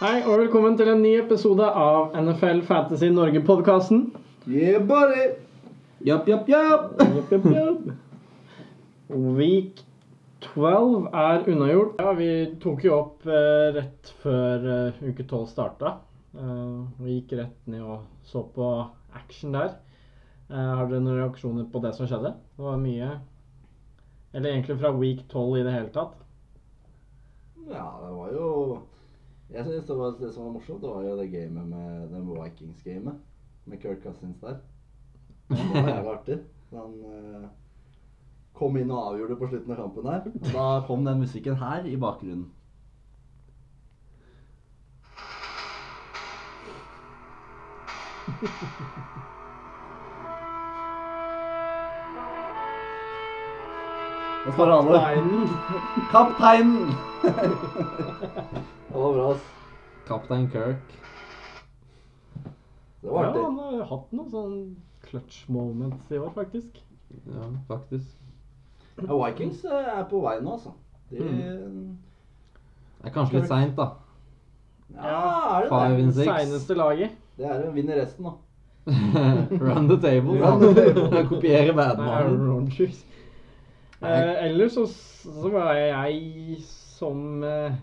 Hei 0.00 0.22
og 0.24 0.38
velkommen 0.40 0.78
til 0.80 0.88
en 0.88 1.02
ny 1.04 1.10
episode 1.20 1.66
av 1.76 2.14
NFL 2.16 2.62
Fantasy 2.64 3.10
Norge-podkasten. 3.12 3.98
Yeah, 4.48 4.78
buddy! 4.88 5.26
Japp, 6.08 6.28
japp, 6.30 6.46
japp. 6.48 6.94
Week 9.36 9.82
12 10.46 11.10
er 11.12 11.44
unnagjort. 11.52 12.00
Ja, 12.00 12.14
vi 12.16 12.28
tok 12.62 12.86
jo 12.86 12.94
opp 12.96 13.26
eh, 13.28 13.66
rett 13.76 14.12
før 14.22 14.64
eh, 14.72 15.02
uke 15.04 15.26
12 15.28 15.42
starta. 15.50 15.92
Eh, 16.32 16.78
vi 17.02 17.18
gikk 17.18 17.34
rett 17.42 17.68
ned 17.68 17.82
og 17.84 18.06
så 18.30 18.40
på 18.54 18.70
action 19.20 19.52
der. 19.52 19.74
Eh, 20.48 20.70
har 20.78 20.88
dere 20.88 21.02
noen 21.04 21.18
reaksjoner 21.20 21.66
på 21.68 21.82
det 21.84 21.92
som 21.98 22.08
skjedde? 22.08 22.32
Det 22.56 22.64
var 22.64 22.80
mye 22.80 23.10
Eller 24.32 24.54
egentlig 24.54 24.78
fra 24.80 24.94
week 24.96 25.20
12 25.28 25.60
i 25.60 25.66
det 25.68 25.76
hele 25.76 25.92
tatt. 25.92 26.16
Ja, 27.68 27.84
det 28.00 28.14
var 28.16 28.32
jo 28.32 28.48
Jeg 29.52 29.64
synes 29.64 29.86
det, 29.86 29.96
var, 29.98 30.10
det 30.20 30.34
som 30.34 30.44
var 30.44 30.52
morsomt, 30.52 30.82
det 30.82 30.90
var 30.90 31.02
jo 31.02 31.16
det 31.18 31.30
gamet 31.30 31.68
med 31.68 32.08
det 32.12 32.20
Vikings-gamet. 32.26 33.14
Med 33.64 33.80
Kirk 33.82 34.02
Cousins 34.02 34.38
der. 34.40 34.56
Det 35.48 35.58
var 35.74 35.88
jævlig 35.88 36.12
artig. 36.12 36.38
Han 36.70 36.94
eh, 37.10 37.48
kom 38.54 38.76
inn 38.78 38.90
og 38.94 39.08
avgjorde 39.08 39.36
på 39.40 39.48
slutten 39.50 39.74
av 39.74 39.80
kampen 39.82 40.06
her. 40.06 40.22
Og 40.30 40.48
da 40.54 40.66
kom 40.86 41.04
den 41.04 41.22
musikken 41.24 41.56
her 41.58 41.84
i 41.84 41.96
bakgrunnen. 41.96 42.46
Alle. 54.46 55.00
Kapteinen! 56.10 56.94
det 58.88 58.94
var 58.94 59.12
bra, 59.12 59.32
ass. 59.32 59.42
Kaptein 60.08 60.50
Kirk. 60.50 61.00
Det 63.02 63.10
var 63.10 63.24
Ja, 63.24 63.42
han 63.42 63.58
har 63.58 63.84
hatt 63.84 64.12
noen 64.12 64.30
sånn 64.32 64.56
clutch 65.04 65.42
moments 65.52 66.10
i 66.12 66.18
år, 66.18 66.30
faktisk. 66.34 66.80
Ja, 67.28 67.50
faktisk. 67.68 68.16
Ja, 69.00 69.16
Vikings 69.26 69.64
eh, 69.64 69.92
er 69.98 70.04
på 70.08 70.20
vei 70.24 70.38
nå, 70.40 70.56
altså. 70.56 70.72
Det 71.10 71.20
Det 71.20 73.08
er 73.08 73.14
kanskje 73.14 73.40
litt 73.40 73.48
seint, 73.48 73.76
da. 73.76 73.90
Ja, 74.96 75.58
er 75.58 75.62
det 75.62 75.68
Five 75.70 75.96
det? 75.96 76.02
and. 76.04 76.14
Seineste 76.14 76.74
laget. 76.76 77.10
Det 77.36 77.46
er 77.48 77.68
å 77.68 77.72
vinne 77.76 78.00
resten, 78.00 78.24
da. 78.24 78.32
Run 79.68 79.88
the 79.88 80.00
table. 80.00 80.40
Run 80.40 80.60
the 80.64 80.74
table. 80.74 81.24
Kopiere 81.30 81.68
Det 81.68 81.76
er 81.76 81.80
Aaron 81.84 81.98
Badmannen. 81.98 82.52
Rodgers. 82.56 83.04
Eh, 84.00 84.34
ellers 84.46 84.72
så, 84.78 84.86
så 84.88 85.50
var 85.52 85.74
jeg 85.76 86.60
som 86.64 87.42
eh, 87.44 87.74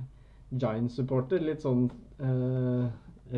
Giant-supporter 0.57 1.43
litt 1.45 1.61
sånn 1.65 1.87
eh, 2.17 2.85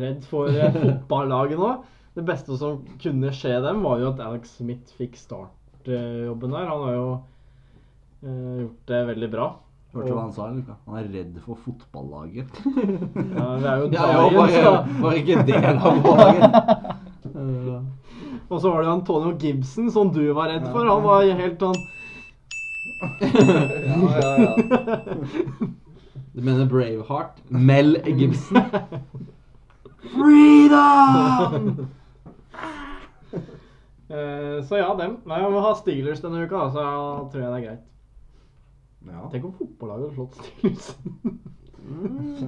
redd 0.00 0.24
for 0.28 0.48
eh, 0.52 0.72
fotballaget 0.80 1.60
nå. 1.60 1.72
Det 2.16 2.24
beste 2.26 2.56
som 2.58 2.80
kunne 3.02 3.32
skje 3.36 3.58
dem, 3.62 3.82
var 3.84 4.00
jo 4.02 4.10
at 4.14 4.22
Alex 4.24 4.56
Smith 4.58 4.94
fikk 4.98 5.18
startjobben 5.20 6.56
der. 6.56 6.70
Han 6.70 6.86
har 6.86 6.94
jo 6.96 7.10
eh, 8.24 8.56
gjort 8.64 8.88
det 8.90 9.02
veldig 9.12 9.30
bra. 9.36 9.50
Hørte 9.90 10.06
du 10.06 10.14
hva 10.14 10.22
han 10.22 10.34
sa? 10.34 10.46
Luka? 10.54 10.76
Han 10.86 10.98
er 11.00 11.06
redd 11.10 11.38
for 11.44 11.58
fotballaget. 11.66 12.60
Ja, 13.36 13.46
det 13.60 13.70
er 13.70 13.80
jo 13.82 13.86
Ja, 13.90 14.04
ja, 14.06 14.24
Giants, 14.24 14.36
bare, 14.38 14.60
da. 14.64 14.72
bare 15.02 15.16
ikke 15.20 15.36
del 15.48 15.64
av 15.68 15.94
laget. 16.06 16.42
Og 18.50 18.58
så 18.58 18.70
var 18.72 18.82
det 18.82 18.90
Antonio 18.90 19.32
Gibson, 19.38 19.90
som 19.94 20.10
du 20.14 20.22
var 20.34 20.50
redd 20.50 20.66
for. 20.70 20.86
Han 20.86 21.02
var 21.06 21.26
helt 21.38 21.60
sånn 21.62 21.76
ja, 23.00 24.20
ja, 24.20 24.30
ja. 24.38 24.56
Du 26.32 26.40
mener 26.46 26.66
Braveheart? 26.70 27.40
Mel 27.48 27.96
Gibson? 28.06 28.56
Freedom! 30.14 31.86
Eh, 34.10 34.64
Så 34.66 34.74
ja, 34.76 34.88
dem. 34.98 35.12
Nei, 35.24 35.36
Om 35.46 35.52
vi 35.54 35.60
har 35.62 35.74
Steelers 35.78 36.18
denne 36.24 36.40
uka, 36.42 36.64
så 36.74 36.82
tror 37.30 37.44
jeg 37.44 37.50
det 37.52 37.58
er 37.60 37.66
greit. 37.68 37.84
Ja. 39.06 39.20
Tenk 39.30 39.44
om 39.46 39.52
fotballaget 39.54 40.02
hadde 40.02 40.16
slått 40.16 40.34
Steelers. 40.40 40.88
mm, 41.86 42.40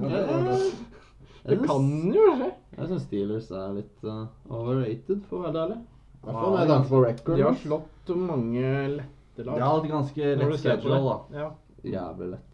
Det 1.47 1.57
kan 1.63 1.87
jo 2.11 2.25
skje. 2.35 2.49
Jeg 2.75 2.89
syns 2.91 3.05
Steelers 3.07 3.47
er 3.55 3.71
litt 3.77 4.03
uh, 4.03 4.25
overrated, 4.51 5.23
for 5.29 5.39
å 5.39 5.45
være 5.45 5.63
ærlig. 5.63 5.79
I 5.79 6.27
hvert 6.27 6.41
fall 6.41 6.57
med 6.57 6.73
tanke 6.73 6.91
på 6.91 7.01
record. 7.05 7.39
De 7.39 7.47
har 7.47 7.57
slått 7.63 8.11
mange 8.27 8.67
lette 8.97 9.22
lag. 9.37 9.55
De 9.55 9.61
har 9.61 9.77
hatt 9.79 9.89
ganske 9.89 10.35
lett 10.35 10.59
schedule, 10.59 10.99
da. 11.01 11.15
Ja. 11.33 11.51
Jævlig 11.83 12.29
lett. 12.35 12.49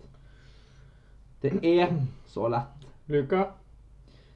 Det 1.42 1.52
er 1.64 1.92
så 2.28 2.48
lett. 2.52 2.88
Luka, 3.10 3.46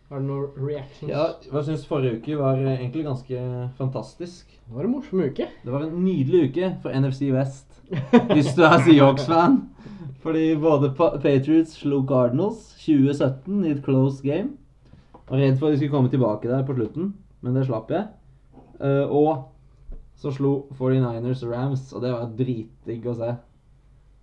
har 0.10 0.20
du 0.20 0.28
noen 0.28 0.50
reactions? 0.58 1.10
Ja, 1.10 1.26
hva 1.52 1.64
syns 1.66 1.86
forrige 1.88 2.20
uke 2.20 2.38
var 2.40 2.60
eh, 2.62 2.76
egentlig 2.78 3.06
ganske 3.08 3.44
fantastisk. 3.80 4.50
Det 4.68 4.76
var 4.76 4.88
en 4.88 4.94
morsom 4.96 5.24
uke. 5.24 5.48
Det 5.64 5.74
var 5.74 5.86
en 5.86 5.96
nydelig 6.04 6.50
uke 6.50 6.72
for 6.84 6.96
NFC 6.96 7.32
West. 7.34 7.70
Hvis 8.34 8.54
du 8.58 8.64
er 8.68 8.80
Seahawks-fan. 8.84 9.62
Fordi 10.24 10.54
både 10.56 10.94
Patriots 10.96 11.76
slo 11.82 12.04
Cardinals 12.08 12.70
2017 12.80 13.66
i 13.66 13.72
et 13.74 13.82
close 13.84 14.24
game. 14.24 14.54
Var 15.30 15.40
redd 15.40 15.58
for 15.60 15.68
at 15.68 15.76
de 15.76 15.82
skulle 15.82 15.92
komme 15.92 16.12
tilbake 16.12 16.48
der 16.52 16.64
på 16.68 16.76
slutten, 16.78 17.14
men 17.42 17.58
det 17.58 17.66
slapp 17.68 17.92
jeg. 17.92 18.08
Eh, 18.80 19.04
og 19.08 19.50
så 20.24 20.32
slo 20.32 20.54
49ers 20.80 21.42
Rams, 21.50 21.90
og 21.92 22.04
det 22.04 22.14
var 22.14 22.30
dritdigg 22.40 23.08
å 23.12 23.16
se. 23.18 23.32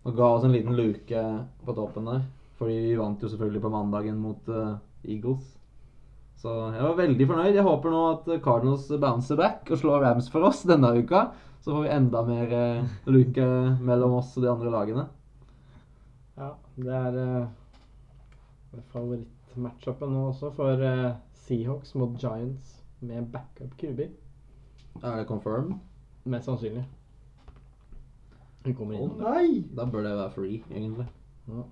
Og 0.08 0.14
ga 0.16 0.28
oss 0.32 0.46
en 0.46 0.54
liten 0.54 0.72
luke 0.72 1.24
på 1.66 1.74
toppen 1.76 2.06
der. 2.08 2.22
Fordi 2.56 2.76
vi 2.86 2.96
vant 2.96 3.20
jo 3.20 3.28
selvfølgelig 3.28 3.60
på 3.60 3.72
mandagen 3.72 4.16
mot 4.20 4.48
uh, 4.48 4.78
Eagles. 5.04 5.44
Så 6.40 6.54
jeg 6.72 6.80
var 6.80 6.96
veldig 6.96 7.26
fornøyd. 7.28 7.52
Jeg 7.52 7.66
håper 7.66 7.92
nå 7.92 8.00
at 8.14 8.30
Cardinals 8.40 8.86
bouncer 9.00 9.36
back 9.36 9.68
og 9.68 9.80
slår 9.82 10.06
Rams 10.06 10.30
for 10.32 10.48
oss 10.48 10.62
denne 10.68 10.94
uka. 10.96 11.26
Så 11.60 11.74
får 11.74 11.84
vi 11.84 11.92
enda 11.92 12.24
mer 12.24 12.56
uh, 12.56 12.96
luke 13.12 13.50
mellom 13.84 14.16
oss 14.22 14.32
og 14.38 14.46
de 14.46 14.52
andre 14.54 14.72
lagene. 14.72 15.04
Ja, 16.40 16.54
det 16.80 16.96
er 16.96 17.20
uh, 17.20 18.80
favorittmatchupen 18.94 20.16
nå 20.16 20.24
også 20.30 20.54
for 20.56 20.80
uh, 20.80 21.12
Seahawks 21.44 21.92
mot 22.00 22.16
Giants 22.16 22.78
med 23.04 23.28
backup 23.36 23.76
QB. 23.76 24.06
Er 25.04 25.20
det 25.20 25.28
confirmed? 25.28 25.76
Mest 26.30 26.46
sannsynlig. 26.46 26.84
Hun 28.64 28.74
kommer 28.76 28.96
Å 29.00 29.04
inn. 29.04 29.12
nei! 29.18 29.64
Da 29.74 29.86
bør 29.88 30.04
det 30.04 30.14
være 30.14 30.32
free, 30.34 30.62
egentlig. 30.70 31.06
Ja. 31.48 31.62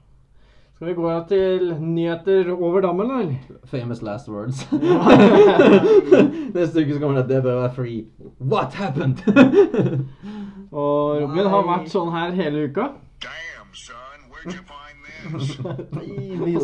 Skal 0.79 0.89
vi 0.89 0.95
gå 0.95 1.13
til 1.31 1.73
nyheter 1.83 2.51
over 2.55 2.81
dammen, 2.85 3.11
eller? 3.11 3.59
Famous 3.67 4.01
last 4.03 4.29
words. 4.31 4.63
Neste 6.55 6.85
uke 6.85 6.95
så 6.95 7.01
kommer 7.03 7.19
det 7.19 7.25
at 7.25 7.31
det 7.33 7.43
bør 7.43 7.61
være 7.65 7.73
free. 7.75 8.07
What 8.39 8.75
happened? 8.79 9.23
Og 10.73 11.23
Robin 11.23 11.51
har 11.51 11.67
vært 11.67 11.91
sånn 11.93 12.13
her 12.15 12.35
hele 12.37 12.69
uka. 12.69 12.91
Damn, 13.25 13.73
son, 13.75 14.27
where'd 14.31 14.55
you 14.55 14.63
find 14.69 14.99
this? 15.09 15.59
Nei, 15.97 16.55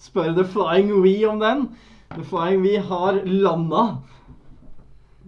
Spør 0.00 0.32
The 0.36 0.46
Flying 0.48 0.92
We 1.04 1.16
om 1.28 1.40
den. 1.42 1.66
The 2.14 2.24
Flying 2.24 2.62
We 2.64 2.78
har 2.88 3.20
landa. 3.26 3.84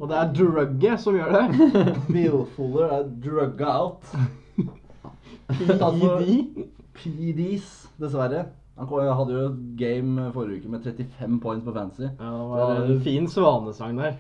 Og 0.00 0.08
det 0.08 0.16
er 0.16 0.30
drugget 0.32 1.02
som 1.02 1.16
gjør 1.16 1.34
det. 1.36 1.72
Billfuller 2.14 2.94
er 2.96 3.10
drugga 3.24 3.74
out. 3.82 4.14
PD. 5.50 6.64
PDs, 6.96 7.68
dessverre. 8.00 8.46
Han 8.80 8.88
hadde 8.88 9.34
jo 9.36 9.44
et 9.50 9.60
game 9.76 10.30
forrige 10.32 10.62
uke 10.62 10.72
med 10.72 10.86
35 10.88 11.40
points 11.40 11.64
på 11.66 11.74
fancy. 11.76 12.06
Ja, 12.06 12.30
det 12.32 12.48
var 12.48 12.82
en 12.86 13.00
fin 13.04 13.28
svanesang 13.28 13.98
der. 14.00 14.16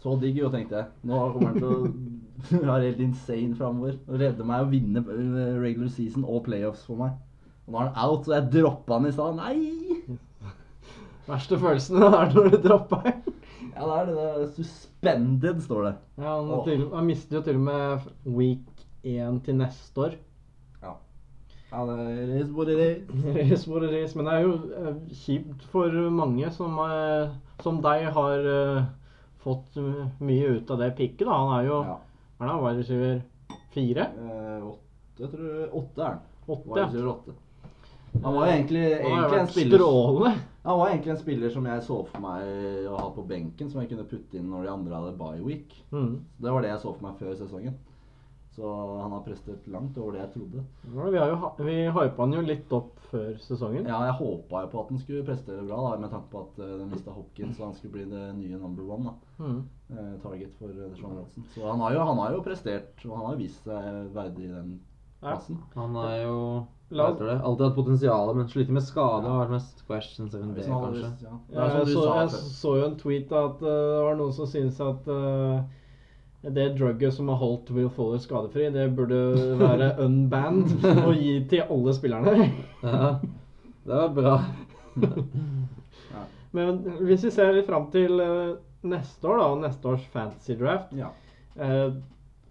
Så 0.00 0.16
digg 0.20 0.38
jo, 0.40 0.48
tenkte 0.52 0.80
jeg. 0.80 0.88
Nå 1.08 1.20
kommer 1.32 1.52
han 1.52 1.60
til 1.60 1.68
å 1.68 2.64
være 2.70 2.88
helt 2.88 3.04
insane 3.04 3.56
framover. 3.56 3.98
Redde 4.08 4.48
meg 4.48 4.64
og 4.64 4.72
vinne 4.72 5.04
eh, 5.04 5.54
regular 5.60 5.92
season 5.92 6.24
og 6.24 6.44
playoffs 6.48 6.84
for 6.88 7.00
meg. 7.00 7.14
Og 7.64 7.72
nå 7.72 7.80
er 7.80 7.90
han 7.90 8.00
out, 8.08 8.24
så 8.26 8.38
jeg 8.38 8.50
droppa 8.56 8.98
han 8.98 9.08
i 9.08 9.14
stad. 9.14 9.38
Nei! 9.40 10.18
Verste 11.28 11.56
følelsen 11.60 12.02
er 12.04 12.32
når 12.32 12.50
du 12.52 12.58
dropper. 12.66 13.14
Ja, 13.74 13.86
det 13.86 13.96
er 13.96 14.06
det. 14.06 14.14
det 14.16 14.44
er 14.44 14.52
suspended, 14.58 15.62
står 15.64 15.82
det. 15.88 15.94
Ja, 16.18 16.30
han, 16.30 16.52
oh. 16.54 16.62
til, 16.66 16.86
han 16.94 17.08
mister 17.08 17.38
jo 17.38 17.42
til 17.46 17.58
og 17.58 17.66
med 17.66 18.06
week 18.36 18.84
1 19.04 19.40
til 19.44 19.58
neste 19.58 20.04
år. 20.06 20.16
Ja. 20.82 20.94
Ja, 21.72 21.84
det 21.90 22.40
is 22.40 22.52
what 22.54 22.70
it 22.70 22.80
is. 22.80 23.66
Er 23.66 23.70
what 23.72 23.86
it 23.88 23.96
is, 23.98 24.14
Men 24.16 24.26
det 24.30 24.34
er 24.34 24.46
jo 24.46 24.54
eh, 24.78 24.96
kjipt 25.24 25.66
for 25.72 26.00
mange 26.10 26.50
som, 26.54 26.78
eh, 26.86 27.34
som 27.62 27.82
deg 27.84 28.08
har 28.14 28.50
eh, 28.54 28.82
fått 29.44 29.78
mye 30.22 30.56
ut 30.56 30.70
av 30.70 30.80
det 30.80 30.94
pikket. 30.96 31.26
da. 31.26 31.38
Han 31.44 31.56
er 31.58 31.70
jo 31.70 31.84
Ja. 31.84 32.00
Hva 32.34 32.46
er 32.46 32.50
det, 32.50 32.62
wide 32.64 32.78
receiver 32.82 33.20
fire? 33.74 34.06
Eh, 34.18 34.64
åtte, 34.70 35.28
tror 35.30 35.50
jeg. 35.50 35.68
Åtte 35.72 36.02
er 36.02 36.08
han. 36.08 36.22
Åtte? 36.48 37.34
Han 38.22 38.34
var 38.34 38.46
jo 38.46 38.52
egentlig, 38.52 38.84
egentlig 38.92 39.38
en 39.40 39.48
spiller 39.50 39.80
strålende. 39.80 40.34
Han 40.64 40.78
var 40.78 40.92
egentlig 40.92 41.12
en 41.12 41.18
spiller 41.20 41.50
som 41.52 41.66
jeg 41.68 41.82
så 41.84 41.96
for 42.08 42.24
meg 42.24 42.52
å 42.88 42.94
ha 42.96 43.08
på 43.12 43.24
benken, 43.28 43.72
som 43.72 43.82
jeg 43.82 43.90
kunne 43.90 44.06
putte 44.08 44.38
inn 44.38 44.46
når 44.48 44.64
de 44.64 44.70
andre 44.72 45.00
hadde 45.00 45.18
bye 45.18 45.42
week. 45.44 45.74
Mm. 45.92 46.22
Det 46.40 46.54
var 46.54 46.64
det 46.64 46.70
jeg 46.70 46.84
så 46.86 46.94
for 46.94 47.04
meg 47.04 47.18
før 47.20 47.34
sesongen. 47.42 47.76
Så 48.54 48.70
han 49.00 49.12
har 49.12 49.22
prestert 49.26 49.66
langt 49.66 49.96
over 49.98 50.14
det 50.14 50.20
jeg 50.20 50.30
trodde. 50.36 50.60
Ja, 50.94 51.06
vi, 51.10 51.18
har 51.18 51.32
jo, 51.32 51.48
vi 51.66 51.74
hypa 51.90 52.22
han 52.22 52.36
jo 52.36 52.42
litt 52.46 52.74
opp 52.76 53.00
før 53.10 53.32
sesongen. 53.42 53.88
Ja, 53.90 53.98
jeg 54.06 54.14
håpa 54.20 54.62
jo 54.62 54.70
på 54.70 54.82
at 54.84 54.92
han 54.94 55.00
skulle 55.02 55.26
prestere 55.26 55.64
bra, 55.66 55.80
da, 55.88 55.96
med 56.04 56.12
tanke 56.14 56.30
på 56.30 56.44
at 56.44 56.60
uh, 56.62 56.76
de 56.78 56.86
mista 56.92 57.14
Hopkins, 57.16 57.56
så 57.58 57.66
han 57.66 57.74
skulle 57.74 57.96
bli 57.96 58.06
det 58.12 58.28
nye 58.38 58.60
number 58.60 58.86
one. 58.94 59.10
da. 59.10 59.44
Mm. 59.44 59.58
eh, 59.90 60.12
target 60.22 60.54
for 60.60 60.70
uh, 60.70 60.94
Sean 60.94 61.18
Watson. 61.18 61.48
Så 61.56 61.66
han 61.66 61.82
har, 61.82 61.96
jo, 61.96 62.04
han 62.06 62.22
har 62.22 62.36
jo 62.36 62.44
prestert, 62.46 62.94
og 63.08 63.16
han 63.18 63.26
har 63.32 63.40
vist 63.42 63.66
seg 63.66 64.14
verdig 64.14 64.46
i 64.46 64.52
den. 64.54 64.76
Plassen. 65.24 65.58
Han 65.74 65.96
er 66.04 66.16
jo 66.24 66.38
La- 66.94 67.08
oss 67.10 67.18
det? 67.18 67.36
alltid 67.42 67.64
hatt 67.66 67.74
potensial, 67.78 68.34
men 68.36 68.48
sliter 68.52 68.72
med 68.76 68.84
skade. 68.86 69.24
Har 69.26 69.40
vært 69.46 69.54
mest 69.56 69.80
questions 69.88 70.34
enn 70.36 70.50
det, 70.52 70.60
Hvis 70.60 70.68
han 70.70 70.84
hadde 70.84 71.00
kanskje. 71.06 71.24
ja. 71.30 71.38
Ja, 71.54 71.64
er 71.64 71.78
jeg, 71.80 71.88
så, 71.94 72.02
jeg 72.20 72.28
så 72.60 72.74
jo 72.78 72.84
en 72.90 72.98
tweet 73.00 73.32
at 73.40 73.62
uh, 73.64 73.70
det 73.70 74.04
var 74.04 74.18
noen 74.20 74.36
som 74.36 74.46
syntes 74.52 74.80
at 74.84 75.08
uh, 75.10 75.62
det 76.44 76.66
drugget 76.78 77.14
som 77.16 77.28
har 77.32 77.38
holdt 77.40 77.70
Will 77.72 77.88
Fuller 77.96 78.20
skadefri, 78.20 78.66
det 78.74 78.90
burde 78.94 79.18
være 79.58 79.94
unbanned 80.06 80.84
og 81.06 81.14
gi 81.16 81.38
til 81.48 81.64
alle 81.64 81.94
spillerne. 81.96 82.50
Ja, 82.84 83.14
det 83.84 84.02
var 84.02 84.12
bra. 84.20 84.36
Men 86.54 86.76
hvis 87.02 87.24
vi 87.26 87.30
ser 87.34 87.54
litt 87.56 87.66
fram 87.66 87.88
til 87.90 88.20
uh, 88.20 88.54
neste 88.86 89.26
år, 89.26 89.40
da, 89.40 89.46
og 89.56 89.62
neste 89.64 89.88
års 89.90 90.04
fantasy 90.12 90.54
draft 90.60 90.92
Ja. 90.94 91.08
uh, 91.58 91.96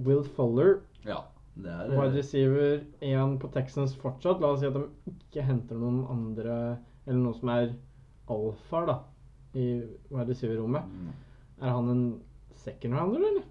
Will 0.04 0.24
Fuller, 0.36 0.82
ja. 1.08 1.22
Er 1.62 1.92
wide 1.94 2.18
receiver 2.18 2.80
1 3.06 3.38
på 3.40 3.50
Texans 3.54 3.94
fortsatt. 4.02 4.42
La 4.42 4.50
oss 4.54 4.64
si 4.64 4.70
at 4.70 4.74
de 4.78 4.88
ikke 5.12 5.46
henter 5.46 5.78
noen 5.78 6.02
andre, 6.10 6.56
eller 7.06 7.20
noe 7.22 7.38
som 7.38 7.52
er 7.54 7.76
alfa, 8.34 8.82
da, 8.90 8.96
i 9.54 9.68
wide 10.10 10.32
receiver-rommet. 10.32 10.88
Mm. 10.90 11.12
Er 11.62 11.76
han 11.78 11.92
en 11.94 12.06
second 12.64 12.98
rounder, 12.98 13.28
eller? 13.30 13.46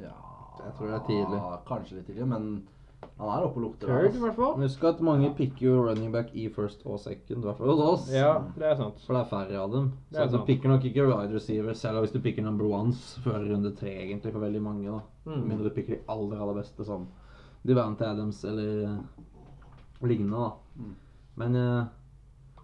Ja 0.00 0.14
Jeg 0.62 0.72
tror 0.78 0.86
det 0.86 0.94
er 0.94 1.06
tidlig. 1.08 1.40
Kanskje 1.68 1.98
litt 1.98 2.06
tidlig, 2.08 2.28
men 2.30 2.46
han 3.18 3.30
er 3.30 3.46
oppe 3.46 3.60
og 3.60 3.64
lukter. 3.64 3.88
Third, 3.88 4.04
i 4.04 4.08
altså. 4.10 4.22
hvert 4.24 4.36
fall. 4.38 4.54
Husk 4.62 4.84
at 4.90 5.00
mange 5.04 5.30
picker 5.38 5.66
jo 5.66 5.82
running 5.88 6.12
back 6.14 6.30
i 6.34 6.46
first 6.52 6.84
og 6.84 7.00
second, 7.02 7.40
i 7.42 7.46
hvert 7.46 7.58
fall 7.58 7.72
hos 7.72 7.82
oss. 7.84 8.06
Ja, 8.12 8.32
det 8.56 8.68
er 8.68 8.78
sant. 8.80 9.02
For 9.06 9.16
det 9.16 9.22
er 9.22 9.30
færre 9.32 9.60
av 9.62 9.74
dem. 9.74 9.90
Det 10.10 10.22
er 10.22 10.30
Så 10.30 10.38
du 10.40 10.46
picker 10.48 10.72
nok 10.72 10.86
ikke 10.88 11.06
wide 11.08 11.34
receiver, 11.34 11.76
selv 11.78 12.04
hvis 12.04 12.14
du 12.14 12.20
picker 12.24 12.46
number 12.46 12.68
ones 12.70 13.02
før 13.24 13.44
runde 13.44 13.74
tre, 13.78 13.92
egentlig, 14.06 14.32
for 14.32 14.44
veldig 14.44 14.62
mange. 14.64 14.88
da. 14.88 15.00
Mm. 15.30 15.42
Mindre 15.48 15.68
du 15.68 15.74
picker 15.76 15.96
de 15.96 16.02
aller, 16.08 16.40
aller 16.40 16.60
beste, 16.60 16.84
som 16.84 17.08
Devante 17.64 18.06
Adams 18.06 18.44
eller 18.44 18.88
uh, 18.88 20.06
lignende. 20.08 20.36
da. 20.36 20.52
Mm. 20.76 20.94
Men 21.40 21.56
uh, 21.56 21.84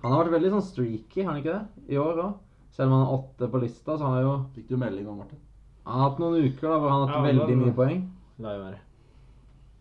han 0.02 0.12
har 0.12 0.25
vært 0.25 0.36
veldig 0.38 0.54
sånn 0.56 0.69
streaky, 0.69 1.25
har 1.25 1.34
han 1.34 1.43
ikke 1.43 1.56
det? 1.58 1.86
I 1.94 2.00
år 2.00 2.25
òg. 2.25 2.38
Selv 2.76 2.90
om 2.90 2.98
han 2.98 3.06
er 3.06 3.14
åtte 3.16 3.48
på 3.52 3.60
lista, 3.60 3.96
så 3.98 4.06
har 4.06 4.20
han 4.20 4.22
jo 4.25 4.34
Fikk 4.54 4.69
du 4.70 4.76
melding 4.81 5.08
om 5.10 5.19
Martin? 5.20 5.40
Han 5.84 5.98
har 5.98 6.10
hatt 6.10 6.20
noen 6.22 6.44
uker 6.46 6.69
da 6.69 6.76
hvor 6.78 6.93
han 6.93 7.02
har 7.02 7.10
hatt 7.10 7.19
Ja, 7.19 7.32
veldig 7.32 7.56
mye 7.64 7.75
poeng. 7.76 8.04
La 8.40 8.54
jo 8.54 8.62
være. 8.62 8.78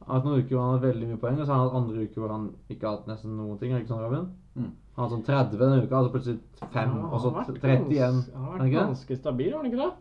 Han 0.09 0.15
har 0.15 0.23
hatt 0.23 0.25
noen 0.25 0.41
uker 0.41 0.55
hvor 0.55 0.63
han 0.63 0.69
har 0.71 0.77
hatt 0.79 0.85
veldig 0.87 1.07
mye 1.07 1.21
poeng, 1.21 1.35
og 1.37 1.45
så 1.45 1.53
har 1.53 1.59
han 1.59 1.67
hatt 1.67 1.75
andre 1.77 2.03
uker 2.03 2.21
hvor 2.23 2.31
han 2.33 2.45
ikke 2.73 2.87
har 2.87 2.95
hatt 2.95 3.09
nesten 3.11 3.33
noen 3.37 3.57
ting. 3.61 3.73
ikke 3.77 3.91
sånn, 3.91 3.99
Robin? 4.01 4.23
Mm. 4.55 4.69
Han 4.95 4.97
har 4.97 5.03
hatt 5.03 5.13
sånn 5.13 5.25
30 5.27 5.59
denne 5.59 5.83
uka, 5.83 5.99
altså 5.99 6.13
plutselig 6.15 6.39
5, 6.63 6.77
Ja, 6.79 7.03
og 7.05 7.19
så 7.21 7.29
han 7.29 7.37
har 7.37 7.51
31. 7.53 8.17
Han 8.33 8.47
har 8.47 8.63
vært 8.63 8.77
ganske 8.79 9.17
stabil, 9.19 9.51
har 9.53 9.61
han 9.61 9.69
ikke 9.69 9.83
det? 9.83 9.91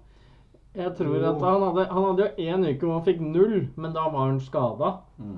Jeg 0.78 0.94
tror 0.96 1.26
at 1.28 1.44
han 1.44 1.66
hadde, 1.66 1.84
han 1.90 2.06
hadde 2.06 2.24
jo 2.24 2.46
én 2.46 2.64
uke 2.70 2.86
hvor 2.86 2.94
han 2.96 3.04
fikk 3.10 3.20
null, 3.26 3.58
men 3.76 3.98
da 3.98 4.06
var 4.14 4.30
han 4.30 4.40
skada. 4.40 4.90
Mm. 5.18 5.36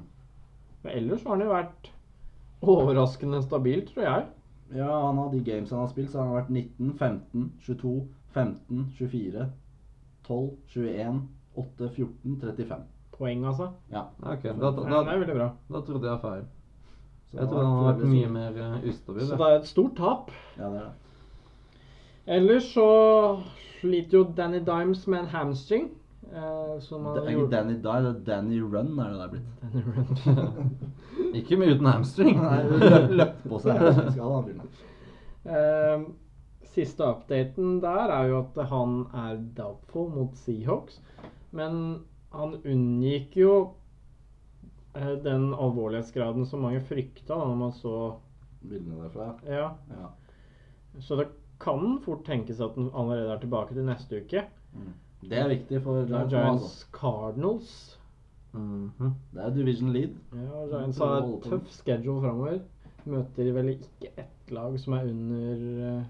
Men 0.85 0.95
ellers 1.01 1.27
har 1.27 1.35
han 1.35 1.45
jo 1.45 1.51
vært 1.51 1.91
overraskende 2.77 3.43
stabil, 3.43 3.83
tror 3.91 4.07
jeg. 4.07 4.31
Ja, 4.77 4.93
han 5.09 5.19
har 5.19 5.35
de 5.35 5.43
games 5.51 5.75
han 5.75 5.83
har 5.83 5.91
spilt, 5.91 6.13
så 6.13 6.23
har 6.23 6.31
han 6.31 6.39
vært 6.39 6.55
19, 6.55 6.95
15, 6.95 7.51
22, 7.67 7.97
15, 8.39 8.87
24, 9.03 9.51
12, 10.31 10.49
21, 10.79 11.21
8, 11.59 11.91
14, 11.99 12.41
35. 12.47 12.89
Poeng, 13.21 13.45
altså. 13.45 13.69
Ja. 13.93 14.07
Ok, 14.25 14.47
da, 14.49 14.55
da, 14.57 14.71
da, 14.81 15.05
det 15.05 15.13
er 15.13 15.23
veldig 15.23 15.37
bra. 15.37 15.51
da 15.69 15.85
trodde 15.85 16.09
jeg 16.09 16.21
feil. 16.25 16.49
Så 17.31 17.37
Jeg 17.39 17.49
trodde 17.51 17.67
han 17.67 17.77
hadde 17.77 17.91
vært 17.91 18.13
mye 18.15 18.33
mer 18.35 18.59
uh, 18.59 18.89
ustabil. 18.91 19.27
Så 19.29 19.39
det 19.39 19.49
er 19.49 19.59
et 19.61 19.71
stort 19.71 19.97
tap. 20.01 20.31
Ja, 20.57 20.71
det 20.73 20.81
er 20.81 20.89
det. 20.89 20.97
Ellers 22.31 22.69
så 22.73 22.91
sliter 23.81 24.19
jo 24.19 24.25
Danny 24.37 24.61
Dimes 24.67 25.07
med 25.07 25.21
en 25.21 25.33
hamstring. 25.35 25.91
Eh, 26.31 26.81
som 26.81 27.05
Det 27.05 27.11
er 27.11 27.29
ikke 27.29 27.33
gjorde 27.33 27.57
Danny 27.57 27.75
Die, 27.75 28.03
det 28.05 28.11
er 28.11 28.19
Danny 28.27 28.61
Run 28.63 28.99
er 28.99 29.09
det 29.11 29.19
der 29.19 29.29
blitt. 29.29 29.47
Danny 29.63 29.83
Run. 29.87 30.75
Ikke 31.41 31.57
mye 31.59 31.75
uten 31.75 31.87
hamstring. 31.91 32.37
Nei, 32.39 32.61
løp, 32.83 33.15
løpt 33.21 33.49
på 33.51 33.59
seg 33.65 33.79
hamstringskade, 33.81 34.43
han. 34.45 34.61
Eh, 35.57 36.05
siste 36.75 37.09
updaten 37.09 37.81
der 37.83 38.15
er 38.15 38.29
jo 38.31 38.45
at 38.45 38.61
han 38.71 39.01
er 39.25 39.41
doubtful 39.57 40.11
mot 40.15 40.39
Seahawks. 40.39 41.01
Men 41.51 42.05
han 42.31 42.57
unngikk 42.65 43.37
jo 43.41 43.53
eh, 44.95 45.15
den 45.25 45.51
alvorlighetsgraden 45.55 46.47
som 46.47 46.63
mange 46.67 46.81
frykta 46.87 47.35
da 47.35 47.45
når 47.51 47.57
man 47.65 47.73
så 47.77 47.95
Bildene 48.61 49.07
derfra, 49.07 49.31
Ja. 49.49 49.71
ja. 49.89 50.09
Så 51.01 51.17
det 51.17 51.29
kan 51.61 51.95
fort 52.05 52.27
tenkes 52.27 52.59
at 52.61 52.75
han 52.77 52.91
allerede 52.93 53.33
er 53.33 53.41
tilbake 53.41 53.73
til 53.75 53.87
neste 53.87 54.21
uke. 54.21 54.43
Mm. 54.75 54.91
Det 55.23 55.39
er 55.39 55.49
viktig 55.49 55.81
for 55.85 56.03
Det 56.05 56.17
er 56.17 56.29
Giants. 56.29 56.63
Altså. 56.65 56.87
Cardinals. 56.93 57.73
Mhm. 58.53 59.15
Det 59.33 59.45
er 59.45 59.55
division 59.55 59.93
lead. 59.93 60.15
Ja, 60.35 60.67
Giants 60.75 60.99
har 60.99 61.23
et 61.23 61.43
tøff 61.47 61.69
schedule 61.73 62.21
framover. 62.21 62.59
Møter 63.07 63.53
vel 63.57 63.69
ikke 63.79 64.11
ett 64.19 64.51
lag 64.53 64.77
som 64.81 64.93
er 64.99 65.09
under 65.09 65.65
eh, 65.91 66.05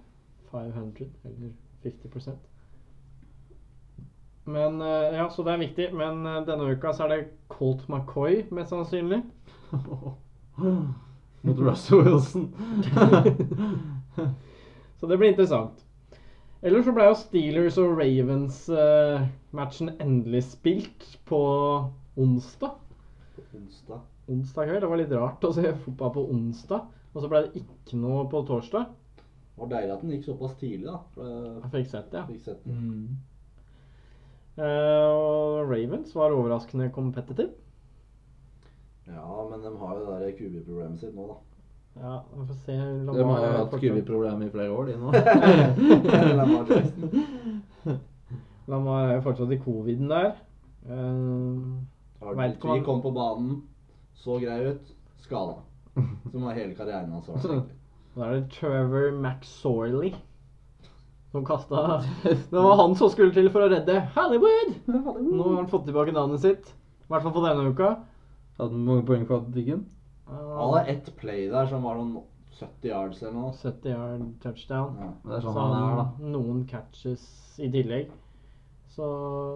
500, 0.51 1.11
eller 1.25 1.53
50 1.85 2.39
Men 4.51 4.81
eh, 4.85 5.17
Ja, 5.19 5.29
så 5.33 5.45
det 5.47 5.55
er 5.55 5.63
viktig. 5.65 5.87
Men 5.97 6.25
eh, 6.27 6.41
denne 6.49 6.71
uka 6.75 6.93
så 6.97 7.07
er 7.07 7.15
det 7.15 7.21
Colt 7.53 7.87
McCoy, 7.89 8.43
mest 8.55 8.75
sannsynlig. 8.75 9.23
Mot 11.43 11.59
Russell 11.59 12.03
Wilson. 12.05 12.51
Så 15.01 15.07
det 15.09 15.17
blir 15.17 15.31
interessant. 15.33 15.79
Ellers 16.61 16.85
så 16.85 16.93
ble 16.93 17.07
jo 17.09 17.15
Steelers 17.17 17.79
og 17.81 17.95
Ravens-matchen 17.97 19.95
endelig 19.97 20.43
spilt 20.51 21.07
på 21.25 21.39
onsdag. 22.21 22.75
På 23.39 23.45
onsdag. 23.57 24.03
Onsdag 24.29 24.69
kveld. 24.69 24.83
Det 24.85 24.91
var 24.93 25.01
litt 25.01 25.15
rart 25.17 25.47
å 25.49 25.55
se 25.57 25.73
fotball 25.87 26.13
på 26.19 26.27
onsdag. 26.35 26.91
Og 27.15 27.25
så 27.25 27.31
ble 27.33 27.41
det 27.47 27.63
ikke 27.63 27.97
noe 28.03 28.27
på 28.29 28.43
torsdag. 28.51 28.93
Det 29.17 29.65
var 29.65 29.73
deilig 29.73 29.95
at 29.95 30.05
den 30.05 30.13
gikk 30.15 30.29
såpass 30.29 30.53
tidlig, 30.61 30.85
da. 30.93 31.01
Jeg 31.17 31.57
Jeg 31.63 31.73
fikk 31.79 31.91
sett 31.95 32.13
det, 32.13 32.21
ja. 32.21 32.27
fikk 32.29 32.45
sett 32.45 32.61
den. 32.67 32.77
Mm. 32.77 33.09
Eh, 34.61 35.09
og 35.17 35.71
Ravens 35.71 36.13
var 36.15 36.31
overraskende 36.37 36.91
competitive. 36.93 37.49
Ja, 39.09 39.49
men 39.51 39.63
de 39.65 39.71
har 39.81 39.95
jo 39.97 40.03
det 40.07 40.19
der 40.21 40.33
QB-problemet 40.39 41.01
sitt 41.01 41.15
nå, 41.17 41.25
da. 41.31 41.35
Ja, 42.01 42.15
vi 42.37 42.45
får 42.47 42.55
se. 42.67 42.75
De 43.09 43.25
har 43.27 43.41
jo 43.47 43.53
hatt 43.57 43.75
QB-problemer 43.83 44.45
i 44.47 44.51
flere 44.53 44.71
år, 44.71 44.85
de 44.87 44.95
nå. 45.01 45.09
Lamar 48.71 49.01
er 49.09 49.15
jo 49.17 49.25
fortsatt 49.25 49.51
i 49.57 49.63
coviden 49.65 50.09
der. 50.13 50.31
Uh, 50.87 51.59
RG3 52.23 52.69
han- 52.69 52.85
kom 52.87 53.01
på 53.03 53.11
banen, 53.17 53.53
så 54.15 54.39
grei 54.43 54.61
ut, 54.71 54.85
skada. 55.25 55.55
Som 56.31 56.41
var 56.47 56.53
hele 56.55 56.75
karrieren 56.79 57.11
hans. 57.13 57.27
Da 58.11 58.21
er 58.27 58.33
det 58.41 58.49
Trevor 58.51 59.13
McSorley 59.15 60.11
som 61.31 61.45
kasta 61.47 62.03
Det 62.25 62.57
var 62.59 62.77
han 62.81 62.95
som 62.99 63.11
skulle 63.13 63.35
til 63.35 63.51
for 63.55 63.63
å 63.67 63.71
redde 63.71 64.01
Hollywood! 64.17 64.73
Nå 64.91 65.03
har 65.45 65.57
han 65.61 65.71
fått 65.71 65.87
tilbake 65.89 66.15
navnet 66.17 66.43
sitt. 66.43 66.73
I 67.07 67.13
hvert 67.13 67.23
fall 67.27 67.35
på 67.37 67.45
denne 67.45 67.71
uka. 67.71 67.91
Hadde 68.59 68.75
han 68.75 68.87
mange 68.87 69.07
poeng 69.09 69.27
på 69.29 69.39
diggen. 69.55 69.85
Han 70.31 70.75
hadde 70.75 70.83
ett 70.95 71.13
play 71.19 71.47
der 71.51 71.71
som 71.71 71.87
var 71.87 71.99
noen 71.99 72.21
70 72.61 72.91
yards 72.91 73.23
eller 73.23 73.37
noe. 73.39 73.53
70 73.57 73.95
yard 73.95 74.25
touchdown. 74.43 74.99
Ja. 75.01 75.11
Det 75.25 75.37
er 75.39 75.45
Så 75.47 75.55
sånn 75.55 75.61
han 75.63 75.77
er, 75.79 75.97
da. 76.03 76.33
noen 76.35 76.65
catches 76.71 77.25
i 77.63 77.71
tillegg. 77.73 78.11
Så 79.01 79.07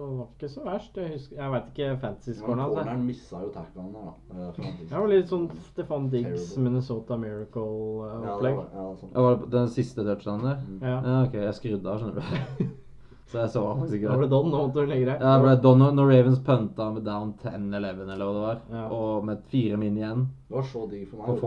det 0.09 0.17
var 0.17 0.27
ikke 0.33 0.47
så 0.49 0.61
verst. 0.65 0.95
Jeg, 0.97 1.11
husker, 1.13 1.35
jeg 1.37 1.51
veit 1.53 1.65
ikke 1.69 1.87
Men 1.91 1.99
fantasy-scoren 2.01 2.61
hans. 2.63 2.73
Corneren 2.79 3.03
missa 3.05 3.41
jo 3.43 3.49
tacklen 3.53 3.91
der, 3.93 4.07
da. 4.07 4.13
Det 4.55 4.77
Det 4.89 4.95
var 4.97 5.11
litt 5.11 5.29
sånn 5.29 5.43
Stefan 5.67 6.07
Diggs, 6.09 6.55
Minnesota 6.57 7.17
Miracle-opplegg. 7.21 8.55
var, 8.57 8.71
ja, 8.73 8.85
sånn. 9.01 9.11
Var 9.13 9.35
det 9.43 9.51
den 9.53 9.69
siste 9.75 10.05
touchdownen 10.07 10.47
der? 10.49 10.57
Mm. 10.65 10.79
Ja. 10.81 10.95
Ja, 11.05 11.19
ok, 11.27 11.37
jeg 11.43 11.53
skrudde 11.59 11.93
av, 11.93 12.01
skjønner 12.01 12.17
du. 12.17 12.65
Så 13.25 13.39
jeg 13.41 13.49
så 13.49 13.61
faktisk 13.75 13.95
ikke 13.97 14.09
Da 14.11 14.17
ble 14.19 14.25
det. 14.25 14.29
det 14.29 14.35
don, 14.35 14.49
nå 14.53 14.57
måtte 14.67 14.81
du 14.85 14.89
legge 14.91 15.05
deg. 15.09 15.21
Ja, 15.21 15.31
det 15.37 15.45
ble 15.45 15.53
Don 15.63 15.79
når 15.97 16.09
Ravens 16.11 16.41
punta 16.45 16.89
med 16.93 17.03
down 17.07 17.31
10-11 17.41 18.11
eller 18.13 18.25
hva 18.29 18.33
det 18.35 18.43
var, 18.43 18.59
Ja. 18.69 18.83
og 18.93 19.25
med 19.25 19.41
fire 19.49 19.77
min 19.81 19.97
igjen, 19.97 20.27
Det 20.49 20.55
var 20.59 20.67
så 20.69 20.83
digg 20.91 21.07
for 21.09 21.17
meg. 21.17 21.41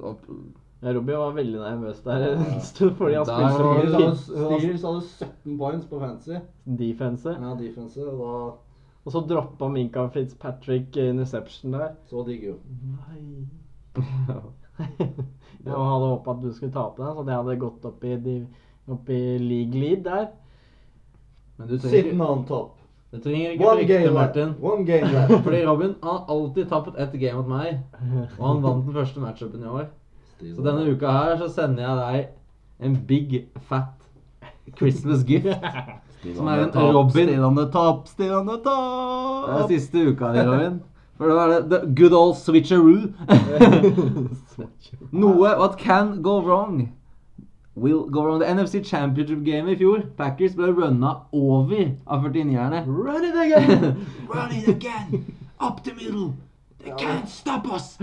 og 0.00 0.16
Ja, 0.82 0.92
Robbie 0.94 1.16
var 1.18 1.32
veldig 1.34 1.58
nervøs 1.58 2.00
der 2.04 2.24
en 2.28 2.60
stund 2.62 2.94
fordi 3.00 3.16
han 3.18 3.26
spilte 3.26 3.56
så 3.58 4.44
mye. 4.46 4.58
Steelers 4.60 4.84
hadde 4.86 5.02
17 5.02 5.58
points 5.58 5.86
på 5.90 5.98
fantasy. 5.98 6.38
defense. 6.78 7.34
Ja, 7.34 7.54
defense, 7.58 8.04
og 8.06 8.18
da 8.22 8.32
Og 9.08 9.12
så 9.12 9.20
droppa 9.24 9.68
Minka 9.72 10.06
Fitzpatrick 10.12 10.96
interception 10.96 11.72
der. 11.72 11.94
så 12.06 12.22
digg 12.26 12.44
jo. 12.44 12.54
Nei. 12.84 13.48
Jeg 15.64 15.74
hadde 15.74 16.08
håpa 16.08 16.30
at 16.30 16.42
du 16.42 16.52
skulle 16.54 16.72
tape 16.72 17.02
den, 17.02 17.14
så 17.16 17.24
det 17.26 17.34
hadde 17.34 17.56
gått 17.58 17.84
opp 17.88 18.04
i, 18.04 18.36
opp 18.88 19.08
i 19.10 19.22
league 19.42 19.80
lead 19.80 20.04
der. 20.04 20.28
Men 21.58 21.68
du 21.68 21.78
trenger 21.78 21.96
Sitting 21.96 22.20
on 22.22 22.44
top. 22.46 22.76
Du 23.10 23.18
trenger 23.24 23.56
ikke 23.56 23.66
One 23.66 23.84
game 23.88 24.04
frykte. 24.04 24.14
Martin. 24.14 24.54
One 24.62 24.84
game. 24.84 25.26
Fordi 25.46 25.64
Robin 25.66 25.94
han 26.02 26.10
har 26.12 26.24
alltid 26.28 26.68
tapt 26.68 26.98
ett 26.98 27.12
game 27.18 27.36
mot 27.40 27.48
meg, 27.48 27.80
og 28.38 28.44
han 28.46 28.62
vant 28.62 28.84
den 28.86 28.94
første 28.94 29.20
matchupen 29.20 29.64
i 29.64 29.72
år. 29.72 29.88
Så 30.38 30.62
denne 30.62 30.90
uka 30.92 31.12
her 31.12 31.38
så 31.40 31.48
sender 31.52 31.82
jeg 31.82 31.96
deg 32.02 32.86
en 32.86 32.98
big 33.06 33.46
fat 33.68 33.94
Christmas 34.78 35.24
gift. 35.26 35.48
Som 36.36 36.46
er 36.46 36.64
en 36.64 36.70
Robin. 36.74 37.10
Stillende 37.10 37.64
topp, 37.72 38.08
stillende 38.08 38.58
Det 38.62 39.56
er 39.56 39.66
siste 39.68 40.04
uka 40.10 40.32
di, 40.34 40.44
Robin. 40.46 40.80
For 41.18 41.26
da 41.26 41.34
er 41.34 41.60
det 41.60 41.70
the 41.70 41.94
good 41.98 42.12
old 42.14 42.36
switcheroo. 42.36 43.10
Noe 45.10 45.58
What 45.58 45.78
can 45.78 46.22
go 46.22 46.40
wrong? 46.40 46.92
Will 47.74 48.06
go 48.10 48.22
wrong. 48.24 48.40
The 48.40 48.54
NFC 48.54 48.84
Championship 48.84 49.44
Game 49.44 49.68
i 49.68 49.76
fjor. 49.76 50.02
Packers 50.16 50.54
ble 50.54 50.70
runna 50.74 51.14
over 51.32 51.90
av 52.06 52.22
49erne. 52.22 52.84
Run 52.86 53.24
it 53.24 53.34
again! 53.34 54.06
Run 54.28 54.52
it 54.52 54.68
again! 54.68 55.34
Up 55.60 55.82
the 55.84 55.94
middle! 55.94 56.34
They 56.84 56.92
can't 56.92 57.28
stop 57.28 57.66
us! 57.72 57.98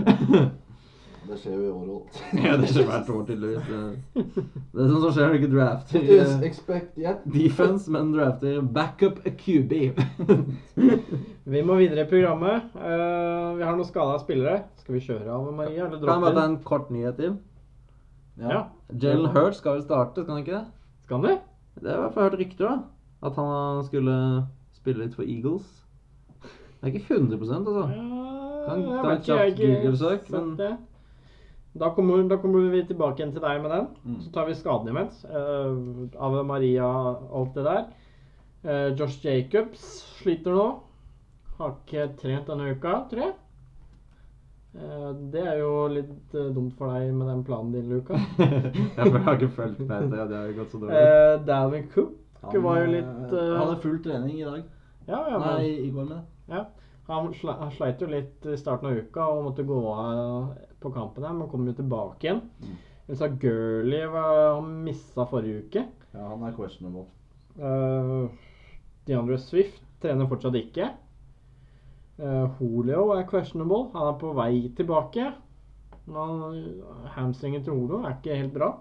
Det 1.25 1.37
skjer 1.41 1.55
jo 1.55 1.63
i 1.63 1.71
år 1.73 1.87
òg. 1.95 2.17
ja, 2.45 2.53
det 2.61 2.67
skjer 2.69 2.85
hvert 2.89 3.09
år, 3.09 3.21
tydeligvis. 3.25 3.69
Det 3.69 4.25
det 4.75 4.83
er 4.83 4.91
sånn 4.91 5.01
som 5.01 5.13
skjer 5.15 5.25
når 5.25 5.33
du 5.33 5.39
ikke 5.39 5.51
drafter 5.53 6.09
eh, 6.15 6.33
expect 6.45 6.99
yeah. 7.01 7.17
defense, 7.33 7.89
men 7.91 8.11
drafter 8.13 8.59
backup 8.75 9.21
QB. 9.39 9.73
Vi 11.55 11.63
må 11.65 11.77
videre 11.79 12.05
i 12.05 12.09
programmet. 12.09 12.71
Uh, 12.73 13.53
vi 13.57 13.65
har 13.65 13.75
noen 13.75 13.85
skada 13.85 14.17
spillere. 14.21 14.63
Skal 14.81 14.95
vi 14.95 15.01
kjøre 15.05 15.29
av 15.29 15.45
Maria, 15.53 15.85
eller 15.85 16.01
Kan 16.01 16.15
jeg 16.15 16.23
bare 16.23 16.37
ta 16.39 16.45
en 16.49 16.57
kort 16.65 16.89
nyhet 16.93 17.19
til? 17.21 17.35
Ja. 18.41 18.63
Jalen 18.89 19.29
Hurt 19.33 19.57
skal 19.57 19.77
vel 19.77 19.85
starte, 19.85 20.23
skal 20.25 20.35
han 20.35 20.41
ikke 20.41 20.57
det? 20.57 20.65
Skal 21.05 21.21
han 21.21 21.37
Det 21.77 21.85
har 21.91 21.99
i 21.99 22.01
hvert 22.01 22.17
fall 22.17 22.27
hørt 22.27 22.39
rykter, 22.41 22.65
da. 22.65 22.75
At 23.29 23.37
han 23.37 23.85
skulle 23.85 24.17
spille 24.73 25.05
litt 25.05 25.15
for 25.17 25.25
Eagles. 25.25 25.69
Det 26.41 26.89
er 26.89 26.97
ikke 26.97 27.15
100 27.15 27.37
altså. 27.61 27.85
Kan 28.65 28.81
jeg 28.81 28.99
ta 29.05 29.13
et 29.13 29.29
kjapt 29.29 29.61
Google-søk, 29.61 30.29
men- 30.33 30.57
det. 30.57 30.73
Da 31.75 31.89
kommer, 31.89 32.23
da 32.23 32.37
kommer 32.37 32.69
vi 32.71 32.85
tilbake 32.87 33.19
igjen 33.19 33.33
til 33.35 33.43
deg 33.43 33.57
med 33.59 33.71
den. 33.73 33.87
Mm. 34.07 34.19
Så 34.23 34.29
tar 34.31 34.45
vi 34.47 34.53
skadene 34.55 34.93
imens. 34.93 35.23
Uh, 35.27 36.05
Ave 36.23 36.43
Maria, 36.47 36.87
alt 37.35 37.57
det 37.57 37.65
der. 37.65 37.81
Uh, 38.63 38.91
Josh 38.95 39.25
Jacobs 39.25 39.81
sliter 40.21 40.55
nå. 40.55 40.67
Har 41.57 41.73
ikke 41.75 42.05
trent 42.21 42.47
denne 42.47 42.69
uka, 42.71 42.93
tror 43.11 43.25
jeg. 43.25 43.33
Uh, 44.75 45.09
det 45.33 45.43
er 45.43 45.59
jo 45.59 45.73
litt 45.91 46.37
dumt 46.55 46.77
for 46.79 46.95
deg 46.95 47.11
med 47.15 47.27
den 47.33 47.43
planen 47.47 47.73
din, 47.75 47.91
Luka. 47.91 48.21
jeg 48.39 49.11
har 49.27 49.35
ikke 49.35 49.51
fulgt 49.57 49.81
med 49.83 49.91
etter 49.97 50.31
det 50.31 50.39
har 50.39 50.47
jo 50.47 50.55
gått 50.61 50.71
så 50.71 50.79
dårlig. 50.79 51.01
Uh, 51.03 51.33
Dalvin 51.49 51.89
Cook 51.91 52.55
var 52.55 52.79
jo 52.85 52.87
litt 52.93 53.35
Han 53.35 53.59
hadde 53.59 53.81
full 53.83 53.99
trening 54.05 54.39
i 54.39 54.47
dag. 54.47 54.63
ja, 55.09 55.19
ja, 55.33 55.43
Nei, 55.43 55.75
i 55.75 55.91
går 55.91 56.07
med 56.07 56.15
det. 56.15 56.23
ja. 56.55 56.63
Han 57.05 57.33
sleit 57.75 57.99
jo 58.01 58.07
litt 58.09 58.47
i 58.49 58.55
starten 58.57 58.89
av 58.89 58.97
uka 58.97 59.27
og 59.29 59.43
måtte 59.49 59.65
gå 59.67 59.81
av 59.91 60.55
på 60.81 60.91
kampen 60.93 61.25
her, 61.25 61.33
men 61.37 61.49
kom 61.51 61.65
jo 61.67 61.75
tilbake 61.77 62.27
igjen. 62.27 62.41
Mm. 62.61 62.75
Jeg 63.05 63.19
sa 63.19 63.29
Gurley 63.29 64.05
var 64.09 64.55
han 64.57 64.71
missa 64.85 65.25
forrige 65.29 65.65
uke. 65.65 65.85
Ja, 66.15 66.27
han 66.31 66.43
er 66.47 66.55
questionable. 66.57 67.05
Uh, 67.55 68.31
DeAndre 69.07 69.37
Swift 69.41 69.81
trener 70.03 70.29
fortsatt 70.29 70.57
ikke. 70.57 70.89
Uh, 72.17 72.49
Julio 72.59 73.11
er 73.15 73.27
questionable. 73.29 73.91
Han 73.93 74.09
er 74.09 74.19
på 74.21 74.33
vei 74.37 74.65
tilbake. 74.77 75.29
Men 76.05 76.83
hamstringen 77.15 77.63
til 77.65 77.73
Julio 77.73 78.03
er 78.03 78.17
ikke 78.17 78.37
helt 78.37 78.53
bra. 78.53 78.73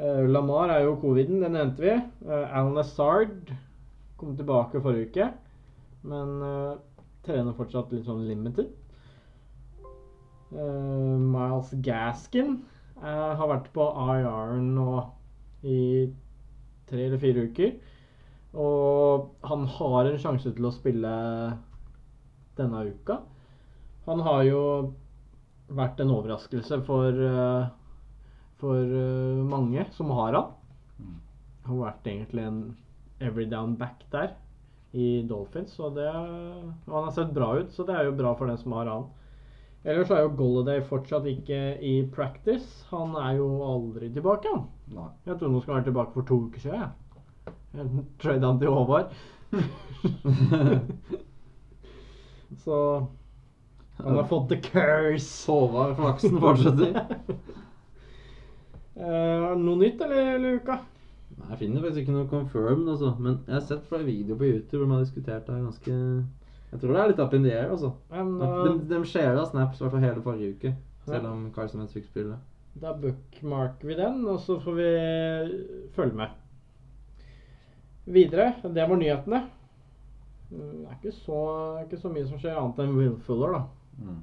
Uh, 0.00 0.24
Lamar 0.30 0.70
er 0.72 0.84
jo 0.86 0.96
coviden, 1.00 1.42
det 1.42 1.50
nevnte 1.52 1.84
vi. 1.84 1.94
Uh, 2.24 2.46
Alan 2.46 2.74
Lazard 2.78 3.50
kom 4.16 4.36
tilbake 4.36 4.80
forrige 4.80 5.10
uke, 5.10 5.26
men 6.08 6.36
uh, 6.40 6.78
trener 7.26 7.56
fortsatt 7.56 7.92
litt 7.92 8.06
sånn 8.08 8.24
limited. 8.28 8.70
Uh, 10.50 11.16
Miles 11.20 11.70
Gaskin 11.84 12.58
uh, 13.02 13.32
har 13.38 13.50
vært 13.52 13.70
på 13.74 13.86
IR 13.86 14.56
nå 14.64 14.94
i 15.62 15.80
tre 16.90 17.06
eller 17.06 17.22
fire 17.22 17.46
uker. 17.50 17.74
Og 18.58 19.30
han 19.46 19.66
har 19.78 20.08
en 20.08 20.18
sjanse 20.18 20.50
til 20.56 20.66
å 20.66 20.74
spille 20.74 21.12
denne 22.58 22.82
uka. 22.90 23.20
Han 24.08 24.22
har 24.26 24.42
jo 24.48 24.62
vært 25.70 26.00
en 26.02 26.12
overraskelse 26.16 26.80
for, 26.86 27.14
eh, 27.14 27.68
for 28.58 28.94
eh, 29.00 29.42
mange 29.46 29.86
som 29.94 30.10
har 30.16 30.34
han. 30.34 30.48
Han 31.66 31.76
har 31.76 31.84
vært 31.84 32.10
egentlig 32.10 32.46
en 32.46 32.60
every 33.20 33.46
down 33.46 33.76
back 33.76 34.02
der 34.10 34.34
i 34.92 35.22
Dolphins. 35.28 35.78
Og, 35.78 35.94
det, 35.94 36.08
og 36.10 36.94
han 36.96 37.06
har 37.06 37.14
sett 37.14 37.34
bra 37.36 37.52
ut, 37.60 37.70
så 37.72 37.86
det 37.86 37.94
er 37.94 38.08
jo 38.08 38.18
bra 38.18 38.34
for 38.34 38.50
den 38.50 38.58
som 38.58 38.74
har 38.74 38.90
han. 38.90 39.06
Ellers 39.84 40.10
er 40.12 40.20
jo 40.26 40.34
Golladay 40.36 40.82
fortsatt 40.84 41.24
ikke 41.30 41.58
i 41.80 42.02
practice. 42.12 42.84
Han 42.90 43.14
er 43.16 43.32
jo 43.38 43.46
aldri 43.64 44.10
tilbake, 44.12 44.48
han. 44.52 44.66
Nei. 44.92 45.08
Jeg 45.24 45.38
trodde 45.38 45.52
han 45.54 45.62
skulle 45.62 45.76
være 45.78 45.84
tilbake 45.88 46.12
for 46.16 46.22
to 46.28 46.36
uker 46.48 46.60
siden. 46.60 46.80
Jeg. 46.80 46.88
Jeg 47.74 47.86
trade 48.20 48.46
han 48.46 48.60
til 48.60 48.68
Håvard. 48.74 49.08
Så 52.64 52.76
han 53.96 54.16
har 54.16 54.24
fått 54.28 54.48
the 54.48 54.60
curse. 54.60 55.46
Håvard 55.48 55.96
Flaksen 55.96 56.40
fortsetter. 56.40 56.94
uh, 59.00 59.56
noe 59.56 59.76
nytt, 59.80 60.00
eller, 60.04 60.38
Luka? 60.44 60.76
Nei, 61.38 61.48
Jeg 61.54 61.58
finner 61.62 61.80
faktisk 61.86 62.00
ikke 62.04 62.18
noe 62.18 62.28
confirmed, 62.28 62.88
altså. 62.98 63.10
Men 63.16 63.40
jeg 63.46 63.54
har 63.56 63.64
sett 63.64 63.88
flere 63.88 64.04
videoer 64.04 64.38
på 64.42 64.50
YouTube 64.50 64.82
hvor 64.82 64.90
de 64.90 64.94
har 64.98 65.04
diskutert 65.06 65.48
det 65.48 65.62
ganske 65.62 65.92
Jeg 66.70 66.80
tror 66.80 66.94
det 66.94 67.00
er 67.02 67.10
litt 67.10 67.20
up 67.22 67.34
in 67.34 67.42
the 67.44 67.50
air, 67.52 67.70
altså. 67.74 67.90
Men, 68.12 68.36
At 68.42 68.52
da, 68.54 68.74
De, 68.78 68.86
de 68.92 69.00
shara 69.10 69.42
snaps 69.48 69.80
i 69.80 69.82
hvert 69.84 69.94
fall 69.96 70.04
hele 70.04 70.22
forrige 70.22 70.54
uke. 70.54 70.74
Selv 71.08 71.26
om 71.26 71.48
Carson 71.54 71.80
Wentz 71.80 71.96
fikk 71.96 72.06
spille. 72.06 72.36
da 72.80 72.92
bookmarker 72.94 73.88
vi 73.88 73.96
den, 73.98 74.20
og 74.30 74.38
så 74.40 74.60
får 74.62 74.76
vi 74.76 74.90
følge 75.96 76.14
med. 76.14 76.36
Videre. 78.06 78.52
Det 78.62 78.88
var 78.88 78.96
nyhetene. 78.96 79.40
Mm, 80.50 80.76
Det 80.78 80.86
er 80.88 80.96
ikke 80.98 81.16
så, 81.16 81.40
ikke 81.84 82.00
så 82.00 82.08
mye 82.08 82.26
som 82.26 82.38
skjer 82.38 82.58
annet 82.58 82.78
enn 82.84 82.96
Will 82.96 83.16
Fuller, 83.26 83.56
da. 83.56 83.62
Mm. 84.00 84.20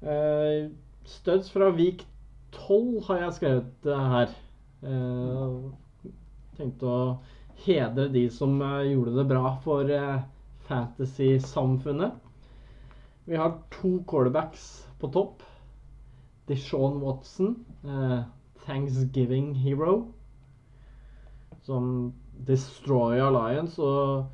Uh, 0.00 0.70
studs 1.04 1.50
fra 1.52 1.70
Vik 1.76 2.06
12 2.52 3.04
har 3.06 3.22
jeg 3.24 3.36
skrevet 3.38 3.86
eh, 3.86 4.06
her. 4.14 4.34
Uh, 4.82 5.70
tenkte 6.58 6.86
å 6.90 7.00
hedre 7.64 8.08
de 8.10 8.24
som 8.32 8.56
gjorde 8.58 9.14
det 9.18 9.26
bra 9.30 9.54
for 9.62 9.86
fantasy-samfunnet. 10.70 12.12
Vi 13.26 13.36
har 13.36 13.58
to 13.74 13.98
quarterbacks 14.06 14.86
på 15.00 15.10
topp. 15.12 15.42
Deshaun 16.46 17.00
Watson, 17.00 17.64
eh, 17.84 18.22
Thanksgiving 18.66 19.54
Hero, 19.54 20.12
som 21.62 22.12
destroya 22.46 23.28
Lions 23.30 23.78
og 23.78 24.24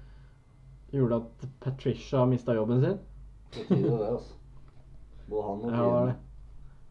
gjorde 0.95 1.19
at 1.21 1.49
Patricia 1.61 2.25
mista 2.27 2.55
jobben 2.55 2.81
sin. 2.81 2.99
På 3.53 3.67
tide 3.75 3.99
det, 3.99 4.09
altså. 4.13 4.35
Både 5.27 5.49
han 5.49 5.61
og 5.61 5.71
Ja, 5.73 5.77
det 5.77 5.91
var 5.93 6.07
det. 6.07 6.17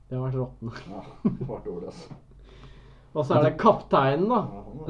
Det 0.09 0.17
har 0.17 0.27
vært 0.27 0.39
råttent. 0.41 0.83
Ja, 0.91 1.01
det 1.39 1.47
var 1.47 1.65
dårlig, 1.65 1.87
altså. 1.87 2.21
Og 3.15 3.25
så 3.25 3.37
er 3.37 3.43
det 3.47 3.57
kapteinen, 3.57 4.27
da. 4.29 4.41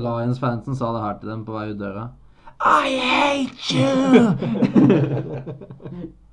Lions-fansen 0.02 0.76
sa 0.76 0.92
det 0.96 1.04
her 1.04 1.20
til 1.22 1.30
dem 1.30 1.46
på 1.46 1.54
vei 1.54 1.68
ut 1.72 1.80
døra. 1.80 2.10
I 2.60 2.98
hate 3.02 3.74
you! 3.74 3.92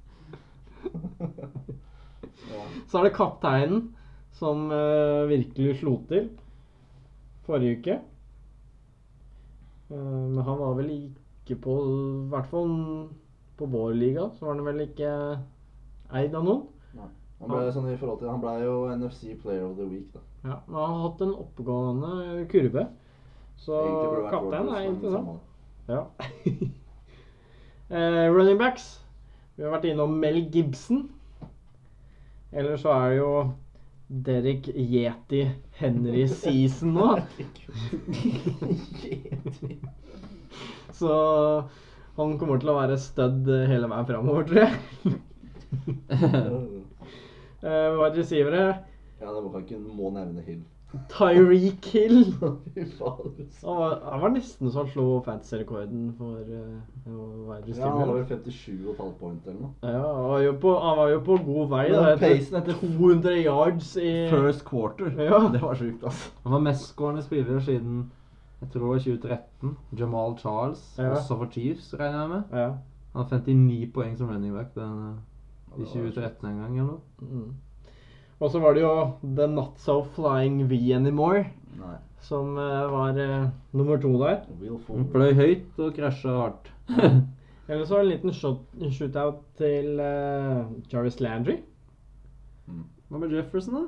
Så 2.93 2.99
er 2.99 3.07
det 3.07 3.17
kapteinen 3.17 3.95
som 4.37 4.67
uh, 4.69 5.29
virkelig 5.31 5.79
slo 5.81 5.95
til 6.11 6.29
forrige 7.47 7.79
uke. 7.79 7.95
Uh, 9.88 9.97
men 10.29 10.43
han 10.45 10.59
var 10.61 10.75
vel 10.76 10.91
ikke 10.93 11.57
på 11.62 11.76
I 11.87 12.29
hvert 12.33 12.50
fall 12.50 12.75
på 13.57 13.69
vår 13.73 13.95
liga, 13.97 14.29
så 14.37 14.47
var 14.47 14.55
han 14.59 14.67
vel 14.67 14.85
ikke 14.85 15.11
eid 16.12 16.35
av 16.37 16.45
noen. 16.45 16.62
Han 17.43 17.50
ble 17.50 17.73
sånn 17.75 17.88
i 17.91 17.97
forhold 17.99 18.21
til 18.21 18.31
Han 18.31 18.43
ble 18.43 18.52
jo 18.62 18.75
NFC 18.95 19.33
Player 19.43 19.64
of 19.67 19.75
the 19.79 19.87
Week, 19.88 20.12
da. 20.14 20.21
Ja, 20.43 20.59
men 20.67 20.76
han 20.79 20.93
har 20.93 21.02
hatt 21.09 21.25
en 21.25 21.35
oppgående 21.35 22.45
kurve. 22.52 22.85
Så 23.62 23.79
kapteinen 24.31 24.71
er 24.75 24.87
interessant. 24.91 25.41
Det. 25.87 25.93
Ja. 25.93 26.07
eh, 27.97 28.33
running 28.33 28.59
backs. 28.59 29.01
Vi 29.57 29.65
har 29.65 29.71
vært 29.75 29.85
innom 29.91 30.21
Mel 30.21 30.39
Gibson. 30.53 31.11
Eller 32.53 32.77
så 32.81 32.89
er 32.93 33.11
det 33.11 33.17
jo 33.19 33.53
Derek 34.12 34.69
Yeti 34.69 35.51
Henry 35.79 36.29
Season 36.41 36.95
nå. 36.97 37.19
så 40.99 41.12
han 42.17 42.39
kommer 42.41 42.59
til 42.61 42.71
å 42.73 42.77
være 42.77 42.99
stud 43.01 43.49
hele 43.71 43.89
veien 43.89 44.09
framover, 44.09 44.43
tror 44.49 44.61
jeg. 44.67 44.73
Eh, 47.62 47.95
Wide 47.95 48.19
receivere 48.19 48.62
Ja, 49.21 49.29
det 49.31 49.41
må 49.45 49.51
ikke 49.61 49.79
må 49.79 50.11
nevne 50.11 50.43
Hill. 50.43 50.62
Tyreek 51.09 51.85
Hill. 51.93 52.35
Han 53.63 53.77
var, 53.77 54.01
han 54.11 54.21
var 54.21 54.29
nesten 54.35 54.71
så 54.71 54.83
han 54.83 54.89
slo 54.93 55.05
fantasy-rekorden 55.25 56.11
for 56.19 56.41
uh, 56.43 56.81
wide 57.49 57.77
Ja, 57.79 57.89
han 57.89 58.09
var 58.09 58.19
receiver. 58.21 58.87
vel 58.87 58.95
57,5 58.97 59.13
point 59.21 59.47
eller 59.47 59.61
noe. 59.61 59.73
Ja, 59.83 60.03
han 60.15 60.27
var 60.31 60.43
jo 60.45 60.53
på, 60.61 60.73
han 60.83 60.99
var 60.99 61.09
jo 61.15 61.21
på 61.27 61.37
god 61.47 61.69
vei. 61.73 61.85
Men 61.91 61.97
Da, 61.99 62.13
etter 62.13 62.35
pacen 62.37 62.59
etter 62.61 62.77
200 62.83 63.37
yards 63.45 63.93
i 63.97 64.13
First 64.31 64.65
quarter. 64.69 65.13
Ja. 65.17 65.41
Det 65.53 65.63
var 65.63 65.75
sjukt, 65.81 66.05
altså. 66.05 66.31
Han 66.45 66.53
var 66.59 66.65
mestskårende 66.69 67.23
spiller 67.25 67.61
siden 67.61 68.11
jeg 68.63 68.71
tror 68.71 68.83
det 68.83 68.91
var 68.93 68.99
2013. 68.99 69.77
Jamal 69.99 70.37
Charles, 70.39 70.83
Ja. 70.99 71.09
også 71.17 71.37
for 71.37 71.49
Chiefs, 71.51 71.95
regner 71.99 72.21
jeg 72.21 72.29
med. 72.31 72.43
Ja. 72.53 72.69
Han 73.17 73.25
har 73.25 73.39
59 73.39 73.91
poeng 73.95 74.17
som 74.19 74.29
running 74.31 74.55
back 74.55 74.75
den, 74.75 75.19
i 75.79 75.85
2013 75.85 76.47
en 76.49 76.59
gang 76.61 76.79
eller 76.79 76.93
noe. 76.93 77.01
Mm. 77.21 77.55
Og 78.43 78.51
så 78.51 78.59
var 78.59 78.75
det 78.75 78.83
jo 78.83 78.95
The 79.23 79.47
Not 79.47 79.79
So 79.79 80.01
Flying 80.17 80.65
V 80.71 80.79
Anymore, 80.97 81.45
Nei. 81.79 81.97
som 82.27 82.57
eh, 82.59 82.91
var 82.91 83.19
uh, 83.19 83.51
nummer 83.71 84.01
to 84.03 84.11
der. 84.19 84.43
Fløy 85.13 85.31
høyt 85.39 85.79
og 85.79 85.95
krasja 85.95 86.35
hardt. 86.41 86.73
Eller 87.69 87.85
så 87.87 87.95
var 87.95 88.03
det 88.03 88.09
en 88.09 88.13
liten 88.17 88.35
shot, 88.35 88.65
shootout 88.91 89.45
til 89.61 90.03
uh, 90.03 90.67
Jarvis 90.91 91.21
Landry. 91.23 91.61
Hva 93.09 93.21
med 93.21 93.37
Jefferson, 93.37 93.79
da? 93.79 93.85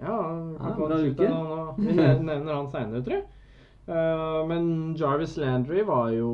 Ja, 0.00 0.16
han 0.16 0.56
Ja, 0.56 0.72
bra 0.78 0.96
uke. 1.04 1.28
Vi 1.84 1.96
nevner 1.98 2.54
han 2.54 2.70
seinere, 2.72 3.04
tror 3.04 3.18
jeg. 3.18 3.26
Uh, 3.90 4.48
men 4.48 4.96
Jarvis 4.96 5.36
Landry 5.36 5.82
var 5.84 6.12
jo 6.14 6.30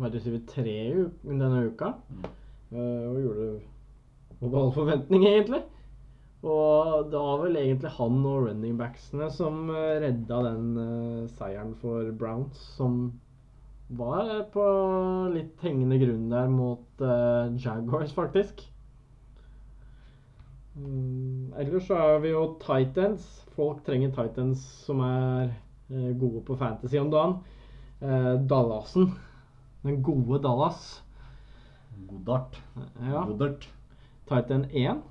Var 0.00 0.12
receiver 0.14 0.40
tre 0.48 0.76
i 0.94 1.04
denne 1.26 1.66
uka. 1.66 1.92
Mm. 2.08 2.28
Eh, 2.70 3.08
og 3.10 3.16
gjorde 3.20 3.46
over 4.40 4.60
all 4.60 4.72
forventning, 4.72 5.24
egentlig. 5.26 5.60
Og 6.40 7.10
det 7.12 7.20
var 7.20 7.42
vel 7.42 7.58
egentlig 7.60 7.92
han 7.98 8.20
og 8.24 8.46
running 8.46 8.78
backsene 8.80 9.28
som 9.34 9.68
eh, 9.74 9.98
redda 10.00 10.38
den 10.46 10.70
uh, 10.78 11.28
seieren 11.36 11.74
for 11.82 12.08
Browns, 12.16 12.62
som 12.78 13.10
var 13.90 14.30
på 14.54 14.64
litt 15.34 15.60
hengende 15.66 15.98
grunn 16.00 16.30
der 16.32 16.48
mot 16.48 17.04
uh, 17.04 17.52
Jaguars, 17.60 18.14
faktisk. 18.16 18.62
Mm, 20.80 21.52
ellers 21.60 21.90
så 21.90 21.98
er 21.98 22.20
vi 22.24 22.32
jo 22.32 22.44
Titans. 22.62 23.26
Folk 23.58 23.82
trenger 23.84 24.14
Titans 24.16 24.62
som 24.86 25.02
er 25.04 25.50
uh, 25.92 26.12
gode 26.16 26.44
på 26.46 26.56
fantasy 26.56 27.02
om 27.02 27.12
dagen. 27.12 27.40
Eh, 28.00 28.34
Dallasen. 28.48 29.12
Den 29.82 30.02
gode 30.02 30.42
Dallas. 30.42 31.02
Godart. 32.08 32.62
Ja, 33.00 33.24
Godart. 33.28 33.68
Titan 34.28 34.64
1. 34.70 35.02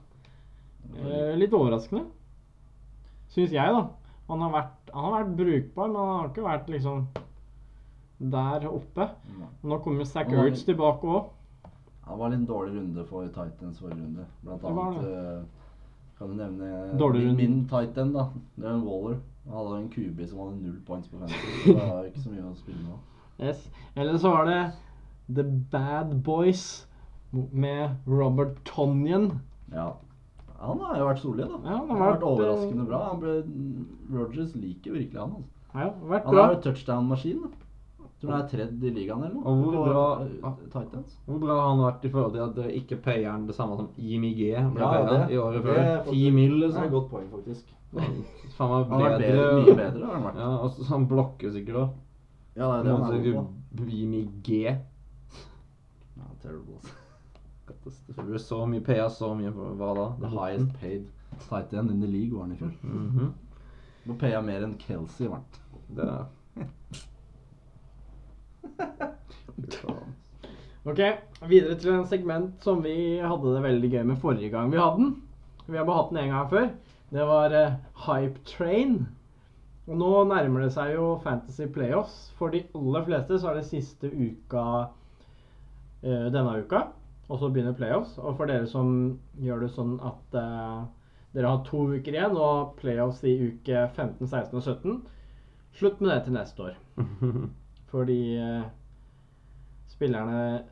Eh, 0.98 1.34
litt 1.38 1.54
overraskende. 1.54 2.06
Syns 3.30 3.54
jeg, 3.54 3.74
da. 3.76 3.86
Han 4.30 4.42
har, 4.46 4.54
vært, 4.54 4.92
han 4.94 5.06
har 5.06 5.16
vært 5.20 5.36
brukbar, 5.38 5.90
men 5.90 6.00
han 6.02 6.16
har 6.16 6.30
ikke 6.30 6.46
vært 6.46 6.70
liksom 6.70 7.06
der 8.20 8.66
oppe. 8.70 9.08
Nå 9.64 9.80
kommer 9.86 10.06
Zack 10.06 10.32
Urge 10.34 10.66
tilbake 10.68 11.08
òg. 11.08 11.30
Han 12.10 12.20
var 12.20 12.34
litt 12.34 12.46
dårlig 12.50 12.76
runde 12.78 13.06
for 13.06 13.28
Titans 13.30 13.80
forrige 13.80 14.02
runde. 14.02 14.26
Blant 14.44 14.66
annet 14.66 15.04
eh, 15.06 15.42
kan 16.18 16.32
du 16.32 16.36
nevne 16.40 16.70
Dårlig 17.00 17.26
min, 17.28 17.36
min 17.38 17.60
Titan, 17.70 18.14
da. 18.16 18.28
Det 18.58 18.66
er 18.66 18.74
en 18.74 18.86
Waller. 18.86 19.20
Han 19.46 19.58
hadde 19.58 19.78
en 19.84 19.90
QB 19.94 20.24
som 20.28 20.42
hadde 20.44 20.58
null 20.64 20.80
points 20.88 21.10
på 21.10 21.22
50. 21.22 21.36
Så 21.64 21.74
det 21.74 21.88
var 21.94 22.10
ikke 22.10 22.24
så 22.26 22.34
mye 22.34 22.50
å 22.50 22.56
spille 22.58 22.82
med. 22.84 23.06
Yes. 23.40 23.62
Eller 23.96 24.18
så 24.20 24.34
var 24.34 24.50
det 24.50 24.60
The 25.38 25.46
Bad 25.72 26.18
Boys 26.26 26.66
med 27.32 27.96
Robert 28.10 28.58
Tonyan. 28.68 29.40
Ja. 29.72 29.94
Han 30.60 30.80
har 30.80 30.98
jo 30.98 31.06
vært 31.08 31.20
solid, 31.24 31.46
da. 31.48 31.58
Ja, 31.64 31.78
han 31.78 31.88
har 31.88 31.88
han 31.88 31.90
har 31.90 32.12
vært 32.12 32.20
vært, 32.20 32.30
overraskende 32.30 32.82
eh, 32.84 32.88
bra. 32.90 33.00
Han 33.10 33.20
ble, 33.20 33.34
Rogers 34.20 34.56
liker 34.56 34.92
virkelig 34.92 35.20
han. 35.20 35.32
Altså. 35.40 35.50
Ja, 35.76 35.90
vært 36.10 36.26
Han 36.26 36.34
bra. 36.36 36.44
er 36.50 36.54
jo 36.56 36.62
touchdown-maskin. 36.68 37.42
Tror 38.20 38.32
han 38.34 38.42
er 38.44 38.48
tredd 38.52 38.82
i 38.84 38.90
ligaen 38.92 39.22
eller 39.24 39.36
noe. 39.36 39.46
Og 39.48 39.64
hvor 39.64 39.86
bra- 39.88 40.26
eh, 40.50 40.56
Titans. 40.74 41.14
Hvor 41.26 41.40
bra 41.40 41.56
har 41.62 41.70
han 41.70 41.80
vært 41.86 42.04
i 42.04 42.10
forhold 42.12 42.34
til 42.34 42.42
at 42.44 42.56
det 42.56 42.74
ikke 42.82 42.98
payer 43.06 43.32
han 43.32 43.46
det 43.48 43.56
samme 43.56 43.78
som 43.80 43.88
Jimmy 43.96 44.34
G 44.36 44.50
ble 44.74 44.82
Ja, 44.82 45.04
det- 45.08 45.32
i 45.32 45.38
året 45.40 45.64
før? 45.64 46.04
Ti 46.04 46.12
10 46.12 46.32
mil, 46.32 46.52
liksom. 46.60 46.90
godt 46.92 47.10
poeng, 47.10 47.30
faktisk. 47.32 47.66
Faen 48.58 48.70
meg 48.70 48.90
Han 48.90 49.02
har 49.02 49.10
vært 49.10 49.20
bedre. 49.20 49.38
bedre, 49.40 49.64
mye 49.64 49.76
bedre. 49.76 50.06
har 50.06 50.14
han 50.16 50.24
vært. 50.24 50.36
Ja, 50.36 50.50
og 50.58 50.72
så 50.72 50.84
han 50.90 51.08
blokker 51.08 51.52
sikkert 51.56 51.76
òg. 51.76 51.90
Ja, 52.58 52.66
det 52.68 52.80
er 52.80 52.84
det 52.84 53.04
han 53.04 53.14
er 53.14 53.32
god 53.32 53.46
på. 53.78 53.90
Jimmy 53.90 54.28
G. 54.44 54.64
Ja, 56.18 56.24
terrible. 56.42 56.76
altså. 56.76 56.94
Katastrofe. 57.70 58.26
Du 58.28 58.42
så 58.42 58.64
mye 58.70 58.84
PA, 58.86 59.06
så 59.14 59.32
mye 59.38 59.54
hva 59.54 59.94
da? 59.98 60.08
The 60.24 60.34
highest 60.34 60.74
paid 60.82 61.06
tight 61.46 61.74
end 61.74 61.94
in 61.94 62.02
the 62.02 62.10
league 62.10 62.34
var 62.34 62.48
han 62.48 62.58
i 62.58 62.60
fjor. 62.60 62.74
Mm 62.84 63.30
payer 64.18 64.40
jeg 64.40 64.46
mer 64.48 64.64
enn 64.66 64.78
Kelsey, 64.82 65.28
var. 65.30 65.44
Det 65.94 66.06
er 66.10 66.26
Ok, 70.90 71.02
videre 71.52 71.76
til 71.78 71.92
en 71.94 72.08
segment 72.10 72.64
som 72.64 72.80
vi 72.82 73.20
hadde 73.22 73.54
det 73.54 73.62
veldig 73.62 73.90
gøy 73.92 74.04
med 74.08 74.22
forrige 74.22 74.50
gang 74.54 74.72
vi 74.72 74.80
hadde 74.80 74.98
den. 75.04 75.12
Vi 75.68 75.78
har 75.78 75.86
bare 75.86 75.98
hatt 76.00 76.12
den 76.14 76.22
en 76.24 76.34
gang 76.34 76.50
før. 76.50 76.68
Det 77.14 77.24
var 77.30 77.48
uh, 77.54 77.76
Hype 78.08 78.40
Train. 78.48 78.94
Og 79.90 79.96
nå 80.00 80.24
nærmer 80.30 80.60
det 80.66 80.74
seg 80.74 80.96
jo 80.96 81.22
Fantasy 81.22 81.66
Playoffs. 81.74 82.34
For 82.40 82.48
de 82.54 82.64
aller 82.78 83.04
fleste 83.06 83.34
så 83.38 83.46
er 83.52 83.56
det 83.60 83.70
siste 83.70 84.08
uka 84.10 84.64
uh, 84.88 86.28
denne 86.34 86.58
uka. 86.64 86.80
Og 87.30 87.38
så 87.38 87.50
begynner 87.54 87.78
playoffs. 87.78 88.18
Og 88.18 88.36
for 88.40 88.50
dere 88.50 88.68
som 88.70 88.90
gjør 89.42 89.64
det 89.64 89.72
sånn 89.76 89.98
at 90.06 90.38
uh, 90.38 90.82
dere 91.36 91.54
har 91.54 91.62
to 91.68 91.86
uker 91.94 92.16
igjen 92.16 92.38
og 92.42 92.76
playoffs 92.80 93.22
i 93.30 93.36
uke 93.52 93.86
15, 93.94 94.26
16 94.26 94.58
og 94.58 94.64
17, 94.66 94.96
slutt 95.78 96.02
med 96.02 96.12
det 96.12 96.20
til 96.26 96.38
neste 96.40 96.66
år. 96.72 96.80
Fordi 97.94 98.20
uh, 98.42 98.66
spillerne 99.94 100.64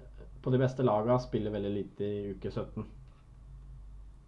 på 0.42 0.54
de 0.54 0.62
beste 0.62 0.86
laga 0.86 1.20
spiller 1.22 1.54
veldig 1.54 1.74
lite 1.76 2.08
i 2.08 2.32
uke 2.34 2.50
17. 2.50 2.88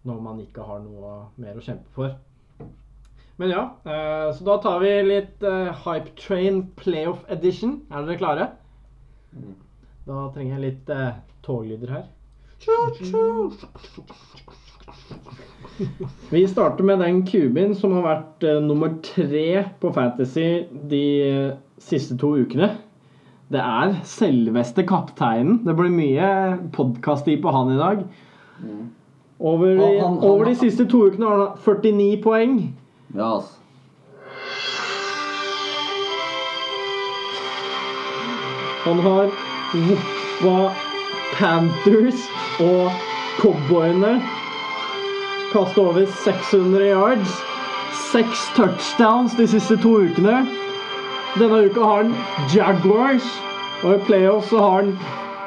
Når 0.06 0.22
man 0.24 0.44
ikke 0.44 0.68
har 0.68 0.84
noe 0.84 1.16
mer 1.42 1.58
å 1.58 1.66
kjempe 1.66 1.90
for. 1.96 2.14
Men 3.42 3.56
ja, 3.56 3.66
uh, 3.88 4.30
så 4.36 4.46
da 4.46 4.60
tar 4.62 4.84
vi 4.84 4.94
litt 5.08 5.42
Hype 5.82 6.14
Train 6.20 6.62
Playoff 6.78 7.26
Edition. 7.34 7.80
Er 7.90 8.06
dere 8.06 8.22
klare? 8.22 8.48
Mm. 9.34 9.58
Da 10.06 10.22
trenger 10.36 10.58
jeg 10.60 10.66
litt 10.68 10.96
toglyder 11.46 11.98
her. 11.98 12.08
Vi 16.30 16.48
starter 16.48 16.84
med 16.84 17.00
den 17.00 17.22
kuben 17.28 17.76
som 17.78 17.94
har 17.98 18.04
vært 18.06 18.44
uh, 18.46 18.58
nummer 18.64 18.92
tre 19.06 19.64
på 19.82 19.92
Fantasy 19.96 20.48
de 20.92 21.04
uh, 21.24 21.54
siste 21.82 22.18
to 22.20 22.34
ukene. 22.42 22.72
Det 23.50 23.62
er 23.64 23.96
selveste 24.06 24.84
kapteinen. 24.86 25.62
Det 25.66 25.74
blir 25.80 25.90
mye 25.94 26.28
podkast-tid 26.76 27.40
på 27.42 27.54
han 27.56 27.72
i 27.74 27.80
dag. 27.80 28.04
Over, 29.40 29.68
Han- 29.80 29.80
han- 29.80 30.02
han- 30.20 30.20
over 30.30 30.46
de 30.52 30.56
siste 30.60 30.86
to 30.92 31.06
ukene 31.08 31.26
har 31.26 31.46
han 31.48 31.58
49 31.64 32.22
poeng. 32.24 32.60
Ja, 33.16 33.32
altså. 33.40 33.56
Han 38.84 39.00
har 39.00 39.30
Woppa 39.74 40.72
Panthers 41.38 42.22
og 42.60 42.92
Cowboyene. 43.40 44.22
kaste 45.52 45.80
over 45.82 46.06
600 46.06 46.90
yards. 46.92 47.32
Seks 48.12 48.52
touchdowns 48.56 49.36
de 49.36 49.48
siste 49.48 49.78
to 49.78 49.90
ukene. 49.90 50.48
Denne 51.40 51.66
uka 51.66 51.82
har 51.84 52.04
han 52.04 52.16
Jaguars. 52.56 53.26
Og 53.84 53.96
i 53.96 53.98
playoffs 54.06 54.50
så 54.50 54.60
har 54.60 54.82
han 54.82 55.00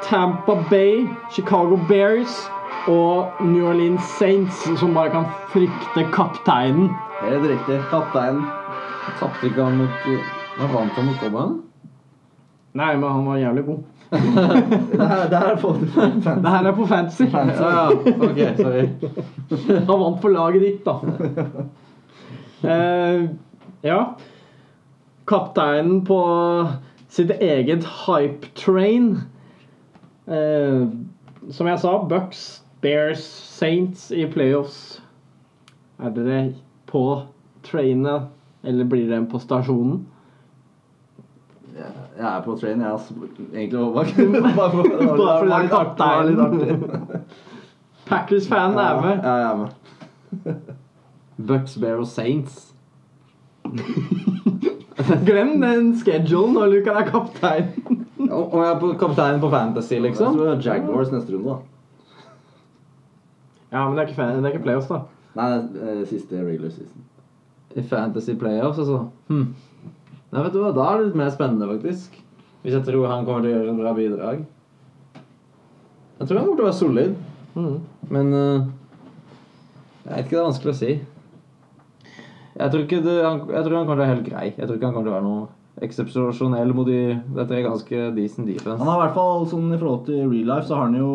Tampa 0.03 0.55
Bay, 0.69 1.07
Chicago 1.31 1.79
Bears 1.87 2.49
og 2.87 3.31
New 3.39 3.67
Orleans 3.69 4.03
Saints, 4.19 4.79
som 4.79 4.93
bare 4.93 5.09
kan 5.09 5.25
frykte 5.53 6.07
kapteinen. 6.13 6.89
Helt 7.21 7.47
riktig. 7.49 7.79
Kaptein. 7.89 8.41
Tapte 9.19 9.47
ikke 9.47 9.63
han 9.63 9.77
mot 9.77 10.07
Hva 10.57 10.67
vant 10.73 10.91
han 10.97 11.05
mot 11.05 11.19
Cowboyen? 11.21 11.61
Nei, 12.73 12.95
men 12.95 13.09
han 13.09 13.25
var 13.25 13.37
jævlig 13.37 13.65
god. 13.65 14.02
Det 14.11 15.07
her, 15.07 15.29
det 15.29 15.37
her 15.37 15.55
får 15.57 15.73
du 15.73 15.85
Det 15.85 16.49
her 16.49 16.67
er 16.67 16.75
på 16.75 16.85
fantasy. 16.87 17.23
Ja, 17.33 17.45
ja. 17.47 17.89
Ok, 18.27 18.41
sorry. 18.57 18.87
Han 19.87 19.99
vant 19.99 20.21
for 20.21 20.29
laget 20.29 20.61
ditt, 20.61 20.85
da. 20.85 20.95
Uh, 22.63 23.29
ja. 23.83 23.99
Kapteinen 25.27 26.03
på 26.05 26.19
sitt 27.09 27.31
eget 27.39 27.87
hype 28.05 28.51
train. 28.55 29.15
Uh, 30.27 30.87
som 31.51 31.67
jeg 31.67 31.79
sa, 31.79 31.97
Bucks, 32.07 32.63
Bears, 32.81 33.23
Saints 33.57 34.11
i 34.11 34.25
playoffs. 34.29 35.01
Er 36.03 36.13
dere 36.15 36.53
på 36.89 37.03
trainet, 37.63 38.29
eller 38.63 38.87
blir 38.87 39.09
dere 39.09 39.25
på 39.29 39.39
stasjonen? 39.41 40.03
Jeg 41.73 42.25
er 42.35 42.41
på 42.45 42.55
train, 42.59 42.81
jeg. 42.81 42.91
Altså. 42.91 43.13
Egentlig 43.53 43.79
bare, 43.79 43.93
bare 44.55 44.71
for, 44.71 44.83
var- 44.83 45.17
Bare 45.17 45.39
fordi 45.39 45.49
det 45.49 45.55
er 45.55 45.61
litt 45.61 45.71
det 45.71 46.05
var 46.05 46.23
litt 46.23 46.39
artig. 46.39 46.69
artig. 46.69 47.21
Packers-fanen 48.05 48.77
er 48.77 49.01
med. 49.01 49.23
Ja, 49.23 49.33
jeg 49.35 49.51
er 49.51 49.57
med. 49.57 49.69
Bucks, 51.47 51.77
Bear 51.81 51.97
og 52.03 52.07
Saints. 52.07 52.73
Glem 55.25 55.55
den 55.61 55.93
schedulen 55.99 56.53
når 56.57 56.67
Lukan 56.75 56.99
er 57.01 57.07
kaptein. 57.09 57.71
Om 58.23 58.59
jeg 58.59 58.69
er 58.69 58.79
på 58.79 58.91
kaptein 59.01 59.39
på 59.41 59.49
Fantasy, 59.51 59.97
liksom? 60.03 60.37
Jeg 60.37 60.59
tror 60.61 60.61
Jaguars 60.67 61.11
neste 61.11 61.33
runde, 61.33 61.49
da. 61.49 61.57
Ja, 63.73 63.87
men 63.89 63.97
det 63.97 64.03
er 64.03 64.07
ikke, 64.11 64.19
fan- 64.19 64.35
det 64.37 64.45
er 64.45 64.53
ikke 64.53 64.63
playoffs, 64.67 64.87
da. 64.91 64.99
Nei, 65.35 65.47
det 65.73 65.89
er 65.89 66.05
siste 66.05 66.37
regular 66.45 66.69
season. 66.69 67.01
I 67.75 67.81
Fantasy 67.89 68.35
Playoffs, 68.37 68.77
altså. 68.83 68.99
Hm. 69.31 69.47
Nei, 70.33 70.41
vet 70.41 70.53
du 70.55 70.59
hva, 70.63 70.71
da 70.73 70.85
er 70.89 70.97
det 71.01 71.07
litt 71.11 71.17
mer 71.19 71.29
spennende, 71.33 71.67
faktisk. 71.69 72.15
Hvis 72.63 72.73
jeg 72.77 72.85
tror 72.87 73.05
han 73.11 73.25
kommer 73.27 73.43
til 73.43 73.51
å 73.51 73.55
gjøre 73.57 73.73
et 73.73 73.81
bra 73.83 73.91
bidrag. 73.97 74.43
Jeg 76.19 76.27
tror 76.29 76.39
han 76.39 76.45
kommer 76.47 76.57
til 76.61 76.65
å 76.65 76.69
være 76.71 76.79
solid, 76.81 77.15
Mm. 77.53 77.73
men 78.09 78.31
uh, 78.33 78.63
Jeg 80.07 80.15
vet 80.15 80.23
ikke, 80.25 80.29
det 80.31 80.39
er 80.39 80.47
vanskelig 80.47 80.71
å 80.71 80.77
si. 80.79 80.93
Jeg 82.57 82.71
tror, 82.73 82.81
ikke 82.87 83.01
det, 83.05 83.13
han, 83.23 83.43
jeg 83.45 83.63
tror 83.67 83.75
han 83.77 83.85
kommer 83.85 83.93
til 83.93 83.93
å 83.93 84.01
være 84.01 84.13
helt 84.15 84.25
grei. 84.25 84.45
Jeg 84.57 84.65
tror 84.65 84.77
ikke 84.79 84.87
han 84.89 84.95
kommer 84.95 85.05
til 85.05 85.13
å 85.13 85.17
være 85.19 85.27
noe 85.27 85.85
eksepsjonell 85.85 86.73
mot 86.77 86.85
de 86.89 86.97
Dette 87.37 87.55
er 87.59 87.63
ganske 87.67 88.01
decent 88.17 88.49
defense. 88.49 88.79
Han 88.81 88.89
har 88.89 88.97
i 88.97 89.03
hvert 89.05 89.15
fall, 89.19 89.45
sånn 89.53 89.69
i 89.73 89.77
forhold 89.77 90.03
til 90.09 90.25
real 90.33 90.49
life, 90.49 90.65
så 90.69 90.79
har 90.79 90.87
han 90.89 90.97
jo 90.97 91.11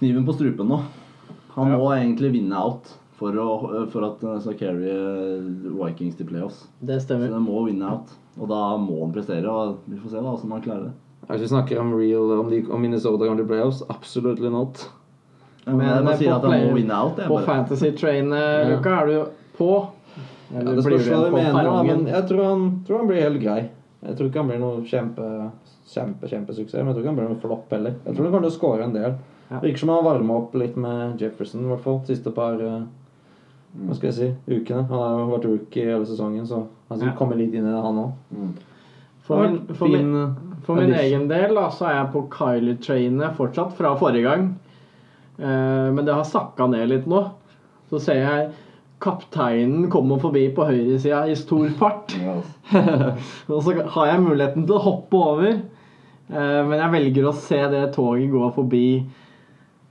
kniven 0.00 0.26
på 0.26 0.34
strupen 0.40 0.70
nå. 0.74 0.80
Han 1.54 1.70
Ja. 1.70 1.78
må 1.78 1.88
egentlig 1.94 2.32
vinne 2.34 2.58
out 2.58 2.90
for, 3.20 3.36
å, 3.36 3.84
for 3.92 4.06
at 4.06 4.22
den 4.24 4.40
skal 4.40 4.56
carry 4.56 4.94
Vikings 5.76 6.16
til 6.16 6.28
playoffs. 6.30 6.64
Det 6.80 6.96
Så 7.02 7.18
den 7.20 7.36
må 7.44 7.66
vinne 7.66 7.84
out. 7.92 8.14
Og 8.40 8.48
da 8.48 8.60
må 8.80 9.02
han 9.02 9.12
prestere, 9.12 9.50
og 9.50 9.82
vi 9.90 9.98
får 10.00 10.14
se 10.14 10.22
da 10.22 10.30
hvordan 10.30 10.54
han 10.56 10.64
klarer 10.64 10.86
det. 10.88 10.94
Hvis 11.30 11.44
vi 11.44 11.50
snakker 11.52 11.82
om 11.82 11.92
real, 11.94 12.32
om, 12.40 12.48
de, 12.50 12.62
om 12.72 12.80
Minnesota 12.80 13.26
kommer 13.26 13.42
til 13.42 13.50
playoffs, 13.50 13.82
absolutely 13.92 14.50
not. 14.50 14.80
Men, 15.66 15.76
Men, 15.76 15.88
jeg 15.90 16.14
eh, 16.14 16.20
sier 16.22 16.36
at 16.38 16.46
han 16.48 16.64
må 16.64 16.78
vinne 16.78 16.96
out. 16.96 17.20
Jeg 17.20 17.30
På. 17.30 17.40
Fantasy 17.46 17.90
Train, 17.98 18.32
eh, 18.32 18.46
Ja. 18.46 18.70
Luka, 18.72 18.94
er 19.02 19.10
du 19.10 19.58
på? 19.58 19.74
Ja, 20.50 20.64
det 20.66 20.82
spørs 20.82 21.06
hva 21.06 21.18
du 21.26 21.36
mener, 21.36 21.68
da, 21.68 21.82
men 21.86 22.08
jeg 22.10 22.26
tror 22.26 22.46
han, 22.48 22.64
tror 22.86 23.02
han 23.02 23.10
blir 23.10 23.22
helt 23.22 23.42
grei. 23.42 23.60
Jeg 24.00 24.16
tror 24.16 24.30
ikke 24.30 24.40
han 24.40 24.48
blir 24.50 24.62
noe 24.62 24.80
kjempe, 24.88 25.26
kjempe, 25.92 26.30
kjempesuksess, 26.30 26.80
men 26.80 26.90
jeg 26.90 26.96
tror 26.96 27.04
ikke 27.04 27.12
han 27.12 27.20
blir 27.20 27.28
noe 27.30 27.42
flopp 27.42 27.76
heller. 27.76 27.98
Jeg 28.06 28.16
tror 28.16 28.26
han 28.26 28.32
kommer 28.32 28.48
til 28.48 28.54
å 28.54 28.56
skåre 28.56 28.88
en 28.88 28.96
del. 28.96 29.18
Ja. 29.50 29.60
Virker 29.60 29.82
som 29.82 29.92
han 29.92 30.00
har 30.00 30.08
varma 30.08 30.38
opp 30.40 30.56
litt 30.58 30.78
med 30.80 31.20
Jefferson, 31.20 31.66
i 31.66 31.70
hvert 31.70 31.84
fall. 31.84 32.00
Siste 32.08 32.32
par 32.34 32.58
eh, 32.64 32.80
hva 33.70 33.94
skal 33.94 34.08
jeg 34.10 34.16
si, 34.16 34.28
ukene. 34.50 34.86
Han 34.90 34.98
har 34.98 35.18
jo 35.20 35.26
vært 35.34 35.44
rookie 35.46 35.84
hele 35.86 36.06
sesongen, 36.08 36.46
så 36.46 36.64
han 36.90 36.98
skal 36.98 37.08
Ja. 37.12 37.16
komme 37.18 37.36
litt 37.38 37.54
inn 37.54 37.66
i 37.66 37.70
det, 37.70 37.82
han 37.84 38.00
òg. 38.02 38.12
Mm. 38.34 38.54
For 39.22 39.42
min, 39.46 39.60
for 39.78 39.88
min, 39.88 40.34
For 40.66 40.74
min 40.76 40.92
egen 40.94 41.28
del 41.30 41.54
da, 41.54 41.68
så 41.70 41.86
er 41.86 41.94
jeg 42.00 42.12
på 42.12 42.24
Kylie-trainet 42.34 43.36
fortsatt 43.36 43.72
fra 43.78 43.94
forrige 43.96 44.22
gang. 44.26 44.48
Eh, 45.38 45.90
men 45.94 46.04
det 46.04 46.14
har 46.14 46.24
sakka 46.26 46.66
ned 46.68 46.88
litt 46.90 47.06
nå. 47.06 47.22
Så 47.90 48.00
ser 48.02 48.18
jeg 48.20 48.50
kapteinen 49.00 49.88
komme 49.90 50.18
forbi 50.20 50.48
på 50.54 50.66
høyresida 50.68 51.22
i 51.30 51.34
stor 51.38 51.68
fart. 51.78 52.12
Altså. 52.20 53.14
Og 53.54 53.62
så 53.64 53.74
har 53.94 54.06
jeg 54.10 54.20
muligheten 54.26 54.66
til 54.66 54.76
å 54.76 54.82
hoppe 54.84 55.16
over. 55.16 55.60
Eh, 56.30 56.60
men 56.66 56.76
jeg 56.78 56.92
velger 56.98 57.30
å 57.30 57.32
se 57.34 57.62
det 57.72 57.86
toget 57.94 58.30
gå 58.34 58.50
forbi 58.54 58.84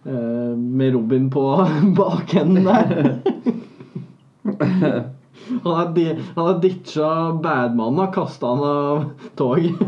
eh, 0.05 0.53
med 0.55 0.93
Robin 0.93 1.29
på 1.33 1.43
bakenden 1.97 2.63
der. 2.69 3.19
Han 5.63 5.73
har, 5.73 5.87
di 5.95 6.03
han 6.35 6.45
har 6.45 6.57
ditcha 6.61 7.09
badmannen 7.41 8.03
og 8.03 8.13
kasta 8.13 8.49
han 8.51 8.63
av 8.67 9.05
toget. 9.39 9.79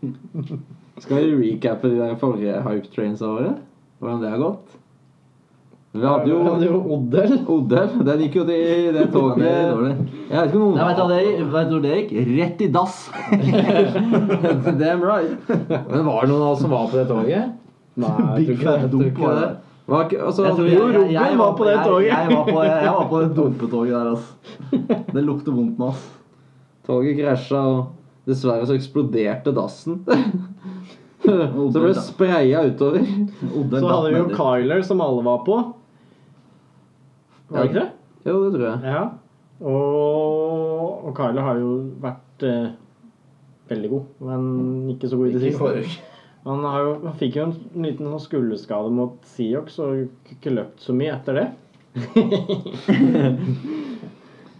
Skal 1.04 1.30
vi 1.30 1.52
recappe 1.52 1.90
de 1.92 2.00
der 2.00 2.16
forrige 2.20 2.56
hype 2.64 2.90
trains-året? 2.94 3.60
Hvordan 4.00 4.24
det 4.24 4.32
har 4.32 4.42
gått? 4.42 4.80
Vi 5.92 6.06
hadde 6.06 6.30
jo 6.30 6.38
Vi 6.38 6.50
hadde 6.50 6.66
jo 6.68 6.80
Oddel. 6.96 7.32
Odell. 7.50 7.94
Den 8.06 8.20
gikk 8.24 8.36
jo 8.40 8.44
til 8.50 8.92
det 8.96 9.06
toget 9.14 9.40
Det. 9.44 9.94
Jeg 10.30 10.36
vet 10.36 10.52
ikke 10.52 10.60
om 10.60 10.76
Nei, 10.76 10.84
vet 10.88 11.00
du 11.00 11.14
det? 11.14 11.22
Vet 11.54 11.70
du 11.70 11.78
det 11.84 11.96
gikk? 11.96 12.12
Rett 12.34 12.60
i 12.62 12.68
dass! 12.74 13.00
Damn 14.82 15.02
right. 15.02 15.50
Men 15.58 16.06
var 16.06 16.22
det 16.22 16.30
noen 16.30 16.44
av 16.44 16.52
oss 16.52 16.62
som 16.62 16.70
var 16.74 16.86
på 16.92 17.00
det 17.00 17.08
toget? 17.10 17.56
Nei, 18.00 18.14
jeg 18.46 18.60
tror 18.62 19.08
ikke 19.08 19.34
det. 19.40 19.50
Var 19.90 20.12
altså, 20.26 20.44
Jeg 20.46 20.54
tror 20.56 20.68
jo, 20.68 20.86
jeg, 20.86 21.12
jeg, 21.12 21.30
jeg, 21.30 21.38
var 21.38 21.54
på 21.58 21.66
det 21.66 21.76
toget. 21.84 22.06
Jeg, 22.08 22.30
var 22.30 22.44
på, 22.46 22.62
jeg 22.62 22.92
var 22.96 23.06
på 23.10 23.20
det 23.22 23.30
dumpetoget 23.36 23.94
der, 23.94 24.10
altså. 24.10 25.06
Det 25.14 25.24
lukter 25.26 25.54
vondt 25.56 25.80
nå, 25.80 25.88
ass. 25.90 26.04
Toget 26.86 27.18
krasja, 27.18 27.62
og 27.74 28.28
dessverre 28.30 28.68
så 28.68 28.76
eksploderte 28.78 29.54
dassen. 29.56 30.04
så 31.26 31.74
ble 31.74 31.88
det 31.90 32.04
spraya 32.04 32.62
utover. 32.70 33.02
Så 33.02 33.82
hadde 33.82 34.12
vi 34.12 34.20
jo. 34.20 34.28
Kyler, 34.38 34.84
som 34.86 35.02
alle 35.04 35.24
var 35.26 35.42
på. 35.48 35.58
Var 37.50 37.64
det 37.64 37.72
ikke 37.72 37.80
det? 37.80 37.88
Jo, 38.30 38.36
det 38.44 38.52
tror 38.54 38.66
jeg. 38.68 38.94
Ja. 38.94 39.02
Og, 39.60 41.08
og 41.08 41.16
Kyler 41.18 41.44
har 41.44 41.58
jo 41.60 41.72
vært 42.00 42.46
eh, 42.46 42.70
veldig 43.72 43.90
god, 43.92 44.06
men 44.30 44.46
ikke 44.94 45.10
så 45.10 45.18
god 45.18 45.32
i 45.32 45.34
det 45.34 45.42
siste. 45.48 46.00
Han, 46.46 46.64
har 46.64 46.84
jo, 46.84 46.92
han 47.04 47.16
fikk 47.20 47.36
jo 47.36 47.46
en 47.48 47.56
liten 47.84 48.08
sånn 48.08 48.22
skulderskade 48.24 48.92
mot 48.96 49.18
Seahawks 49.28 49.76
og 49.84 50.32
ikke 50.32 50.54
løpt 50.54 50.80
så 50.80 50.94
mye 50.96 51.12
etter 51.18 51.36
det. 51.36 51.46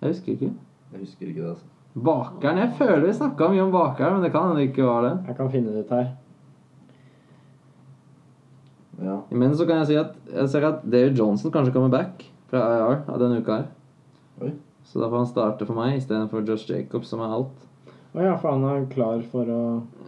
Jeg 0.00 0.12
husker 0.12 0.36
ikke. 0.36 0.52
Jeg 0.92 1.02
husker 1.02 1.28
ikke 1.28 1.42
det, 1.42 1.50
altså. 1.56 1.72
Bakeren? 1.96 2.60
Jeg 2.60 2.76
føler 2.76 3.04
vi 3.06 3.16
snakka 3.16 3.48
mye 3.52 3.64
om 3.64 3.72
bakeren, 3.72 4.16
men 4.16 4.24
det 4.24 4.32
kan 4.32 4.48
hende 4.48 4.60
det 4.60 4.70
ikke 4.70 4.88
var 4.88 5.04
det. 5.06 5.12
Jeg 5.28 5.36
kan 5.38 5.52
finne 5.52 5.72
det 5.72 5.84
ut 5.84 5.94
her. 5.96 6.08
Ja. 9.00 9.16
Men 9.30 9.56
så 9.56 9.66
kan 9.68 9.82
jeg 9.82 9.90
si 9.90 9.98
at 10.00 10.16
jeg 10.32 10.48
ser 10.52 10.68
at 10.68 10.84
David 10.84 11.18
Johnson 11.20 11.52
kanskje 11.52 11.72
kommer 11.74 11.92
back 11.92 12.24
fra 12.50 12.62
IR 12.76 13.02
av 13.04 13.20
denne 13.20 13.40
uka 13.40 13.60
her. 13.60 13.66
Oi. 14.44 14.52
Så 14.86 15.00
da 15.00 15.08
får 15.10 15.24
han 15.24 15.30
starte 15.30 15.68
for 15.68 15.76
meg 15.76 15.96
istedenfor 15.98 16.44
Josh 16.46 16.68
Jacobs, 16.70 17.10
som 17.10 17.24
er 17.24 17.32
out. 17.36 17.65
Å 18.16 18.22
ja, 18.24 18.34
for 18.40 18.54
han 18.54 18.64
er 18.64 18.86
klar 18.92 19.20
for 19.30 19.48
å 19.52 19.62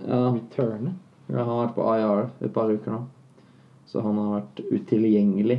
Ja, 0.09 0.21
returne. 0.33 0.95
ja, 1.29 1.43
han 1.43 1.49
har 1.51 1.67
vært 1.67 1.75
på 1.77 1.89
IR 1.93 2.29
et 2.47 2.55
par 2.55 2.71
uker 2.73 2.95
nå. 2.95 3.03
Så 3.89 4.01
han 4.05 4.17
har 4.17 4.39
vært 4.41 4.63
utilgjengelig. 4.73 5.59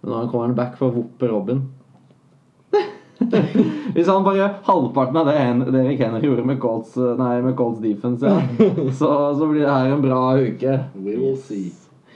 Men 0.00 0.12
nå 0.14 0.22
kommer 0.30 0.46
han 0.48 0.54
back 0.56 0.78
for 0.78 0.88
å 0.88 1.02
voppe 1.02 1.28
Robin. 1.28 1.60
Hvis 3.94 4.06
han 4.08 4.24
bare 4.24 4.38
gjør 4.38 4.52
halvparten 4.68 5.16
av 5.20 5.26
det 5.28 5.34
Erik 5.40 6.00
Henner 6.00 6.20
Henry 6.20 6.28
gjorde 6.30 6.44
med 6.46 6.60
Colts, 6.62 6.94
nei, 7.18 7.34
med 7.44 7.56
Colts 7.58 7.80
defense, 7.82 8.24
ja, 8.24 8.40
så, 9.00 9.10
så 9.36 9.48
blir 9.50 9.64
det 9.66 9.72
her 9.72 9.92
en 9.92 10.04
bra 10.04 10.20
uke. 10.38 10.76
We 10.94 11.16
will 11.18 11.36
see. 11.36 11.72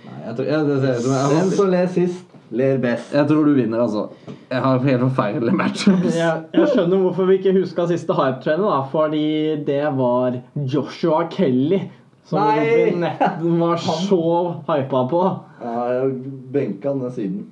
Nei, 0.07 0.19
jeg 0.29 0.37
tror, 0.39 0.47
jeg, 0.53 0.69
det 0.69 0.79
ser 0.85 0.95
ut 1.01 1.07
som 1.09 1.17
jeg, 1.17 1.33
Den 1.33 1.43
jeg, 1.43 1.57
som 1.59 2.32
ler 2.53 2.79
best. 2.83 3.13
jeg 3.15 3.29
tror 3.29 3.47
du 3.49 3.55
vinner, 3.57 3.81
altså. 3.83 4.07
Jeg 4.51 4.61
har 4.65 4.83
helt 4.85 5.01
forferdelige 5.07 5.57
matchups. 5.57 6.17
Jeg, 6.23 6.43
jeg 6.55 6.69
skjønner 6.75 7.03
hvorfor 7.07 7.29
vi 7.29 7.39
ikke 7.41 7.55
huska 7.57 7.87
siste 7.91 8.17
hype-trenet, 8.17 8.67
da. 8.69 8.83
Fordi 8.93 9.25
det 9.67 9.83
var 9.97 10.39
Joshua 10.57 11.25
Kelly. 11.33 11.81
Som 12.29 12.39
Nei! 12.39 13.09
Robin 13.19 13.59
var 13.61 13.81
så 13.83 14.23
hypa 14.69 15.03
på. 15.11 15.23
Ja, 15.63 15.81
jeg 15.97 16.13
benka 16.53 16.93
den 16.95 17.11
siden. 17.11 17.43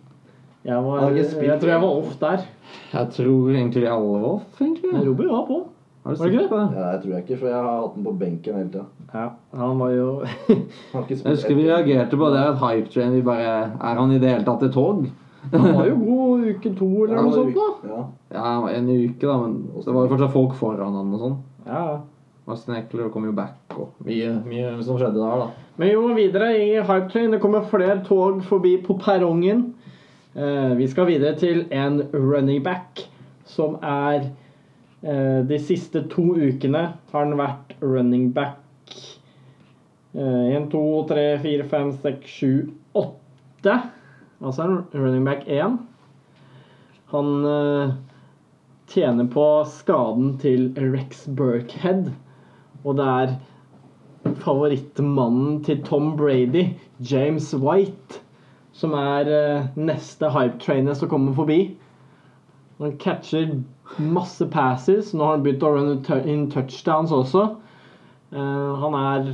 Jeg, 0.64 0.76
var, 0.84 1.08
spilt 1.24 1.48
jeg 1.48 1.60
tror 1.60 1.72
jeg 1.72 1.82
var 1.82 1.98
off 2.02 2.16
der. 2.20 2.42
Jeg 2.92 3.12
tror 3.16 3.50
egentlig 3.54 3.86
alle 3.88 4.20
var 4.20 4.32
off, 4.34 4.60
egentlig. 4.60 4.92
Robin 5.08 5.30
var 5.32 5.46
på. 5.48 5.60
Har 6.04 6.14
du 6.14 6.18
Var 6.18 6.26
det 6.26 6.34
ikke 6.40 6.56
det? 6.56 6.66
Ja, 6.76 6.84
jeg 6.90 7.00
tror 7.02 7.12
jeg 7.12 7.24
ikke, 7.24 7.36
for 7.38 7.46
jeg 7.46 7.56
har 7.56 7.80
hatt 7.80 7.96
den 7.96 8.04
på 8.04 8.12
benken 8.20 8.54
hele 8.56 8.70
tida. 8.72 8.84
Ja, 9.12 9.24
han 9.60 9.80
var 9.80 9.90
jo 9.90 10.06
Jeg 10.94 11.18
husker 11.26 11.54
vi 11.58 11.66
reagerte 11.68 12.16
på 12.20 12.30
det 12.32 12.44
at 12.52 12.62
hype 12.62 12.92
train 12.94 13.12
vi 13.12 13.24
bare 13.26 13.50
Er 13.74 13.98
han 14.00 14.14
i 14.14 14.20
det 14.22 14.30
hele 14.30 14.46
tatt 14.46 14.62
et 14.68 14.72
tog? 14.72 15.04
Han 15.52 15.74
var 15.74 15.86
jo 15.88 15.94
god 15.96 16.40
uke 16.52 16.70
to 16.76 16.86
eller 17.06 17.22
noe 17.24 17.32
sånt, 17.32 17.54
da. 17.56 17.68
Ja. 17.88 18.00
Ja, 18.36 18.50
en 18.76 18.90
uke, 18.92 19.24
da, 19.24 19.36
men 19.40 19.54
det 19.72 19.94
var 19.94 20.04
jo 20.04 20.10
fortsatt 20.12 20.34
folk 20.34 20.52
foran 20.58 20.98
han 20.98 21.14
og 21.16 21.22
sånn. 21.22 21.38
Ja. 21.64 21.84
Austin 22.50 22.76
Eckler 22.76 23.08
kom 23.14 23.24
jo 23.24 23.32
back 23.32 23.76
og 23.78 24.02
mye, 24.04 24.34
mye 24.44 24.74
som 24.84 24.98
skjedde 25.00 25.16
der, 25.16 25.44
da. 25.44 25.70
Men 25.80 25.88
vi 25.88 25.96
må 25.96 26.16
videre 26.18 26.50
i 26.58 26.68
hype 26.76 27.08
train. 27.12 27.32
Det 27.32 27.40
kommer 27.40 27.64
flere 27.70 28.02
tog 28.04 28.42
forbi 28.44 28.74
på 28.84 28.98
perrongen. 29.00 29.70
Eh, 30.34 30.76
vi 30.76 30.90
skal 30.92 31.08
videre 31.08 31.32
til 31.40 31.64
en 31.72 32.02
running 32.12 32.60
back 32.66 33.06
som 33.48 33.78
er 33.82 34.28
De 35.00 35.56
siste 35.64 36.02
to 36.12 36.34
ukene 36.36 36.82
har 37.12 37.22
han 37.24 37.38
vært 37.40 37.70
running 37.80 38.26
back 38.36 38.58
én, 40.12 40.66
to, 40.68 40.82
tre, 41.08 41.38
fire, 41.40 41.64
fem, 41.70 41.92
seks, 42.02 42.28
sju, 42.28 42.52
åtte. 42.98 43.76
Altså 44.40 44.66
en 44.66 44.76
running 44.92 45.24
back 45.24 45.46
én. 45.48 45.78
Han 47.10 47.44
eh, 47.44 47.92
tjener 48.86 49.26
på 49.30 49.46
skaden 49.66 50.36
til 50.38 50.70
Rex 50.78 51.26
Burkhead, 51.26 52.12
og 52.84 52.98
det 53.00 53.06
er 53.06 53.36
favorittmannen 54.44 55.60
til 55.66 55.82
Tom 55.86 56.14
Brady, 56.16 56.68
James 57.02 57.52
White, 57.54 58.20
som 58.72 58.94
er 58.94 59.30
eh, 59.34 59.68
neste 59.76 60.30
hype-trainer 60.30 60.94
som 60.94 61.10
kommer 61.10 61.34
forbi. 61.34 61.60
Han 62.80 62.96
catcher 63.02 63.58
masse 63.98 64.46
passes. 64.52 65.14
Nå 65.14 65.24
har 65.24 65.38
han 65.38 65.44
begynt 65.44 65.64
å 65.66 65.72
runne 65.74 66.20
in 66.30 66.46
touchdowns 66.52 67.12
også. 67.14 67.46
Eh, 68.30 68.82
han 68.84 68.96
er 68.98 69.32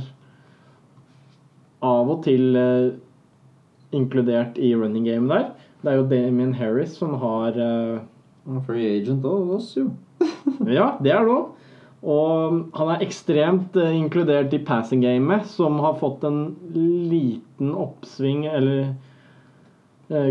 av 1.85 2.09
og 2.09 2.23
til 2.25 2.57
eh, 2.57 2.95
inkludert 3.95 4.57
i 4.57 4.73
running 4.75 5.05
game 5.07 5.29
der. 5.29 5.51
Det 5.83 5.91
er 5.91 5.99
jo 5.99 6.07
Damien 6.09 6.55
Harris 6.57 6.97
som 6.97 7.13
har 7.21 7.55
uh, 7.61 7.99
Free 8.65 8.97
agent 8.97 9.25
òg, 9.27 9.51
oss 9.59 9.75
jo. 9.77 9.91
Ja, 10.65 10.95
det 11.03 11.13
er 11.13 11.27
det 11.27 11.35
òg. 11.35 11.53
Og 12.07 12.57
han 12.77 12.89
er 12.93 13.03
ekstremt 13.05 13.77
inkludert 13.77 14.53
i 14.53 14.61
passing 14.63 15.03
gamet, 15.05 15.47
som 15.49 15.79
har 15.83 15.97
fått 16.01 16.25
en 16.27 16.55
liten 16.73 17.73
oppsving, 17.73 18.45
eller 18.49 18.93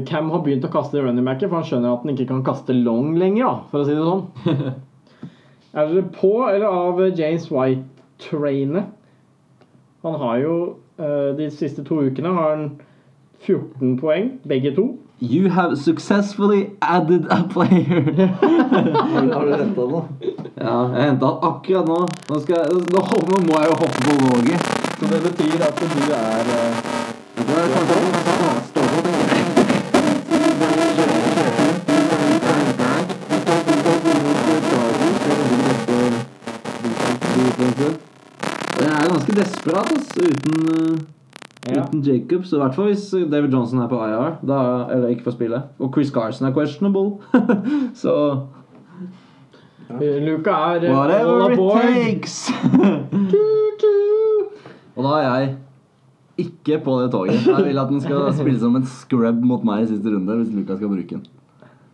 Cam 0.08 0.30
har 0.32 0.40
begynt 0.40 0.64
å 0.64 0.70
kaste 0.72 1.02
running 1.04 1.26
backer, 1.26 1.50
for 1.50 1.60
han 1.60 1.66
skjønner 1.68 1.92
at 1.92 2.04
han 2.06 2.14
ikke 2.14 2.28
kan 2.30 2.44
kaste 2.46 2.72
long 2.72 3.10
lenger, 3.20 3.44
da, 3.44 3.56
for 3.70 3.82
å 3.82 3.84
si 3.84 3.92
det 3.92 4.06
sånn. 4.06 4.24
er 5.76 5.90
dere 5.90 6.04
på 6.16 6.30
eller 6.48 6.68
av 6.70 7.02
James 7.18 7.50
White-trainet? 7.52 8.86
Han 10.06 10.14
har 10.22 10.36
jo 10.38 10.54
eh, 11.02 11.32
De 11.36 11.50
siste 11.50 11.82
to 11.84 11.98
ukene 12.06 12.30
har 12.32 12.54
han 12.54 12.68
14 13.44 13.98
poeng, 14.00 14.30
begge 14.48 14.72
to. 14.76 14.94
You 15.20 15.48
have 15.48 15.76
successfully 15.78 16.70
added 16.82 17.26
a 17.30 17.42
player. 17.48 18.02
Har 18.72 19.44
du- 19.46 19.52
henta 19.52 19.80
den 19.80 19.90
nå? 19.92 20.02
ja, 20.60 20.74
jeg 20.92 21.04
henta 21.06 21.26
den 21.26 21.46
akkurat 21.50 21.88
nå. 21.88 22.00
Nå, 22.28 22.40
skal 22.44 22.56
jeg, 22.60 22.68
nå, 22.92 23.00
må 23.48 23.60
jeg 23.60 23.70
jo 23.72 23.78
hoppe 23.80 24.00
på 24.04 24.12
våget. 24.26 24.60
Så 25.00 25.12
det 25.12 25.20
betyr 25.24 25.68
at 25.68 25.76
du 25.80 26.00
er 26.12 26.44
eh, 26.60 28.35
ganske 39.26 39.36
desperat 39.40 39.90
altså, 39.92 40.20
uten, 40.30 40.68
eh, 40.72 41.74
Ja. 41.74 41.82
uten 41.82 42.00
Jacobs. 42.06 42.52
I 42.52 42.56
hvert 42.60 42.74
fall 42.74 42.84
hvis 42.92 43.10
David 43.30 43.50
Johnson 43.52 43.80
er 43.82 43.88
på 43.90 43.98
IR, 43.98 44.36
da, 44.46 44.58
eller 44.94 45.08
ikke 45.08 45.24
får 45.24 45.32
spille. 45.34 45.62
Og 45.80 45.92
Chris 45.94 46.10
Carson 46.14 46.46
er 46.46 46.52
questionable. 46.54 47.18
Så 47.94 48.40
Luka 50.00 50.50
er 50.50 50.84
eh, 50.84 50.92
whatever 50.94 51.50
it 51.50 51.52
aboard. 51.58 51.82
takes. 51.82 52.50
Og 54.96 55.04
da 55.04 55.08
er 55.20 55.26
jeg 55.40 55.56
ikke 56.46 56.78
på 56.84 57.00
det 57.02 57.10
toget. 57.12 57.46
Jeg 57.46 57.64
vil 57.66 57.78
at 57.78 57.88
den 57.90 58.00
skal 58.00 58.30
spille 58.36 58.58
som 58.60 58.76
en 58.76 58.86
scrub 58.88 59.42
mot 59.44 59.64
meg 59.64 59.82
i 59.84 59.86
siste 59.90 60.08
runde 60.12 60.36
hvis 60.40 60.54
Luka 60.56 60.76
skal 60.78 60.88
bruke 60.88 61.08
den. 61.18 61.26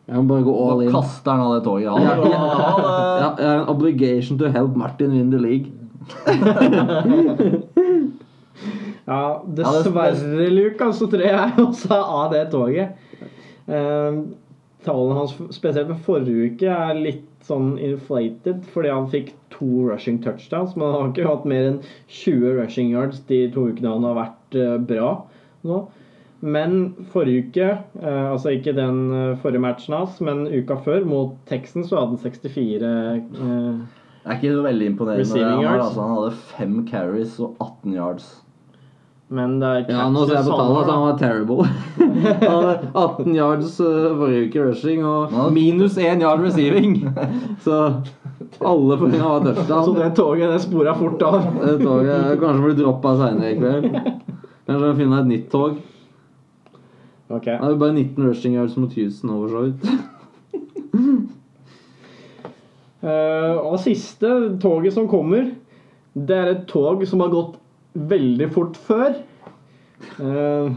Jeg 0.09 0.17
må 0.19 0.23
bare 0.35 0.43
gå 0.45 0.53
all 0.69 0.81
Da 0.83 0.87
in. 0.87 0.93
kaster 0.95 1.31
han 1.33 1.41
av 1.47 1.53
det 1.57 1.65
toget. 1.65 1.85
Ja, 1.85 1.95
Ja, 1.97 1.99
ja, 2.17 2.23
ja, 2.29 3.29
jeg 3.39 3.49
har 3.49 3.61
en 3.63 3.69
obligation 3.69 4.39
to 4.39 4.47
help 4.51 4.77
Martin 4.77 5.11
win 5.15 5.31
the 5.31 5.39
league. 5.39 5.71
Ja, 9.05 9.43
dessverre, 9.47 10.49
Lukas, 10.53 10.99
så 11.01 11.09
tror 11.11 11.25
jeg 11.27 11.53
også 11.59 11.97
av 11.99 12.29
det 12.31 12.45
toget. 12.53 12.93
Um, 13.67 14.21
tallene 14.87 15.17
hans, 15.17 15.33
spesielt 15.55 15.91
med 15.91 16.05
forrige 16.07 16.53
uke, 16.53 16.69
er 16.71 17.01
litt 17.01 17.27
sånn 17.43 17.73
inflated 17.83 18.63
fordi 18.71 18.93
han 18.93 19.09
fikk 19.11 19.33
to 19.51 19.89
rushing 19.89 20.21
touchdowns. 20.23 20.77
Men 20.77 20.93
han 20.93 21.01
har 21.01 21.11
ikke 21.11 21.27
hatt 21.33 21.49
mer 21.51 21.73
enn 21.73 21.81
20 22.07 22.55
rushing 22.61 22.93
yards 22.95 23.25
de 23.27 23.43
to 23.55 23.67
ukene 23.73 23.97
han 23.97 24.07
har 24.07 24.21
vært 24.21 24.61
uh, 24.61 24.79
bra 24.79 25.11
nå. 25.67 25.83
Men 26.43 26.95
forrige 27.13 27.45
uke, 27.47 27.67
eh, 28.03 28.31
altså 28.33 28.51
ikke 28.51 28.73
den 28.75 29.13
eh, 29.15 29.37
forrige 29.39 29.63
matchen 29.63 29.95
hans, 29.95 30.17
men 30.19 30.49
uka 30.51 30.75
før, 30.83 31.05
mot 31.07 31.37
Texans, 31.47 31.87
så 31.87 32.01
hadde 32.01 32.17
han 32.17 32.23
64 32.25 32.89
eh, 32.89 33.77
Det 34.23 34.31
er 34.31 34.39
ikke 34.39 34.55
så 34.55 34.63
veldig 34.63 34.87
imponerende. 34.87 35.27
Det. 35.27 35.43
Han, 35.43 35.65
har, 35.65 35.81
altså, 35.83 36.01
han 36.01 36.17
hadde 36.17 36.33
fem 36.53 36.75
carries 36.87 37.39
og 37.43 37.57
18 37.59 37.97
yards. 37.97 38.29
Men 39.33 39.55
det 39.63 39.69
er 39.69 39.87
Ja, 39.89 40.09
nå 40.13 40.27
ser 40.29 40.37
jeg 40.37 40.47
på 40.47 40.57
tallet 40.61 40.83
at 40.83 40.91
han 40.93 41.03
var 41.07 41.15
terrible. 41.19 41.65
Han 42.43 42.51
hadde 42.53 42.91
18 42.93 43.37
yards 43.37 43.79
eh, 43.81 44.11
forrige 44.19 44.49
uke 44.49 44.67
rushing 44.67 45.07
og 45.09 45.33
minus 45.57 45.97
1 45.97 46.21
yard 46.23 46.45
receiving. 46.45 46.99
Så 47.65 47.79
alle 48.61 48.99
poengene 49.01 49.25
var 49.25 49.47
da. 49.47 49.55
Så 49.73 49.95
det 49.97 50.11
toget 50.19 50.53
det 50.53 50.61
spora 50.67 50.95
fort 50.99 51.25
av. 51.25 51.39
Det 51.63 51.79
toget 51.81 52.39
kanskje 52.43 52.67
blir 52.67 52.79
droppa 52.83 53.17
seinere 53.23 53.55
i 53.55 53.59
kveld. 53.59 53.89
Kanskje 54.69 54.87
jeg 54.91 54.99
finner 55.01 55.25
et 55.25 55.33
nytt 55.33 55.51
tog. 55.55 55.81
Ok. 57.33 57.47
Det 57.49 57.57
er 57.57 57.79
bare 57.81 57.97
19 57.97 58.29
rushing 58.29 58.59
yards 58.61 58.77
mot 58.77 58.93
Houston 59.01 59.33
over 59.33 59.49
så 59.49 59.65
vidt. 59.67 61.33
Eh, 63.03 63.57
og 63.59 63.81
siste 63.83 64.31
toget 64.63 64.95
som 64.95 65.09
kommer, 65.11 65.51
det 66.15 66.37
er 66.39 66.51
et 66.53 66.65
tog 66.71 67.03
som 67.09 67.23
har 67.25 67.33
gått 67.33 67.57
veldig 67.99 68.49
fort 68.55 68.79
før. 68.79 69.17
Eh, 70.23 70.75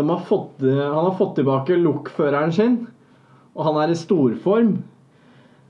har 0.00 0.22
fått, 0.26 0.62
han 0.62 1.04
har 1.06 1.18
fått 1.18 1.36
tilbake 1.38 1.78
lokføreren 1.78 2.54
sin, 2.54 2.78
og 3.54 3.66
han 3.68 3.78
er 3.82 3.92
i 3.92 3.98
storform. 3.98 4.78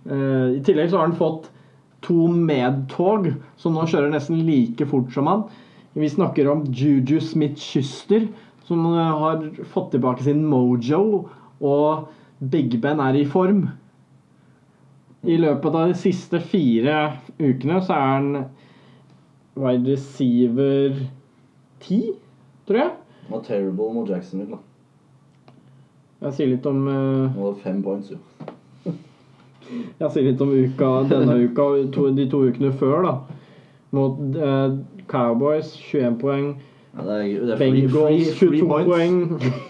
Eh, 0.09 0.57
I 0.57 0.63
tillegg 0.65 0.91
så 0.91 1.01
har 1.01 1.11
han 1.11 1.19
fått 1.19 1.51
to 2.05 2.29
medtog 2.33 3.29
som 3.61 3.77
nå 3.77 3.85
kjører 3.85 4.15
nesten 4.15 4.41
like 4.47 4.87
fort 4.89 5.13
som 5.13 5.29
han. 5.29 5.45
Vi 5.93 6.09
snakker 6.09 6.49
om 6.49 6.65
Juju 6.73 7.19
Smith-Schuster, 7.21 8.31
som 8.65 8.87
har 8.95 9.43
fått 9.75 9.91
tilbake 9.93 10.25
sin 10.25 10.47
mojo, 10.49 11.29
og 11.61 12.09
Big 12.41 12.79
Ben 12.81 13.03
er 13.05 13.19
i 13.19 13.27
form. 13.29 13.67
I 15.23 15.37
løpet 15.37 15.75
av 15.75 15.91
de 15.91 15.97
siste 16.01 16.41
fire 16.41 16.97
ukene 17.37 17.81
så 17.85 17.93
er 17.93 18.07
han 18.07 18.29
wide 19.61 19.93
receiver 19.93 20.97
10, 21.85 22.15
tror 22.69 22.79
jeg. 22.79 22.95
Han 23.27 23.35
var 23.37 23.43
terrible 23.45 23.93
mot 23.95 24.09
Jacksonville. 24.09 24.57
da. 24.57 25.51
Jeg 26.21 26.37
sier 26.37 26.51
litt 26.55 26.67
om 26.69 26.81
eh, 26.89 26.95
Han 26.95 27.37
hadde 27.37 27.61
fem 27.65 27.83
points, 27.85 28.11
jo. 28.13 28.19
Jeg 30.01 30.11
sier 30.13 30.27
litt 30.27 30.41
om 30.45 30.51
uka, 30.53 30.89
denne 31.09 31.37
uka 31.45 31.69
og 31.69 31.93
to, 31.95 32.09
de 32.17 32.27
to 32.31 32.43
ukene 32.49 32.73
før, 32.81 33.07
da. 33.07 33.15
Mot 33.97 34.19
uh, 34.37 34.77
Cowboys 35.11 35.73
21 35.91 36.19
poeng, 36.21 36.51
Ja, 36.95 37.05
det 37.07 37.15
er, 37.17 37.47
det 37.47 37.55
er 37.55 37.61
Bengals 37.61 38.35
free, 38.39 38.51
free 38.51 38.61
22 38.61 38.89
poeng 38.89 39.17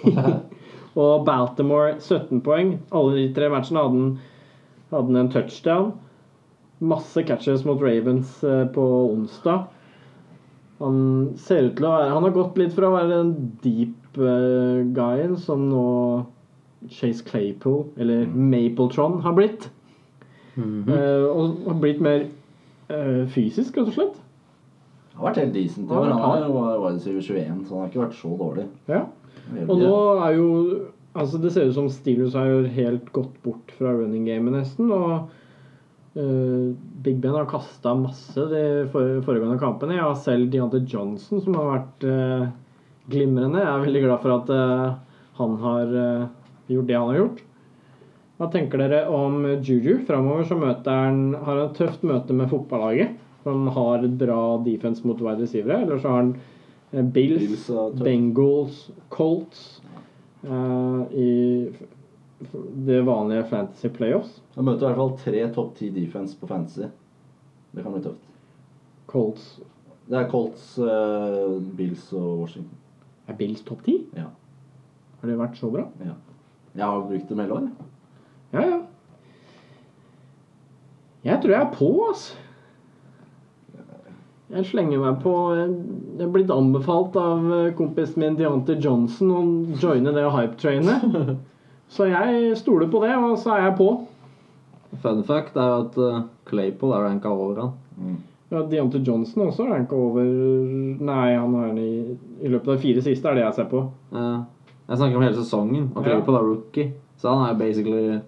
og 1.00 1.24
Baltimore 1.26 1.94
17 1.98 2.42
poeng. 2.44 2.74
Alle 2.94 3.16
de 3.18 3.28
tre 3.34 3.50
matchene 3.52 3.82
hadde 3.82 3.98
han, 3.98 4.10
hadde 4.90 5.06
han 5.10 5.20
en 5.22 5.32
touchdown. 5.32 5.92
Masse 6.80 7.22
catches 7.28 7.64
mot 7.68 7.80
Ravens 7.82 8.40
eh, 8.44 8.64
på 8.74 8.86
onsdag. 9.10 9.66
Han 10.80 11.00
ser 11.36 11.66
ut 11.68 11.74
til 11.76 11.84
å 11.84 11.92
være 11.92 12.12
Han 12.14 12.24
har 12.24 12.32
gått 12.32 12.56
litt 12.56 12.72
fra 12.72 12.88
å 12.88 12.94
være 12.94 13.10
den 13.12 13.32
deep 13.64 14.16
eh, 14.16 14.80
guyen 14.96 15.36
som 15.40 15.66
nå 15.68 15.86
Chase 16.88 17.20
Claypool, 17.26 17.84
eller 18.00 18.24
Mapletron, 18.32 19.18
har 19.20 19.34
blitt. 19.36 19.68
Eh, 20.56 21.26
og 21.28 21.66
har 21.66 21.78
blitt 21.80 22.00
mer 22.00 22.22
eh, 22.88 23.26
fysisk, 23.32 23.76
rett 23.76 23.90
og 23.90 23.96
slett. 23.96 24.16
Han 25.12 25.20
har 25.20 25.28
vært 25.28 25.42
helt 25.42 25.54
decent. 25.54 25.92
Ja, 25.92 26.00
Han 26.00 26.22
har 26.24 26.46
wide 26.48 26.94
receiver 26.96 27.20
21, 27.20 27.66
så 27.68 27.74
han 27.74 27.82
har 27.84 27.90
ikke 27.90 28.04
vært 28.06 28.16
så 28.16 28.32
dårlig. 28.40 28.66
Ja. 28.88 29.02
Og 29.66 29.76
nå 29.80 29.94
er 30.24 30.36
jo 30.38 30.48
Altså, 31.10 31.40
det 31.42 31.50
ser 31.50 31.66
ut 31.66 31.74
som 31.74 31.90
Steelers 31.90 32.36
har 32.38 32.68
helt 32.70 33.08
gått 33.14 33.34
bort 33.42 33.72
fra 33.74 33.92
running 33.96 34.28
gamet, 34.28 34.54
nesten. 34.54 34.92
Og 34.94 35.30
uh, 36.14 36.70
Big 37.02 37.18
Ben 37.18 37.34
har 37.34 37.48
kasta 37.50 37.96
masse 37.98 38.46
de 38.52 38.64
for, 38.92 39.18
foregående 39.26 39.58
kampene. 39.62 39.96
Jeg 39.98 40.06
har 40.06 40.18
selv 40.22 40.52
Deontay 40.52 40.86
Johnson, 40.86 41.42
som 41.42 41.58
har 41.58 41.70
vært 41.72 42.06
uh, 42.06 42.44
glimrende. 43.10 43.58
Jeg 43.58 43.72
er 43.72 43.86
veldig 43.88 44.04
glad 44.06 44.22
for 44.22 44.36
at 44.36 44.52
uh, 44.54 45.24
han 45.40 45.58
har 45.64 45.96
gjort 46.68 46.86
det 46.86 46.98
han 46.98 47.10
har 47.10 47.18
gjort. 47.22 47.42
Hva 48.38 48.48
tenker 48.52 48.80
dere 48.80 49.02
om 49.12 49.42
Juju? 49.64 50.04
Framover 50.06 50.46
så 50.48 50.56
møter 50.60 50.94
han 50.94 51.34
har 51.34 51.56
han 51.56 51.64
et 51.64 51.78
tøft 51.80 52.04
møte 52.06 52.36
med 52.36 52.52
fotballaget. 52.52 53.18
Han 53.48 53.66
har 53.72 54.04
et 54.04 54.16
bra 54.20 54.42
defense 54.62 55.02
mot 55.08 55.18
wide 55.24 55.42
receivere. 55.42 55.82
Eller 55.82 55.98
så 56.00 56.12
har 56.12 56.22
han 56.22 57.10
Bills, 57.12 57.66
Bills. 57.66 58.02
Bengals, 58.04 58.84
Colts 59.12 59.80
i 60.44 61.30
det 62.86 63.02
vanlige 63.04 63.44
Fantasy 63.50 63.88
Playoffs. 63.92 64.38
Han 64.54 64.64
møter 64.64 64.86
i 64.86 64.88
hvert 64.88 65.00
fall 65.00 65.16
tre 65.20 65.42
topp 65.54 65.74
ti 65.76 65.90
defense 65.92 66.38
på 66.40 66.48
fantasy. 66.48 66.88
Det 67.74 67.84
kan 67.84 67.92
bli 67.94 68.02
tøft. 68.04 68.26
Colts 69.10 69.50
Det 70.10 70.18
er 70.18 70.30
Colts, 70.30 70.78
eh, 70.78 71.58
Bills 71.76 72.08
og 72.16 72.40
Washington. 72.40 72.78
Er 73.28 73.36
Bills 73.38 73.60
topp 73.62 73.84
ti? 73.86 73.98
Ja. 74.16 74.30
Har 75.20 75.28
det 75.28 75.38
vært 75.38 75.58
så 75.60 75.70
bra? 75.70 75.86
ja. 76.04 76.16
Jeg 76.74 76.86
har 76.86 77.00
brukt 77.02 77.28
dem 77.28 77.38
hele 77.42 77.54
året. 77.54 77.70
Ja, 78.52 78.60
ja. 78.62 78.80
Jeg 81.24 81.42
tror 81.42 81.52
jeg 81.52 81.60
er 81.60 81.72
på, 81.74 81.88
altså. 82.08 82.36
Jeg 84.50 84.66
slenger 84.66 84.98
meg 84.98 85.20
på 85.22 85.32
Jeg 85.54 86.24
er 86.26 86.30
blitt 86.34 86.50
anbefalt 86.50 87.14
av 87.20 87.44
eh, 87.54 87.68
kompisen 87.78 88.22
min 88.24 88.38
Deontay 88.38 88.80
Johnson 88.82 89.30
å 89.30 89.42
joine 89.78 90.10
det 90.16 90.24
hype-trainet. 90.26 91.04
Så 91.94 92.06
jeg 92.06 92.56
stoler 92.58 92.86
på 92.90 93.00
det, 93.02 93.12
og 93.18 93.32
så 93.42 93.56
er 93.56 93.64
jeg 93.64 93.76
på. 93.80 93.86
Fun 95.02 95.22
fact 95.26 95.56
er 95.58 95.72
at 95.80 95.96
eh, 95.98 96.20
Claypool 96.50 96.92
er 96.94 97.02
ranka 97.08 97.30
over 97.34 97.62
han. 97.64 98.18
Ja, 98.50 98.62
Deontay 98.66 99.02
Johnson 99.06 99.44
også 99.48 99.66
er 99.66 99.72
ranka 99.76 99.94
over 99.98 100.22
Nei, 100.26 101.28
han 101.34 101.54
har 101.58 101.70
den 101.70 101.78
i, 101.82 102.16
i 102.42 102.50
løpet 102.50 102.68
av 102.72 102.76
de 102.78 102.84
fire 102.84 103.02
siste, 103.06 103.26
er 103.30 103.38
det 103.38 103.44
jeg 103.46 103.58
ser 103.60 103.68
på. 103.70 103.84
Ja. 104.14 104.30
Jeg 104.90 104.98
snakker 104.98 105.18
om 105.20 105.26
hele 105.26 105.38
sesongen. 105.38 105.88
Og 105.94 106.02
Ja. 106.02 106.08
Claypool 106.08 106.38
er 106.40 106.46
rookie. 106.50 106.88
Så 107.22 107.30
han 107.34 107.46
er 107.50 107.58
basically 107.58 108.18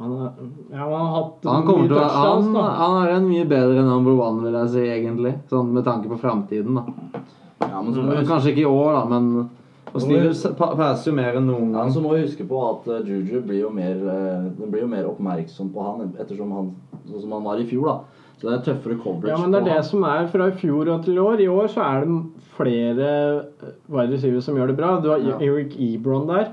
Han, 0.00 0.12
er, 0.24 0.30
ja, 0.72 0.84
han 0.88 1.06
har 1.12 1.24
Han 1.44 1.66
kommer 1.66 1.88
til 1.90 1.96
å 1.98 2.04
han, 2.08 2.54
han 2.56 2.94
er 3.02 3.10
en 3.18 3.26
mye 3.28 3.44
bedre 3.46 3.82
number 3.86 4.16
one, 4.16 4.40
vil 4.46 4.56
jeg 4.56 4.70
si, 4.72 4.84
egentlig. 4.88 5.34
Sånn 5.52 5.72
med 5.74 5.84
tanke 5.86 6.08
på 6.10 6.18
framtiden, 6.22 6.78
da. 6.80 7.20
Ja, 7.62 7.82
men 7.82 7.92
så 7.94 8.02
Men 8.06 8.26
Kanskje 8.26 8.54
ikke 8.54 8.64
i 8.64 8.70
år, 8.70 8.96
da, 8.96 9.04
men 9.12 9.50
Og 9.92 10.00
Steelers 10.00 10.40
passer 10.56 11.10
jo 11.10 11.14
mer 11.18 11.36
enn 11.36 11.46
noen 11.46 11.74
ja, 11.76 11.84
så 11.92 12.00
må 12.00 12.14
vi 12.16 12.22
huske 12.24 12.46
på 12.48 12.58
at 12.70 12.88
uh, 12.88 13.02
Juju 13.04 13.42
blir 13.44 13.60
jo 13.66 13.70
mer 13.70 13.92
uh, 14.00 14.48
Den 14.56 14.72
blir 14.72 14.86
jo 14.86 14.88
mer 14.90 15.06
oppmerksom 15.10 15.68
på 15.74 15.84
han 15.84 16.14
ettersom 16.16 16.50
han 16.56 16.72
Sånn 17.10 17.26
som 17.26 17.34
han 17.36 17.44
var 17.44 17.60
i 17.60 17.66
fjor, 17.68 17.86
da. 17.90 18.22
Så 18.40 18.48
det 18.48 18.54
er 18.56 18.64
tøffere 18.72 18.96
coverage 19.02 19.30
Ja, 19.30 19.38
men 19.38 19.52
det 19.52 19.60
er 19.60 19.68
det 19.68 19.76
han. 19.76 19.86
som 19.86 20.04
er 20.08 20.26
fra 20.32 20.48
i 20.50 20.56
fjor 20.58 20.88
og 20.90 21.04
til 21.04 21.18
i 21.18 21.22
år. 21.22 21.40
I 21.44 21.48
år 21.52 21.68
så 21.70 21.82
er 21.84 22.06
det 22.06 22.18
flere 22.56 23.08
eh, 23.12 23.72
wide 23.92 24.16
receivers 24.16 24.46
som 24.48 24.56
gjør 24.58 24.72
det 24.72 24.76
bra. 24.80 24.96
Du 25.02 25.10
har 25.12 25.18
Ja. 25.22 25.36
Eric 25.42 25.76
Ebron 25.78 26.26
der, 26.30 26.48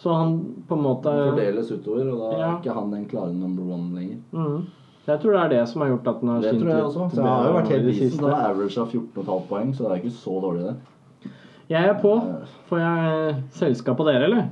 så 0.00 0.14
han 0.16 0.36
på 0.68 0.76
en 0.78 0.82
måte 0.84 1.12
Han 1.12 1.32
fordeles 1.34 1.70
utover, 1.74 2.06
og 2.12 2.20
da 2.20 2.38
Ja. 2.38 2.50
er 2.50 2.60
ikke 2.62 2.74
han 2.74 2.90
den 2.94 3.06
klare 3.10 3.32
number 3.34 3.62
one 3.74 3.94
lenger. 3.94 4.16
Mm. 4.32 4.66
Jeg 5.06 5.20
tror 5.20 5.32
det 5.32 5.40
er 5.42 5.48
det 5.58 5.68
som 5.68 5.82
har 5.82 5.88
gjort 5.90 6.08
at 6.08 6.20
den 6.20 6.28
har 6.28 6.40
Det 6.40 6.54
tror 6.60 6.68
jeg 6.70 6.84
også. 6.84 7.10
Så 7.10 7.16
det 7.16 7.24
har 7.26 7.46
jo 7.48 7.52
vært 7.58 7.68
helt 7.68 7.84
decent. 7.86 8.12
siste. 8.12 8.20
Han 8.24 8.34
har 8.34 8.50
average 8.50 8.78
av 8.78 8.88
14,5 8.92 9.42
poeng, 9.48 9.74
så 9.74 9.82
det 9.84 9.90
er 9.90 10.00
ikke 10.02 10.16
så 10.16 10.40
dårlig, 10.40 10.62
det. 10.68 10.76
Jeg 11.70 11.84
er 11.88 11.94
på. 12.02 12.12
Får 12.68 12.78
jeg 12.78 13.36
selskap 13.50 14.00
av 14.00 14.06
dere, 14.06 14.24
eller? 14.24 14.48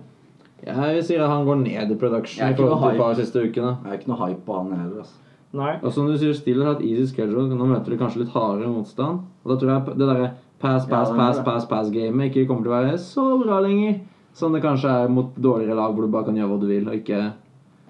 Jeg 0.66 0.94
vil 0.94 1.02
si 1.04 1.14
at 1.14 1.28
han 1.30 1.44
går 1.46 1.56
ned 1.62 1.90
i 1.90 1.94
production 1.94 2.38
Jeg 2.40 2.46
er 2.46 2.50
i 2.50 2.52
ikke 2.56 2.68
noe 2.68 2.78
forhold 2.80 2.98
til 2.98 3.14
de 3.14 3.24
siste 3.24 3.42
ukene. 3.48 3.76
Jeg 3.84 3.92
er 3.92 3.98
ikke 3.98 4.08
noe 4.08 4.18
hype 4.26 4.40
på 4.46 4.56
han 4.58 4.72
heller, 4.78 4.98
altså. 5.04 5.14
Nei. 5.54 5.76
Og 5.82 5.92
som 5.92 6.06
du 6.06 6.16
sier, 6.18 6.34
Steeler 6.34 6.64
har 6.66 6.74
et 6.76 6.82
easy 6.84 7.06
schedule. 7.14 7.48
Nå 7.48 7.64
møter 7.66 7.90
de 7.94 7.96
kanskje 7.96 8.18
litt 8.24 8.34
hardere 8.34 8.68
motstand. 8.68 9.20
Og 9.44 9.48
da 9.48 9.56
tror 9.56 9.70
jeg 9.72 9.98
det 9.98 10.08
derre 10.08 10.30
pass, 10.60 10.84
Ja, 10.88 10.90
pass, 10.96 11.10
pass, 11.16 11.38
pass, 11.44 11.66
pass-gamet 11.70 12.28
ikke 12.34 12.46
kommer 12.46 12.62
til 12.66 12.72
å 12.72 12.82
være 12.82 12.98
så 12.98 13.24
bra 13.42 13.60
lenger. 13.60 14.00
Som 14.36 14.52
det 14.52 14.62
kanskje 14.62 14.90
er 15.04 15.08
mot 15.12 15.36
dårligere 15.36 15.74
lag 15.78 15.94
hvor 15.94 16.06
du 16.06 16.12
bare 16.12 16.28
kan 16.28 16.36
gjøre 16.36 16.50
hva 16.52 16.60
du 16.62 16.66
vil. 16.70 16.88
og 16.88 16.94
ikke... 16.94 17.32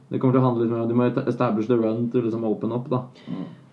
Det 0.09 0.18
kommer 0.20 0.38
til 0.38 0.40
å 0.40 0.46
handle 0.46 0.64
litt 0.64 0.72
mer 0.72 0.85
om 0.87 0.88
Du 0.88 0.96
må 0.96 1.09
establish 1.29 1.66
the 1.68 1.77
run 1.77 2.07
til 2.12 2.22
liksom 2.24 2.44
open 2.48 2.72
up, 2.72 2.87
da. 2.88 3.03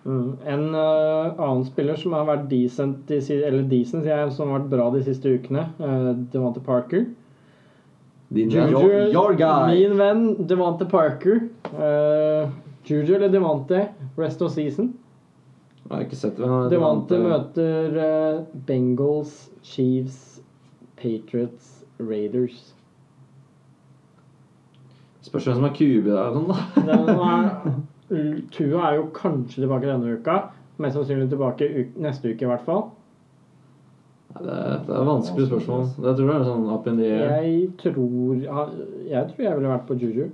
Mm. 0.06 0.34
En 0.46 0.66
uh, 0.74 1.32
annen 1.42 1.64
spiller 1.66 1.96
som 1.98 2.12
har 2.14 2.26
vært 2.28 2.44
decent, 2.50 3.06
de, 3.08 3.16
eller 3.34 3.64
decent 3.70 4.04
jeg, 4.06 4.28
som 4.36 4.52
har 4.52 4.60
vært 4.60 4.68
bra 4.74 4.90
de 4.94 5.00
siste 5.06 5.32
ukene, 5.32 5.64
uh, 5.80 6.12
Devante 6.34 6.60
Parker. 6.62 7.06
Din 8.28 8.50
Juju. 8.50 8.76
Your- 8.76 9.08
your 9.14 9.34
guy. 9.38 9.72
Min 9.74 9.96
venn 9.98 10.46
Devante 10.46 10.86
Parker. 10.90 11.48
Uh, 11.72 12.52
Juju 12.86 13.16
eller 13.16 13.32
Devante, 13.32 13.88
rest 14.16 14.42
of 14.42 14.52
season. 14.54 14.92
Jeg 15.86 15.94
har 15.94 16.04
ikke 16.06 16.18
sett 16.18 16.38
hvem 16.38 16.52
er. 16.52 16.70
Devante 16.70 17.18
møter 17.22 17.98
uh, 17.98 18.40
Bengals, 18.66 19.48
Chiefs, 19.62 20.40
Patriots, 20.98 21.75
Raiders. 22.00 22.74
Spørs 25.26 25.44
hvem 25.48 25.54
som 25.58 25.64
er 25.64 25.74
QB 25.74 26.06
der. 26.06 26.20
og 26.20 26.36
Sånn, 26.36 26.50
da. 26.52 26.58
Er, 27.26 28.44
Tua 28.54 28.82
er 28.90 28.98
jo 29.00 29.08
kanskje 29.16 29.64
tilbake 29.64 29.88
denne 29.88 30.12
uka. 30.20 30.36
Mest 30.78 30.94
sannsynlig 30.98 31.30
tilbake 31.32 31.66
u 31.66 31.84
neste 32.04 32.30
uke, 32.30 32.44
i 32.46 32.50
hvert 32.50 32.62
fall. 32.66 32.84
Det 34.36 34.52
er, 34.52 34.82
det 34.86 34.92
er 34.92 35.06
vanskelig 35.08 35.46
spørsmål. 35.48 35.86
Det 36.04 36.12
tror 36.18 36.28
jeg 36.30 36.40
er 36.42 36.44
sånn 36.50 36.66
up 36.74 36.86
in 36.90 36.98
the 37.00 37.08
air. 37.08 37.30
Jeg 37.40 37.70
tror 37.80 38.42
Jeg 39.08 39.30
tror 39.30 39.46
jeg 39.46 39.56
ville 39.56 39.72
vært 39.72 39.86
på 39.88 39.96
Juju. 39.98 40.26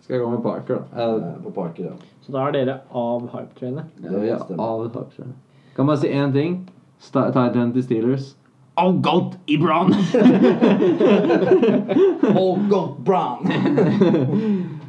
Skal 0.00 0.16
jeg 0.16 0.22
gå 0.24 0.30
med 0.32 0.42
Parker, 0.42 0.80
da? 0.80 1.02
Jeg, 1.04 1.20
Eh, 1.20 1.38
På 1.44 1.50
Parker, 1.54 1.84
ja. 1.90 1.92
Så 2.24 2.32
da 2.32 2.46
er 2.48 2.52
dere 2.56 2.80
av 2.96 3.28
hype-trainet. 3.30 3.84
vil 4.00 4.58
av 4.58 4.84
hypetrainet. 4.86 5.36
Kan 5.76 5.86
bare 5.86 5.98
si 5.98 6.08
én 6.08 6.32
ting. 6.32 6.56
End 7.14 7.72
til 7.74 7.82
Steelers. 7.82 8.34
Oh, 8.80 8.92
i 9.46 9.54
Ibran! 9.54 9.94
Oh, 12.34 12.56
God, 12.68 13.04
Brown! 13.04 13.46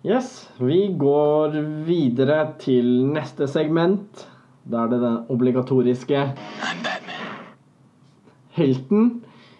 Yes, 0.00 0.48
vi 0.56 0.86
går 0.96 1.58
videre 1.84 2.54
til 2.62 2.86
neste 3.12 3.44
segment. 3.52 4.22
Da 4.64 4.86
er 4.86 4.94
det 4.94 5.00
den 5.02 5.18
obligatoriske 5.28 6.22
helten. 8.56 9.10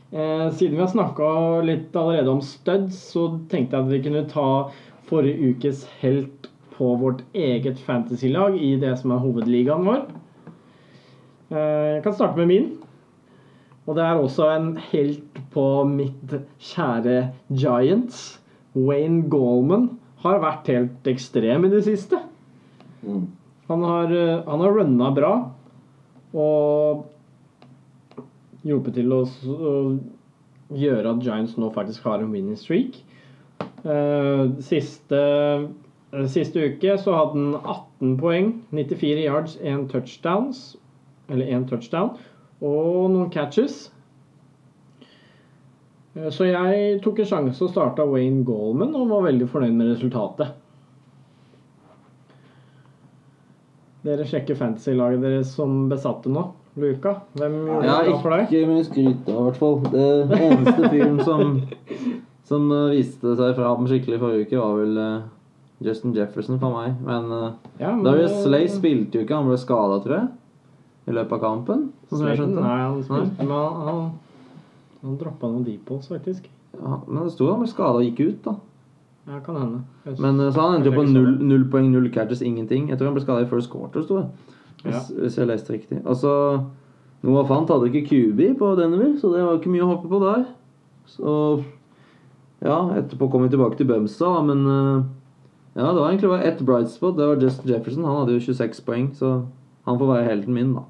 Eh, 0.08 0.46
siden 0.48 0.78
vi 0.78 0.80
har 0.80 0.88
snakka 0.94 1.28
litt 1.68 1.92
allerede 1.92 2.32
om 2.32 2.40
studs, 2.40 2.96
så 3.12 3.26
tenkte 3.52 3.76
jeg 3.76 3.84
at 3.84 3.92
vi 3.92 4.00
kunne 4.06 4.24
ta 4.32 4.48
forrige 5.10 5.52
ukes 5.52 5.84
helt 6.00 6.48
på 6.72 6.94
vårt 7.02 7.20
eget 7.36 7.76
fantasylag 7.84 8.56
i 8.56 8.78
det 8.80 8.96
som 9.02 9.12
er 9.12 9.20
hovedligaen 9.20 9.84
vår. 9.84 10.06
Eh, 11.50 11.96
jeg 11.96 12.02
kan 12.04 12.14
starte 12.14 12.38
med 12.38 12.50
min. 12.50 12.70
Og 13.88 13.96
det 13.96 14.04
er 14.04 14.20
også 14.20 14.46
en 14.54 14.74
helt 14.92 15.40
på 15.50 15.66
mitt 15.88 16.34
kjære 16.62 17.32
Giants. 17.50 18.38
Wayne 18.76 19.24
Gallman 19.30 19.88
har 20.22 20.38
vært 20.42 20.70
helt 20.70 21.10
ekstrem 21.10 21.66
i 21.66 21.72
det 21.72 21.82
siste. 21.88 22.20
Mm. 23.02 23.26
Han 23.70 23.82
har, 23.82 24.12
eh, 24.12 24.42
han 24.46 24.60
har 24.60 24.76
runna 24.78 25.10
bra 25.14 25.34
og 26.34 27.06
hjulpet 28.62 28.94
til 28.94 29.10
å, 29.10 29.24
å 29.24 29.72
gjøre 30.70 31.14
at 31.16 31.22
Giants 31.24 31.56
nå 31.58 31.72
faktisk 31.74 32.04
har 32.06 32.22
en 32.22 32.30
winning 32.30 32.58
streak. 32.58 33.00
Eh, 33.82 34.44
siste, 34.62 35.22
siste 36.30 36.66
uke 36.68 36.94
så 37.00 37.16
hadde 37.16 37.40
han 37.40 37.54
18 37.58 38.16
poeng, 38.20 38.52
94 38.70 39.24
yards, 39.24 39.56
1 39.62 39.88
touchdowns, 39.90 40.76
eller 41.30 41.46
én 41.54 41.64
touchdown, 41.70 42.12
og 42.60 43.10
noen 43.14 43.30
catches. 43.30 43.90
Eh, 46.16 46.28
Så 46.30 46.48
jeg 46.50 47.00
tok 47.04 47.18
en 47.22 47.30
sjanse 47.30 47.62
og 47.64 47.70
starta 47.70 48.04
Wayne 48.10 48.44
Goldman 48.44 48.94
og 48.98 49.08
var 49.12 49.28
veldig 49.30 49.46
fornøyd 49.48 49.76
med 49.78 49.92
resultatet. 49.94 50.56
Dere 54.00 54.24
sjekker 54.24 54.56
fantasy-laget 54.56 55.20
deres 55.20 55.50
som 55.52 55.82
besatte 55.90 56.30
nå. 56.32 56.46
Luka, 56.80 57.16
hvem 57.36 57.56
gjorde 57.66 57.86
Ja, 57.88 57.96
det 58.06 58.14
for 58.22 58.32
deg? 58.32 58.46
ikke 58.46 58.68
mye 58.70 58.84
skryt 58.86 59.26
av, 59.28 59.34
i 59.34 59.44
hvert 59.48 59.58
fall. 59.60 59.74
Det 59.90 60.38
eneste 60.46 60.90
fyren 60.92 61.18
som, 61.26 61.56
som 62.48 62.70
uh, 62.72 62.86
viste 62.94 63.34
seg 63.36 63.56
fram 63.58 63.88
skikkelig 63.90 64.20
forrige 64.22 64.46
uke, 64.46 64.60
var 64.62 64.78
vel 64.78 65.00
uh, 65.02 65.26
Justin 65.84 66.14
Jefferson 66.16 66.60
for 66.62 66.78
meg. 66.78 66.94
Men 67.04 67.28
Ja, 67.82 67.90
men, 67.92 68.04
Darius 68.06 68.32
eh, 68.38 68.44
Slay 68.46 68.70
spilte 68.72 69.18
jo 69.20 69.26
ikke, 69.26 69.36
han 69.42 69.50
ble 69.50 69.58
skada, 69.60 69.98
tror 70.04 70.16
jeg. 70.16 70.30
I 71.10 71.18
løpet 71.18 71.36
av 71.36 71.42
kampen. 71.42 71.86
Sånn 72.08 72.22
som 72.22 72.30
jeg 72.30 72.40
skjønte. 72.40 72.64
Nei, 72.64 72.80
han 72.80 73.04
spilte, 73.04 73.44
men 73.44 73.54
han, 73.56 73.84
han, 73.88 74.02
han 75.02 75.20
droppa 75.20 75.50
noen 75.50 75.66
deep 75.66 75.88
balls, 75.88 76.08
faktisk. 76.10 76.46
Ja, 76.78 77.00
men 77.06 77.24
det 77.24 77.32
sto 77.34 77.48
han 77.50 77.62
ble 77.64 77.70
skada 77.70 77.98
og 77.98 78.06
gikk 78.06 78.20
ut, 78.22 78.44
da. 78.46 78.56
Ja, 79.30 79.40
kan 79.44 79.56
hende. 79.58 79.82
Men 80.18 80.40
uh, 80.40 80.48
så 80.48 80.62
han 80.62 80.78
endte 80.78 80.90
jo 80.90 80.96
på 80.96 81.06
null, 81.06 81.34
null 81.44 81.66
poeng, 81.70 81.90
null 81.92 82.08
catches, 82.14 82.42
ingenting. 82.42 82.88
Jeg 82.90 82.98
tror 82.98 83.10
han 83.10 83.18
ble 83.18 83.24
skada 83.24 83.44
i 83.44 83.50
first 83.50 83.70
quarter, 83.72 84.06
sto 84.06 84.22
det. 84.22 84.56
Hvis, 84.80 85.10
hvis 85.18 85.36
jeg 85.36 85.50
leste 85.50 85.74
riktig. 85.74 85.98
Altså, 86.08 86.30
Noah 87.26 87.44
Fant 87.48 87.68
hadde 87.68 87.90
ikke 87.90 88.06
QB 88.08 88.40
på 88.58 88.72
Denver, 88.78 89.12
så 89.20 89.28
det 89.34 89.44
var 89.44 89.58
ikke 89.58 89.72
mye 89.74 89.84
å 89.84 89.90
hoppe 89.92 90.08
på 90.10 90.22
der. 90.24 90.48
Så 91.10 91.36
Ja, 92.60 92.76
etterpå 92.92 93.30
kom 93.32 93.46
vi 93.46 93.52
tilbake 93.52 93.78
til 93.78 93.88
Bømsa, 93.88 94.34
men 94.44 94.66
uh, 94.68 95.02
Ja, 95.76 95.92
det 95.92 96.00
var 96.00 96.10
egentlig 96.10 96.32
bare 96.32 96.48
ett 96.48 96.60
bright 96.66 96.90
spot. 96.90 97.16
Det 97.16 97.28
var 97.28 97.40
Justin 97.40 97.70
Jefferson. 97.70 98.04
Han 98.04 98.22
hadde 98.22 98.34
jo 98.34 98.42
26 98.50 98.80
poeng, 98.84 99.10
så 99.16 99.44
han 99.90 99.98
får 100.00 100.12
være 100.14 100.28
helten 100.28 100.56
min, 100.56 100.72
da. 100.76 100.82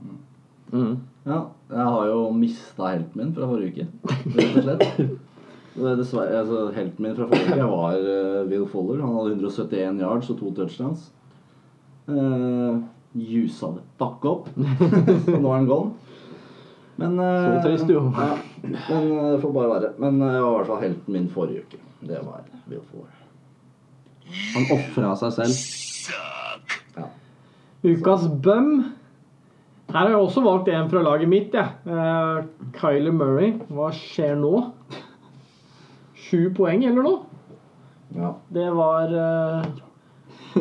Mm. 0.70 0.92
Ja, 1.26 1.40
jeg 1.70 1.88
har 1.94 2.06
jo 2.08 2.20
mista 2.34 2.92
helten 2.92 3.20
min 3.20 3.34
fra 3.36 3.48
forrige 3.50 3.72
uke, 3.72 4.14
rett 4.36 4.56
og 4.60 4.64
slett. 4.68 5.10
Det 5.70 5.86
er 5.86 6.00
dessverre, 6.00 6.40
altså, 6.40 6.64
helten 6.74 7.04
min 7.06 7.12
fra 7.14 7.28
forrige 7.30 7.54
uke 7.54 7.66
var 7.70 8.00
uh, 8.02 8.48
Will 8.50 8.66
Foller. 8.68 9.04
Han 9.04 9.14
hadde 9.14 9.36
171 9.36 10.00
yards 10.02 10.30
og 10.32 10.40
to 10.40 10.50
touchdowns. 10.56 11.04
Uh, 12.10 12.80
Jusa 13.14 13.70
det 13.76 13.84
bakke 13.98 14.32
opp. 14.32 14.50
Så 15.26 15.38
nå 15.38 15.52
er 15.52 15.54
han 15.54 15.70
gone. 15.70 15.94
Men 17.01 17.16
uh, 17.22 17.46
Så 17.46 17.62
trist, 17.68 17.90
jo. 17.94 18.03
Ja, 18.18 18.34
men 18.66 18.76
eh, 19.14 19.30
det 19.32 19.38
får 19.44 19.55
bare 19.55 19.70
være. 19.70 19.92
Men 20.03 20.20
jeg 20.26 20.42
var 20.42 20.51
i 20.51 20.59
hvert 20.59 20.72
fall 20.72 20.84
helten 20.84 21.16
min 21.16 21.30
forrige 21.32 21.64
uke. 21.64 21.80
Det 22.11 22.20
var 22.26 22.44
Will 22.66 22.84
Foller. 22.90 23.16
Han 24.57 24.68
ofra 24.74 25.14
seg 25.22 25.38
selv. 25.38 25.57
Suck. 26.11 26.80
Ukas 27.85 28.26
bum. 28.45 28.72
Her 29.91 30.05
har 30.05 30.12
jeg 30.12 30.20
også 30.20 30.43
valgt 30.45 30.68
en 30.70 30.91
fra 30.91 31.03
laget 31.03 31.28
mitt. 31.28 31.55
Ja. 31.55 31.70
Uh, 31.87 32.45
Kyler 32.76 33.14
Murray. 33.16 33.55
Hva 33.72 33.91
skjer 33.97 34.37
nå? 34.39 34.53
Sju 36.20 36.51
poeng 36.55 36.85
eller 36.87 37.07
noe? 37.07 37.22
Ja. 38.14 38.35
Det 38.53 38.68
var 38.76 39.14
uh, 39.14 40.61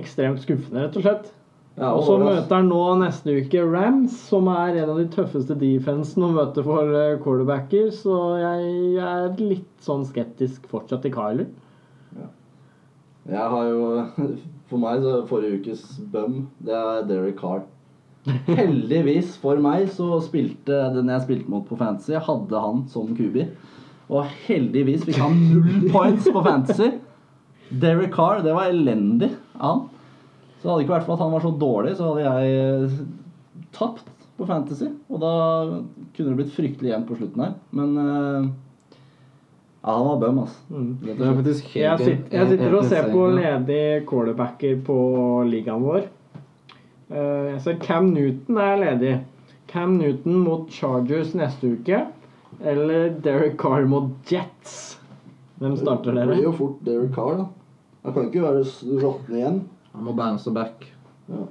ekstremt 0.00 0.42
skuffende, 0.42 0.84
rett 0.86 0.98
og 0.98 1.06
slett. 1.06 1.30
Ja, 1.78 1.94
Og 1.96 2.02
så 2.04 2.18
møter 2.20 2.58
han 2.58 2.66
nå 2.68 2.80
neste 3.00 3.32
uke 3.40 3.62
Rams, 3.64 4.12
som 4.28 4.50
er 4.52 4.76
en 4.82 4.90
av 4.92 4.98
de 5.00 5.06
tøffeste 5.14 5.54
defensene 5.56 6.28
å 6.28 6.34
møte 6.34 6.60
for 6.66 6.90
eh, 6.92 7.14
quarterbacker. 7.22 7.88
Så 7.96 8.16
jeg 8.42 8.74
er 9.00 9.38
litt 9.40 9.70
sånn 9.80 10.04
skeptisk 10.04 10.66
fortsatt 10.68 11.06
til 11.06 11.14
Kyler. 11.16 11.48
Jeg 13.32 13.48
har 13.54 13.70
jo 13.70 13.86
For 14.72 14.80
meg 14.80 15.02
så 15.04 15.18
forrige 15.28 15.60
ukes 15.60 15.84
bum, 16.08 16.46
det 16.64 16.72
er 16.72 17.02
Derek 17.04 17.36
Carr. 17.36 17.66
Heldigvis 18.46 19.34
for 19.42 19.58
meg 19.60 19.90
så 19.92 20.16
spilte 20.24 20.78
den 20.94 21.10
jeg 21.12 21.24
spilte 21.26 21.52
mot 21.52 21.66
på 21.68 21.76
Fantasy, 21.76 22.14
hadde 22.16 22.62
han 22.64 22.86
som 22.88 23.10
kubi. 23.18 23.44
Og 24.08 24.30
heldigvis 24.46 25.04
fikk 25.04 25.20
han 25.20 25.36
null 25.50 25.88
points 25.94 26.30
på 26.32 26.44
Fantasy. 26.46 26.88
Derek 27.82 28.14
Carr, 28.16 28.40
det 28.44 28.56
var 28.56 28.72
elendig 28.72 29.28
av 29.58 29.66
han. 29.66 29.84
Så 30.62 30.70
hadde 30.70 30.78
det 30.78 30.86
ikke 30.86 30.94
vært 30.94 31.06
for 31.08 31.18
at 31.18 31.24
han 31.26 31.34
var 31.34 31.44
så 31.44 31.52
dårlig, 31.58 31.92
så 31.98 32.08
hadde 32.08 32.24
jeg 32.24 32.58
eh, 32.62 32.98
tapt 33.74 34.08
på 34.38 34.46
Fantasy. 34.48 34.88
Og 35.10 35.20
da 35.20 35.32
kunne 36.14 36.28
det 36.30 36.38
blitt 36.38 36.54
fryktelig 36.56 36.92
jevnt 36.92 37.08
på 37.10 37.18
slutten 37.18 37.44
her. 37.44 37.56
Men 37.74 37.96
eh, 37.98 38.52
ja, 39.82 39.92
han 39.96 40.06
var 40.06 40.16
bum, 40.22 40.38
altså. 40.38 40.58
Mm. 40.70 40.98
Jeg 41.74 41.98
sitter, 41.98 42.36
jeg 42.36 42.48
sitter 42.52 42.74
og 42.78 42.84
ser 42.86 43.08
på 43.10 43.24
ledige 43.34 44.04
quarterbacker 44.06 44.76
på 44.86 44.96
ligaen 45.48 45.82
vår. 45.82 46.04
Eh, 47.10 47.48
Jeg 47.52 47.60
ser 47.64 47.78
Cam 47.82 48.12
Newton 48.14 48.58
er 48.62 48.76
ledig. 48.78 49.14
Cam 49.72 49.96
Newton 49.98 50.38
mot 50.44 50.70
Chargers 50.70 51.34
neste 51.34 51.72
uke. 51.74 52.04
Eller 52.62 53.10
Derek 53.24 53.56
Carr 53.58 53.84
mot 53.88 54.12
Jets. 54.30 54.98
Hvem 55.58 55.76
starter 55.80 56.12
dere? 56.14 56.26
Det 56.30 56.36
blir 56.36 56.46
jo 56.46 56.52
fort 56.58 56.78
Derek 56.86 57.12
Carr, 57.14 57.36
da. 57.40 57.48
Han 58.04 58.14
kan 58.14 58.30
ikke 58.30 58.42
være 58.42 58.62
råtten 59.02 59.36
igjen. 59.38 59.58
Han 59.92 60.06
må 60.06 60.14
bounce 60.18 60.50
back. 60.54 60.86
Ja. 61.28 61.42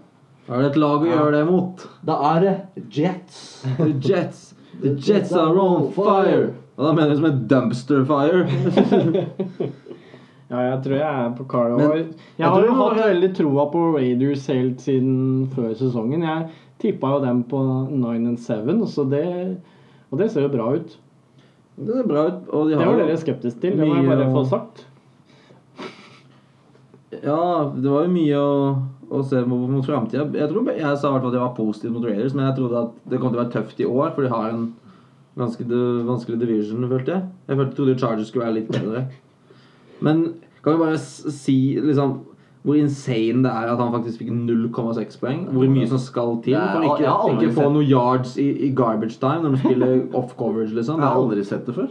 Er 0.51 0.63
det 0.63 0.71
et 0.71 0.79
lag 0.82 1.03
å 1.03 1.07
gjøre 1.07 1.32
det 1.36 1.43
mot? 1.47 1.84
Da 2.07 2.15
er 2.34 2.41
det 2.45 2.55
Jets. 2.95 3.38
The 3.77 3.91
Jets. 4.03 4.53
The 4.82 4.95
Jets 4.97 5.32
are 5.38 5.55
on 5.61 5.91
fire. 5.95 6.53
Og 6.82 6.88
da 6.88 6.91
mener 6.97 7.13
du 7.13 7.19
som 7.19 7.29
et 7.29 7.41
dumpster 7.51 8.05
fire. 8.09 8.45
Ja, 10.51 10.65
jeg 10.65 10.79
tror 10.84 10.97
jeg 10.97 11.07
er 11.07 11.29
på 11.38 11.45
Carr. 11.47 11.77
Men- 11.77 11.91
jeg 11.95 12.07
jeg 12.38 12.47
har 12.51 12.65
jo 12.65 12.73
hatt 12.75 12.97
veldig 12.97 13.29
troa 13.38 13.63
på 13.71 13.84
Raiders 13.95 14.47
helt 14.51 14.82
siden 14.84 15.47
før 15.55 15.69
sesongen. 15.79 16.25
Jeg 16.27 16.49
tippa 16.82 17.07
jo 17.13 17.21
dem 17.23 17.43
på 17.43 17.61
9 17.88 18.27
and 18.27 18.38
7, 18.38 18.86
så 18.86 19.05
det, 19.09 19.57
og 20.11 20.19
det 20.19 20.29
ser 20.32 20.41
jo 20.41 20.49
bra 20.49 20.73
ut. 20.75 20.97
Det 21.77 21.88
ser 21.95 22.03
bra 22.03 22.25
ut. 22.27 22.49
Og 22.51 22.67
de 22.67 22.75
har 22.75 22.84
Det 22.84 22.91
var 22.91 22.99
dere 23.05 23.17
skeptiske 23.17 23.61
til, 23.61 23.77
det 23.77 23.88
må 23.88 23.95
jeg 23.95 24.09
bare 24.09 24.27
få 24.34 24.43
sagt. 24.49 24.86
Ja, 27.23 27.71
det 27.71 27.89
var 27.89 28.03
jo 28.03 28.11
mye 28.11 28.36
å, 28.36 28.75
å 29.09 29.23
se 29.23 29.39
mot, 29.45 29.69
mot 29.69 29.86
framtida. 29.86 30.27
Jeg 30.36 30.51
jeg 30.51 30.97
sa 30.97 31.07
i 31.07 31.11
hvert 31.13 31.21
fall 31.21 31.32
at 31.32 31.39
jeg 31.39 31.47
var 31.47 31.55
positiv 31.55 31.91
mot 31.91 32.03
Raiders, 32.03 32.36
men 32.36 32.45
jeg 32.49 32.57
trodde 32.59 32.84
at 32.89 32.91
det 33.09 33.19
kom 33.21 33.32
til 33.32 33.39
å 33.39 33.43
være 33.45 33.55
tøft 33.55 33.79
i 33.79 33.88
år, 33.88 34.11
for 34.15 34.23
de 34.23 34.29
har 34.36 34.49
en 34.51 34.73
ganske 35.38 35.63
de, 35.67 35.82
vanskelig 36.07 36.39
division, 36.41 36.89
følte 36.89 37.11
jeg. 37.15 37.27
Jeg 37.47 37.57
følte, 37.57 37.75
trodde 37.75 37.99
Chargers 37.99 38.27
skulle 38.27 38.45
være 38.45 38.57
litt 38.59 38.71
bedre. 38.73 39.05
Men 40.01 40.25
kan 40.63 40.75
vi 40.75 40.84
bare 40.84 40.99
si 41.01 41.57
liksom 41.82 42.19
hvor 42.61 42.77
insane 42.77 43.41
det 43.41 43.49
er 43.49 43.71
at 43.71 43.79
han 43.82 43.89
faktisk 43.89 44.21
fikk 44.21 44.29
0,6 44.38 45.15
poeng? 45.21 45.39
Hvor 45.49 45.69
mye 45.73 45.88
som 45.89 45.97
skal 46.01 46.36
til 46.45 46.53
for 46.59 46.86
ikke, 46.86 47.13
ikke 47.34 47.53
få 47.55 47.69
noen 47.73 47.88
yards 47.89 48.36
i, 48.38 48.45
i 48.67 48.69
garbage 48.77 49.17
time 49.17 49.41
når 49.41 49.55
man 49.55 49.61
spiller 49.63 49.95
off 50.19 50.36
coverage, 50.38 50.75
liksom. 50.77 51.01
Jeg 51.01 51.07
har 51.07 51.17
aldri 51.23 51.45
sett 51.47 51.65
det 51.65 51.75
før. 51.79 51.89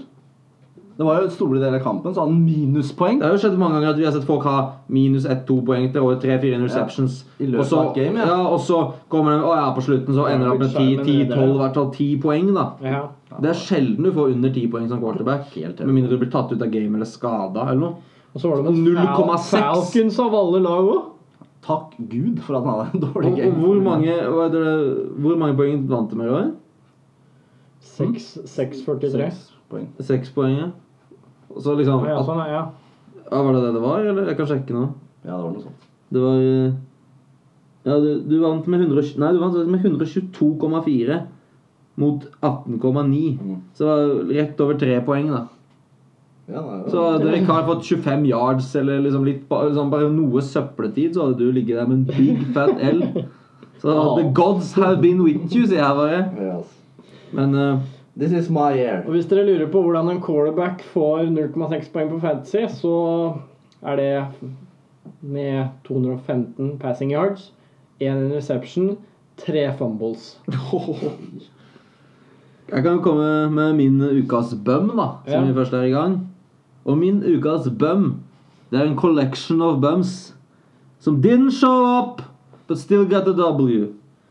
Det 1.01 1.07
var 1.07 1.23
jo 1.23 1.29
store 1.33 1.61
del 1.63 1.75
av 1.79 1.81
kampen, 1.81 2.13
så 2.13 2.21
hadde 2.21 2.35
han 2.35 2.41
minuspoeng. 2.45 3.21
Det 3.23 3.25
har 3.25 3.33
jo 3.33 3.41
skjedd 3.41 3.55
mange 3.57 3.79
ganger 3.79 3.95
at 3.95 4.01
vi 4.03 4.05
har 4.05 4.13
sett 4.13 4.27
folk 4.29 4.43
ha 4.45 4.57
minus 4.93 5.25
1-2 5.25 5.55
poeng 5.65 5.87
til 5.95 6.03
over 6.05 6.19
3-4 6.21 6.59
interceptions. 6.59 7.15
I 7.41 7.47
løpet 7.49 7.73
av 7.73 7.87
et 7.87 7.95
game, 7.97 8.21
ja. 8.21 8.27
ja. 8.29 8.43
Og 8.45 8.59
så 8.61 8.81
kommer 9.09 9.33
de, 9.33 9.47
å 9.49 9.55
ja, 9.57 9.71
på 9.73 9.85
slutten 9.87 10.13
så 10.19 10.27
ender 10.29 10.51
det 10.51 10.53
opp 10.53 10.61
med 10.67 11.01
10-12, 11.09 11.15
i 11.41 11.63
hvert 11.63 11.79
fall 11.81 11.89
10 11.95 12.11
poeng, 12.21 12.51
da. 12.53 12.67
Ja. 12.85 12.99
Det 13.31 13.49
er 13.55 13.63
sjelden 13.63 14.05
du 14.05 14.11
får 14.19 14.35
under 14.35 14.53
10 14.53 14.69
poeng 14.75 14.91
som 14.91 15.01
quarterback. 15.01 15.47
Helt. 15.55 15.81
Med 15.87 15.97
mindre 15.97 16.19
du 16.19 16.21
blir 16.21 16.33
tatt 16.35 16.53
ut 16.53 16.61
av 16.61 16.75
game 16.75 17.01
eller 17.01 17.09
skada 17.09 17.65
eller 17.71 17.81
noe. 17.81 18.21
Og 18.35 18.45
så 18.45 18.51
var 18.51 18.61
det 18.61 18.75
med 18.75 18.99
0,6. 18.99 19.49
Falcons 19.55 20.21
av 20.27 20.37
alle 20.43 20.61
lag 20.67 20.91
òg. 20.91 21.09
Takk 21.65 21.97
Gud 22.13 22.45
for 22.45 22.59
at 22.59 22.69
han 22.69 22.77
hadde 22.77 22.99
en 22.99 23.07
dårlig 23.07 23.33
og 23.33 23.41
game. 23.41 23.57
hvor, 23.57 23.81
mange, 23.89 24.19
det, 24.53 24.67
hvor 25.17 25.41
mange 25.41 25.57
poeng 25.57 25.81
vant 25.89 26.13
de 26.13 26.21
med 26.21 26.29
i 26.29 26.37
år? 26.43 26.53
6-43. 27.97 29.17
Seks 29.17 29.43
poeng. 29.73 29.91
Seks 30.05 30.37
poeng, 30.37 30.57
ja. 30.61 30.71
Og 31.51 31.63
så 31.65 31.75
liksom 31.79 32.07
Ja, 32.09 32.21
sånn, 32.27 32.43
ja. 32.49 32.63
ja, 33.25 33.43
Var 33.43 33.53
det 33.57 33.63
det 33.67 33.75
det 33.77 33.83
var, 33.85 34.07
eller? 34.13 34.31
Jeg 34.31 34.39
kan 34.39 34.51
sjekke 34.51 34.77
nå. 34.77 34.87
Ja, 35.25 35.35
det 35.35 35.43
var 35.43 35.51
noe 35.53 35.65
sånt. 35.67 35.89
Det 36.11 36.25
var 36.25 36.41
eh, 36.47 36.73
Ja, 37.89 37.99
du, 38.03 38.11
du 38.29 38.37
vant 38.43 38.67
med 38.71 38.87
100, 38.87 39.15
Nei, 39.21 39.33
du 39.37 39.41
vant 39.43 39.61
med 39.71 39.87
122,4 39.87 41.21
mot 42.01 42.27
18,9. 42.41 43.39
Mm. 43.41 43.57
Så 43.77 43.85
det 43.85 43.91
var 43.91 44.31
rett 44.39 44.63
over 44.65 44.79
tre 44.81 45.01
poeng, 45.05 45.31
da. 45.33 45.43
Ja, 46.51 46.63
nei, 46.65 46.79
Så 46.91 47.03
hadde 47.05 47.27
Derek 47.29 47.47
Carr 47.47 47.67
fått 47.69 47.85
25 47.87 48.25
yards 48.27 48.73
eller 48.81 49.03
liksom 49.05 49.27
litt, 49.29 49.45
liksom 49.51 49.93
bare 49.93 50.09
noe 50.13 50.43
søppeltid, 50.43 51.15
så 51.15 51.29
hadde 51.29 51.45
du 51.45 51.53
ligget 51.55 51.79
der 51.79 51.91
med 51.91 52.01
en 52.01 52.09
big 52.11 52.43
fat 52.57 52.81
L. 52.81 53.05
Så 53.81 53.95
the 54.19 54.27
gods 54.37 54.75
have 54.77 54.99
been 55.01 55.23
with 55.25 55.55
you, 55.55 55.65
sier 55.65 55.81
jeg 55.81 55.97
bare. 55.97 56.25
Ja. 56.37 56.57
Men 57.37 57.55
eh, 57.57 57.85
This 58.21 58.33
is 58.33 58.51
my 58.51 58.75
year. 58.77 59.01
Og 59.07 59.13
hvis 59.15 59.27
dere 59.31 59.47
lurer 59.47 59.71
på 59.73 59.81
hvordan 59.83 60.11
en 60.13 60.21
quarterback 60.21 60.83
får 60.93 61.23
0,6 61.33 61.87
poeng 61.93 62.11
på 62.11 62.19
fantasy, 62.21 62.67
så 62.69 63.33
er 63.83 63.97
det 63.97 64.25
med 65.23 65.65
215 65.85 66.79
passing 66.79 67.13
yards, 67.13 67.53
én 68.01 68.19
interception, 68.27 68.99
tre 69.41 69.71
fumbles. 69.79 70.37
jeg 72.73 72.83
kan 72.83 72.93
jo 72.93 73.01
komme 73.03 73.51
med 73.51 73.73
min 73.79 74.03
ukas 74.03 74.53
bum, 74.65 74.91
da, 74.97 75.07
Ja. 75.27 75.33
som 75.39 75.49
vi 75.49 75.55
først 75.55 75.73
er 75.73 75.83
i 75.89 75.95
gang. 75.95 76.27
Og 76.85 76.99
min 76.99 77.23
ukas 77.25 77.71
bum, 77.79 78.21
det 78.71 78.81
er 78.81 78.85
en 78.85 78.97
collection 78.97 79.63
of 79.63 79.81
bums 79.81 80.35
som 80.99 81.23
didn't 81.23 81.51
show 81.61 81.99
up, 81.99 82.23
but 82.69 82.79
still 82.79 83.05
got 83.09 83.29
a 83.29 83.33
W. 83.33 83.87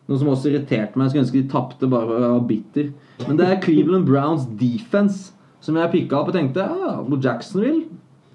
Noe 0.10 0.18
som 0.18 0.32
også 0.32 0.50
irriterte 0.50 0.98
meg. 0.98 1.06
Jeg 1.06 1.12
skulle 1.14 1.26
ønske 1.28 1.42
de 1.44 1.52
tapte 1.52 1.90
bare 1.90 2.08
for 2.10 2.18
å 2.18 2.32
var 2.34 2.48
bitter. 2.50 2.88
Men 3.28 3.38
det 3.38 3.46
er 3.46 3.60
Cleveland 3.62 4.08
Browns 4.08 4.48
defense 4.58 5.36
som 5.62 5.78
jeg 5.78 5.92
pikka 5.94 6.22
opp 6.22 6.32
og 6.32 6.38
tenkte 6.38 6.66
ja, 6.66 6.94
mot 7.06 7.22
Jacksonville. 7.24 7.84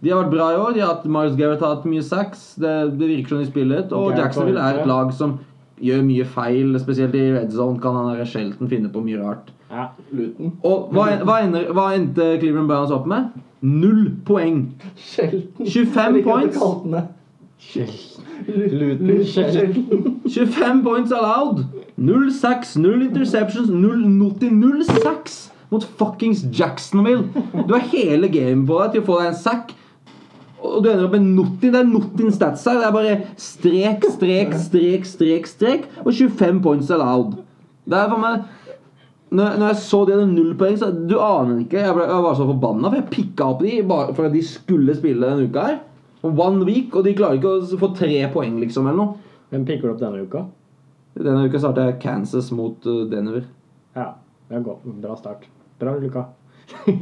De 0.04 0.12
har 0.12 0.22
vært 0.22 0.34
bra 0.34 0.50
i 0.52 0.60
år. 0.60 0.74
De 0.76 0.82
har 0.84 0.92
hatt, 0.92 1.08
Miles 1.08 1.36
Garrett 1.38 1.64
har 1.64 1.78
hatt 1.78 1.88
mye 1.88 2.04
sacks. 2.04 2.52
Det, 2.60 2.72
det 3.00 3.08
virker 3.08 3.34
som 3.34 3.42
de 3.42 3.48
spiller 3.48 3.82
ut. 3.82 3.94
Og 3.96 4.18
Jacksonville 4.18 4.60
er 4.60 4.82
et 4.82 4.88
lag 4.90 5.10
som 5.16 5.38
gjør 5.82 6.04
mye 6.06 6.26
feil. 6.36 6.76
Spesielt 6.82 7.16
i 7.18 7.24
red 7.34 7.50
zone 7.56 7.80
kan 7.82 7.96
han 7.96 8.12
der 8.12 8.28
Shelton 8.28 8.70
finne 8.70 8.92
på 8.92 9.02
mye 9.04 9.22
rart. 9.22 9.50
Ja. 9.74 9.88
luten. 10.14 10.52
Og 10.62 10.92
hva, 10.94 11.08
hva, 11.26 11.40
ender, 11.42 11.66
hva 11.74 11.88
endte 11.96 12.28
Cleveland 12.38 12.68
Browns 12.70 12.92
opp 12.94 13.08
med? 13.10 13.32
Null 13.64 14.12
poeng. 14.28 14.66
Shelton. 15.00 15.66
25 15.66 16.20
points. 16.28 16.60
Luton 18.46 19.24
Shelton. 19.24 20.20
25 20.28 20.82
points 20.82 21.10
allowed. 21.10 21.64
Null 21.96 22.30
sacks, 22.30 22.76
null 22.76 23.02
interceptions, 23.02 23.68
null 23.70 23.96
noti, 23.96 24.50
null 24.50 24.84
sacks 24.84 25.50
mot 25.70 25.84
fuckings 25.98 26.44
Jacksonville. 26.52 27.24
Du 27.66 27.74
har 27.74 27.86
hele 27.92 28.28
gamet 28.28 28.66
på 28.68 28.78
deg 28.82 28.94
til 28.94 29.02
å 29.02 29.06
få 29.08 29.20
deg 29.20 29.30
en 29.30 29.38
sack. 29.38 29.72
Og 30.64 30.82
du 30.82 30.88
ender 30.88 31.06
opp 31.06 31.16
med 31.16 31.26
Nottin. 31.36 31.72
Det 31.74 31.80
er 31.80 31.88
Nottin 31.88 32.32
stats 32.32 32.64
her. 32.68 32.80
Det 32.80 32.88
er 32.88 32.94
bare 32.94 33.16
strek, 33.40 34.04
strek, 34.14 34.54
strek, 34.60 35.08
strek, 35.08 35.48
strek 35.50 35.88
og 36.04 36.12
25 36.12 36.62
points 36.64 36.92
allowed. 36.94 37.36
Det 37.84 37.98
er 38.00 38.12
for 38.12 38.22
meg 38.22 38.44
når, 39.34 39.56
når 39.58 39.66
jeg 39.72 39.80
så 39.82 40.04
de 40.06 40.14
hadde 40.14 40.30
null 40.30 40.52
poeng, 40.58 40.76
så 40.78 40.92
du 40.94 41.16
aner 41.18 41.64
ikke. 41.64 41.80
Jeg, 41.82 41.94
ble, 41.96 42.04
jeg 42.06 42.26
var 42.26 42.36
så 42.38 42.46
forbanna, 42.46 42.86
for 42.86 43.00
jeg 43.00 43.10
pikka 43.10 43.48
opp 43.50 43.64
de 43.64 43.80
bare 43.88 44.14
for 44.14 44.28
at 44.28 44.36
de 44.36 44.42
skulle 44.46 44.94
spille 44.96 45.26
denne 45.26 45.48
uka 45.48 45.66
her. 45.66 45.80
One 46.24 46.64
week, 46.64 46.94
og 46.96 47.04
de 47.04 47.12
klarer 47.16 47.36
ikke 47.36 47.50
å 47.60 47.80
få 47.80 47.90
tre 47.96 48.22
poeng, 48.32 48.56
liksom, 48.62 48.86
eller 48.88 49.00
noe. 49.00 49.34
Hvem 49.52 49.66
pikker 49.68 49.90
du 49.90 49.92
opp 49.92 50.00
denne 50.00 50.24
uka? 50.24 50.46
Denne 51.14 51.44
uka 51.46 51.60
starter 51.60 51.90
jeg 51.90 52.00
Kansas 52.02 52.48
mot 52.56 52.88
uh, 52.88 53.04
Denver. 53.10 53.44
Ja, 53.94 54.14
det 54.48 54.56
er 54.58 54.64
godt. 54.64 54.86
Bra 55.02 55.18
start. 55.18 55.44
Bra, 55.78 55.94
Luka. 56.00 56.24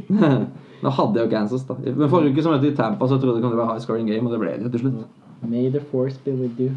Nå 0.83 0.91
hadde 0.97 1.21
jeg 1.21 1.25
jo 1.25 1.31
Kansas, 1.31 1.63
da. 1.65 1.77
Men 1.85 2.11
forrige 2.11 2.35
uke 2.35 2.43
som 2.43 2.53
møtte 2.53 2.67
de 2.67 2.75
Tampa, 2.77 3.07
så 3.07 3.15
trodde 3.15 3.37
jeg 3.37 3.41
det 3.41 3.47
kunne 3.47 3.61
være 3.61 3.71
high 3.71 3.85
scoring 3.85 4.11
game, 4.11 4.27
og 4.27 4.35
det 4.35 4.41
ble 4.41 4.57
det 4.59 4.73
til 4.73 4.83
slutt. 4.83 5.21
May 5.47 5.69
the 5.71 5.79
force 5.91 6.19
be 6.25 6.35
with 6.35 6.59
you. 6.59 6.75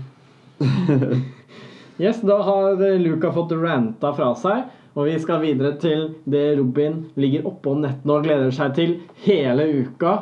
yes, 2.03 2.23
da 2.23 2.39
har 2.47 2.79
Luka 3.03 3.33
fått 3.35 3.53
ranta 3.59 4.15
fra 4.17 4.31
seg, 4.39 4.71
og 4.97 5.11
vi 5.11 5.19
skal 5.21 5.43
videre 5.43 5.75
til 5.83 6.09
det 6.25 6.47
Robin 6.61 7.03
ligger 7.21 7.51
oppå 7.51 7.75
nettene 7.83 8.17
og 8.17 8.25
gleder 8.25 8.55
seg 8.55 8.73
til 8.79 8.97
hele 9.27 9.69
uka. 9.83 10.17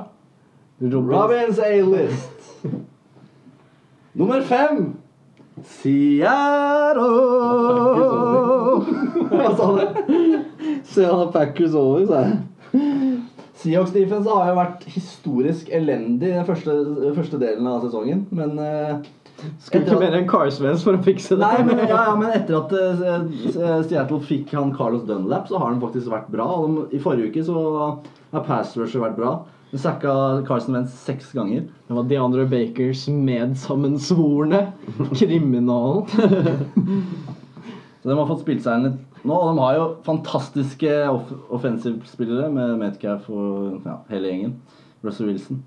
Robins 0.80 1.58
A-list. 1.58 2.64
Nummer 4.14 4.42
fem. 4.42 4.96
Seattle. 5.62 7.02
Hva 9.30 9.52
sa 9.54 9.68
du? 9.78 9.84
Han 10.98 11.32
Packers 11.32 11.74
over, 11.78 12.06
sa 12.10 12.24
jeg. 12.26 12.40
Seahawks 13.64 13.94
defense 13.94 14.28
har 14.28 14.50
jo 14.50 14.56
vært 14.58 14.82
historisk 14.92 15.70
elendig 15.72 16.34
den 16.34 16.46
første, 16.46 16.74
første 17.16 17.38
delen 17.40 17.68
av 17.70 17.84
sesongen, 17.86 18.26
men 18.34 18.58
uh, 18.58 18.98
Skulle 19.62 19.86
ikke 19.86 20.00
mer 20.02 20.16
enn 20.18 20.28
Carsvens 20.28 20.84
for 20.84 20.98
å 20.98 21.02
fikse 21.04 21.38
det. 21.38 21.46
Nei, 21.46 21.62
men, 21.64 21.80
ja, 21.86 22.02
ja, 22.10 22.16
men 22.18 22.34
etter 22.38 22.58
at 22.58 22.74
uh, 22.74 23.80
Seattle 23.86 24.20
fikk 24.26 24.52
han 24.58 24.74
Carlos 24.76 25.06
Dunlap, 25.08 25.48
så 25.48 25.62
har 25.62 25.70
han 25.70 25.80
faktisk 25.82 26.12
vært 26.12 26.28
bra. 26.34 26.48
I 26.92 27.00
forrige 27.00 27.30
uke 27.30 27.46
så 27.46 27.64
har 28.34 28.44
pass 28.44 28.74
rusher 28.76 29.06
vært 29.06 29.16
bra. 29.22 29.36
De 29.74 29.78
sacka 29.82 30.44
Carson 30.46 30.76
Wentz 30.76 30.92
seks 31.02 31.32
ganger. 31.34 31.64
Det 31.88 31.94
var 31.96 32.04
DeAndre 32.06 32.44
Bakers 32.46 33.08
medsammensvorne 33.10 34.60
kriminal. 35.10 36.04
Så 36.06 38.04
de 38.06 38.14
har 38.14 38.28
fått 38.28 38.44
spilt 38.44 38.62
seg 38.62 38.78
inn 38.78 38.86
litt 38.86 39.24
nå. 39.26 39.34
Og 39.34 39.48
de 39.48 39.64
har 39.64 39.78
jo 39.80 39.88
fantastiske 40.06 40.92
off 41.10 41.32
offensive-spillere 41.58 42.52
med 42.54 42.76
Metcalf 42.84 43.26
og 43.34 43.88
ja, 43.88 43.96
hele 44.12 44.30
gjengen. 44.30 44.52
Russell 45.02 45.32
Wilson. 45.32 45.58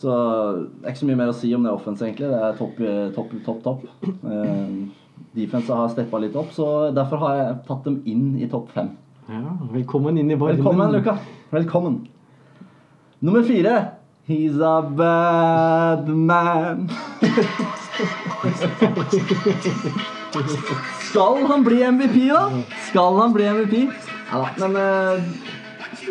Så 0.00 0.08
det 0.08 0.86
er 0.86 0.94
ikke 0.94 1.02
så 1.02 1.10
mye 1.10 1.20
mer 1.20 1.34
å 1.34 1.36
si 1.36 1.52
om 1.52 1.68
det 1.68 1.76
offense, 1.76 2.08
egentlig. 2.08 2.32
Det 2.32 2.40
er 2.48 2.56
topp, 2.56 2.80
topp, 3.18 3.36
topp. 3.44 3.60
topp. 3.68 4.08
Eh, 4.32 5.20
defense 5.36 5.82
har 5.82 5.92
steppa 5.92 6.22
litt 6.24 6.40
opp, 6.40 6.56
så 6.56 6.88
derfor 6.96 7.20
har 7.26 7.36
jeg 7.42 7.60
tatt 7.68 7.84
dem 7.84 8.00
inn 8.08 8.32
i 8.40 8.48
topp 8.48 8.72
fem. 8.72 8.94
Ja, 9.28 9.44
velkommen 9.76 10.24
inn 10.24 10.32
i 10.32 10.40
varmen. 10.40 10.56
Velkommen, 10.56 10.96
Luka. 10.96 11.18
Velkommen. 11.52 12.00
Nummer 13.22 13.42
fire. 13.46 13.74
He's 14.26 14.58
a 14.60 14.82
bad 14.82 16.08
man. 16.08 16.88
Skal 21.10 21.46
han 21.46 21.64
bli 21.64 21.82
MVP, 21.92 22.28
da? 22.28 22.50
Skal 22.90 23.16
han 23.20 23.32
bli 23.32 23.44
MVP? 23.48 23.74
Ja 24.32 24.38
da, 24.38 24.68
men 24.68 24.76
uh, 24.76 25.22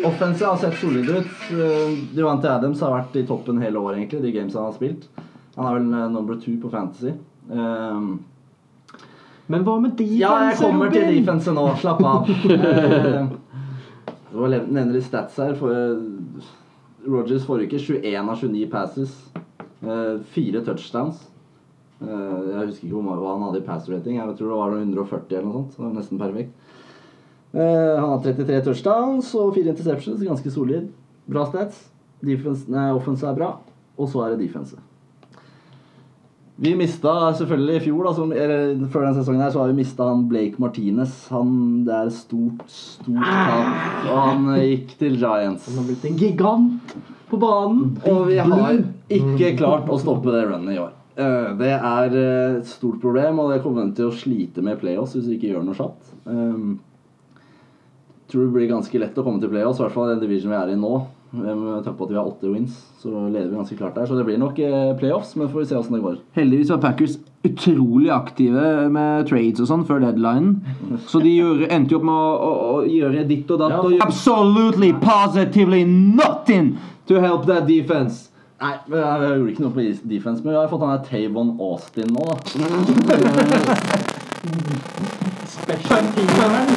offensive 0.06 0.46
har 0.50 0.56
sett 0.56 0.78
solid 0.80 1.08
ut. 1.10 1.26
Uh, 1.50 1.96
Devante 2.14 2.50
Adams 2.52 2.80
har 2.84 2.94
vært 2.94 3.16
i 3.18 3.24
toppen 3.26 3.58
hele 3.62 3.80
året, 3.82 3.98
egentlig, 3.98 4.22
de 4.22 4.32
games 4.36 4.54
han 4.54 4.68
har 4.68 4.76
spilt. 4.76 5.08
Han 5.56 5.66
er 5.68 5.78
vel 5.80 5.88
uh, 5.96 6.06
number 6.12 6.38
two 6.40 6.54
på 6.62 6.70
Fantasy. 6.72 7.12
Um, 7.50 8.12
Men 9.50 9.64
hva 9.66 9.74
med 9.82 9.96
defense? 9.98 10.20
ja, 10.22 10.32
jeg 10.52 10.60
kommer 10.62 10.92
til 10.94 11.08
defense 11.18 11.52
nå. 11.56 11.66
Slapp 11.82 12.04
av. 12.06 12.28
Uh, 12.52 13.38
Du 14.32 14.38
må 14.40 14.46
lev- 14.48 14.64
nevne 14.72 14.94
litt 14.96 15.04
stats 15.04 15.34
her. 15.42 15.50
For 15.60 15.68
eh, 15.76 16.46
Rogers 17.06 17.44
forrige 17.46 17.72
uke 17.72 17.78
21 18.02 18.28
av 18.30 18.36
29 18.36 18.70
passes. 18.70 19.14
eh, 19.82 20.18
Fire 20.34 20.60
touchdowns. 20.64 21.28
Eh, 22.00 22.08
Jeg 22.08 22.66
husker 22.68 22.86
ikke 22.88 23.02
hva 23.02 23.32
han 23.34 23.42
hadde 23.42 23.62
i 23.62 23.66
pass 23.66 23.88
rating. 23.88 24.16
Jeg 24.16 24.36
tror 24.38 24.48
det 24.48 24.58
var 24.58 24.70
noe 24.70 24.82
140 24.84 25.36
eller 25.38 25.48
noe 25.48 25.62
sånt. 25.62 25.76
Så 25.76 25.92
nesten 25.94 26.18
perfekt. 26.18 26.52
Eh, 27.54 28.00
Han 28.00 28.10
har 28.10 28.22
33 28.22 28.60
touchdowns 28.64 29.34
og 29.34 29.54
fire 29.54 29.70
interceptions. 29.74 30.22
Ganske 30.22 30.50
solid. 30.50 30.88
Bra 31.28 31.44
stats. 31.46 31.88
Defense, 32.22 32.68
nei, 32.70 32.90
offense 32.94 33.22
er 33.26 33.34
bra. 33.34 33.56
Og 33.98 34.08
så 34.08 34.24
er 34.24 34.36
det 34.36 34.46
defense. 34.46 34.76
Vi 36.62 36.76
mista 36.78 37.12
selvfølgelig 37.34 37.76
i 37.80 37.82
fjor, 37.88 38.04
da, 38.06 38.12
som, 38.14 38.32
eller 38.32 38.84
før 38.92 39.08
denne 39.08 39.16
sesongen 39.16 39.42
her, 39.42 39.50
så 39.50 39.64
har 39.64 39.72
vi 39.72 39.80
mista 39.80 40.06
han 40.06 40.28
Blake 40.30 40.62
Martinez. 40.62 41.16
Han, 41.34 41.56
det 41.88 41.96
er 41.96 42.12
stort, 42.14 42.62
stort 42.70 43.24
tap. 43.26 43.72
Og 44.06 44.20
han 44.20 44.44
eh, 44.54 44.66
gikk 44.68 44.92
til 45.00 45.16
Giants. 45.18 45.66
Han 45.66 45.80
har 45.80 45.88
blitt 45.88 46.06
en 46.06 46.20
gigant 46.20 46.94
på 47.32 47.40
banen. 47.42 47.96
Og 48.06 48.28
vi 48.30 48.38
har 48.38 48.78
ikke 49.10 49.56
klart 49.58 49.90
å 49.90 49.98
stoppe 49.98 50.30
det 50.30 50.44
runnet 50.52 50.76
i 50.76 50.78
år. 50.84 50.92
Eh, 51.16 51.48
Det 51.58 51.72
er 51.74 52.14
eh, 52.20 52.60
et 52.60 52.70
stort 52.70 53.02
problem, 53.02 53.42
og 53.42 53.50
det 53.50 53.58
kommer 53.64 53.90
til 53.98 54.12
å 54.12 54.14
slite 54.14 54.62
med 54.62 54.78
playoffs 54.80 55.16
hvis 55.18 55.26
vi 55.32 55.40
ikke 55.40 55.50
gjør 55.56 55.66
noe 55.66 55.80
kjapt. 55.80 56.14
Um, 56.30 56.78
tror 58.30 58.46
det 58.46 58.54
blir 58.54 58.70
ganske 58.70 59.02
lett 59.02 59.18
å 59.18 59.26
komme 59.26 59.42
til 59.42 59.50
playoffs, 59.50 59.82
i 59.82 59.84
hvert 59.88 59.98
fall 59.98 60.12
i 60.12 60.14
den 60.14 60.22
division 60.22 60.54
vi 60.54 60.60
er 60.62 60.72
i 60.76 60.78
nå. 60.78 60.94
Eh, 61.34 61.54
Med 61.56 61.84
tanke 61.84 61.96
på 61.98 62.04
at 62.04 62.10
vi 62.10 62.16
har 62.18 62.26
åtte 62.28 62.48
wins, 62.52 62.74
så 63.00 63.08
leder 63.28 63.48
vi 63.48 63.56
ganske 63.56 63.76
klart 63.76 63.94
der. 63.96 64.06
Så 64.06 64.14
det 64.18 64.24
blir 64.28 64.38
nok 64.38 64.58
eh, 64.58 64.92
playoffs, 65.00 65.36
men 65.36 65.48
får 65.48 65.60
vi 65.62 65.66
se 65.70 65.76
åssen 65.78 65.94
det 65.96 66.02
går. 66.04 66.16
Heldigvis 66.36 66.70
var 66.74 66.78
Packers 66.82 67.14
utrolig 67.42 68.10
aktive 68.14 68.88
med 68.92 69.26
trades 69.30 69.60
og 69.64 69.66
sånn 69.70 69.86
før 69.88 69.98
deadline. 70.04 70.52
Så 71.10 71.18
de 71.24 71.32
gjorde, 71.38 71.70
endte 71.72 71.96
jo 71.96 71.98
opp 72.02 72.06
med 72.06 72.14
å, 72.14 72.36
å, 72.36 72.50
å 72.76 72.84
gjøre 72.86 73.24
ditt 73.30 73.50
og 73.50 73.58
datt. 73.64 73.72
Ja, 73.72 73.80
og 73.80 74.04
absolutely, 74.04 74.92
positively 75.02 75.82
nothing 75.88 76.74
to 77.08 77.14
help 77.24 77.48
that 77.48 77.66
defense. 77.66 78.28
Nei, 78.62 78.76
jeg, 78.76 78.94
jeg 78.94 79.02
jeg 79.24 79.38
gjorde 79.40 79.52
ikke 79.56 79.64
noe 79.64 79.74
på 79.74 79.82
defense, 80.12 80.38
men 80.44 80.52
vi 80.52 80.58
har 80.60 80.68
fått 80.70 80.84
han 80.84 80.92
der 80.94 81.02
Tavon 81.08 81.56
Austin 81.58 82.12
nå, 82.14 82.22
da. 82.28 82.36
Special 85.56 86.02
teameren. 86.14 86.68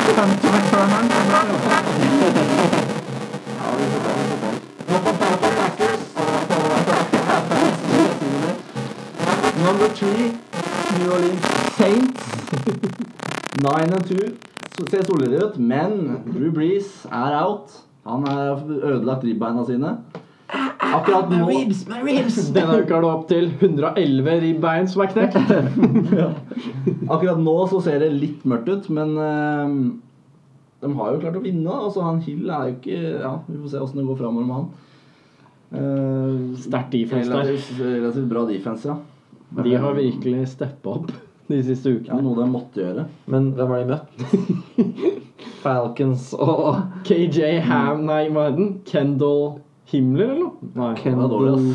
Number 9.66 9.88
three, 9.98 10.26
New 11.00 11.12
Orleans 11.12 11.46
Saints. 11.74 12.26
Nine 13.66 13.94
and 13.94 14.06
two. 14.06 14.36
Så 14.78 14.86
ser 14.90 15.06
solide 15.08 15.40
ut, 15.42 15.58
men 15.58 16.20
Drew 16.28 16.52
Brees 16.54 17.06
er 17.10 17.34
out. 17.40 17.74
Han 18.06 18.28
har 18.28 18.62
ødelagt 18.70 19.24
ribbeina 19.24 19.64
sine. 19.66 19.96
Akkurat 20.86 21.32
nå 21.34 21.48
Denne 22.58 22.76
uka 22.78 22.94
er 23.00 23.02
det 23.02 23.10
opp 23.10 23.24
til 23.32 23.50
111 23.58 24.36
ribbein 24.44 24.92
som 24.92 25.02
er 25.02 25.10
knekt. 25.16 25.40
Akkurat 27.16 27.42
nå 27.42 27.56
så 27.72 27.82
ser 27.88 28.06
det 28.06 28.12
litt 28.14 28.46
mørkt 28.46 28.70
ut, 28.70 28.92
men 28.94 29.18
eh, 29.18 29.74
de 30.86 30.94
har 31.00 31.16
jo 31.16 31.24
klart 31.26 31.42
å 31.42 31.44
vinne. 31.48 31.80
Altså, 31.88 32.06
han 32.06 32.22
Hill 32.28 32.54
er 32.54 32.70
jo 32.70 32.78
ikke 32.78 33.02
Ja, 33.16 33.34
vi 33.50 33.58
får 33.64 33.74
se 33.74 33.82
åssen 33.88 34.04
det 34.04 34.08
går 34.12 34.22
framover 34.22 34.46
med 34.46 34.62
han. 34.62 34.72
Uh, 35.74 36.54
Sterk 36.62 36.94
defense 36.94 37.26
der. 37.26 37.42
relativt, 37.42 37.82
relativt 37.82 38.30
bra 38.30 38.46
defense, 38.54 38.94
ja. 38.94 39.02
De 39.64 39.76
har 39.80 39.96
virkelig 39.98 40.48
steppa 40.52 40.98
opp 41.00 41.12
de 41.52 41.62
siste 41.64 41.94
ja. 41.94 42.00
ukene. 42.00 42.22
Noe 42.26 42.40
de 42.42 42.50
måtte 42.52 42.84
gjøre. 42.84 43.08
Men 43.32 43.52
hvem 43.58 43.74
har 43.76 43.84
de 43.84 43.94
møtt? 43.94 44.90
Falcons 45.64 46.32
og 46.38 46.82
KJ 47.08 47.62
Ham 47.66 48.06
Nei, 48.10 48.26
hva 48.34 48.50
er 48.50 48.60
den? 48.60 48.76
Kendall 48.90 49.60
Himmler, 49.92 50.34
eller 50.34 50.46
noe? 50.48 50.72
Nei. 50.76 50.94
Kendall. 51.00 51.74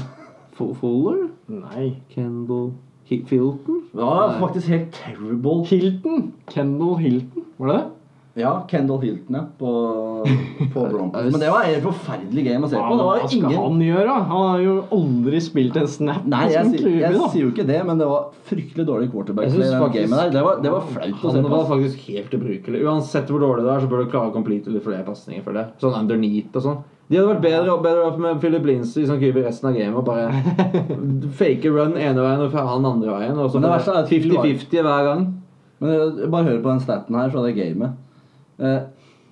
Fuller? 0.58 1.28
Nei. 1.48 1.92
Kendall 2.12 2.72
Hilton? 3.10 3.26
Filton? 3.26 3.78
Det 3.92 4.38
faktisk 4.38 4.68
helt 4.68 4.92
terrible. 4.92 5.64
Hilton. 5.66 6.32
Kendall 6.46 6.98
Hilton, 6.98 7.46
var 7.58 7.66
det 7.66 7.76
det? 7.78 7.86
Ja, 8.38 8.62
Kendall 8.70 9.00
Hilton, 9.02 9.34
ja. 9.34 9.40
På, 9.58 9.70
på 10.72 10.84
Broncos. 10.92 11.32
Men 11.32 11.40
det 11.42 11.48
var 11.50 11.64
et 11.66 11.82
forferdelig 11.82 12.44
game 12.46 12.66
å 12.66 12.70
se 12.70 12.78
på. 12.78 12.98
Det 13.00 13.06
hva 13.08 13.16
skal 13.24 13.38
ingen 13.40 13.56
han 13.58 13.80
gjøre? 13.82 14.14
Han 14.30 14.44
har 14.46 14.60
jo 14.62 14.74
aldri 14.94 15.40
spilt 15.42 15.76
en 15.80 15.88
snap 15.90 16.28
Nei, 16.30 16.44
jeg, 16.52 16.70
sier- 16.76 17.00
jeg 17.00 17.18
sier 17.32 17.42
jo 17.42 17.50
ikke 17.50 17.66
det, 17.66 17.80
men 17.88 17.98
det 17.98 18.06
var 18.06 18.28
fryktelig 18.46 18.86
dårlig 18.86 19.10
quarterback 19.10 19.50
i 19.50 19.56
den 20.04 20.14
der. 20.14 20.30
Det 20.36 20.44
var, 20.46 20.60
det 20.62 20.70
var 20.76 20.86
flaut 20.92 21.24
å 21.26 21.32
se 21.34 21.42
Han 21.42 21.50
var 21.50 21.66
faktisk 21.72 22.06
helt 22.12 22.38
ubrukelig. 22.38 22.84
Uansett 22.86 23.32
hvor 23.34 23.42
dårlig 23.42 23.66
det 23.66 23.74
er, 23.74 23.82
så 23.82 23.90
bør 23.90 24.04
du 24.06 24.10
klare 24.14 24.30
å 24.30 24.36
complete 24.38 24.70
litt 24.70 24.86
flere 24.86 25.02
pasninger 25.08 25.42
for 25.42 25.58
det. 25.58 25.66
Sånn 25.82 25.98
underneath 25.98 26.54
og 26.60 26.66
sånn. 26.68 26.80
De 27.10 27.18
hadde 27.18 27.32
vært 27.32 27.42
bedre, 27.42 27.74
bedre 27.82 28.10
med 28.22 28.38
Philip 28.38 28.66
Lindsay 28.70 29.02
som 29.10 29.18
keeper 29.18 29.42
resten 29.42 29.66
av 29.66 29.74
gamet 29.74 29.98
og 29.98 30.06
bare 30.06 30.30
fake 31.40 31.72
run 31.74 31.96
ene 31.98 32.22
veien 32.22 32.44
og 32.46 32.54
han 32.54 32.86
andre 32.86 33.10
veien. 33.16 33.34
Og 33.42 33.50
så 33.50 33.58
Men 33.58 33.66
det 33.66 33.72
verste 33.74 33.96
er 33.96 34.04
at 34.04 34.12
du 34.12 34.30
var- 34.36 34.46
50-50 34.46 34.86
hver 34.86 35.08
gang. 35.08 35.24
Men 35.80 35.90
jeg- 35.96 36.30
bare 36.30 36.44
hør 36.46 36.62
på 36.62 36.70
den 36.70 36.80
staten 36.84 37.16
her 37.18 37.30
fra 37.34 37.42
det 37.48 37.56
gamet. 37.58 37.98
Eh, 38.60 38.82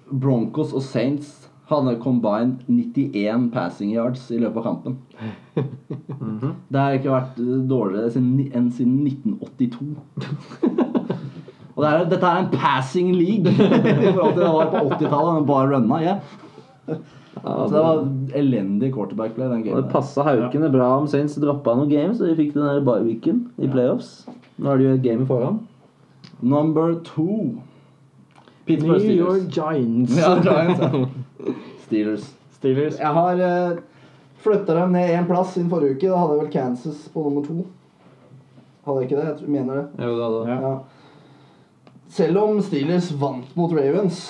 Broncos 0.09 0.73
og 0.73 0.83
Saints 0.83 1.49
hadde 1.69 1.99
combined 2.01 2.63
91 2.69 3.51
passing 3.53 3.93
yards 3.93 4.31
i 4.33 4.39
løpet 4.41 4.63
av 4.63 4.69
kampen. 4.71 4.99
Det 6.73 6.81
har 6.81 6.97
ikke 6.97 7.13
vært 7.13 7.41
dårligere 7.69 8.17
enn 8.17 8.71
siden 8.73 9.03
1982. 9.05 9.97
Og 11.79 11.85
det 11.85 11.91
er, 11.93 12.07
dette 12.11 12.27
er 12.27 12.41
en 12.43 12.49
passing 12.51 13.13
league 13.15 13.53
i 13.55 14.11
forhold 14.11 14.33
til 14.35 14.43
det 14.43 14.51
var 14.51 14.71
på 14.73 14.81
80-tallet. 14.97 15.37
Den 15.37 15.45
bare 15.47 15.69
runna. 15.77 15.99
Ja. 16.03 16.17
Så 17.39 17.69
det 17.71 17.83
var 17.85 18.01
elendig 18.41 18.91
quarterback 18.97 19.37
play 19.37 19.47
den 19.47 19.61
Og 19.61 19.65
det 19.69 19.75
gamen. 19.77 19.91
passa 19.93 20.25
haukene 20.27 20.73
bra 20.75 20.89
om 20.99 21.07
Saints 21.07 21.37
droppa 21.39 21.77
noen 21.79 21.93
games, 21.93 22.19
og 22.19 22.33
de 22.33 22.35
fikk 22.41 22.57
den 22.57 22.67
der 22.67 22.83
bye-weeken 22.83 23.45
i 23.63 23.71
playoffs. 23.71 24.25
Nå 24.59 24.73
er 24.73 24.81
det 24.81 24.89
jo 24.89 24.97
et 24.97 25.05
game 25.07 25.29
foran. 25.29 25.61
Number 26.43 26.97
two. 27.07 27.61
Pittsburgh 28.69 29.05
New 29.09 29.17
York 29.17 29.49
Giants. 29.55 30.15
Ja, 30.19 30.35
Giants, 30.45 30.81
ja. 30.81 31.07
Steelers. 31.87 32.27
Steelers. 32.59 32.99
Jeg 33.01 33.15
har 33.17 33.41
uh, 33.41 33.79
flytta 34.45 34.75
dem 34.77 34.93
ned 34.97 35.13
én 35.17 35.27
plass 35.29 35.55
siden 35.57 35.71
forrige 35.73 35.97
uke. 35.97 36.11
Da 36.11 36.19
hadde 36.21 36.37
jeg 36.37 36.43
vel 36.45 36.53
Kansas 36.53 37.07
på 37.15 37.25
nummer 37.25 37.47
to. 37.47 37.63
Hadde 38.87 39.03
jeg 39.03 39.09
ikke 39.11 39.21
det? 39.21 39.29
Jeg 39.29 39.39
tror, 39.41 39.53
mener 39.55 39.81
det. 39.81 39.87
Jo, 40.05 40.17
det 40.17 40.25
hadde 40.27 40.43
Ja. 40.53 40.59
Ja. 40.69 40.75
Selv 42.19 42.41
om 42.41 42.61
Steelers 42.65 43.11
vant 43.21 43.51
mot 43.57 43.73
Ravens 43.77 44.21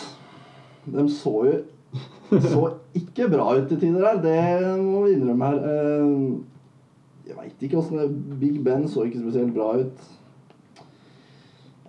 De 0.91 1.05
så 1.15 1.35
jo 1.47 1.59
så 2.43 2.63
ikke 2.99 3.29
bra 3.31 3.45
ut 3.57 3.69
til 3.71 3.79
tider 3.81 4.05
her. 4.05 4.19
Det 4.23 4.79
må 4.83 5.05
vi 5.07 5.15
innrømme 5.17 5.51
her. 5.51 5.59
Uh, 6.05 6.39
Jeg 7.29 7.37
veit 7.37 7.63
ikke 7.67 7.79
åssen 7.81 8.15
Big 8.41 8.63
Ben 8.65 8.87
så 8.89 9.05
ikke 9.07 9.21
spesielt 9.21 9.55
bra 9.55 9.75
ut. 9.83 10.07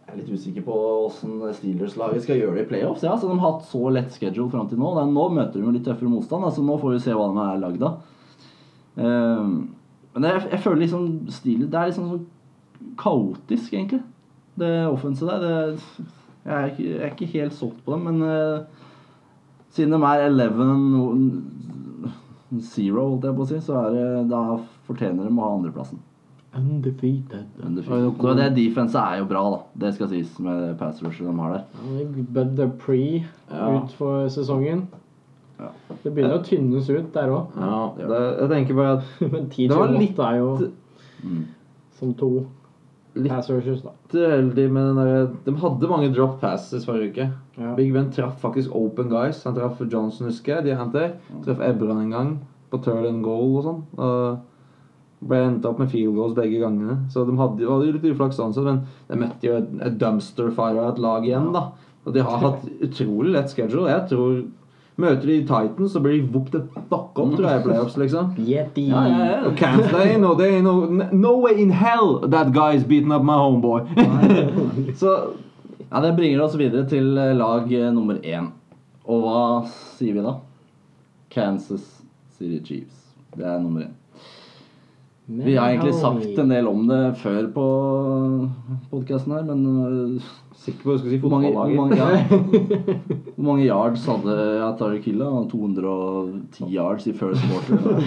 Jeg 0.09 0.15
er 0.17 0.21
litt 0.23 0.39
usikker 0.39 0.63
på 0.65 0.75
åssen 1.05 1.35
Steelers-laget 1.53 2.23
skal 2.23 2.39
gjøre 2.39 2.55
det 2.57 2.63
i 2.63 2.69
playoffs. 2.71 3.03
Ja, 3.05 3.11
så 3.13 3.27
De 3.29 3.35
har 3.37 3.51
hatt 3.53 3.67
så 3.69 3.91
lett 3.93 4.15
schedule 4.15 4.49
fram 4.49 4.65
til 4.69 4.79
nå. 4.81 4.89
Er- 4.97 5.05
Nå 5.05 5.27
møter 5.29 5.59
de 5.59 5.65
jo 5.67 5.73
litt 5.75 5.85
tøffere 5.85 6.09
motstand, 6.09 6.47
så 6.49 6.63
nå 6.65 6.79
får 6.81 6.95
vi 6.95 6.99
se 7.03 7.13
hva 7.13 7.27
de 7.29 7.43
er 7.45 7.61
lagd 7.61 7.83
av. 7.85 7.99
Um, 8.97 9.75
Men 10.15 10.23
jeg, 10.23 10.49
jeg 10.51 10.59
føler 10.63 10.81
liksom 10.81 11.29
Steelers 11.29 11.69
Det 11.69 11.77
er 11.79 11.91
liksom 11.91 12.07
sånn 12.09 12.25
kaotisk, 12.97 13.73
egentlig. 13.73 14.01
Det 14.57 14.73
offensive 14.89 15.29
der. 15.29 15.45
Det, 15.45 16.05
jeg, 16.45 16.55
er 16.55 16.65
ikke, 16.71 16.83
jeg 16.89 17.05
er 17.05 17.13
ikke 17.13 17.33
helt 17.37 17.53
solgt 17.53 17.85
på 17.85 17.93
dem, 17.93 18.09
men 18.09 18.21
uh, 18.25 18.65
siden 19.69 19.93
de 19.93 20.01
er 20.09 20.25
11-0, 20.31 21.29
holdt 22.97 23.29
jeg 23.29 23.35
på 23.37 23.45
å 23.45 23.49
si, 23.53 23.61
så 23.61 23.77
er 23.83 23.93
det, 23.93 24.29
da 24.33 24.41
fortjener 24.89 25.27
de 25.29 25.35
å 25.35 25.43
ha 25.45 25.55
andreplassen. 25.59 26.01
Undefeated. 26.55 27.45
Så 27.85 28.33
det 28.35 28.47
defense 28.55 28.97
er 28.97 29.19
jo 29.19 29.25
bra, 29.29 29.43
da. 29.53 29.59
Det 29.85 29.91
skal 29.95 30.09
sies 30.09 30.39
med 30.41 30.77
pass 30.79 31.01
rusher 31.03 31.27
de 31.29 31.35
har 31.39 31.53
der. 31.53 32.23
Better 32.33 32.71
pre 32.81 32.97
Ja. 33.51 33.67
ut 33.83 33.91
for 33.97 34.27
sesongen. 34.29 34.87
Ja. 35.59 35.67
Det 36.03 36.13
begynner 36.15 36.39
å 36.39 36.43
tynnes 36.43 36.89
ut 36.89 37.13
der 37.13 37.27
òg. 37.29 37.47
Ja, 37.59 37.81
det, 37.97 38.21
jeg 38.39 38.49
tenker 38.49 38.75
bare 38.75 38.97
at 38.97 39.03
Men 39.31 39.49
Det 39.49 39.69
var 39.75 39.87
litt- 39.97 40.19
er 40.19 40.37
jo 40.37 40.71
Mm. 41.23 41.45
som 41.99 42.13
to 42.13 42.45
Litt- 43.15 43.27
pass 43.29 43.49
rushers, 43.49 43.81
da. 43.81 43.89
uheldig 44.13 44.71
med 44.71 44.85
den 44.87 44.95
der 44.95 45.27
De 45.45 45.51
hadde 45.51 45.87
mange 45.89 46.13
drop 46.15 46.39
passes 46.39 46.85
forrige 46.85 47.11
uke. 47.11 47.31
Ja. 47.57 47.75
Big 47.75 47.91
Ben 47.93 48.09
traff 48.09 48.39
faktisk 48.41 48.69
open 48.73 49.09
guys. 49.09 49.43
Han 49.43 49.53
traff 49.55 49.81
Johnson, 49.91 50.27
husker 50.27 50.55
jeg. 50.55 50.63
De 50.63 50.75
henter 50.75 51.11
Traff 51.43 51.59
Ebron 51.59 52.01
en 52.01 52.09
gang. 52.11 52.39
På 52.71 52.77
turn 52.81 53.05
and 53.05 53.23
goal 53.23 53.57
og 53.57 53.63
sånn. 53.65 53.83
Og 53.97 54.39
ble 55.19 55.41
endt 55.43 55.65
opp 55.67 55.79
med 55.81 55.91
field 55.91 56.15
goals 56.15 56.35
begge 56.37 56.61
gangene. 56.61 56.95
Så 57.11 57.25
de 57.27 57.35
hadde, 57.39 57.67
hadde 57.67 57.89
jo 57.89 57.95
litt 57.97 58.07
uflaks 58.13 58.39
sånn 58.39 58.55
sett, 58.55 58.67
men 58.67 58.85
de 59.09 59.19
møtte 59.19 59.47
jo 59.49 59.57
et, 59.59 59.73
et 59.85 59.97
dumpster 59.99 60.51
fire 60.55 60.79
av 60.79 60.93
et 60.93 61.03
lag 61.03 61.27
igjen, 61.27 61.51
da. 61.55 61.65
Og 62.07 62.15
de 62.15 62.23
har 62.23 62.39
hatt 62.41 62.63
utrolig 62.85 63.33
lett 63.35 63.51
schedule. 63.51 63.89
Jeg 63.91 64.07
tror 64.13 64.39
Møter 64.99 65.29
de 65.29 65.35
Titans, 65.47 65.93
så 65.93 65.99
blir 66.03 66.17
de 66.17 66.25
whooped 66.27 66.51
the 66.51 66.61
fuck 66.89 67.15
up, 67.15 67.35
tror 67.37 67.45
jeg, 67.47 67.59
i 67.61 67.63
playoffs, 67.63 67.95
liksom. 67.97 68.33
Yeti. 68.43 68.89
Ja, 68.89 69.03
ja, 69.07 69.19
ja. 69.29 69.37
Og 69.47 69.53
can't 69.55 69.85
they? 69.93 70.17
No, 70.19 70.33
they 70.35 70.59
no, 70.61 70.73
no 71.13 71.37
way 71.39 71.55
in 71.55 71.71
hell 71.71 72.19
that 72.27 72.51
guy 72.51 72.73
is 72.75 72.83
beating 72.83 73.13
up 73.15 73.23
my 73.23 73.37
homeboy. 73.39 73.87
så 75.01 75.15
Ja, 75.89 76.01
Det 76.01 76.15
bringer 76.15 76.41
oss 76.43 76.57
videre 76.59 76.85
til 76.85 77.17
eh, 77.17 77.31
lag 77.33 77.71
eh, 77.73 77.87
nummer 77.93 78.19
én. 78.21 78.51
Og 79.09 79.23
hva 79.23 79.39
sier 79.97 80.19
vi 80.19 80.21
da? 80.21 80.35
Kansas 81.33 81.87
City 82.37 82.59
Chiefs. 82.65 82.99
Det 83.37 83.47
er 83.47 83.57
nummer 83.63 83.87
én. 83.87 83.95
Vi 85.29 85.55
har 85.55 85.69
egentlig 85.69 85.93
sagt 85.93 86.39
en 86.41 86.49
del 86.49 86.67
om 86.67 86.87
det 86.89 87.01
før 87.21 87.49
på 87.53 87.65
podkasten 88.89 89.35
her, 89.35 89.43
men 89.45 89.65
øh, 89.85 90.29
Sikker 90.59 90.83
på 90.83 90.91
at 90.91 90.97
du 90.97 90.99
skal 90.99 91.11
si 91.13 91.17
hvor 91.17 91.29
hvor 91.29 91.39
mange, 91.39 91.53
fotballaget. 91.55 92.31
ja. 92.89 92.95
hvor 93.37 93.45
mange 93.47 93.67
yards 93.69 94.05
hadde 94.09 94.33
Atari 94.65 94.97
Killa? 94.99 95.29
210 95.51 96.65
yards 96.73 97.07
i 97.07 97.13
first 97.15 97.45
quarter. 97.47 98.01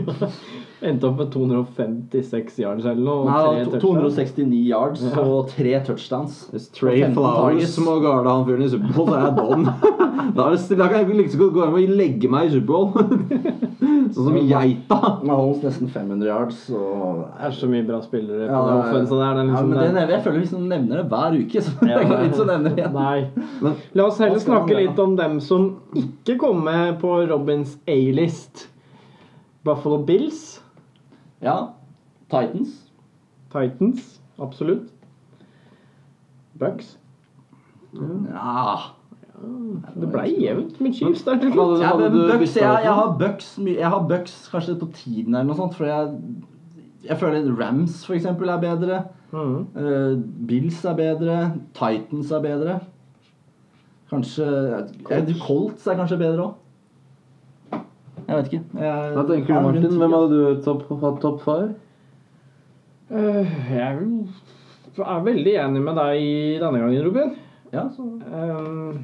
Endte 0.88 1.06
opp 1.06 1.20
med 1.20 1.30
256 1.30 2.58
yards 2.64 2.88
eller 2.90 3.04
noe. 3.04 3.20
og 3.20 3.30
Nei, 3.30 3.62
tre 3.70 3.80
269 3.84 4.58
yards 4.72 5.04
Ja. 5.06 5.22
og 5.22 5.52
tre 5.52 5.76
touchdowns. 5.86 6.40
Hvis 6.50 6.66
Trey 6.74 7.04
Flowers 7.14 7.78
må 7.86 8.00
garde 8.02 8.32
han 8.32 8.44
fyren 8.48 8.66
i 8.66 8.72
Superbowl, 8.74 9.08
så 9.08 9.14
er 9.14 9.24
jeg 9.28 9.36
don. 9.38 9.70
er 10.34 10.76
da 10.82 10.88
kan 10.88 10.98
jeg 10.98 11.06
like 11.06 11.22
liksom 11.22 11.44
godt 11.44 11.54
gå 11.54 11.68
hjem 11.68 11.78
og 11.78 11.96
legge 12.02 12.32
meg 12.34 12.50
i 12.50 12.54
Superbowl. 12.56 12.90
Sånn 14.14 14.28
som 14.28 14.36
geita. 14.48 14.98
Mahomes 15.26 15.62
nesten 15.64 15.88
500 15.90 16.26
yards. 16.28 16.58
Og 16.70 17.24
Det 17.24 17.48
er 17.48 17.54
så 17.58 17.68
mye 17.68 17.86
bra 17.88 18.00
spillere 18.04 18.46
på 18.48 18.52
Ja, 18.52 18.60
det 18.64 18.74
det 18.74 19.02
er- 19.02 19.06
der. 19.10 19.24
Er 19.24 19.34
ja, 19.34 19.42
liksom 19.44 19.68
men 19.68 19.78
det, 19.78 19.92
nevner- 19.94 20.10
jeg 20.14 20.22
føler 20.24 20.38
vi 20.38 20.44
liksom 20.44 20.68
nevner 20.68 20.96
det 21.02 21.06
hver 21.10 21.38
uke. 21.40 21.60
Så 21.62 21.80
det 21.80 21.90
er 21.90 22.04
ikke 22.04 22.20
vits 22.24 22.38
å 22.38 22.46
nevne 22.46 22.68
det 22.74 22.78
igjen. 22.78 22.92
Nei. 22.92 23.30
Men 23.60 23.76
La 23.94 24.06
oss 24.06 24.18
heller 24.18 24.38
snakke 24.38 24.76
litt 24.76 24.98
om 24.98 25.16
dem 25.16 25.40
som 25.40 25.80
ikke 25.94 26.38
kom 26.38 26.62
med 26.64 27.00
på 27.00 27.28
Robins 27.28 27.76
A-list. 27.88 28.68
Buffalo 29.64 29.98
Bills, 30.04 30.60
Ja. 31.42 31.68
Titans. 32.30 32.80
Titans, 33.52 34.20
absolutt. 34.40 34.90
Bucks. 36.58 36.96
Ja. 37.94 38.78
Det 39.34 40.08
ble 40.12 40.24
jevnt 40.30 40.80
med 40.80 40.94
Chiefs 40.94 41.24
der 41.26 41.40
til 41.42 41.52
slutt. 41.52 41.80
Ja, 41.82 41.92
men 41.98 42.14
Bucks, 42.30 42.54
jeg, 42.56 42.80
jeg 42.84 42.94
har 42.94 43.14
Bucks 43.18 43.48
Jeg 43.66 43.90
har 43.90 44.06
Bucks 44.08 44.34
kanskje 44.52 44.76
på 44.78 44.88
tiden 44.94 45.34
eller 45.34 45.48
noe 45.50 45.58
sånt, 45.58 45.74
for 45.74 45.88
jeg, 45.88 46.14
jeg 47.08 47.18
føler 47.20 47.50
Rams 47.58 48.04
for 48.06 48.16
eksempel 48.16 48.52
er 48.54 48.62
bedre. 48.62 49.00
Mm. 49.34 49.56
Eh, 49.74 50.12
Bills 50.48 50.84
er 50.86 50.98
bedre. 50.98 51.38
Titans 51.74 52.30
er 52.30 52.44
bedre. 52.44 52.76
Kanskje 54.12 54.46
Colts, 55.08 55.40
Colts 55.42 55.88
er 55.90 55.98
kanskje 55.98 56.20
bedre 56.20 56.46
òg. 56.48 56.60
Jeg 58.24 58.36
vet 58.38 58.52
ikke. 58.52 58.62
Jeg, 58.80 59.08
Hva 59.16 59.24
tenker 59.28 59.50
du, 59.50 59.64
Martin? 59.66 59.96
Hvem 60.00 60.14
hadde 60.16 60.38
du 60.38 60.62
topp, 60.64 60.86
hatt 61.02 61.18
topp 61.20 61.42
five? 61.44 61.74
Øh, 63.10 63.50
jeg 63.74 63.98
er 65.04 65.26
veldig 65.26 65.56
enig 65.60 65.82
med 65.82 65.98
deg 65.98 66.22
denne 66.62 66.80
gangen, 66.80 67.04
Robin. 67.04 67.34
Ja, 67.74 67.88
så 67.90 68.06
Ehm, 68.30 69.02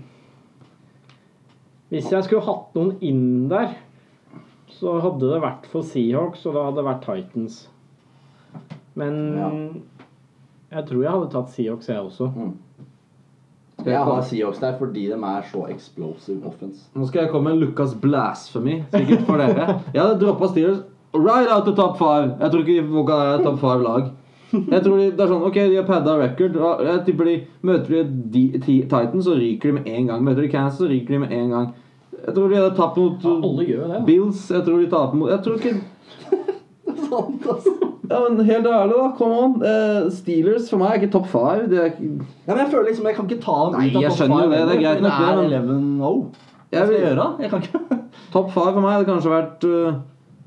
hvis 1.91 2.11
jeg 2.12 2.26
skulle 2.26 2.47
hatt 2.47 2.76
noen 2.78 2.97
inn 3.03 3.49
der, 3.51 3.74
så 4.70 4.97
hadde 5.03 5.26
det 5.32 5.41
vært 5.43 5.66
for 5.72 5.86
Seahawks, 5.86 6.45
og 6.47 6.55
da 6.57 6.66
hadde 6.68 6.78
det 6.78 6.86
vært 6.86 7.07
Titans. 7.07 7.57
Men 8.99 9.16
jeg 10.70 10.86
tror 10.86 11.03
jeg 11.03 11.14
hadde 11.16 11.30
tatt 11.32 11.55
Seahawks, 11.55 11.91
jeg 11.91 12.05
også. 12.05 12.30
mm. 12.36 12.53
Skal 13.80 13.93
Jeg 13.93 14.05
har 14.05 14.22
Seahawks 14.28 14.61
der 14.61 14.74
fordi 14.78 15.07
de 15.09 15.16
er 15.16 15.45
så 15.51 15.64
explosive 15.72 16.47
offense. 16.47 16.86
nå 16.95 17.07
skal 17.09 17.24
jeg 17.24 17.30
komme 17.32 17.51
med 17.51 17.62
Lucas 17.62 17.95
blasphemy, 17.97 18.82
sikkert 18.93 19.26
for 19.26 19.41
dere. 19.41 19.80
Jeg 19.95 20.03
hadde 20.03 20.20
droppa 20.20 20.51
Steelers 20.53 20.82
right 21.14 21.49
out 21.51 21.68
of 21.68 21.76
top 21.76 21.99
five. 21.99 22.36
Jeg 22.41 22.51
tror 22.51 22.61
ikke 22.61 23.07
der 23.09 23.22
er 23.34 23.43
top 23.43 23.59
five-lag. 23.59 24.11
Jeg 24.51 24.82
tror 24.82 24.96
de, 24.98 25.11
det 25.14 25.22
er 25.24 25.30
sånn, 25.30 25.44
ok, 25.46 25.59
de 25.70 25.76
har 25.78 25.86
padda 25.86 26.16
record. 26.18 26.57
Jeg 26.86 27.05
tipper 27.07 27.28
de 27.28 27.36
Møter 27.66 28.09
de 28.34 28.42
Titans, 28.64 29.24
så 29.26 29.36
ryker 29.38 29.70
de 29.70 29.76
med 29.78 29.86
en 29.90 30.11
gang. 30.11 30.24
Møter 30.26 30.42
de 30.42 30.51
Kansas, 30.53 30.80
så 30.82 30.88
ryker 30.90 31.14
de 31.16 31.20
med 31.22 31.34
en 31.36 31.53
gang. 31.55 31.68
Jeg 32.20 32.34
tror 32.36 32.51
de 32.51 32.59
hadde 32.59 32.74
tapt 32.76 32.98
mot 33.01 33.22
Ja, 33.24 33.36
alle 33.48 33.64
gjør 33.68 33.84
det. 33.86 33.94
ja. 33.94 34.03
Bills. 34.09 34.42
Jeg 34.51 34.64
tror 34.66 34.80
de 34.82 34.88
taper 34.92 35.16
mot 35.20 35.30
Jeg 35.30 35.40
tror 35.44 35.55
ikke 35.61 35.76
Sant, 37.11 37.46
altså. 37.48 37.72
Ja, 38.11 38.18
men 38.26 38.40
helt 38.44 38.66
ærlig, 38.66 38.94
da. 38.98 39.07
Come 39.18 39.38
on. 39.38 39.55
Uh, 39.62 40.11
Steelers 40.12 40.66
for 40.70 40.82
meg 40.82 40.90
er 40.90 41.01
ikke 41.01 41.12
top 41.14 41.28
five. 41.30 41.68
Det 41.70 41.78
er 41.78 41.88
ikke 41.92 42.09
Ja, 42.46 42.51
men 42.51 42.61
jeg 42.64 42.70
føler 42.72 42.88
liksom 42.90 43.07
jeg 43.07 43.16
kan 43.16 43.28
ikke 43.30 43.42
ta 43.44 43.57
dem 43.70 43.76
Nei, 43.78 43.86
ut 43.86 43.96
av 44.01 44.03
jeg 44.05 44.16
skjønner 44.18 44.40
jo 44.42 44.48
five 44.51 44.57
det, 44.57 44.62
det 44.66 44.76
er 44.76 44.82
greit 44.82 45.05
nok 45.05 45.18
det, 45.20 45.28
er 45.30 45.62
11-0. 45.62 46.01
Hva 46.01 46.76
Jeg 46.76 46.86
skal 46.86 46.96
jeg 46.96 47.05
gjøre? 47.07 47.28
Jeg 47.44 47.51
kan 47.55 47.62
ikke 47.62 48.01
Top 48.34 48.51
five 48.55 48.72
for 48.74 48.82
meg 48.82 48.96
hadde 48.96 49.09
kanskje 49.12 49.32
vært 49.32 49.68
uh, 49.70 50.01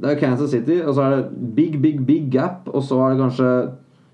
Det 0.04 0.12
er 0.12 0.20
Kansas 0.20 0.52
City, 0.52 0.78
og 0.84 0.94
så 0.98 1.08
er 1.08 1.16
det 1.16 1.56
big, 1.56 1.80
big, 1.84 2.04
big 2.08 2.28
gap. 2.36 2.68
Og 2.68 2.84
så 2.84 3.00
er 3.06 3.16
det 3.16 3.24
kanskje 3.24 3.50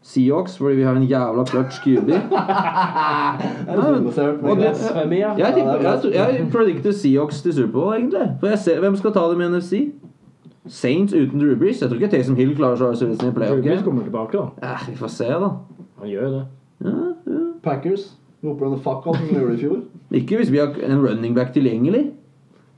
Seahawks, 0.02 0.58
fordi 0.58 0.76
vi 0.76 0.84
har 0.84 0.96
en 0.96 1.04
jævla 1.04 1.44
clutch 1.46 1.82
QB. 1.84 2.10
Jeg. 5.20 5.38
Jeg, 5.38 6.14
jeg, 6.14 6.48
predicter 6.52 6.92
Seahawks 6.92 7.42
til 7.42 7.54
Superbowl, 7.54 7.96
egentlig. 7.96 8.32
For 8.40 8.48
jeg 8.48 8.60
ser, 8.60 8.80
Hvem 8.80 8.96
skal 8.96 9.14
ta 9.14 9.20
dem 9.20 9.42
i 9.42 9.48
NFC? 9.48 9.92
Saints 10.68 11.14
uten 11.14 11.40
Drew 11.40 11.56
Brees. 11.60 11.82
Jeg 11.82 11.90
tror 11.90 11.96
ikke 12.00 12.08
Taysom 12.08 12.36
Hill 12.36 12.56
klarer 12.56 12.76
seg 12.96 13.12
å 13.12 13.28
i 13.28 13.34
playoff. 13.36 13.64
Drew 13.66 13.84
kommer 13.84 14.04
tilbake, 14.04 14.38
da. 14.38 14.72
Eh, 14.72 14.90
vi 14.90 14.96
får 15.00 15.08
se, 15.08 15.28
da. 15.28 15.52
Han 16.00 16.10
gjør 16.10 16.32
det. 16.38 16.44
Ja, 16.86 16.96
ja. 17.26 17.44
Packers. 17.64 18.12
Roper 18.44 18.70
han 18.70 18.80
fuck 18.80 19.08
off 19.08 19.18
som 19.18 19.28
de 19.28 19.36
gjorde 19.36 19.56
i 19.58 19.60
fjor? 19.60 19.80
Ikke 20.16 20.38
hvis 20.40 20.52
vi 20.52 20.62
har 20.62 20.76
en 20.86 21.02
running 21.04 21.36
back 21.36 21.52
tilgjengelig. 21.54 22.06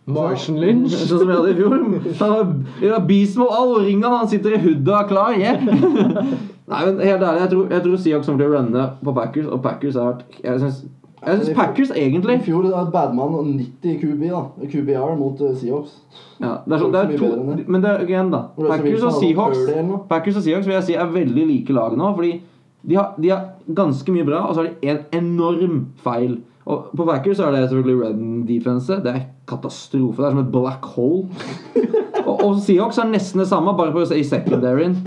Martian 0.09 0.57
Lynch. 0.57 0.95
Sånn 0.95 1.21
som 1.21 1.27
vi 1.29 1.35
hadde 1.35 1.51
i 1.51 1.57
fjor. 1.59 1.75
Han 2.21 2.31
har, 2.33 2.47
vi 2.79 2.87
Beast 2.87 3.05
Beastmo 3.11 3.49
all 3.53 3.75
ringa, 3.85 4.09
han 4.09 4.31
sitter 4.31 4.57
i 4.57 4.61
hooda 4.63 5.03
klar. 5.09 5.37
Yeah. 5.37 5.61
Nei, 6.69 6.85
men 6.85 6.99
helt 6.99 7.23
ærlig, 7.23 7.41
jeg 7.41 7.49
tror, 7.49 7.67
jeg 7.71 7.83
tror 7.83 7.95
Seahawks 7.97 8.27
kommer 8.27 8.43
til 8.43 8.51
å 8.51 8.57
runne 8.57 8.87
på 9.03 9.13
Packers, 9.17 9.47
og 9.47 9.61
Packers 9.63 9.95
har 9.99 10.11
vært 10.11 10.43
Jeg 10.43 10.59
syns, 10.61 10.83
jeg 11.21 11.39
syns 11.39 11.57
Packers 11.57 11.89
I 11.97 12.37
fjor 12.45 12.67
hadde 12.67 12.75
var 12.75 12.91
badman 12.93 13.35
og 13.39 13.49
90 13.49 13.97
QB, 14.01 14.21
da. 14.29 14.43
QBR 14.71 15.17
mot 15.19 15.41
uh, 15.41 15.55
Seahawks. 15.57 15.97
ja, 16.39 16.53
det 16.65 16.77
er, 16.77 16.79
så, 16.79 16.91
det 16.93 17.01
er 17.01 17.17
to. 17.17 17.31
Men 17.67 17.83
det 17.83 17.91
er 17.91 18.05
igjen, 18.05 18.31
da. 18.33 18.43
Packers 18.57 19.03
og 19.09 19.17
Seahawks. 19.19 19.65
Packers 20.09 20.39
og 20.39 20.45
Seahawks 20.47 20.69
vil 20.69 20.77
jeg 20.77 20.87
si 20.87 20.95
er 20.97 21.11
veldig 21.13 21.49
like 21.49 21.75
lag 21.77 21.97
nå. 21.97 22.13
Fordi 22.15 22.31
de 22.89 22.97
har, 22.97 23.11
de 23.21 23.29
har 23.29 23.75
ganske 23.77 24.15
mye 24.15 24.25
bra, 24.25 24.45
og 24.47 24.55
så 24.55 24.63
har 24.63 24.71
de 24.71 24.93
en 24.93 25.03
enorm 25.19 25.83
feil. 26.01 26.39
Og 26.65 26.89
På 26.97 27.05
Packers 27.05 27.39
er 27.39 27.53
det 27.53 27.67
selvfølgelig 27.69 28.05
Redden 28.05 28.45
defense. 28.47 29.01
Det 29.03 29.15
er 29.15 29.25
katastrofe. 29.49 30.21
Det 30.21 30.27
er 30.29 30.37
som 30.37 30.45
et 30.45 30.53
black 30.53 30.85
hole. 30.95 31.27
og, 32.27 32.35
og 32.45 32.61
Seahawks 32.61 32.97
er 33.01 33.11
nesten 33.11 33.43
det 33.43 33.49
samme, 33.49 33.77
bare 33.77 33.93
på 33.93 34.05
i 34.15 34.23
secondaryen. 34.23 34.97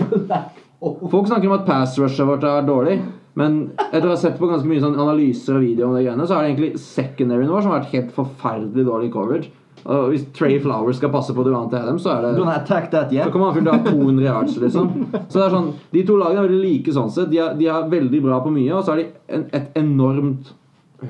Folk 0.85 1.27
snakker 1.29 1.49
om 1.49 1.57
at 1.57 1.67
pass 1.67 1.97
rushet 1.99 2.27
vårt 2.27 2.45
er 2.45 2.65
dårlig. 2.67 2.99
Men 3.35 3.55
etter 3.89 4.07
å 4.07 4.13
ha 4.13 4.19
sett 4.19 4.37
på 4.39 4.47
ganske 4.47 4.67
mye 4.69 4.79
sånn 4.83 4.95
analyser 4.95 5.57
og 5.57 5.65
videoer 5.65 5.89
om 5.89 5.97
det 5.97 6.05
greiene, 6.05 6.27
så 6.27 6.37
er 6.37 6.45
det 6.45 6.51
egentlig 6.53 6.79
secondaryen 6.79 7.51
vår 7.51 7.65
som 7.65 7.73
har 7.73 7.81
vært 7.81 7.95
helt 7.97 8.13
forferdelig 8.15 8.85
dårlig 8.87 9.09
coverage. 9.11 9.51
Og 9.85 10.13
hvis 10.13 10.23
Trey 10.33 10.55
Flowers 10.63 10.97
skal 10.97 11.11
passe 11.13 11.33
på 11.35 11.43
Durante 11.45 11.77
Adams, 11.77 12.01
så 12.01 12.15
er 12.15 12.23
det 12.23 12.45
that, 12.65 12.87
that 12.91 13.11
så 13.11 13.29
kommer 13.33 13.53
kan 13.53 13.67
til 13.67 13.73
å 13.73 13.75
ha 13.75 13.91
200 13.91 14.25
yards, 14.25 14.55
liksom. 14.63 14.87
Så 15.27 15.37
det 15.37 15.43
er 15.43 15.53
sånn, 15.53 15.67
De 15.91 16.01
to 16.07 16.15
lagene 16.17 16.41
er 16.41 16.47
veldig 16.47 16.61
like 16.63 16.95
sånn 16.95 17.11
sett. 17.13 17.29
De 17.29 17.41
er, 17.43 17.53
de 17.59 17.67
er 17.69 17.91
veldig 17.91 18.21
bra 18.23 18.39
på 18.41 18.53
mye, 18.55 18.71
og 18.73 18.85
så 18.87 18.95
er 18.95 19.03
de 19.03 19.07
en, 19.37 19.45
et 19.59 19.77
enormt 19.83 20.49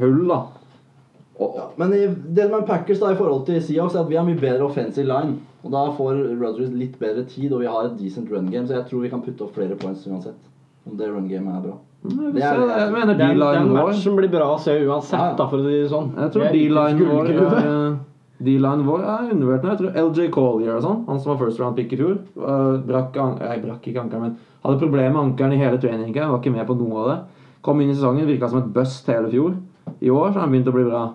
hull, 0.02 0.20
da. 0.28 0.42
Og, 1.36 1.56
Ja, 1.56 1.70
men 1.80 1.94
i, 1.96 2.04
det 2.36 2.50
med 2.52 2.66
Packers 2.68 3.00
da 3.04 3.14
i 3.14 3.20
forhold 3.20 3.46
til 3.48 3.62
Seahawks 3.64 3.96
er 3.96 4.04
at 4.04 4.12
vi 4.12 4.20
har 4.20 4.28
mye 4.28 4.42
bedre 4.42 4.68
offensive 4.68 5.08
line. 5.08 5.38
Og 5.66 5.72
da 5.74 5.84
får 5.98 6.20
Rodgers 6.40 6.70
litt 6.78 7.00
bedre 7.02 7.24
tid, 7.26 7.52
og 7.52 7.64
vi 7.64 7.70
har 7.72 7.88
et 7.88 7.98
decent 7.98 8.30
run 8.32 8.52
game, 8.52 8.68
så 8.68 8.78
jeg 8.78 8.86
tror 8.90 9.02
vi 9.02 9.10
kan 9.10 9.24
putte 9.26 9.42
opp 9.48 9.56
flere 9.58 9.76
points 9.76 10.06
uansett. 10.08 10.38
Om 10.86 10.98
det 11.00 11.08
run 11.10 11.28
gamet 11.28 11.56
er 11.58 11.62
bra. 11.66 11.78
Det 12.06 12.44
er- 12.44 12.78
jeg 12.78 12.92
mener 12.94 13.16
D-line 13.18 13.70
vår 13.74 13.88
matchen 13.90 14.16
blir 14.16 14.30
bra 14.30 14.52
å 14.54 14.60
se 14.60 14.76
uansett, 14.86 15.18
Ja, 15.18 15.30
ja. 15.32 15.36
da, 15.36 15.48
for 15.48 15.58
å 15.58 15.64
si 15.66 15.82
det 15.82 15.90
sånn. 15.90 16.12
Jeg 16.16 16.32
tror 16.32 16.52
D-line 16.52 17.08
vår 17.10 17.30
er, 17.32 17.98
D-line 18.44 18.84
vår 18.86 19.02
er 19.02 19.34
undervurdert 19.34 19.64
nå. 19.64 19.70
Jeg 19.70 19.80
tror 19.80 20.12
LJ 20.12 20.30
Collier 20.32 20.76
og 20.76 20.84
sånn, 20.84 21.06
han 21.08 21.20
som 21.20 21.32
var 21.36 21.46
first 21.46 21.60
round 21.60 21.76
pick 21.76 21.94
i 21.94 21.98
fjor, 21.98 22.20
uh, 22.38 22.78
brakk, 22.78 23.18
an 23.18 23.40
nei, 23.40 23.58
brakk 23.64 23.82
ikke 23.88 24.04
ankeren, 24.04 24.22
men 24.22 24.38
hadde 24.64 24.80
problemer 24.80 25.14
med 25.14 25.24
ankeren 25.34 25.54
i 25.54 25.58
hele 25.58 25.80
trainingen. 25.80 26.14
Var 26.30 26.40
ikke 26.40 26.54
med 26.54 26.68
på 26.68 26.78
noe 26.78 26.98
av 27.02 27.08
det. 27.10 27.20
Kom 27.64 27.82
inn 27.82 27.90
i 27.90 27.94
sesongen, 27.96 28.28
virka 28.28 28.48
som 28.50 28.60
et 28.60 28.72
bust 28.72 29.08
hele 29.08 29.32
fjor. 29.32 29.56
I 30.02 30.10
år 30.10 30.30
så 30.30 30.34
har 30.34 30.42
han 30.42 30.52
begynt 30.52 30.68
å 30.68 30.74
bli 30.74 30.84
bra. 30.84 31.14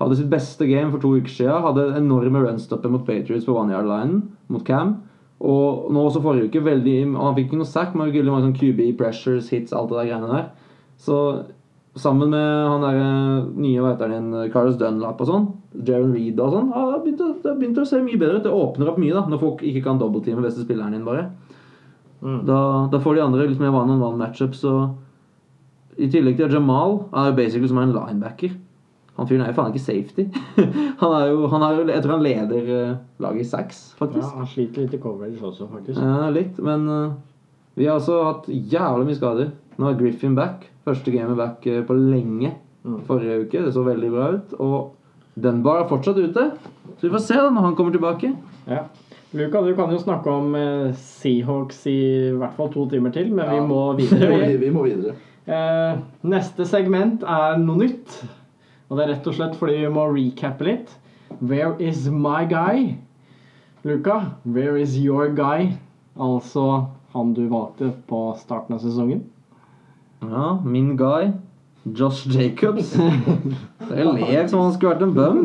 Hadde 0.00 0.16
sitt 0.18 0.28
beste 0.30 0.66
game 0.68 0.90
for 0.92 1.00
to 1.00 1.14
uker 1.16 1.32
siden. 1.32 1.62
Hadde 1.64 1.86
enorme 1.96 2.42
runstopper 2.44 2.90
mot 2.92 3.06
Patriots 3.06 3.46
på 3.48 3.54
one 3.56 3.72
yard-linen 3.72 4.22
mot 4.52 4.64
Cam. 4.66 4.96
Og 5.40 5.90
nå 5.92 6.02
også 6.08 6.22
forrige 6.24 6.48
uke, 6.50 6.62
veldig, 6.64 6.96
han 7.16 7.34
fikk 7.36 7.50
ikke 7.50 7.60
noe 7.60 7.68
sack, 7.68 7.94
men 7.94 8.08
veldig 8.12 8.32
mange 8.32 8.46
sånn 8.46 8.56
QB 8.56 8.96
pressures, 8.96 9.50
hits, 9.52 9.72
alt 9.76 9.90
det 9.92 9.98
der 10.00 10.10
greiene 10.10 10.30
der. 10.32 10.46
Så 11.00 11.18
sammen 11.96 12.28
med 12.32 12.68
han 12.70 12.84
der 12.84 13.00
eh, 13.00 13.48
nye 13.56 13.80
hva 13.84 13.92
din, 14.00 14.30
Carlos 14.52 14.76
Dunlap 14.80 15.20
og 15.20 15.28
sånn, 15.28 15.46
Jaron 15.84 16.12
Reed 16.16 16.40
og 16.40 16.52
sånn, 16.52 16.70
har 16.72 17.00
begynt 17.04 17.20
å- 17.24 17.34
det 17.42 17.50
har 17.50 17.58
begynt 17.60 17.80
å 17.80 17.86
se 17.88 18.00
mye 18.04 18.20
bedre 18.20 18.40
ut. 18.40 18.44
Det 18.44 18.52
åpner 18.52 18.88
opp 18.88 18.98
mye, 19.00 19.12
da, 19.16 19.24
når 19.28 19.40
folk 19.40 19.60
ikke 19.64 19.84
kan 19.84 19.98
dobbeltteame 20.00 20.44
beste 20.44 20.64
spilleren 20.64 20.92
din, 20.92 21.04
bare. 21.04 21.30
Mm. 22.22 22.44
Da, 22.48 22.60
da 22.92 22.98
får 22.98 23.14
de 23.16 23.22
andre 23.26 23.48
litt 23.48 23.60
mer 23.60 23.72
one-on-one 23.76 24.16
matchups. 24.20 24.64
Og 24.64 24.96
I 25.98 26.08
tillegg 26.08 26.36
til 26.36 26.48
Jamal 26.52 27.06
er 27.12 27.30
jo 27.30 27.36
basically 27.36 27.68
som 27.68 27.78
en 27.78 27.92
linebacker. 27.92 28.56
Han 29.16 29.28
fyren 29.28 29.46
er 29.46 29.52
jo 29.52 29.56
faen 29.56 29.72
ikke 29.72 29.84
safety. 29.84 30.26
han 31.02 31.14
er 31.16 31.30
jo, 31.30 31.46
han 31.52 31.62
er 31.64 31.78
jo 31.78 31.86
Jeg 31.88 32.04
tror 32.04 32.16
han 32.18 32.26
leder 32.26 32.72
eh, 32.78 32.96
laget 33.24 33.46
i 33.46 33.48
sacks, 33.48 33.80
Ja, 34.00 34.28
han 34.34 34.50
sliter 34.50 34.84
litt 34.84 34.96
i 34.96 35.00
coverage 35.00 35.40
også, 35.40 35.68
faktisk. 35.72 36.00
Ja, 36.00 36.28
litt, 36.32 36.60
men 36.64 36.84
uh, 36.90 37.14
vi 37.76 37.88
har 37.88 37.96
også 37.96 38.18
hatt 38.26 38.50
jævlig 38.52 39.08
mye 39.08 39.18
skader. 39.18 39.54
Nå 39.80 39.88
er 39.88 39.98
Griffin 40.00 40.36
back. 40.36 40.68
Første 40.86 41.12
gamet 41.12 41.36
back 41.40 41.64
eh, 41.68 41.82
på 41.84 41.96
lenge. 41.96 42.52
Mm. 42.84 43.00
Forrige 43.08 43.40
uke. 43.46 43.64
Det 43.64 43.72
så 43.74 43.84
veldig 43.86 44.12
bra 44.12 44.28
ut. 44.36 44.54
Og 44.60 45.40
Dunbar 45.42 45.82
er 45.82 45.90
fortsatt 45.90 46.20
ute. 46.20 46.46
Så 46.96 47.08
vi 47.08 47.12
får 47.12 47.24
se 47.24 47.40
da 47.40 47.50
når 47.50 47.70
han 47.70 47.76
kommer 47.76 47.96
tilbake. 47.96 48.32
Ja. 48.68 48.86
Luka, 49.36 49.60
du 49.60 49.74
kan 49.76 49.92
jo 49.92 49.98
snakke 50.00 50.32
om 50.32 50.54
Seahawks 50.96 51.82
i 51.90 51.98
hvert 52.38 52.56
fall 52.56 52.70
to 52.72 52.86
timer 52.88 53.12
til, 53.12 53.32
men 53.36 53.50
vi 53.50 53.58
må 53.68 53.82
videre. 53.98 54.30
vi, 54.32 54.46
vi. 54.54 54.60
vi 54.64 54.72
må 54.72 54.86
videre. 54.86 55.16
Uh, 55.46 56.00
neste 56.26 56.64
segment 56.66 57.22
er 57.22 57.60
noe 57.60 57.84
nytt. 57.84 58.16
Og 58.86 58.96
det 58.96 59.04
er 59.04 59.12
rett 59.14 59.26
og 59.26 59.34
slett 59.34 59.56
fordi 59.58 59.80
vi 59.82 59.92
må 59.92 60.06
recappe 60.12 60.66
litt. 60.66 60.92
Where 61.40 61.74
is 61.82 62.06
my 62.10 62.44
guy? 62.48 62.98
Luka, 63.86 64.36
where 64.44 64.76
is 64.78 64.96
your 64.98 65.28
guy? 65.34 65.72
Altså 66.16 66.86
han 67.16 67.34
du 67.34 67.46
valgte 67.48 67.92
på 68.06 68.20
starten 68.38 68.76
av 68.76 68.84
sesongen. 68.84 69.24
Ja, 70.22 70.58
min 70.64 70.96
guy. 70.96 71.32
Josh 71.86 72.26
Jacobs. 72.26 72.96
Jeg 73.90 74.06
ler 74.06 74.48
som 74.50 74.58
om 74.58 74.66
han 74.66 74.74
skulle 74.74 74.94
vært 74.96 75.04
en 75.06 75.14
bum. 75.14 75.42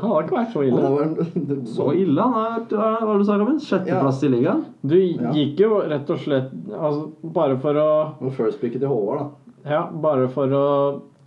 Han 0.00 0.10
har 0.10 0.26
ikke 0.26 0.36
vært 0.36 0.52
så 0.52 0.64
ille. 0.66 1.62
Så 1.70 1.86
ille. 1.96 2.26
Han 2.26 2.66
du 2.68 3.24
sa, 3.24 3.38
Robin? 3.38 3.60
Sjetteplass 3.62 4.22
i 4.26 4.32
ligaen. 4.32 4.64
Du 4.82 4.96
gikk 4.98 5.62
jo 5.62 5.78
rett 5.86 6.10
og 6.10 6.20
slett 6.20 6.50
altså, 6.74 7.06
Bare 7.36 7.56
for 7.62 7.78
å 7.80 8.32
first 8.34 8.60
picket 8.60 8.82
til 8.82 8.90
Håvard, 8.90 9.22
da. 9.22 9.54
Ja, 9.64 9.84
bare 9.88 10.26
for 10.32 10.52
å 10.52 10.66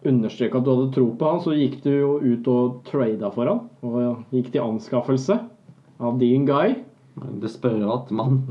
understreke 0.05 0.57
at 0.59 0.63
du 0.65 0.71
hadde 0.75 0.93
tro 0.93 1.07
på 1.17 1.29
han, 1.31 1.39
så 1.41 1.55
gikk 1.57 1.79
du 1.83 1.89
jo 1.91 2.11
ut 2.21 2.47
og 2.51 2.81
trada 2.87 3.31
for 3.33 3.45
han. 3.49 3.61
Og 3.83 4.25
gikk 4.35 4.51
til 4.53 4.61
anskaffelse 4.65 5.39
av 5.99 6.19
din 6.21 6.45
guy. 6.45 6.75
En 7.23 7.39
Desperat 7.41 8.11
mann. 8.13 8.43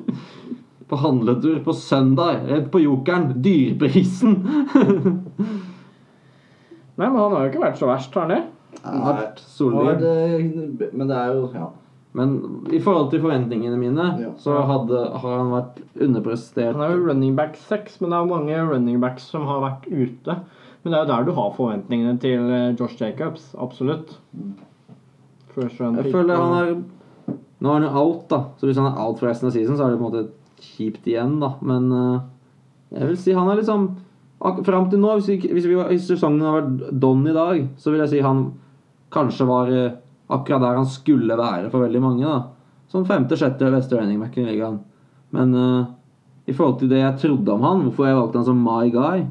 på 0.90 0.96
handletur 0.98 1.58
på 1.66 1.72
søndag. 1.74 2.44
Redd 2.50 2.70
på 2.72 2.80
jokeren. 2.84 3.32
Dyrprisen. 3.42 4.38
Nei, 7.00 7.08
men 7.08 7.16
han 7.16 7.32
har 7.32 7.44
jo 7.46 7.50
ikke 7.52 7.62
vært 7.62 7.78
så 7.80 7.88
verst, 7.88 8.14
har 8.16 8.26
han 8.28 8.34
det? 8.34 8.40
Solid. 9.40 10.00
det- 10.02 10.90
Men 10.94 11.08
det 11.08 11.16
er 11.16 11.32
jo 11.34 11.50
Ja. 11.54 11.68
Men 12.12 12.66
i 12.72 12.80
forhold 12.80 13.10
til 13.12 13.20
forventningene 13.20 13.76
mine, 13.78 14.18
Ja. 14.20 14.30
så 14.36 14.60
hadde, 14.66 14.98
har 15.20 15.38
han 15.38 15.50
vært 15.52 15.76
underprestert. 16.00 16.74
Han 16.74 16.82
er 16.82 16.96
jo 16.96 17.06
running 17.06 17.36
back 17.36 17.54
6, 17.56 18.00
men 18.00 18.10
det 18.10 18.16
er 18.18 18.26
mange 18.26 18.56
running 18.72 18.98
backs 19.00 19.22
som 19.30 19.42
har 19.46 19.60
vært 19.60 19.86
ute. 19.86 20.36
Men 20.82 20.92
det 20.92 20.98
er 20.98 21.04
jo 21.04 21.10
der 21.12 21.26
du 21.28 21.34
har 21.36 21.54
forventningene 21.56 22.16
til 22.22 22.50
eh, 22.50 22.74
Josh 22.78 23.00
Jacobs. 23.00 23.50
Absolutt. 23.60 24.16
Jeg 25.56 26.12
føler 26.12 26.36
han 26.36 26.56
er 26.56 26.74
Nå 27.60 27.68
er 27.68 27.74
han 27.74 27.84
jo 27.84 27.96
out, 28.00 28.22
da. 28.30 28.38
Så 28.56 28.68
hvis 28.68 28.78
han 28.80 28.88
er 28.88 29.00
out 29.02 29.18
for 29.20 29.28
resten 29.28 29.50
av 29.50 29.52
season, 29.52 29.76
så 29.76 29.84
er 29.84 29.92
det 29.92 29.98
på 30.00 30.06
en 30.06 30.14
måte 30.14 30.62
kjipt 30.64 31.08
igjen, 31.10 31.34
da. 31.42 31.50
Men 31.60 31.90
eh, 31.92 32.22
jeg 32.96 33.10
vil 33.10 33.18
si 33.20 33.36
han 33.36 33.50
er 33.50 33.60
liksom 33.60 33.90
Fram 34.40 34.86
til 34.88 35.02
nå, 35.02 35.18
hvis, 35.18 35.26
vi, 35.28 35.50
hvis, 35.52 35.66
vi, 35.68 35.74
hvis 35.90 36.06
sesongen 36.08 36.40
har 36.40 36.54
vært 36.54 36.94
don 36.96 37.26
i 37.28 37.34
dag, 37.36 37.58
så 37.76 37.92
vil 37.92 38.00
jeg 38.00 38.08
si 38.14 38.20
han 38.24 38.38
kanskje 39.12 39.44
var 39.44 39.68
eh, 39.68 39.98
akkurat 40.32 40.62
der 40.64 40.78
han 40.78 40.88
skulle 40.88 41.36
være 41.36 41.68
for 41.68 41.84
veldig 41.84 42.00
mange. 42.00 42.24
da 42.24 42.88
Som 42.88 43.04
femte-sjette 43.04 43.68
beste 43.74 43.98
running 43.98 44.22
back 44.22 44.38
i 44.40 44.46
ligaen. 44.46 44.78
Men 45.36 45.52
uh, 45.54 45.90
i 46.48 46.54
forhold 46.56 46.80
til 46.80 46.88
det 46.90 47.02
jeg 47.02 47.18
trodde 47.20 47.52
om 47.52 47.66
han, 47.66 47.84
hvorfor 47.84 48.08
jeg 48.08 48.16
valgte 48.16 48.40
han 48.40 48.48
som 48.48 48.64
my 48.64 48.88
guy, 48.90 49.26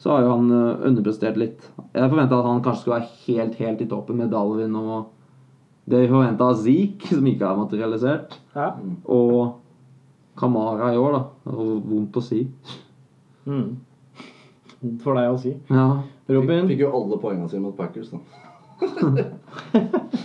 så 0.00 0.14
har 0.14 0.24
jo 0.24 0.32
han 0.32 0.52
eh, 0.56 0.84
underprestert 0.88 1.36
litt. 1.40 1.64
Jeg 1.92 2.08
forventa 2.10 2.38
at 2.40 2.48
han 2.48 2.62
kanskje 2.64 2.82
skulle 2.84 3.00
være 3.00 3.16
helt, 3.26 3.58
helt 3.60 3.82
i 3.84 3.88
toppen 3.90 4.20
med 4.22 4.32
Dalvin 4.32 4.76
og 4.80 5.10
det 5.90 6.04
vi 6.04 6.10
forventa 6.12 6.46
av 6.52 6.58
Zeke, 6.60 7.10
som 7.10 7.26
ikke 7.26 7.48
er 7.48 7.58
materialisert. 7.58 8.36
Ja. 8.54 8.70
Og 9.10 9.58
Kamara 10.40 10.92
i 10.94 11.00
år, 11.00 11.16
da. 11.16 11.22
Det 11.44 11.56
var 11.56 11.70
vondt 11.90 12.16
å 12.16 12.22
si. 12.24 12.44
Mm. 13.48 13.66
For 15.02 15.18
deg 15.18 15.34
å 15.34 15.40
si. 15.40 15.56
Ja. 15.68 15.88
Robin? 16.30 16.62
Fikk, 16.64 16.76
fikk 16.76 16.84
jo 16.86 16.92
alle 16.96 17.18
poengene 17.20 17.50
sine 17.50 17.66
mot 17.66 17.76
Packers, 17.76 18.12
da. 18.14 18.22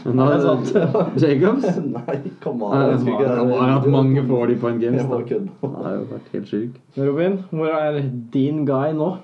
Nei, 0.05 0.25
Det 0.29 0.35
er 0.37 0.43
sant. 0.45 0.69
Jacobs? 1.23 1.79
Nei, 1.81 2.17
Kamara. 2.43 2.85
jeg 2.85 2.99
husker 2.99 3.15
ikke 3.17 3.31
det. 3.33 3.61
hatt 3.73 3.87
mange 3.91 4.23
40 4.29 4.59
point 4.61 4.83
games. 4.83 5.01
Jeg 5.01 5.09
Da. 5.09 5.39
Det 5.65 5.85
har 5.87 5.95
jo 5.97 6.05
vært 6.13 6.35
helt 6.37 6.51
syk. 6.53 6.77
Robin, 7.01 7.39
hvor 7.51 7.73
er 7.73 7.99
din 8.31 8.63
guy 8.69 8.93
nå? 8.95 9.15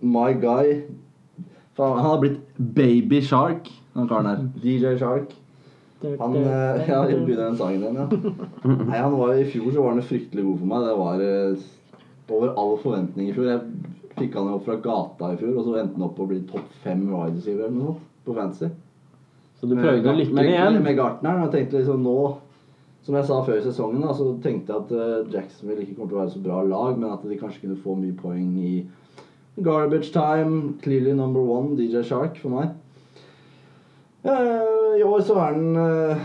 My 0.00 0.32
guy 0.32 0.80
han 1.80 1.98
har 1.98 2.18
blitt 2.18 2.40
Baby 2.56 3.22
Shark, 3.22 3.70
han 3.94 4.08
karen 4.08 4.26
her. 4.26 4.42
DJ 4.62 4.98
Shark. 4.98 5.36
Han 6.02 6.36
eh, 6.36 6.88
Ja, 6.88 7.04
jeg 7.08 7.24
begynner 7.24 7.50
den 7.50 7.56
sangen 7.56 7.82
igjen, 7.82 7.96
ja. 7.96 8.06
Nei, 8.90 8.98
han 8.98 9.16
var 9.16 9.34
I 9.36 9.46
fjor 9.48 9.70
så 9.72 9.84
var 9.84 9.96
han 9.96 10.04
fryktelig 10.04 10.44
god 10.46 10.60
for 10.60 10.72
meg. 10.72 10.84
Det 10.88 10.98
var 11.00 11.24
eh, 11.24 11.64
over 12.30 12.52
all 12.62 12.76
forventning 12.82 13.30
i 13.30 13.34
fjor. 13.36 13.48
Jeg 13.52 14.12
fikk 14.18 14.36
han 14.36 14.50
jo 14.50 14.58
opp 14.58 14.68
fra 14.68 14.78
gata 14.84 15.32
i 15.32 15.40
fjor, 15.40 15.56
og 15.56 15.66
så 15.66 15.80
endte 15.80 15.98
han 15.98 16.06
opp 16.08 16.14
på 16.18 16.26
å 16.26 16.30
bli 16.30 16.44
topp 16.50 16.78
fem 16.84 17.02
wide 17.08 17.34
receiver 17.38 17.66
eller 17.66 17.76
noe 17.78 17.96
sånt 17.96 18.06
på 18.20 18.36
fantasy. 18.36 18.70
Så 19.60 19.68
du 19.68 19.74
prøvde 19.76 20.08
å 20.08 20.16
lykke 20.16 20.36
med, 20.36 20.48
igjen? 20.48 20.78
Med, 20.78 20.86
med 20.88 20.96
Gartner. 20.96 21.36
Og 21.36 21.46
jeg 21.46 21.52
tenkte 21.56 21.82
liksom 21.82 22.06
nå 22.06 22.20
Som 23.04 23.16
jeg 23.16 23.26
sa 23.28 23.36
før 23.44 23.56
i 23.56 23.62
sesongen, 23.64 24.02
da, 24.04 24.12
så 24.12 24.26
tenkte 24.44 24.74
jeg 24.74 24.82
at 24.84 24.90
eh, 24.92 25.30
Jacksonville 25.32 25.86
ikke 25.86 25.94
kommer 25.96 26.10
til 26.10 26.18
å 26.18 26.20
være 26.20 26.32
så 26.34 26.40
bra 26.44 26.58
lag, 26.68 26.98
men 27.00 27.14
at 27.14 27.22
de 27.24 27.38
kanskje 27.40 27.62
kunne 27.62 27.78
få 27.80 27.94
mye 27.96 28.12
poeng 28.18 28.50
i 28.60 28.74
garbage 29.58 30.12
time. 30.12 30.78
Clearly 30.82 31.12
number 31.12 31.40
one, 31.40 31.76
DJ 31.76 32.04
Shark 32.06 32.38
for 32.38 32.50
meg. 32.50 32.76
Eh, 34.22 35.00
I 35.00 35.02
år 35.06 35.24
så 35.24 35.38
er 35.40 35.54
han 35.54 36.20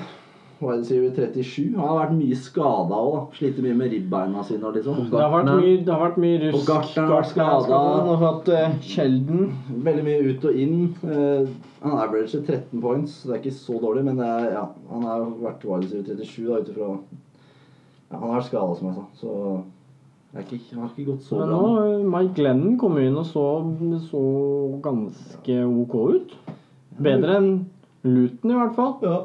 det 0.56 0.88
sier 0.88 1.02
vi, 1.04 1.10
37. 1.12 1.76
Han 1.76 1.84
har 1.84 1.98
vært 2.00 2.14
mye 2.16 2.36
skada 2.40 2.98
òg. 2.98 3.34
Sliter 3.36 3.66
mye 3.66 3.76
med 3.76 3.92
ribbeina 3.92 4.44
sine 4.48 4.72
liksom. 4.72 5.02
Det 5.12 5.20
har 5.20 5.34
vært 5.34 5.50
mye, 5.52 5.74
det 5.84 5.92
har 5.92 6.02
vært 6.02 6.20
mye 6.24 6.40
rusk. 6.46 6.56
Og 6.58 6.70
Gartner 6.70 7.04
har 7.04 7.12
vært 7.20 7.32
skadet. 7.34 7.76
Han 7.76 8.10
har 8.10 8.22
hatt 8.24 8.52
uh, 8.56 8.78
Sheldon. 8.82 9.52
Veldig 9.86 10.06
mye 10.08 10.32
ut 10.32 10.48
og 10.48 10.62
inn. 10.64 10.80
Han 11.04 11.50
han 11.86 12.00
averager 12.02 12.42
13 12.42 12.82
points, 12.82 13.12
så 13.14 13.30
det 13.30 13.36
er 13.36 13.42
ikke 13.44 13.58
så 13.60 13.80
dårlig, 13.82 14.06
men 14.08 14.18
det 14.18 14.26
er, 14.26 14.46
ja, 14.56 14.64
han 14.90 15.04
har 15.06 15.26
vært 15.38 15.66
receiver 15.70 16.08
37 16.08 16.48
da, 16.48 16.58
ut 16.58 16.72
ifra 16.72 16.88
ja, 16.96 18.16
Han 18.16 18.24
har 18.24 18.40
vært 18.40 18.48
skada, 18.48 18.78
som 18.80 18.88
jeg 18.90 18.96
sa, 18.96 19.04
så 19.20 19.36
er 19.36 19.60
ikke, 20.44 20.76
har 20.76 20.90
ikke 20.90 21.08
gått 21.12 21.24
så 21.24 21.40
Men 21.40 21.48
bra. 21.48 21.60
nå, 21.62 21.86
eh, 21.86 22.10
Mike 22.16 22.36
Glennon 22.36 22.76
kom 22.82 22.98
inn 23.00 23.16
og 23.16 23.26
så, 23.30 23.46
så 24.10 24.24
ganske 24.84 25.62
OK 25.64 25.96
ut. 26.18 26.36
Bedre 27.06 27.40
enn 27.40 27.50
Luton, 28.04 28.52
i 28.52 28.60
hvert 28.60 28.76
fall. 28.76 28.94
Ja, 29.04 29.16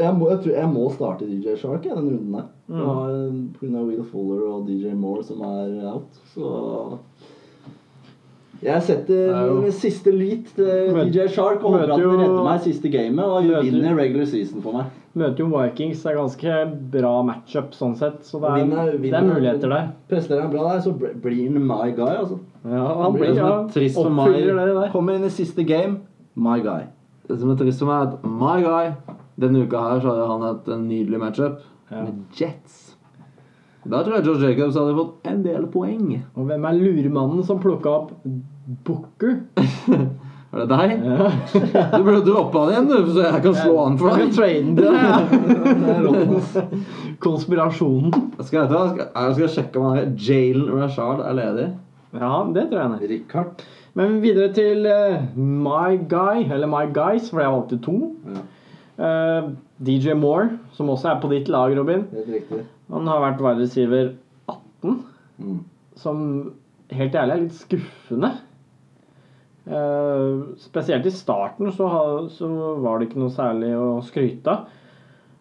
jeg 0.00 0.12
må, 0.16 0.28
jeg 0.32 0.42
tror 0.42 0.56
jeg 0.56 0.72
må 0.72 0.90
starte 0.94 1.28
DJ 1.28 1.56
Shark 1.60 1.86
i 1.86 1.92
den 1.92 2.10
runden 2.10 2.34
her. 2.34 2.50
Mm. 2.66 2.82
Mm. 2.82 3.40
Pga. 3.60 3.86
Will 3.86 4.04
Fuller 4.10 4.44
og 4.50 4.68
DJ 4.68 4.94
Moore 4.96 5.24
som 5.24 5.40
er 5.46 5.72
out. 5.92 6.20
Så 6.32 6.50
jeg 8.64 8.82
setter 8.82 9.34
er 9.36 9.70
siste 9.76 10.10
lit 10.10 10.48
til 10.56 10.96
DJ 10.96 11.26
Shark 11.28 11.62
og 11.62 11.76
håper 11.76 11.92
at 11.92 12.00
han 12.00 12.22
redder 12.22 12.44
meg 12.46 12.62
siste 12.64 12.90
gamet 12.92 13.24
og 13.24 13.50
vinner 13.66 13.98
regular 13.98 14.28
season 14.30 14.64
for 14.64 14.80
meg. 14.80 14.94
Møter 15.16 15.40
jo 15.40 15.46
Vikings. 15.48 16.02
Det 16.04 16.10
er 16.12 16.18
ganske 16.18 16.56
bra 16.92 17.12
matchup 17.24 17.70
sånn 17.76 17.94
sett. 17.96 18.18
Så 18.28 18.40
det 18.42 18.50
er, 18.50 18.58
Vinner- 18.66 18.98
det 19.00 19.12
er 19.16 19.24
muligheter 19.24 19.72
der. 19.72 19.86
Presterer 20.10 20.42
han 20.44 20.50
bra 20.52 20.66
der, 20.74 20.82
så 20.84 20.92
blir 20.98 21.38
han 21.46 21.62
my 21.66 21.90
guy, 21.96 22.12
altså. 22.20 22.38
Ja, 22.66 22.82
han 23.02 23.14
blir 23.16 23.32
ja, 23.38 23.50
trist 23.72 23.96
for 23.96 24.10
meg- 24.10 24.34
det 24.36 24.56
der. 24.56 24.90
Kommer 24.92 25.16
inn 25.16 25.24
i 25.24 25.32
siste 25.32 25.64
game, 25.64 26.00
my 26.34 26.58
guy. 26.60 26.82
Det 27.28 27.38
som 27.40 27.50
er 27.50 27.56
trist 27.56 27.80
for 27.80 27.86
meg, 27.88 28.02
er 28.02 28.12
at 28.12 28.24
my 28.24 28.60
guy 28.62 28.92
Denne 29.38 29.66
uka 29.66 29.76
her 29.82 29.98
så 30.00 30.12
hadde 30.14 30.26
han 30.30 30.40
hatt 30.46 30.68
en 30.72 30.86
nydelig 30.88 31.18
matchup 31.20 31.58
Ja. 31.90 32.02
med 32.04 32.22
Jets. 32.32 32.94
Da 33.86 34.02
tror 34.02 34.14
jeg 34.16 34.24
George 34.24 34.48
Jacobs 34.48 34.74
hadde 34.76 34.94
fått 34.96 35.26
en 35.30 35.42
del 35.44 35.66
poeng. 35.66 36.22
Og 36.36 36.46
hvem 36.48 36.64
er 36.64 36.72
luremannen 36.80 37.44
som 37.44 37.60
plukka 37.60 37.86
opp 37.86 38.12
Booker? 38.84 39.42
Er 40.56 40.62
det 40.62 40.68
deg? 40.72 40.92
Ja. 41.04 41.30
Du 41.98 42.04
burde 42.06 42.22
droppe 42.24 42.62
han 42.62 42.70
igjen, 42.72 42.86
du, 42.88 43.10
så 43.12 43.24
jeg 43.26 43.42
kan 43.44 43.56
slå 43.58 43.74
han 43.82 43.98
for 44.00 44.16
deg. 44.16 44.30
trade 44.32 44.62
den 44.64 44.76
til 44.76 44.88
deg. 44.88 44.96
Det 45.84 45.96
rått, 46.06 46.34
ass. 46.38 46.56
Konspirasjonen. 47.26 48.14
Skal 48.40 48.62
jeg, 48.62 48.68
skal, 48.70 49.02
jeg 49.10 49.36
skal 49.38 49.52
sjekke 49.56 49.80
om 49.80 49.88
han 49.90 49.98
er 50.00 50.10
Jalen 50.26 50.70
Rashard 50.80 51.20
er 51.26 51.36
ledig. 51.36 51.66
Ja, 52.16 52.32
det 52.56 52.66
tror 52.70 52.78
jeg 52.80 52.86
han 52.86 52.96
er. 52.96 53.06
Richard. 53.12 53.64
Men 53.96 54.18
videre 54.24 54.50
til 54.56 54.84
uh, 54.88 55.22
My 55.36 55.96
Guy, 56.08 56.44
eller 56.52 56.68
My 56.68 56.84
Guys, 56.92 57.28
for 57.32 57.40
jeg 57.44 57.52
valgte 57.58 57.82
to. 57.86 57.98
Ja, 58.32 58.44
Uh, 58.96 59.50
DJ 59.84 60.14
Moore, 60.16 60.54
som 60.72 60.88
også 60.88 61.10
er 61.10 61.18
på 61.20 61.28
ditt 61.28 61.50
lag, 61.52 61.74
Robin. 61.76 62.06
helt 62.16 62.30
riktig. 62.32 62.62
Han 62.88 63.04
har 63.10 63.18
vært 63.26 63.42
wide 63.44 63.60
receiver 63.66 64.06
18, 64.48 64.94
Mm. 65.36 65.58
som 66.00 66.22
helt 66.96 67.12
ærlig 67.20 67.34
er 67.34 67.42
litt 67.42 67.58
skuffende. 67.58 68.30
Eh, 69.66 70.42
spesielt 70.62 71.06
i 71.06 71.10
starten 71.10 71.72
så, 71.74 71.88
så 72.30 72.48
var 72.78 73.00
det 73.00 73.08
ikke 73.08 73.18
noe 73.18 73.34
særlig 73.34 73.72
å 73.74 73.96
skryte 74.06 74.52
av. 74.52 74.68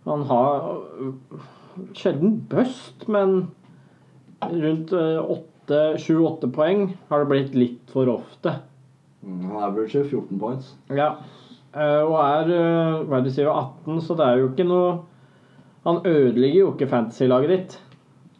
Han 0.05 0.23
har 0.29 0.65
øh, 1.01 1.43
sjelden 1.97 2.39
bust, 2.49 3.05
men 3.09 3.35
rundt 4.45 4.93
sju-åtte 6.01 6.49
poeng 6.53 6.87
har 7.09 7.21
det 7.21 7.29
blitt 7.29 7.57
litt 7.57 7.93
for 7.93 8.09
ofte. 8.09 8.55
Mm. 9.25 9.43
Han 9.51 9.61
averager 9.69 10.05
14 10.09 10.41
points. 10.41 10.73
Ja. 10.89 11.15
eh, 11.73 12.01
og 12.01 12.17
er 12.21 12.49
wide 13.05 13.27
receiver 13.27 13.53
18, 13.53 14.01
så 14.07 14.17
det 14.17 14.25
er 14.29 14.41
jo 14.41 14.53
ikke 14.53 14.69
noe 14.69 14.95
Han 15.85 15.99
ødelegger 16.01 16.63
jo 16.63 16.69
ikke 16.73 16.89
fantasy-laget 16.89 17.51
ditt. 17.51 17.73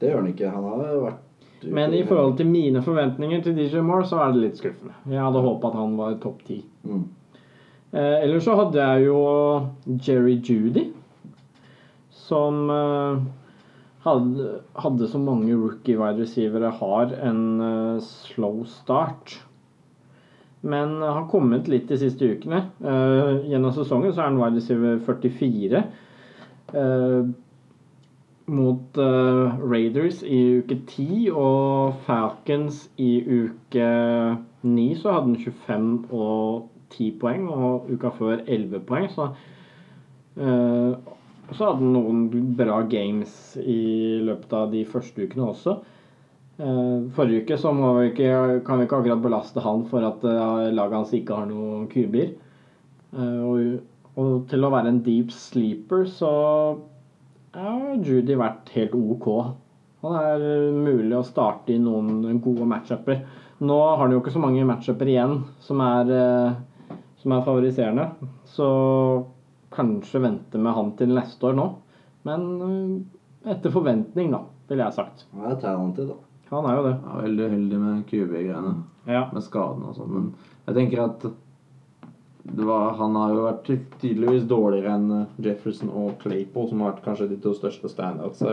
Det 0.01 0.09
gjør 0.09 0.23
han 0.23 0.29
ikke. 0.31 0.49
Han 0.49 0.63
har 0.65 0.95
vært 1.03 1.24
Men 1.64 1.93
i 1.93 2.03
forhold 2.06 2.38
til 2.38 2.49
mine 2.49 2.82
forventninger 2.84 3.41
til 3.41 3.56
DJ 3.58 3.82
Moore, 3.82 4.06
så 4.06 4.20
er 4.22 4.34
det 4.34 4.41
litt 4.43 4.60
skuffende. 4.60 4.93
Jeg 5.10 5.24
hadde 5.24 5.41
håpa 5.45 5.72
at 5.72 5.80
han 5.80 5.95
var 5.99 6.18
topp 6.24 6.43
ti. 6.47 6.64
mm. 6.84 7.06
Eh, 7.95 8.24
ellers 8.26 8.43
så 8.43 8.58
hadde 8.60 8.82
jeg 8.82 9.06
jo 9.06 9.20
Jerry 10.03 10.34
Judy, 10.43 10.89
som 12.12 12.66
eh, 12.74 13.22
hadde, 14.03 14.47
hadde 14.84 15.08
så 15.08 15.22
mange 15.22 15.56
rookie 15.56 15.95
wide 15.95 16.20
receivere 16.26 16.74
har 16.76 17.14
en 17.24 17.45
eh, 17.64 18.01
slow 18.03 18.66
start. 18.68 19.38
Men 20.66 20.97
har 21.01 21.30
kommet 21.32 21.70
litt 21.72 21.88
de 21.88 21.97
siste 22.01 22.28
ukene. 22.36 22.66
Eh, 22.84 23.47
gjennom 23.53 23.72
sesongen 23.78 24.12
så 24.12 24.26
er 24.26 24.32
han 24.32 24.41
wide 24.41 24.60
receiver 24.60 24.99
44. 25.06 25.84
eh, 26.74 27.34
mot 28.45 28.97
uh, 28.97 29.57
Raiders 29.59 30.21
i 30.23 30.59
uke 30.61 30.77
10 30.85 31.31
og 31.33 31.95
Falcons 32.05 32.85
i 33.01 33.17
uke 33.25 33.87
9 34.65 34.85
så 34.99 35.15
hadde 35.15 35.31
han 35.31 35.39
25 35.41 35.89
og 36.13 36.69
10 36.93 37.09
poeng, 37.21 37.49
og 37.49 37.89
uka 37.89 38.13
før 38.13 38.43
11 38.45 38.85
poeng. 38.87 39.09
Så, 39.13 39.31
uh, 40.37 40.93
så 41.51 41.59
hadde 41.59 41.81
han 41.81 41.93
noen 41.95 42.23
bra 42.57 42.83
games 42.89 43.57
i 43.61 44.21
løpet 44.25 44.53
av 44.53 44.71
de 44.73 44.85
første 44.89 45.25
ukene 45.25 45.49
også. 45.49 45.79
Uh, 46.55 47.09
forrige 47.17 47.43
uke 47.43 47.59
så 47.59 47.73
vi 47.75 48.11
ikke, 48.13 48.31
kan 48.67 48.79
vi 48.79 48.87
ikke 48.87 49.01
akkurat 49.01 49.25
belaste 49.25 49.65
han 49.65 49.87
for 49.89 50.05
at 50.05 50.23
laget 50.23 50.99
hans 51.01 51.17
ikke 51.17 51.41
har 51.41 51.49
noen 51.49 51.89
kuber. 51.91 52.35
Og, 53.15 53.77
og 54.19 54.31
til 54.51 54.65
å 54.67 54.69
være 54.73 54.91
en 54.91 54.97
deep 55.05 55.29
sleeper 55.31 56.03
så 56.11 56.31
har 57.64 58.03
Judy 58.03 58.36
vært 58.39 58.72
helt 58.76 58.95
OK. 58.97 59.30
Han 60.06 60.18
er 60.20 60.43
eh, 60.45 60.76
mulig 60.76 61.16
å 61.18 61.26
starte 61.26 61.74
i 61.74 61.82
noen 61.82 62.39
gode 62.43 62.68
matchuper. 62.70 63.24
Nå 63.66 63.78
har 63.80 64.01
han 64.03 64.14
jo 64.14 64.20
ikke 64.22 64.34
så 64.36 64.41
mange 64.43 64.66
matchuper 64.68 65.10
igjen 65.10 65.39
som 65.64 65.82
er, 65.84 66.12
eh, 66.12 66.97
som 67.22 67.36
er 67.36 67.45
favoriserende. 67.47 68.10
Så 68.56 68.68
kanskje 69.76 70.22
vente 70.24 70.62
med 70.62 70.76
han 70.76 70.93
til 70.99 71.16
neste 71.16 71.49
år 71.49 71.58
nå. 71.58 71.70
Men 72.28 72.45
eh, 72.68 73.56
etter 73.56 73.74
forventning, 73.74 74.34
da, 74.34 74.43
ville 74.70 74.86
jeg 74.86 74.97
sagt. 74.99 75.26
Han 75.34 75.49
er 75.51 75.60
talented, 75.62 76.12
da. 76.12 76.20
Han 76.51 76.68
er 76.70 76.78
jo 76.78 76.84
det. 76.86 76.93
Ja, 77.01 77.16
veldig 77.24 77.47
uheldig 77.49 77.80
med 77.82 78.03
QB-greiene. 78.10 78.76
Ja. 79.10 79.26
Med 79.34 79.43
skadene 79.45 79.89
og 79.89 79.97
sånn. 79.97 80.14
Men 80.14 80.30
jeg 80.68 80.78
tenker 80.78 81.01
at 81.08 81.26
var, 82.45 82.93
han 82.99 83.15
har 83.15 83.33
jo 83.33 83.45
vært 83.47 83.69
tydeligvis 84.01 84.45
dårligere 84.49 84.93
enn 84.95 85.07
eh, 85.11 85.25
Jefferson 85.47 85.89
og 85.89 86.19
Claypool, 86.21 86.69
som 86.69 86.83
har 86.83 86.93
vært 86.93 87.05
kanskje 87.07 87.29
de 87.31 87.39
to 87.41 87.53
største 87.57 87.89
standouts. 87.89 88.43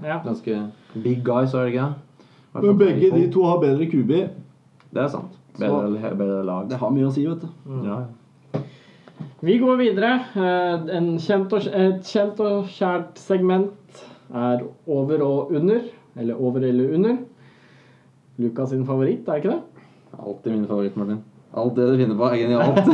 Ja. 0.00 0.20
ganske 0.24 0.60
big 1.02 1.24
guys, 1.26 1.54
er 1.54 1.66
det 1.66 1.74
ikke? 1.74 1.88
Men 2.54 2.78
begge 2.78 3.10
fall 3.10 3.20
de 3.20 3.30
to 3.34 3.44
har 3.46 3.60
bedre 3.62 3.86
QB. 3.90 4.12
Det 4.90 5.02
er 5.04 5.10
sant. 5.12 5.36
Bedre, 5.58 6.14
bedre 6.16 6.44
lag. 6.46 6.72
har 6.72 6.94
mye 6.94 7.08
å 7.08 7.12
si, 7.14 7.26
vet 7.26 7.42
du. 7.42 7.48
Ja. 7.86 8.00
Vi 9.40 9.56
går 9.58 9.76
videre. 9.80 10.12
Eh, 10.36 10.96
En 10.96 11.14
kjent 11.18 11.52
og, 11.56 11.66
et 11.66 12.06
kjent 12.06 12.40
og 12.44 12.68
kjært 12.68 13.18
segment 13.20 14.04
er 14.34 14.62
over 14.86 15.22
og 15.26 15.52
under. 15.56 15.82
Eller 16.16 16.38
over 16.38 16.64
eller 16.66 16.94
under. 16.94 17.18
Lukas 18.40 18.70
sin 18.70 18.86
favoritt, 18.88 19.28
er 19.28 19.40
ikke 19.42 19.52
det? 19.52 19.84
Alltid 20.20 20.52
min 20.52 20.66
favoritt, 20.66 20.96
Martin. 20.96 21.20
Alt 21.50 21.76
det 21.76 21.86
du 21.90 21.96
finner 21.98 22.14
på, 22.18 22.28
er 22.30 22.36
genialt. 22.38 22.86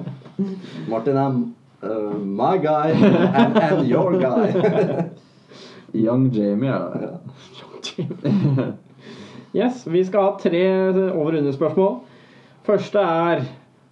Martin 0.90 1.16
er 1.16 1.38
uh, 1.82 2.18
my 2.20 2.58
guy 2.60 2.92
and, 2.92 3.56
and 3.56 3.88
your 3.88 4.18
guy. 4.20 4.52
Young 6.04 6.30
Jamie 6.34 6.70
er 6.70 7.00
det. 7.00 8.74
Yes, 9.54 9.86
vi 9.86 10.04
skal 10.04 10.22
ha 10.22 10.34
tre 10.38 10.62
over-under-spørsmål. 11.10 11.96
Første 12.62 12.98
er 12.98 13.40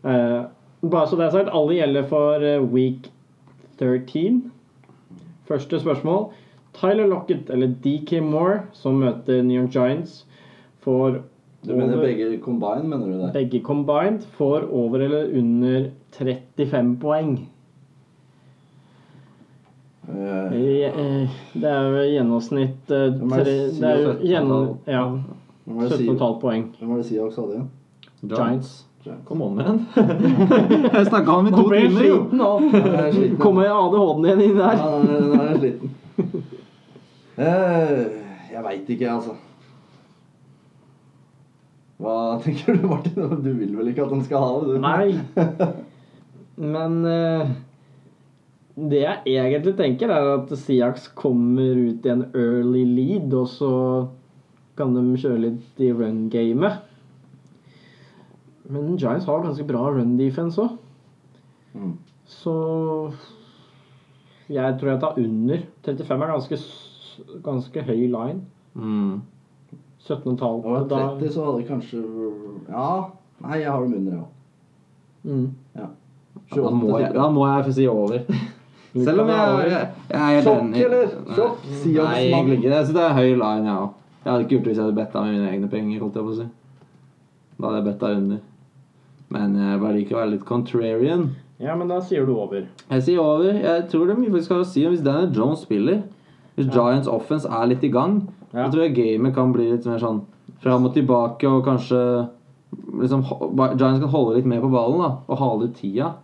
uh, 0.05 0.44
Bare 0.78 1.09
så 1.11 1.16
det 1.18 1.24
er 1.26 1.32
sagt, 1.34 1.49
alle 1.51 1.74
gjelder 1.74 2.05
for 2.07 2.44
eh, 2.46 2.62
week 2.62 3.09
13. 3.80 4.53
Første 5.49 5.80
spørsmål. 5.80 6.28
Tyler 6.78 7.09
Lockett 7.11 7.51
eller 7.51 7.72
DK 7.82 8.20
Moore, 8.22 8.61
som 8.72 9.01
møter 9.03 9.42
New 9.42 9.59
York 9.59 9.74
Giants, 9.74 10.20
får 10.84 11.18
Du 11.67 11.75
mener 11.75 11.95
over- 11.97 12.07
begge 12.07 12.39
combined, 12.41 12.89
mener 12.89 13.07
du 13.07 13.13
det? 13.27 13.33
begge 13.33 13.61
combined, 13.65 14.23
får 14.39 14.69
over 14.73 14.99
eller 15.01 15.39
under 15.39 15.91
35 16.13 16.97
poeng. 17.01 17.49
Eh, 20.09 20.53
I, 20.57 20.83
eh, 20.85 21.29
Det 21.55 21.65
er 21.69 21.83
jo 21.83 22.05
gjennomsnitt 22.15 22.91
eh, 22.91 23.11
tre, 23.29 23.45
det 23.45 23.83
er 23.85 23.99
jo 24.01 24.13
17,5? 24.13 24.23
gjennom, 24.31 24.77
ja, 24.87 25.03
Hvem 25.67 25.77
var 25.77 25.83
det 25.89 25.99
Si- 25.99 26.07
17,5 26.09 26.41
poeng. 26.41 26.63
hvem 26.79 26.89
var 26.89 26.97
det 26.97 27.07
Seahawks 27.07 27.37
hadde 27.37 27.53
igjen? 27.53 27.69
Giants. 28.29 28.85
Kom 29.25 29.43
on, 29.43 29.55
man. 29.57 29.87
jeg 30.93 31.07
snakka 31.07 31.31
om 31.33 31.47
i 31.47 31.51
to 31.51 31.63
timer, 31.71 32.03
jo. 32.05 32.17
Jeg 32.33 33.33
er. 33.33 33.37
Kommer 33.41 33.69
ADHD-en 33.73 34.25
igjen 34.25 34.43
inn 34.51 34.57
der? 34.59 34.77
nå 34.77 34.89
er- 34.99 35.21
nå 35.21 35.35
er 35.35 35.49
jeg 35.49 35.59
sliten. 35.59 35.91
Eh, 37.39 38.05
jeg 38.53 38.65
veit 38.65 38.89
ikke, 38.91 39.09
altså. 39.11 39.37
Hva 41.99 42.16
tenker 42.44 42.78
du, 42.78 42.88
Martin? 42.90 43.38
Du 43.42 43.53
vil 43.53 43.76
vel 43.76 43.92
ikke 43.92 44.07
at 44.07 44.14
han 44.14 44.26
skal 44.26 44.44
ha 44.44 44.53
det? 44.62 44.74
Du? 44.74 44.78
Nei. 44.84 45.86
Men 46.74 46.99
uh, 47.07 47.51
det 48.78 49.03
jeg 49.03 49.22
egentlig 49.26 49.74
tenker, 49.78 50.12
er 50.14 50.34
at 50.36 50.53
Siax 50.59 51.09
kommer 51.18 51.78
ut 51.88 52.07
i 52.07 52.12
en 52.12 52.26
early 52.34 52.84
lead, 52.86 53.34
og 53.34 53.49
så 53.51 53.72
kan 54.78 54.94
de 54.94 55.18
kjøre 55.18 55.42
litt 55.49 55.82
i 55.82 55.90
run-gamet. 55.94 56.84
Men 58.68 58.99
Giants 59.01 59.26
har 59.26 59.42
ganske 59.42 59.66
bra 59.66 59.88
run-defense 59.94 60.61
òg. 60.62 60.76
Mm. 61.78 61.96
Så 62.28 62.55
jeg 64.53 64.76
tror 64.78 64.90
jeg 64.92 65.01
tar 65.03 65.18
under. 65.18 65.64
35 65.86 66.22
er 66.22 66.32
ganske, 66.34 66.59
ganske 67.44 67.84
høy 67.88 68.05
line. 68.12 68.42
Mm. 68.74 69.22
17,5. 70.09 70.43
Og 70.65 70.75
jeg 70.75 70.89
30 70.91 71.33
så 71.35 71.47
hadde 71.49 71.69
kanskje 71.69 72.03
Ja. 72.69 72.89
Nei, 73.45 73.59
jeg 73.63 73.71
har 73.71 73.83
dem 73.85 73.95
under, 73.95 74.13
ja. 74.19 74.25
mm. 75.31 75.49
Da 76.55 76.71
må, 76.73 76.99
jeg, 76.99 77.13
da 77.15 77.27
må 77.31 77.45
jeg 77.47 77.75
si 77.77 77.85
over. 77.87 78.19
Selv 78.95 79.21
om 79.23 79.29
jeg, 79.29 79.71
jeg, 79.71 79.89
jeg 80.11 80.37
er 80.39 80.43
Sjokk, 80.43 80.61
enig. 80.65 80.85
eller? 80.87 81.11
Sjokk? 81.37 81.59
Si 81.69 81.81
Seahawks, 81.83 82.15
Nei, 82.15 82.23
egentlig 82.33 82.57
ikke. 82.59 82.71
Jeg 82.73 82.87
synes 82.87 82.97
det 82.97 83.05
er 83.05 83.17
høy 83.19 83.33
line, 83.37 83.69
ja. 83.69 83.83
Jeg 84.25 84.33
hadde 84.33 84.45
ikke 84.47 84.55
gjort 84.55 84.65
det 84.65 84.71
hvis 84.73 84.79
jeg 84.81 84.87
hadde 84.87 84.97
betta 84.99 85.23
med 85.25 85.35
mine 85.37 85.51
egne 85.53 85.69
penger. 85.73 86.01
holdt 86.03 86.17
jeg 86.19 86.25
på 86.25 86.33
å 86.33 86.39
si. 86.39 86.47
Da 87.59 87.67
hadde 87.69 87.79
jeg 87.83 87.87
betta 87.91 88.11
under. 88.17 88.41
Men 89.37 89.59
jeg 89.61 89.81
bare 89.85 89.97
liker 89.99 90.17
å 90.17 90.21
være 90.23 90.33
litt 90.35 90.47
contrarian. 90.49 91.29
Ja, 91.61 91.75
men 91.77 91.91
da 91.91 91.99
sier 92.07 92.25
du 92.27 92.33
over. 92.39 92.65
Jeg 92.89 93.05
sier 93.07 93.21
over. 93.23 93.53
Jeg 93.61 93.85
tror 93.93 94.07
det 94.09 94.15
er 94.17 94.21
mye 94.23 94.33
faktisk 94.35 94.55
har 94.57 94.65
å 94.65 94.69
si 94.73 94.87
om 94.89 94.95
hvis 94.97 95.05
Daniel 95.05 95.33
Jones 95.37 95.65
spiller. 95.69 96.01
Hvis 96.57 96.71
Giants 96.75 97.11
offense 97.13 97.47
er 97.47 97.69
litt 97.71 97.85
i 97.87 97.93
gang, 97.95 98.23
Ja. 98.53 98.64
Jeg 98.64 98.72
tror 98.72 98.96
gamet 98.96 99.34
kan 99.36 99.53
bli 99.53 99.68
litt 99.70 99.86
mer 99.88 100.01
sånn 100.03 100.22
fram 100.62 100.88
og 100.88 100.94
tilbake, 100.96 101.49
og 101.49 101.66
kanskje 101.66 102.01
liksom, 103.03 103.24
Giants 103.26 104.01
kan 104.01 104.12
holde 104.12 104.38
litt 104.38 104.49
mer 104.49 104.62
på 104.64 104.72
ballen 104.72 105.03
da, 105.05 105.12
og 105.28 105.40
hale 105.42 105.68
ut 105.68 105.78
tida. 105.78 106.14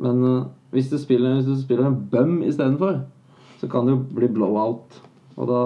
Men 0.00 0.24
uh, 0.24 0.48
hvis, 0.74 0.90
du 0.90 0.98
spiller, 1.00 1.38
hvis 1.38 1.48
du 1.48 1.60
spiller 1.60 1.90
en 1.90 1.98
bum 2.12 2.40
istedenfor, 2.46 3.02
så 3.60 3.68
kan 3.70 3.86
det 3.86 3.96
jo 3.96 4.04
bli 4.16 4.30
blowout. 4.32 5.00
Og 5.36 5.50
da, 5.50 5.62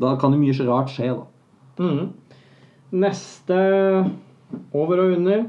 da 0.00 0.14
kan 0.20 0.36
jo 0.36 0.42
mye 0.42 0.68
rart 0.68 0.92
skje, 0.92 1.14
da. 1.16 1.26
Mm. 1.80 2.10
Neste 3.00 3.56
over 4.76 5.00
og 5.00 5.16
under. 5.16 5.46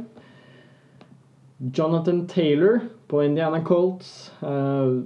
Jonathan 1.62 2.28
Taylor 2.28 2.80
på 3.12 3.24
Indiana 3.26 3.60
Colts. 3.66 4.32
Eh, 4.42 5.02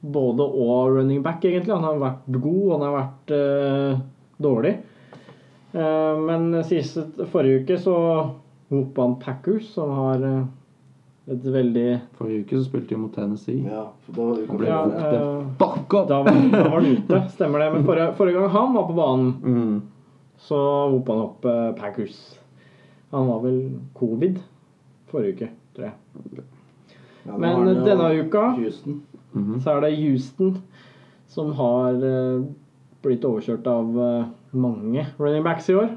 både 0.00 0.44
og 0.46 0.94
running 0.96 1.22
back, 1.22 1.44
egentlig. 1.44 1.74
Han 1.74 1.84
har 1.84 1.98
vært 2.00 2.28
god, 2.40 2.62
han 2.72 2.84
har 2.86 2.94
vært 2.94 3.32
uh, 3.36 3.98
dårlig. 4.40 4.72
Uh, 5.74 6.16
men 6.26 6.48
siste, 6.66 7.04
forrige 7.30 7.62
uke 7.64 7.76
så 7.78 7.94
hoppa 8.70 9.04
han 9.04 9.18
Packers, 9.22 9.68
som 9.74 9.92
har 9.94 10.24
uh, 10.24 10.40
et 11.30 11.44
veldig 11.46 11.84
Forrige 12.18 12.42
uke 12.46 12.58
så 12.58 12.64
spilte 12.66 12.94
de 12.94 12.98
mot 13.02 13.12
Tennessee. 13.14 13.60
Ja, 13.68 13.84
for 14.06 14.16
da 14.16 14.24
var 14.30 14.40
Han 14.48 14.58
ble 14.62 14.70
Ja, 14.70 14.80
up! 14.82 14.96
da, 16.08 16.22
var, 16.26 16.34
da 16.50 16.64
var 16.64 16.76
han 16.80 16.90
ute, 16.96 17.20
stemmer 17.36 17.62
det. 17.62 17.68
Men 17.76 17.86
forrige, 17.86 18.12
forrige 18.18 18.40
gang 18.40 18.50
han 18.56 18.74
var 18.74 18.88
på 18.88 18.96
banen, 18.98 19.30
Mm. 19.44 19.82
så 20.40 20.58
hoppa 20.90 21.12
han 21.12 21.26
opp 21.28 21.46
Packers. 21.78 22.16
Han 23.12 23.26
var 23.28 23.40
vel 23.44 23.60
covid 23.98 24.40
forrige 25.10 25.36
uke, 25.36 25.50
tror 25.76 25.86
jeg. 25.90 26.44
Ja, 27.26 27.36
Men 27.36 27.66
denne 27.84 28.10
uka 28.24 28.48
Houston. 28.56 29.02
Mhm. 29.32 29.60
så 29.62 29.76
er 29.76 29.80
det 29.84 29.96
Houston 29.96 30.56
som 31.30 31.52
har 31.54 31.94
eh, 32.02 32.42
blitt 33.04 33.24
overkjørt 33.24 33.66
av 33.70 33.98
eh, 34.02 34.30
mange 34.50 35.06
running 35.18 35.44
backs 35.46 35.70
i 35.70 35.76
år. 35.78 35.92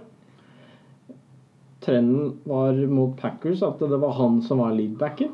Trenden 1.84 2.38
var 2.48 2.78
mot 2.88 3.16
Packers 3.20 3.64
at 3.66 3.82
det 3.82 4.00
var 4.00 4.14
han 4.20 4.42
som 4.46 4.62
var 4.64 4.76
leadbacken. 4.78 5.34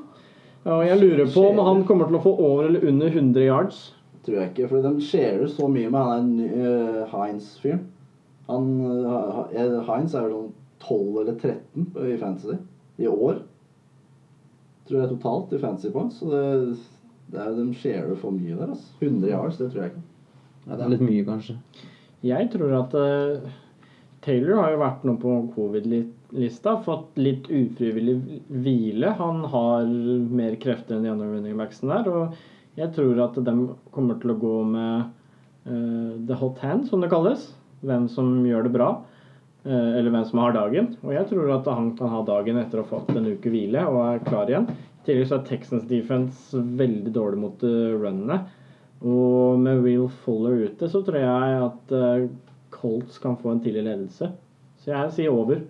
Og 0.70 0.84
jeg 0.86 1.00
lurer 1.00 1.30
på 1.32 1.44
om 1.52 1.62
han 1.64 1.86
kommer 1.88 2.10
til 2.10 2.20
å 2.20 2.24
få 2.24 2.34
over 2.36 2.68
eller 2.68 2.88
under 2.90 3.12
100 3.12 3.46
yards. 3.46 3.84
Tror 4.26 4.42
jeg 4.42 4.52
ikke, 4.52 4.68
for 4.72 4.84
de 4.84 5.06
sharer 5.06 5.48
så 5.52 5.70
mye 5.72 5.92
med 5.92 6.10
han 6.10 6.34
der 6.40 7.04
uh, 7.06 7.14
Heinz-fyren. 7.14 7.86
Uh, 8.50 9.46
eh, 9.54 9.62
er 9.62 9.70
vel 9.78 10.10
sånn 10.10 10.50
12 10.82 11.22
eller 11.22 11.38
13 11.38 11.88
i 12.10 12.18
fantasy 12.20 12.58
i 13.00 13.08
år. 13.08 13.44
Tror 14.90 15.04
jeg 15.04 15.12
totalt 15.14 15.54
i 15.54 15.62
fantasy 15.62 15.92
points. 15.94 16.20
Så 16.20 16.32
det, 16.34 16.44
det 17.30 17.42
er, 17.44 17.56
de 17.58 17.66
sharer 17.78 18.16
for 18.18 18.34
mye 18.34 18.58
der. 18.58 18.74
altså. 18.74 18.94
100 19.00 19.30
yards, 19.30 19.58
det 19.62 19.72
tror 19.72 19.84
jeg 19.84 19.94
ikke. 19.94 20.06
Ja, 20.66 20.76
det 20.76 20.86
er 20.86 20.94
litt 20.94 21.06
mye, 21.06 21.26
kanskje. 21.28 21.58
Jeg 22.26 22.50
tror 22.54 22.74
at 22.82 22.96
uh, 23.00 23.52
Taylor 24.26 24.60
har 24.60 24.74
jo 24.74 24.82
vært 24.82 25.06
nå 25.08 25.16
på 25.22 25.36
covid-lista, 25.56 26.76
fått 26.86 27.20
litt 27.22 27.48
ufrivillig 27.48 28.42
hvile. 28.50 29.14
Han 29.22 29.46
har 29.54 29.86
mer 30.40 30.58
krefter 30.62 30.98
enn 30.98 31.06
de 31.08 31.14
andre 31.14 31.30
running 31.32 31.60
backsene 31.60 32.02
der, 32.02 32.10
og 32.12 32.80
jeg 32.80 32.94
tror 32.96 33.24
at 33.26 33.40
de 33.46 33.56
kommer 33.94 34.20
til 34.20 34.34
å 34.34 34.40
gå 34.42 34.58
med 34.74 35.08
uh, 35.70 36.12
the 36.28 36.38
hot 36.42 36.60
hand, 36.66 36.90
som 36.90 37.04
det 37.04 37.12
kalles. 37.14 37.50
Hvem 37.86 38.10
som 38.12 38.42
gjør 38.44 38.68
det 38.68 38.74
bra, 38.76 38.90
eh, 39.64 39.92
eller 39.96 40.12
hvem 40.12 40.26
som 40.28 40.42
har 40.44 40.52
dagen. 40.52 40.90
Og 41.00 41.14
jeg 41.16 41.30
tror 41.30 41.54
at 41.56 41.70
han 41.72 41.94
kan 41.96 42.12
ha 42.12 42.20
dagen 42.28 42.60
etter 42.60 42.82
å 42.82 42.84
ha 42.84 42.90
fått 42.90 43.14
en 43.16 43.30
uke 43.30 43.54
hvile 43.54 43.86
og 43.88 44.00
er 44.04 44.26
klar 44.26 44.52
igjen. 44.52 44.68
Tillegg 45.06 45.30
så 45.30 45.40
er 45.40 45.48
Texans 45.48 45.88
defense 45.90 46.64
veldig 46.80 47.14
dårlig 47.16 47.40
mot 47.42 47.66
uh, 47.66 47.96
runnene. 48.00 48.42
Og 49.00 49.60
med 49.60 49.84
Will 49.86 50.10
Fuller 50.24 50.66
ute, 50.68 50.90
så 50.92 51.02
tror 51.08 51.22
jeg 51.22 51.60
at 51.64 51.92
eh, 51.96 52.26
Colts 52.74 53.22
kan 53.24 53.38
få 53.40 53.54
en 53.54 53.62
tidlig 53.64 53.86
ledelse. 53.86 54.28
Så 54.84 54.92
jeg 54.92 55.14
sier 55.16 55.32
over. 55.32 55.62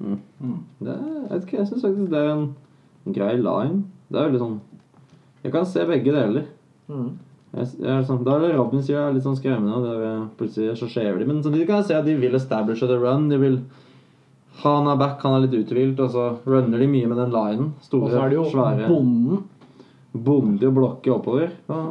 Det, 0.00 0.16
jeg 0.90 1.28
vet 1.30 1.46
ikke, 1.46 1.60
jeg 1.60 1.68
syns 1.70 1.84
faktisk 1.86 2.10
det 2.10 2.18
er 2.18 2.32
en 2.34 2.48
grei 3.14 3.36
line. 3.38 3.84
Det 4.10 4.18
er 4.18 4.28
veldig 4.28 4.42
sånn 4.42 4.58
Jeg 5.44 5.54
kan 5.54 5.70
se 5.70 5.86
begge 5.86 6.12
deler. 6.12 6.50
Mm. 6.90 7.14
Jeg, 7.56 7.70
jeg 7.80 8.06
sånn, 8.08 8.24
da 8.26 8.36
er 8.36 8.44
det 8.44 8.54
Robin 8.56 8.82
sier 8.84 9.00
er 9.00 9.14
litt 9.14 9.24
sånn 9.24 9.38
skremmende. 9.38 9.78
og 9.78 9.86
Det 9.86 10.10
er, 10.10 10.24
plutselig 10.40 10.78
så 10.80 10.90
skjever 10.90 11.22
de. 11.22 11.28
Men 11.30 11.42
samtidig 11.44 11.68
kan 11.70 11.80
jeg 11.80 11.92
se 11.92 11.98
at 12.00 12.08
de 12.08 12.16
vil 12.18 12.34
establish 12.36 12.82
the 12.82 12.98
run. 12.98 13.30
De 13.30 13.38
vil 13.40 13.60
han 14.62 14.86
er 14.88 14.96
back, 14.96 15.20
han 15.22 15.36
er 15.36 15.44
litt 15.44 15.56
uthvilt, 15.58 16.00
og 16.00 16.12
så 16.14 16.26
runner 16.48 16.80
de 16.80 16.88
mye 16.88 17.08
med 17.10 17.18
den 17.20 17.34
linen. 17.34 17.72
Og 17.92 18.08
så 18.08 18.20
er 18.22 18.32
det 18.32 18.38
jo 18.38 18.46
svære 18.52 18.88
bonden. 18.88 19.42
Bonde 20.26 20.70
og 20.70 20.78
blokke 20.78 21.12
oppover. 21.12 21.50
Ja, 21.68 21.82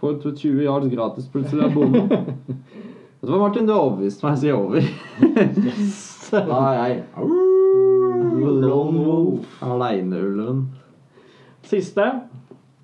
Får 0.00 0.18
20 0.24 0.64
yards 0.64 0.88
gratis 0.92 1.28
plutselig 1.32 1.64
av 1.66 1.74
bonden. 1.76 2.08
Vet 3.20 3.28
du 3.28 3.32
hva, 3.34 3.40
Martin? 3.42 3.66
Du 3.68 3.74
har 3.74 3.82
overbevist 3.84 4.22
meg. 4.24 4.36
Jeg 4.36 4.40
sier 4.40 4.56
over. 4.56 4.80
Da 6.30 6.60
er 6.70 6.76
jeg 6.78 6.94
Lone 8.40 9.02
Wolf. 9.04 9.58
Aleineulven. 9.64 10.62
Siste. 11.68 12.06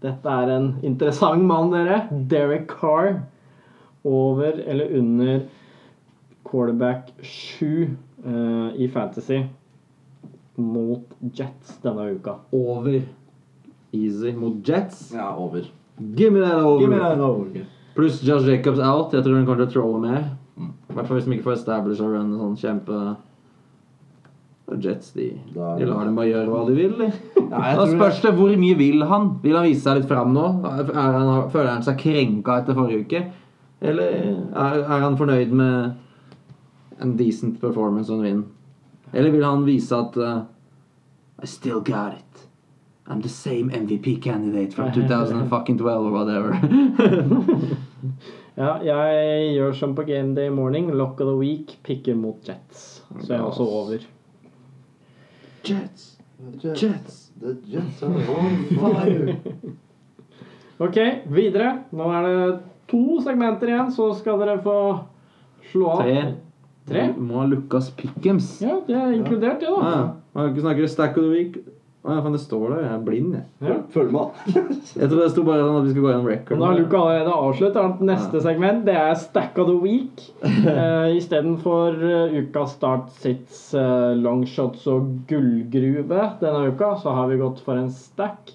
Dette 0.04 0.34
er 0.42 0.52
en 0.52 0.66
interessant 0.84 1.44
mann, 1.48 1.72
dere. 1.72 2.02
Derek 2.28 2.68
Carr. 2.68 3.22
Over 4.04 4.60
eller 4.66 4.92
under 4.98 5.40
quarterback 6.46 7.08
7 7.24 7.96
eh, 8.24 8.80
i 8.84 8.88
Fantasy 8.92 9.42
mot 10.56 11.04
Jets 11.36 11.78
denne 11.82 12.08
uka. 12.16 12.38
Over. 12.52 13.00
Easy 13.92 14.32
mot 14.32 14.56
Jets. 14.66 15.10
Ja, 15.14 15.34
over. 15.36 15.66
Give 16.14 16.30
me 16.32 16.40
that 16.40 16.62
over. 16.64 16.88
Me 16.88 16.98
that 16.98 17.20
over. 17.20 17.66
Pluss 17.96 18.20
Josh 18.22 18.44
Jacobs 18.48 18.78
out. 18.80 19.12
Jeg 19.12 19.24
tror 19.24 19.36
hun 19.38 19.46
kommer 19.46 19.64
til 19.64 19.70
å 19.70 19.74
trolle 19.82 20.00
mer. 20.02 20.26
I 20.56 20.96
hvert 20.96 21.06
fall 21.08 21.18
hvis 21.18 21.26
de 21.28 21.36
ikke 21.36 21.50
får 21.50 21.58
establish 21.58 22.00
og 22.00 22.12
run 22.14 22.30
sånn 22.40 22.56
kjempe 22.56 22.98
Og 24.66 24.82
Jets, 24.82 25.12
de, 25.14 25.26
de 25.52 25.86
lar 25.86 26.06
dem 26.08 26.16
bare 26.16 26.30
gjøre 26.30 26.50
hva 26.50 26.62
de 26.66 26.74
vil. 26.74 26.94
Ja, 27.04 27.74
Da 27.78 27.84
spørs 27.86 28.22
det 28.24 28.32
hvor 28.34 28.50
mye 28.58 28.78
vil 28.80 29.04
han? 29.06 29.28
Vil 29.44 29.54
han 29.54 29.68
vise 29.68 29.84
seg 29.84 30.00
litt 30.00 30.08
fram 30.10 30.32
nå? 30.34 30.46
Er 30.66 30.88
han, 30.96 31.50
føler 31.52 31.70
han 31.70 31.84
seg 31.86 32.00
krenka 32.00 32.56
etter 32.62 32.74
forrige 32.74 33.04
uke? 33.04 33.20
Eller 33.86 34.16
er, 34.16 34.80
er 34.80 35.04
han 35.04 35.18
fornøyd 35.20 35.52
med 35.54 35.92
en 37.00 37.16
decent 37.16 37.60
performance 37.60 38.12
og 38.12 38.18
en 38.18 38.24
vinn? 38.24 38.44
Eller 39.12 39.30
vil 39.30 39.44
han 39.44 39.64
vise 39.66 39.96
at 39.96 40.16
uh, 40.16 40.42
I 41.42 41.46
still 41.46 41.80
got 41.80 42.14
it. 42.18 42.46
I'm 43.06 43.20
the 43.22 43.28
same 43.28 43.70
MVP 43.70 44.20
candidate 44.22 44.74
from 44.74 44.92
2012 44.94 46.06
or 46.06 46.10
whatever. 46.10 46.56
Ja, 48.56 48.78
jeg 48.80 49.50
gjør 49.52 49.72
som 49.76 49.90
på 49.94 50.02
Game 50.08 50.32
Day 50.34 50.48
Morning. 50.48 50.86
Lock 50.96 51.20
of 51.20 51.28
the 51.28 51.36
week 51.36 51.74
picker 51.84 52.14
mot 52.16 52.36
Jets. 52.48 53.02
Så 53.20 53.32
jeg 53.34 53.36
er 53.36 53.44
også 53.44 53.62
over. 53.62 54.06
Jets. 55.68 56.06
Jets. 56.64 56.82
Jets. 56.82 57.18
The 57.42 57.52
Jets 57.68 58.02
are 58.02 58.14
on 58.38 58.56
fire. 58.70 59.36
Ok, 60.86 60.96
videre. 61.32 61.70
Nå 61.96 62.08
er 62.12 62.26
det 62.26 62.58
to 62.88 63.20
segmenter 63.24 63.70
igjen, 63.70 63.92
så 63.96 64.10
skal 64.16 64.40
dere 64.40 64.58
få 64.64 64.74
slå 65.70 65.92
av. 65.94 66.02
Tre. 66.86 67.06
Må 67.18 67.40
ha 67.40 67.46
Lucas 67.50 67.88
Pickhams. 67.98 68.50
Ja, 68.62 68.80
det 68.86 68.94
er 68.94 69.14
inkludert, 69.16 69.58
det, 69.60 69.70
Ja, 69.70 69.78
da. 69.80 69.94
ja. 69.96 70.04
Man 70.36 70.44
kan 70.44 70.52
ikke 70.54 70.66
snakke 70.66 70.88
stack 70.92 71.16
of 71.18 71.24
the 71.26 71.32
week. 71.32 71.56
Å 72.06 72.14
ja, 72.14 72.20
faen, 72.22 72.36
det 72.36 72.40
står 72.44 72.66
der. 72.70 72.82
Jeg 72.84 72.90
er 72.94 73.00
blind, 73.02 73.32
jeg. 73.34 73.46
Ja. 73.66 73.76
Følg 73.90 74.12
med. 74.14 74.42
Jeg 75.00 75.08
tror 75.10 75.22
det 75.24 75.30
sto 75.32 75.42
bare 75.48 75.64
sånn 75.64 75.78
at 75.80 75.86
vi 75.88 75.94
skulle 75.94 76.04
gå 76.04 76.12
gjennom 76.12 76.28
record. 76.30 76.60
Da 76.60 76.68
har 76.68 76.76
Luke 76.78 77.00
allerede 77.00 77.32
avsluttet. 77.34 78.04
Neste 78.06 78.42
segment 78.44 78.84
det 78.86 78.94
er 79.00 79.16
Stack 79.18 79.58
of 79.58 79.70
the 79.72 79.78
Week. 79.82 80.22
Uh, 80.66 81.10
Istedenfor 81.16 81.98
uh, 81.98 82.36
ukas 82.38 82.76
start 82.76 83.10
sits, 83.22 83.58
uh, 83.74 84.12
longshots 84.18 84.86
og 84.90 85.10
gullgruve 85.30 86.22
denne 86.40 86.70
uka, 86.70 86.92
så 87.02 87.14
har 87.16 87.30
vi 87.30 87.40
gått 87.40 87.60
for 87.66 87.78
en 87.78 87.90
stack 87.90 88.54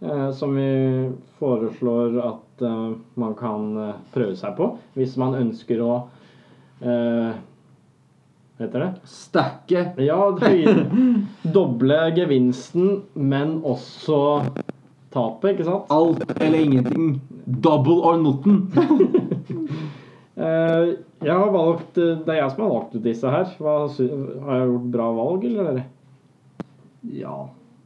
eh, 0.00 0.30
som 0.32 0.54
vi 0.54 1.10
foreslår 1.38 2.18
at 2.22 2.62
eh, 2.62 2.90
man 3.14 3.34
kan 3.38 3.76
eh, 3.76 3.94
prøve 4.14 4.36
seg 4.38 4.56
på 4.58 4.70
hvis 4.98 5.16
man 5.20 5.36
ønsker 5.38 5.82
å 5.82 5.92
uh, 6.82 7.32
Heter 8.58 8.80
det? 8.80 8.92
Stacke. 9.04 9.84
Ja, 10.02 10.38
doble 11.42 11.98
gevinsten, 12.16 13.02
men 13.14 13.60
også 13.62 14.18
tapet, 15.14 15.52
ikke 15.52 15.66
sant? 15.68 15.92
Alt 15.94 16.24
eller 16.40 16.58
ingenting. 16.58 17.20
Double 17.46 18.00
or 18.02 18.18
nothing. 18.22 18.66
Eh, 20.38 20.92
jeg 21.26 21.34
har 21.34 21.48
valgt, 21.50 21.96
eh, 21.98 22.12
Det 22.22 22.30
er 22.30 22.36
jeg 22.38 22.50
som 22.52 22.60
har 22.62 22.68
valgt 22.70 22.92
ut 22.94 23.02
disse 23.02 23.30
her. 23.32 23.48
Hva, 23.58 23.72
har 23.90 24.60
jeg 24.60 24.68
gjort 24.68 24.84
bra 24.94 25.06
valg, 25.16 25.46
eller? 25.50 25.80
Ja. 27.10 27.32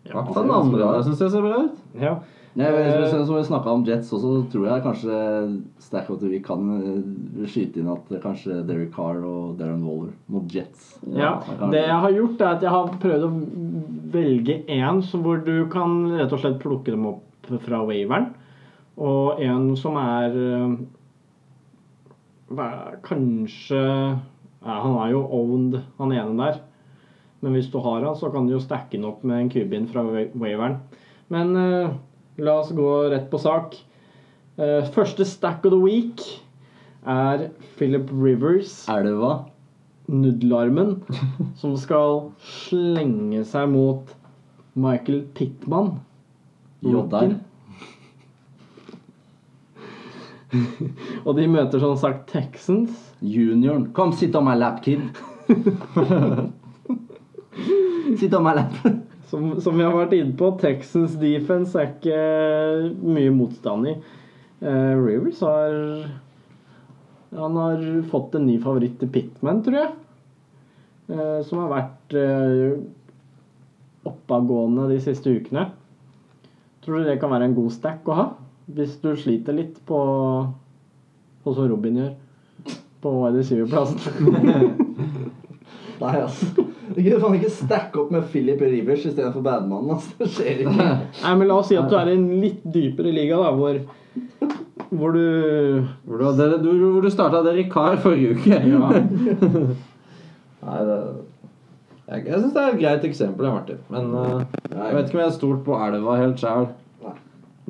I 0.05 0.13
hvert 0.13 0.35
fall 0.35 0.45
den 0.45 0.53
andre. 0.59 0.91
Jeg 0.99 1.07
syns 1.07 1.23
det 1.23 1.31
ser 1.33 1.47
bra 1.47 1.63
ut. 1.63 1.79
Ja. 1.97 2.13
Nei, 2.55 2.67
vi, 2.69 2.83
som 3.25 3.31
vi 3.37 3.43
snakka 3.49 3.73
om 3.73 3.85
Jets 3.89 4.11
også, 4.13 4.31
så 4.35 4.41
tror 4.53 4.67
jeg 4.69 4.83
kanskje 4.85 5.19
Stack 5.81 6.11
of 6.13 6.19
the 6.21 6.29
Week 6.29 6.43
kan 6.45 6.67
eh, 6.75 7.47
skyte 7.49 7.81
inn 7.81 7.89
at 7.89 8.11
kanskje 8.21 8.59
Derrick 8.69 8.91
Carr 8.93 9.23
og 9.25 9.55
Darren 9.57 9.81
Waller 9.87 10.11
mot 10.29 10.45
Jets. 10.53 10.99
ja. 11.17 11.31
Det 11.73 11.81
jeg 11.87 12.01
har 12.05 12.13
gjort, 12.19 12.41
er 12.45 12.51
at 12.59 12.67
jeg 12.67 12.75
har 12.75 12.93
prøvd 13.01 13.25
å 13.25 13.31
velge 14.13 14.59
én 14.69 15.01
hvor 15.23 15.41
du 15.47 15.55
kan 15.73 15.97
rett 16.19 16.33
og 16.37 16.43
slett 16.45 16.61
plukke 16.61 16.93
dem 16.93 17.07
opp 17.15 17.49
fra 17.65 17.81
waveren, 17.89 18.29
og 19.01 19.41
en 19.41 19.71
som 19.81 19.97
er 19.97 20.37
eh, 20.37 20.77
Kanskje 23.03 23.81
ja, 23.81 24.75
Han 24.85 24.99
er 25.07 25.11
jo 25.15 25.23
owned, 25.33 25.79
han 25.99 26.13
ene 26.13 26.37
der. 26.37 26.59
Men 27.43 27.57
hvis 27.57 27.71
du 27.73 27.79
har 27.83 28.05
han, 28.05 28.15
så 28.21 28.29
kan 28.31 28.45
du 28.47 28.53
jo 28.55 28.61
stacke 28.63 28.93
den 28.99 29.09
opp 29.09 29.25
med 29.27 29.41
en 29.41 29.49
kubin 29.51 29.89
fra 29.91 30.05
wa- 30.07 30.29
waveren. 30.39 30.77
Men 31.33 31.57
eh, 31.57 31.95
la 32.37 32.61
oss 32.61 32.73
gå 32.73 33.11
rett 33.11 33.31
på 33.31 33.39
sak. 33.39 33.77
Eh, 34.57 34.85
første 34.95 35.25
stack 35.25 35.67
of 35.67 35.73
the 35.73 35.81
week 35.81 36.21
er 37.07 37.49
Philip 37.77 38.11
Rivers. 38.13 38.89
Elva. 38.89 39.45
Nudelarmen, 40.13 41.03
som 41.61 41.77
skal 41.79 42.33
slenge 42.43 43.45
seg 43.49 43.69
mot 43.73 44.11
Michael 44.75 45.23
Pittman. 45.35 45.95
Jodder. 46.83 47.37
Og 51.27 51.37
de 51.39 51.47
møter 51.49 51.81
som 51.81 51.97
sagt 51.97 52.29
Texans. 52.33 52.91
Junioren. 53.23 53.93
Kom, 53.97 54.13
sitt 54.13 54.37
on 54.37 54.45
my 54.49 54.57
lap, 54.59 54.83
kid. 54.85 55.01
sitt 58.19 58.35
on 58.35 58.45
my 58.45 58.55
lap. 58.59 59.02
Som, 59.33 59.61
som 59.65 59.79
vi 59.79 59.85
har 59.87 59.95
vært 59.97 60.13
inne 60.13 60.35
på, 60.37 60.51
Texans 60.61 61.15
defense 61.17 61.73
er 61.81 61.87
ikke 61.89 62.17
mye 63.01 63.31
motstand 63.33 63.89
i. 63.89 63.95
Uh, 64.61 64.93
Rivers 65.01 65.41
har 65.41 65.73
Han 67.33 67.57
har 67.57 67.81
fått 68.13 68.37
en 68.37 68.45
ny 68.45 68.59
favoritt 68.61 68.99
til 69.01 69.09
Pittman, 69.15 69.63
tror 69.65 69.79
jeg. 69.79 69.95
Uh, 71.09 71.41
som 71.49 71.63
har 71.63 71.73
vært 71.73 72.19
uh, 72.21 72.77
oppadgående 74.13 74.91
de 74.93 75.01
siste 75.01 75.33
ukene. 75.33 75.71
Tror 76.85 77.01
du 77.01 77.09
det 77.09 77.17
kan 77.23 77.33
være 77.33 77.49
en 77.49 77.57
god 77.57 77.73
stack 77.73 78.13
å 78.13 78.19
ha? 78.19 78.31
Hvis 78.69 79.01
du 79.01 79.15
sliter 79.17 79.57
litt 79.57 79.81
på 79.89 80.03
Sånn 81.43 81.57
som 81.57 81.73
Robin 81.73 81.97
gjør. 82.03 82.13
På 83.01 83.17
wide 83.17 83.41
receiver-plassen. 83.41 85.33
Nei, 86.03 86.21
altså. 86.23 86.67
Du 86.93 86.99
kan 87.01 87.23
faen 87.23 87.37
ikke 87.39 87.53
stacke 87.55 88.01
opp 88.03 88.11
med 88.13 88.27
Philip 88.33 88.61
Rivers 88.61 89.07
istedenfor 89.09 89.45
Badmannen. 89.45 89.95
Altså. 89.97 90.13
Det 90.19 90.29
skjer 90.35 90.63
ikke. 90.65 90.89
Nei, 91.23 91.35
men 91.41 91.49
la 91.49 91.59
oss 91.63 91.71
si 91.71 91.79
at 91.81 91.89
du 91.91 91.97
er 91.99 92.13
i 92.13 92.17
en 92.19 92.29
litt 92.43 92.63
dypere 92.75 93.15
liga, 93.15 93.39
da, 93.41 93.53
hvor, 93.57 93.79
hvor 94.91 95.17
du 95.17 95.25
Hvor 96.05 96.21
du, 96.21 96.27
hadde, 96.29 96.61
du, 96.65 96.71
hvor 96.83 97.07
du 97.07 97.11
starta 97.13 97.43
Derek 97.47 97.73
Carr 97.73 97.97
forrige 98.03 98.37
uke. 98.37 98.61
Ja. 98.69 98.93
Nei, 100.67 100.79
det 100.87 100.99
Jeg, 102.13 102.27
jeg 102.27 102.39
syns 102.43 102.53
det 102.53 102.63
er 102.63 102.75
et 102.75 102.81
greit 102.83 103.05
eksempel, 103.09 103.49
Martin. 103.49 103.79
Men 103.89 104.11
uh, 104.13 104.43
jeg 104.69 104.97
vet 104.97 105.07
ikke 105.07 105.17
om 105.17 105.23
jeg 105.23 105.31
har 105.31 105.37
stolt 105.39 105.63
på 105.65 105.79
elva 105.87 106.17
helt 106.21 106.43
sjæl. 106.43 106.67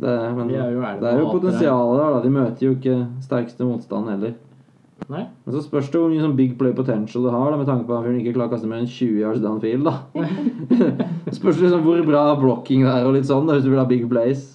Det, 0.02 0.12
men 0.34 0.48
er 0.50 0.72
det 0.98 1.10
er 1.10 1.18
jo 1.20 1.28
potensialet 1.30 2.00
der, 2.00 2.14
da. 2.14 2.22
De 2.24 2.30
møter 2.32 2.66
jo 2.66 2.72
ikke 2.74 2.96
sterkeste 3.22 3.66
motstand 3.68 4.08
heller. 4.10 4.32
Nei? 5.10 5.24
Men 5.44 5.54
så 5.54 5.62
spørs 5.64 5.90
det 5.90 6.00
hvor 6.00 6.10
mye 6.12 6.22
sånn 6.22 6.36
big 6.38 6.54
play 6.60 6.74
potential 6.76 7.26
du 7.26 7.30
har, 7.32 7.50
da, 7.50 7.58
med 7.58 7.68
tanke 7.68 7.88
på 7.88 7.96
at 7.96 8.04
fyren 8.06 8.20
ikke 8.20 8.34
klarer 8.36 8.52
å 8.52 8.54
kaste 8.54 8.70
mer 8.70 8.82
enn 8.82 8.90
20 8.90 9.20
yards 9.22 9.42
downfield. 9.42 9.88
da. 9.88 9.94
spørs 11.38 11.58
det 11.58 11.66
liksom 11.66 11.84
hvor 11.86 12.02
bra 12.06 12.24
blocking 12.38 12.86
det 12.86 12.94
er, 12.94 13.06
og 13.08 13.16
litt 13.16 13.28
sånn, 13.28 13.48
da, 13.48 13.56
hvis 13.56 13.66
du 13.66 13.72
vil 13.72 13.82
ha 13.82 13.88
big 13.88 14.06
plays. 14.10 14.48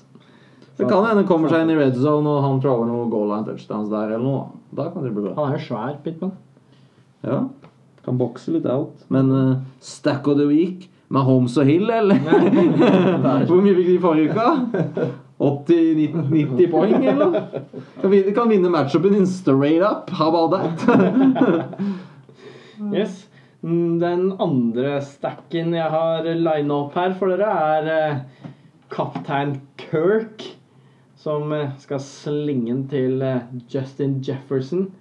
Det 0.78 0.86
kan 0.86 1.08
hende 1.08 1.26
kommer 1.26 1.50
seg 1.50 1.64
inn 1.66 1.74
i 1.74 1.78
red 1.80 1.96
zone 1.98 2.30
og 2.30 2.44
han 2.46 2.60
tråler 2.62 2.86
noen 2.92 3.10
goal 3.10 3.32
line 3.32 3.48
touchdowns 3.48 3.90
der 3.90 4.12
eller 4.12 4.26
noe. 4.26 4.44
Da 4.78 4.92
kan 4.94 5.06
det 5.06 5.14
bli 5.16 5.26
bra. 5.26 5.34
Han 5.40 5.56
er 5.56 5.58
jo 5.58 5.64
svær, 5.66 5.96
Pitman. 6.04 6.36
Ja, 7.26 7.40
kan 8.06 8.20
bokse 8.20 8.54
litt 8.54 8.68
out. 8.70 9.02
Men 9.14 9.32
uh, 9.34 9.58
stack 9.82 10.30
of 10.30 10.38
the 10.38 10.46
week 10.46 10.86
med 11.10 11.26
Holmes 11.26 11.58
og 11.58 11.66
Hill, 11.66 11.90
eller? 11.90 12.20
Hvor 13.50 13.64
mye 13.64 13.74
fikk 13.80 13.90
de 13.90 13.98
forrige 14.04 14.36
uka? 14.36 15.08
80-90 15.38 16.72
poeng, 16.72 17.06
eller? 17.06 17.62
Kan 18.02 18.34
kan 18.34 18.50
vinne 18.50 18.70
matchupen 18.74 19.16
in 19.16 19.28
straight 19.28 19.82
up. 19.82 20.10
How 20.10 20.30
about 20.30 20.52
that? 20.52 21.80
Yes. 22.94 23.26
Den 23.62 24.36
andre 24.40 25.00
stacken 25.02 25.74
jeg 25.74 25.90
har 25.90 26.28
lina 26.28 26.76
opp 26.76 26.94
her 26.98 27.16
for 27.18 27.34
dere, 27.34 27.48
er 27.50 27.88
eh, 27.90 28.20
kaptein 28.94 29.56
Kirk. 29.82 30.46
Som 31.18 31.52
eh, 31.56 31.74
skal 31.82 32.02
slinge 32.06 32.70
den 32.70 32.84
til 32.92 33.24
eh, 33.26 33.50
Justin 33.74 34.20
Jefferson. 34.22 34.92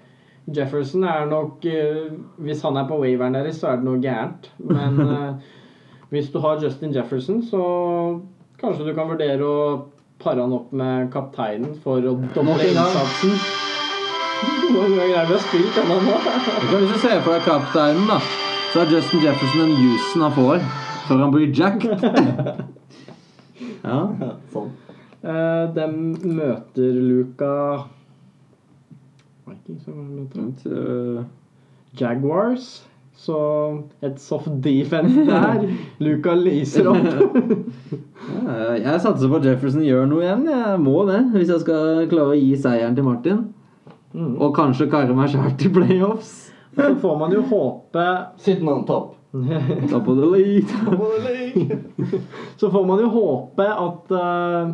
Jefferson 0.46 1.04
er 1.04 1.26
nok 1.26 1.64
Hvis 2.38 2.60
han 2.62 2.76
er 2.78 2.86
på 2.86 3.00
waveren 3.02 3.34
deres, 3.34 3.58
så 3.60 3.72
er 3.72 3.80
det 3.80 3.88
noe 3.88 4.00
gærent. 4.00 4.48
Men 4.62 5.00
hvis 6.14 6.30
du 6.30 6.38
har 6.40 6.62
Justin 6.62 6.94
Jefferson, 6.94 7.42
så 7.42 7.60
kanskje 8.60 8.86
du 8.86 8.94
kan 8.94 9.10
vurdere 9.10 9.42
å 9.42 9.56
pare 10.26 10.42
han 10.42 10.54
opp 10.56 10.72
med 10.76 11.10
kapteinen 11.14 11.76
for 11.84 12.02
å 12.02 12.16
doble 12.34 12.58
innsatsen. 12.66 13.36
Hvor 14.36 14.72
mange 14.74 14.96
ganger 14.98 15.20
er 15.20 15.22
det 15.22 15.30
vi 15.30 15.36
har 15.36 15.44
spilt 15.46 15.78
denne 15.78 16.00
nå? 16.02 16.16
Du 16.66 16.74
Hvis 16.74 16.90
du 16.92 16.98
ser 17.00 17.22
for 17.24 17.32
deg 17.36 17.46
kapteinen, 17.46 18.08
da, 18.10 18.18
så 18.72 18.82
er 18.82 18.90
Justin 18.96 19.22
Jefferson 19.24 19.62
den 19.62 19.76
jusen 19.80 20.26
han 20.26 20.34
får 20.36 20.66
før 21.06 21.22
han 21.22 21.36
blir 21.36 21.52
jacked. 21.54 22.02
Ja. 23.86 24.00
Sånn. 24.50 24.72
De 25.22 25.74
dem 25.76 25.92
møter 26.36 26.96
Luca 26.96 27.52
Vikings, 29.46 29.86
hva 29.86 30.02
møter 30.02 30.42
de? 30.42 30.72
øh, 30.74 31.20
Jaguars. 32.00 32.66
Så 33.16 33.36
et 34.04 34.18
soft 34.20 34.50
defense 34.64 35.24
der. 35.26 35.62
Luca 36.04 36.34
lyser 36.36 36.90
opp. 36.90 37.06
Ja, 38.44 38.74
Jeg 38.76 39.00
satser 39.00 39.30
på 39.30 39.38
at 39.40 39.46
Jefferson 39.48 39.84
gjør 39.86 40.08
noe 40.10 40.24
igjen. 40.26 40.44
Jeg 40.52 40.80
må 40.84 40.98
det, 41.08 41.22
hvis 41.32 41.52
jeg 41.54 41.62
skal 41.64 42.04
klare 42.10 42.34
å 42.34 42.38
gi 42.38 42.52
seieren 42.60 42.96
til 42.98 43.06
Martin. 43.08 43.46
Mm. 44.12 44.34
Og 44.40 44.52
kanskje 44.56 44.88
karre 44.92 45.16
meg 45.16 45.32
sjæl 45.32 45.54
til 45.60 45.72
playoffs. 45.74 46.34
Så 46.76 46.92
får 47.00 47.16
man 47.20 47.32
jo 47.32 47.40
håpe 47.48 48.04
Sitting 48.36 48.68
topp. 48.68 48.86
top. 48.86 49.12
Top 49.90 50.08
of 50.08 50.16
the 50.16 50.26
league. 50.26 50.68
Så 52.60 52.70
får 52.70 52.84
man 52.86 53.00
jo 53.00 53.08
håpe 53.12 53.66
at 53.68 54.12
uh, 54.12 54.70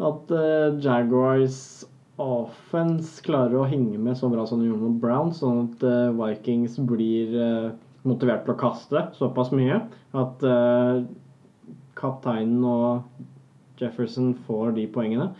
At 0.00 0.30
uh, 0.30 0.78
Jaguars 0.82 1.84
offense 2.20 3.22
klarer 3.24 3.58
å 3.60 3.68
henge 3.68 3.98
med 3.98 4.18
så 4.18 4.28
bra 4.32 4.44
som 4.46 4.60
de 4.60 4.68
gjorde 4.68 4.86
mot 4.86 5.00
Brown, 5.02 5.32
sånn 5.36 5.64
at 5.64 5.84
eh, 5.86 6.12
Vikings 6.16 6.78
blir 6.88 7.34
eh, 7.34 7.70
motivert 8.08 8.46
til 8.46 8.54
å 8.54 8.60
kaste 8.60 9.04
såpass 9.18 9.52
mye 9.54 9.80
at 10.16 10.44
eh, 10.46 11.02
kapteinen 12.00 12.64
og 12.64 13.80
Jefferson 13.80 14.34
får 14.46 14.74
de 14.76 14.86
poengene. 14.92 15.30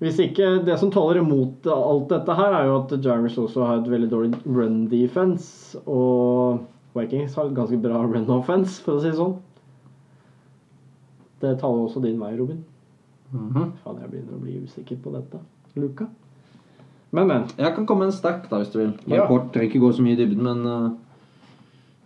Hvis 0.00 0.16
ikke 0.22 0.62
Det 0.64 0.78
som 0.80 0.92
taler 0.92 1.20
imot 1.20 1.66
alt 1.68 2.08
dette 2.08 2.34
her, 2.38 2.54
er 2.56 2.70
jo 2.70 2.78
at 2.78 2.94
Jarvis 3.04 3.36
også 3.38 3.66
har 3.66 3.80
et 3.80 3.90
veldig 3.90 4.08
dårlig 4.08 4.38
run 4.46 4.86
defense. 4.88 5.76
Og 5.84 6.62
Vikings 6.96 7.36
har 7.36 7.50
et 7.50 7.58
ganske 7.58 7.76
bra 7.82 8.00
run 8.06 8.30
offense, 8.32 8.78
for 8.80 8.96
å 8.96 9.02
si 9.02 9.10
det 9.10 9.18
sånn. 9.18 9.36
Det 11.44 11.58
taler 11.60 11.84
også 11.84 12.00
din 12.04 12.20
vei, 12.20 12.32
Robin. 12.38 12.62
Mhm. 13.32 13.72
Faen, 13.84 14.00
jeg 14.02 14.10
begynner 14.10 14.36
å 14.36 14.40
bli 14.42 14.56
usikker 14.64 14.96
på 15.02 15.12
dette. 15.14 15.38
Luka. 15.76 16.06
Men, 17.12 17.26
men. 17.28 17.44
Jeg 17.58 17.74
kan 17.74 17.86
komme 17.86 18.04
med 18.04 18.12
en 18.12 18.16
stack, 18.18 18.48
da, 18.50 18.58
hvis 18.58 18.72
du 18.72 18.78
vil. 18.78 18.92
Bare 19.06 19.18
Ja. 19.18 19.26
kort. 19.26 19.52
Trenger 19.52 19.70
ikke 19.70 19.80
gå 19.82 19.92
så 19.94 20.02
mye 20.02 20.12
i 20.14 20.20
dybden, 20.24 20.42
men 20.42 20.66
uh, 20.66 20.90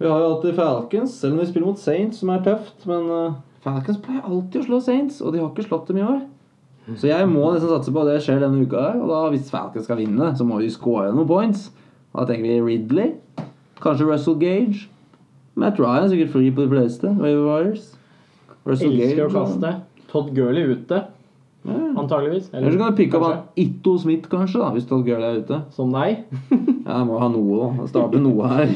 Vi 0.00 0.06
har 0.08 0.18
jo 0.20 0.34
alltid 0.34 0.54
Falcons, 0.56 1.12
selv 1.20 1.34
om 1.34 1.38
vi 1.40 1.46
spiller 1.46 1.66
mot 1.66 1.78
Saints, 1.78 2.18
som 2.18 2.28
er 2.30 2.42
tøft. 2.42 2.86
Men 2.86 3.10
uh, 3.10 3.34
Falcons 3.62 3.98
pleier 4.02 4.24
alltid 4.24 4.62
å 4.62 4.64
slå 4.66 4.80
Saints, 4.82 5.20
og 5.22 5.32
de 5.32 5.38
har 5.40 5.50
ikke 5.52 5.68
slått 5.68 5.86
dem 5.88 5.98
i 5.98 6.02
år. 6.02 6.22
Så 6.98 7.08
jeg 7.08 7.28
må 7.30 7.46
nesten 7.52 7.70
satse 7.70 7.92
på 7.94 8.00
at 8.02 8.10
det 8.10 8.22
skjer 8.24 8.40
denne 8.42 8.60
uka 8.66 8.76
her. 8.82 8.98
Og 9.00 9.08
da, 9.08 9.20
hvis 9.32 9.48
Falcons 9.50 9.84
skal 9.86 9.96
vinne, 10.02 10.32
så 10.36 10.44
må 10.44 10.58
de 10.60 10.68
score 10.68 11.12
noen 11.14 11.28
points. 11.28 11.70
Da 12.12 12.26
tenker 12.28 12.44
vi 12.44 12.60
Ridley. 12.60 13.14
Kanskje 13.80 14.08
Russell 14.10 14.36
Gage. 14.36 14.88
Matt 15.56 15.78
Ryan 15.80 16.04
er 16.04 16.08
sikkert 16.12 16.32
fri 16.34 16.50
på 16.50 16.64
de 16.66 16.68
fleste. 16.74 17.14
Waiver 17.20 17.46
Wires. 17.46 17.86
Russell 18.66 18.92
Elsker 18.98 19.28
å 19.28 19.32
kaste. 19.32 19.72
Todd 20.10 20.34
Gurley 20.34 20.66
ute, 20.74 21.00
Ja. 21.64 21.74
antageligvis. 21.96 22.50
Eller 22.52 22.72
så 22.72 22.78
kan 22.78 22.92
du 22.92 22.96
pikke 22.98 23.16
opp 23.16 23.24
han 23.24 23.42
Itto 23.56 23.94
Smith, 23.98 24.28
kanskje, 24.28 24.60
da, 24.60 24.68
hvis 24.74 24.84
Todd 24.88 25.06
Gurley 25.06 25.30
er 25.30 25.42
ute. 25.44 25.60
Som 25.72 25.94
deg. 25.94 26.24
Ja, 26.84 26.98
jeg 26.98 27.06
må 27.08 27.16
ha 27.16 27.30
noe, 27.32 27.58
da. 27.78 27.86
Starte 27.88 28.20
noe 28.20 28.48
her. 28.50 28.72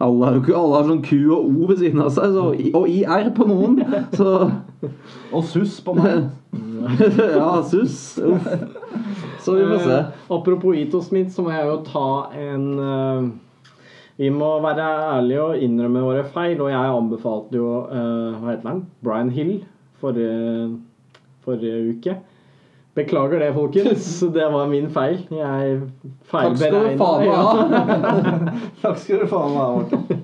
Alle 0.00 0.30
har 0.30 0.38
alle 0.56 0.78
har 0.78 0.86
sånn 0.88 1.02
Q 1.04 1.18
og 1.36 1.50
O 1.50 1.66
ved 1.68 1.82
siden 1.82 2.00
av 2.00 2.08
seg, 2.14 2.32
så, 2.32 2.46
og 2.78 2.86
IR 2.88 3.28
på 3.36 3.44
noen. 3.50 3.76
Så 4.16 4.30
Og 5.36 5.44
SUS 5.44 5.74
på 5.84 5.92
meg. 5.98 6.30
Ja, 7.36 7.60
sus. 7.68 8.16
Uff. 8.18 8.48
Så 9.44 9.54
vi 9.58 9.66
får 9.68 9.84
se. 9.84 9.98
Eh, 9.98 10.24
apropos 10.32 10.74
Ito 10.80 11.02
Smith, 11.04 11.30
så 11.34 11.44
må 11.44 11.52
jeg 11.52 11.68
jo 11.68 11.76
ta 11.86 12.06
en 12.40 12.64
eh, 12.86 13.28
Vi 14.18 14.32
må 14.34 14.48
være 14.64 14.88
ærlige 15.18 15.44
og 15.44 15.62
innrømme 15.68 16.02
våre 16.08 16.24
feil, 16.24 16.56
og 16.60 16.72
jeg 16.72 16.96
anbefalte 16.96 17.60
jo 17.60 17.68
eh, 17.86 18.40
Hva 18.40 18.50
heter 18.54 18.72
han? 18.72 18.82
Brian 19.04 19.30
Hill 19.36 19.60
forrige, 20.02 20.78
forrige 21.44 21.80
uke. 21.92 22.16
Beklager 22.94 23.38
det, 23.40 23.54
folkens. 23.54 24.20
Det 24.36 24.48
var 24.52 24.66
min 24.68 24.90
feil. 24.92 25.22
Jeg 25.30 25.80
feilberegna. 26.28 27.38
Takk 28.82 29.00
skal 29.00 29.24
du 29.24 29.30
faen 29.30 29.54
meg 29.54 29.62
ha, 29.62 29.70
Morten. 29.78 30.22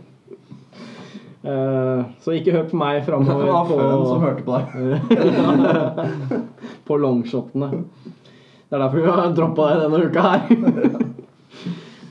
Eh, 1.49 2.01
så 2.20 2.35
ikke 2.35 2.53
hør 2.53 2.65
på 2.69 2.77
meg 2.77 3.07
Det 3.07 3.15
var 3.15 3.69
Føen 3.70 4.03
som 4.05 4.24
hørte 4.27 4.45
på 4.45 4.59
deg. 4.59 4.66
på 6.89 6.99
longshotene. 6.99 7.70
Det 8.69 8.77
er 8.77 8.82
derfor 8.82 9.01
vi 9.01 9.15
har 9.16 9.32
droppa 9.36 9.70
deg 9.70 9.86
denne 9.86 9.99
uka 10.11 10.23
her. 10.28 10.43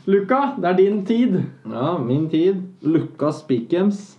Luka, 0.07 0.39
det 0.57 0.69
er 0.71 0.77
din 0.79 1.05
tid. 1.05 1.41
Ja, 1.67 1.97
min 2.01 2.29
tid. 2.31 2.63
Lukas 2.81 3.43
Pickens. 3.45 4.15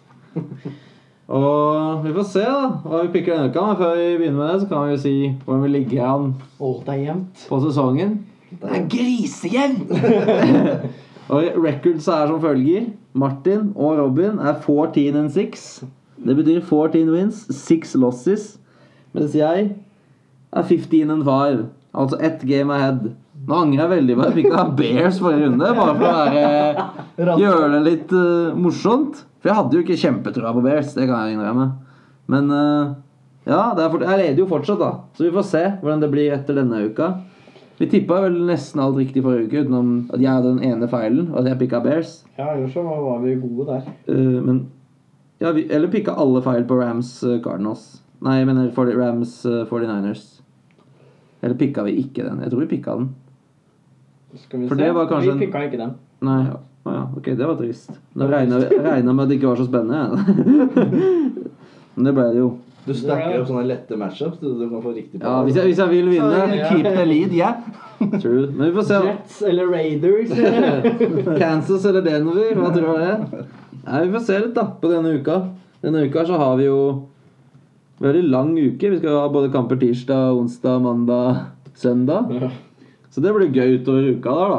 Og 1.29 2.05
vi 2.07 2.13
får 2.17 2.25
se 2.31 2.43
da 2.47 2.69
hva 2.89 3.03
vi 3.05 3.11
pikker 3.13 3.35
denne 3.35 3.51
uka. 3.53 3.65
Men 3.69 3.77
før 3.77 3.97
vi 3.99 4.17
begynner 4.17 4.39
med 4.39 4.49
det, 4.55 4.61
så 4.63 4.69
kan 4.71 4.87
vi 4.87 4.95
jo 4.95 5.01
si 5.03 5.15
hvordan 5.45 5.65
vi 5.67 5.73
ligger 5.75 6.07
an 6.09 6.31
Å, 6.57 6.71
det 6.87 6.95
er 6.95 7.03
jevnt. 7.03 7.43
på 7.51 7.59
sesongen. 7.67 8.15
Det 8.49 8.71
er 8.73 8.87
grisejevnt! 8.89 9.91
Og 11.35 11.59
records 11.61 12.07
er 12.09 12.31
som 12.31 12.41
følger. 12.41 12.87
Martin 13.13 13.75
og 13.77 13.99
Robin 13.99 14.39
er 14.41 14.55
14 14.65 15.19
and 15.21 15.29
6. 15.35 15.67
Det 16.25 16.37
betyr 16.39 16.63
14 16.65 17.11
wins, 17.13 17.43
6 17.53 17.93
losses. 18.01 18.47
Mens 19.13 19.37
jeg 19.37 19.67
er 20.53 20.63
15 20.65 21.11
and 21.13 21.27
5. 21.29 21.67
Altså 21.93 22.17
ett 22.25 22.41
game 22.49 22.73
ahead. 22.73 23.11
Nå 23.49 23.57
angrer 23.57 23.81
jeg 23.81 23.93
veldig 23.95 24.15
på 24.15 24.21
at 24.21 24.29
jeg 24.29 24.37
fikk 24.43 24.55
av 24.61 24.71
Bears 24.77 25.19
forrige 25.23 25.47
runde, 25.47 25.69
bare 25.79 25.93
for 25.97 26.05
å 26.05 26.15
være, 26.21 27.37
gjøre 27.41 27.69
det 27.73 27.79
litt 27.87 28.11
uh, 28.13 28.57
morsomt. 28.61 29.23
For 29.41 29.49
jeg 29.49 29.57
hadde 29.57 29.79
jo 29.79 29.85
ikke 29.85 30.01
kjempetrua 30.03 30.53
på 30.53 30.65
Bears, 30.67 30.91
det 30.93 31.07
kan 31.09 31.23
jeg 31.25 31.39
innrømme. 31.39 31.69
Men 32.29 32.51
uh, 32.53 32.91
ja, 33.49 33.63
det 33.79 33.87
fort, 33.89 34.05
jeg 34.05 34.21
leder 34.21 34.43
jo 34.43 34.49
fortsatt, 34.51 34.83
da. 34.83 34.91
Så 35.17 35.25
vi 35.25 35.33
får 35.33 35.47
se 35.49 35.63
hvordan 35.81 36.03
det 36.05 36.11
blir 36.13 36.35
etter 36.37 36.59
denne 36.61 36.83
uka. 36.91 37.09
Vi 37.79 37.89
tippa 37.89 38.19
vel 38.27 38.37
nesten 38.51 38.83
alt 38.85 38.99
riktig 38.99 39.23
forrige 39.25 39.47
uke, 39.49 39.63
utenom 39.65 39.95
at 40.11 40.21
jeg 40.21 40.29
hadde 40.29 40.51
den 40.51 40.67
ene 40.69 40.89
feilen, 40.91 41.31
og 41.31 41.39
at 41.41 41.49
jeg 41.49 41.61
pikka 41.63 41.81
Bears. 41.87 42.19
Ja, 42.37 42.51
ellers 42.51 42.75
så 42.77 42.83
var 42.85 43.23
vi 43.23 43.39
gode 43.41 43.71
der. 43.71 43.87
Uh, 44.11 44.43
men 44.45 44.61
ja, 45.41 45.55
vi, 45.57 45.65
Eller 45.71 45.89
pikka 45.89 46.19
alle 46.19 46.43
feil 46.45 46.69
på 46.69 46.77
Rams 46.83 47.15
uh, 47.25 47.39
Cardinals. 47.41 48.03
Nei, 48.27 48.41
jeg 48.43 48.51
mener 48.51 48.69
40, 48.77 48.99
Rams 48.99 49.39
uh, 49.47 49.63
49ers. 49.71 50.27
Eller 51.41 51.57
pikka 51.57 51.87
vi 51.87 51.97
ikke 52.03 52.27
den? 52.27 52.43
Jeg 52.45 52.53
tror 52.53 52.67
vi 52.67 52.71
pikka 52.75 52.99
den. 52.99 53.09
Skal 54.37 54.61
vi 54.61 54.69
For 54.69 54.77
se. 54.77 54.83
det 54.85 54.95
var 54.95 55.07
kanskje 55.07 55.33
en- 55.33 55.39
Vi 55.39 55.47
pikka 55.47 55.63
ikke 55.71 55.79
den. 55.79 55.95
Nei, 56.23 56.45
ja. 56.45 56.57
Å 56.89 56.93
ja, 56.95 57.03
ok, 57.17 57.25
det 57.37 57.47
var 57.47 57.57
trist. 57.57 57.91
Da 58.17 58.27
regna 58.27 58.59
jeg 58.61 59.05
med 59.05 59.21
at 59.21 59.29
det 59.29 59.39
ikke 59.41 59.49
var 59.49 59.57
så 59.57 59.67
spennende. 59.67 59.99
jeg. 60.09 61.49
Men 61.97 62.05
det 62.05 62.15
ble 62.15 62.27
det 62.33 62.39
jo. 62.39 62.49
Du 62.87 62.95
stacker 62.95 63.41
opp 63.43 63.49
sånne 63.51 63.67
lette 63.69 63.97
matchups. 64.01 64.39
Du, 64.41 64.55
du 64.57 64.69
kan 64.71 64.81
få 64.81 64.95
riktig 64.95 65.21
Ja, 65.21 65.43
hvis 65.45 65.57
jeg, 65.59 65.65
hvis 65.69 65.79
jeg 65.83 65.91
vil 65.91 66.07
vinne 66.09 66.39
Ja. 66.57 66.69
Keep 66.71 66.87
the 66.97 67.05
lead, 67.05 67.33
yeah. 67.37 67.57
True. 68.23 68.47
Men 68.55 68.71
vi 68.71 68.73
får 68.79 68.87
se. 68.89 69.01
Jets 69.09 69.43
eller 69.51 69.67
Raiders. 69.69 70.31
Kansas 71.43 71.85
eller 71.91 72.01
Denver, 72.07 72.55
hva 72.57 72.71
tror 72.73 72.95
du 72.95 73.05
det? 73.05 73.45
Nei, 73.85 74.07
Vi 74.07 74.13
får 74.15 74.25
se 74.31 74.39
litt 74.47 74.55
da 74.57 74.65
på 74.81 74.89
denne 74.93 75.13
uka. 75.19 75.41
Denne 75.83 76.07
uka 76.09 76.25
så 76.27 76.39
har 76.41 76.57
vi 76.57 76.65
jo 76.71 76.79
veldig 78.01 78.25
lang 78.31 78.55
uke. 78.57 78.91
Vi 78.95 78.99
skal 79.03 79.19
ha 79.21 79.29
både 79.29 79.53
kamper 79.53 79.77
tirsdag, 79.83 80.39
onsdag, 80.39 80.81
mandag, 80.87 81.43
søndag. 81.75 82.31
Så 83.19 83.23
det 83.25 83.33
blir 83.35 83.49
gøy 83.51 83.81
utover 83.81 84.05
uka 84.15 84.33
der, 84.39 84.53
da. 84.53 84.59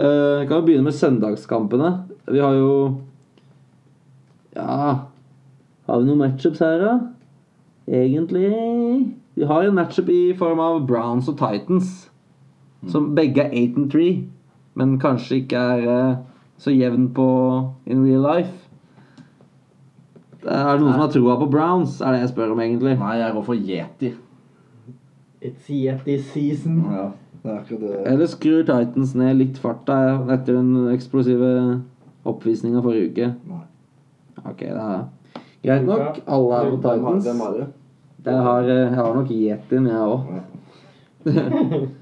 Eh, 0.00 0.46
kan 0.48 0.62
vi 0.62 0.70
begynne 0.70 0.86
med 0.86 0.94
søndagskampene. 0.96 1.90
Vi 2.32 2.38
har 2.38 2.54
jo 2.56 3.00
Ja 4.56 4.94
Har 5.86 5.98
vi 5.98 6.06
noen 6.06 6.22
matchups 6.22 6.62
her, 6.64 6.78
da? 6.80 6.94
Egentlig 7.88 9.12
Vi 9.36 9.44
har 9.44 9.62
en 9.66 9.74
matchup 9.74 10.08
i 10.08 10.32
form 10.32 10.58
av 10.64 10.86
Browns 10.86 11.28
og 11.28 11.36
Titans. 11.36 12.08
Som 12.88 13.14
begge 13.14 13.44
er 13.44 13.52
8 13.52 13.76
and 13.76 13.90
3, 13.92 14.24
men 14.74 14.98
kanskje 14.98 15.42
ikke 15.42 15.58
er 15.58 15.86
eh, 15.98 16.16
så 16.56 16.72
jevn 16.72 17.12
på 17.12 17.28
in 17.84 18.06
real 18.06 18.24
life. 18.24 18.64
Er 20.40 20.72
det 20.72 20.80
noen 20.80 20.92
som 20.94 21.04
har 21.04 21.12
troa 21.12 21.36
på 21.36 21.52
Browns? 21.52 22.00
Er 22.00 22.16
det 22.16 22.24
jeg 22.24 22.32
spør 22.32 22.56
om, 22.56 22.60
egentlig. 22.64 22.96
Nei, 22.96 23.16
jeg 23.20 23.32
går 23.36 23.48
for 23.52 23.54
Yeti. 23.54 24.14
It's 25.42 25.68
Yeti 25.68 26.22
season. 26.32 26.86
Ja, 26.88 27.10
er. 27.54 27.62
Eller 28.12 28.26
skrur 28.30 28.62
Titans 28.68 29.14
ned 29.18 29.38
litt 29.40 29.58
farta 29.62 29.96
etter 30.34 30.58
den 30.58 30.88
eksplosive 30.92 31.50
oppvisninga 32.28 32.82
forrige 32.84 33.10
uke? 33.12 33.26
Nei. 33.48 33.64
Ok, 34.44 34.60
det 34.60 34.70
er 34.76 35.02
greit 35.64 35.86
nok. 35.88 36.22
Alle 36.26 36.60
er 36.60 36.70
på 36.70 36.78
Titans. 36.84 37.24
Hvem 37.26 37.40
har 37.44 37.52
det? 37.58 37.68
Jeg 38.28 38.42
har, 38.44 38.62
eh, 38.62 38.68
jeg 38.76 38.98
har 38.98 39.14
nok 39.14 39.30
Yetin, 39.30 39.86
jeg 39.86 40.00
òg. 40.04 40.20
Ja. 40.34 40.42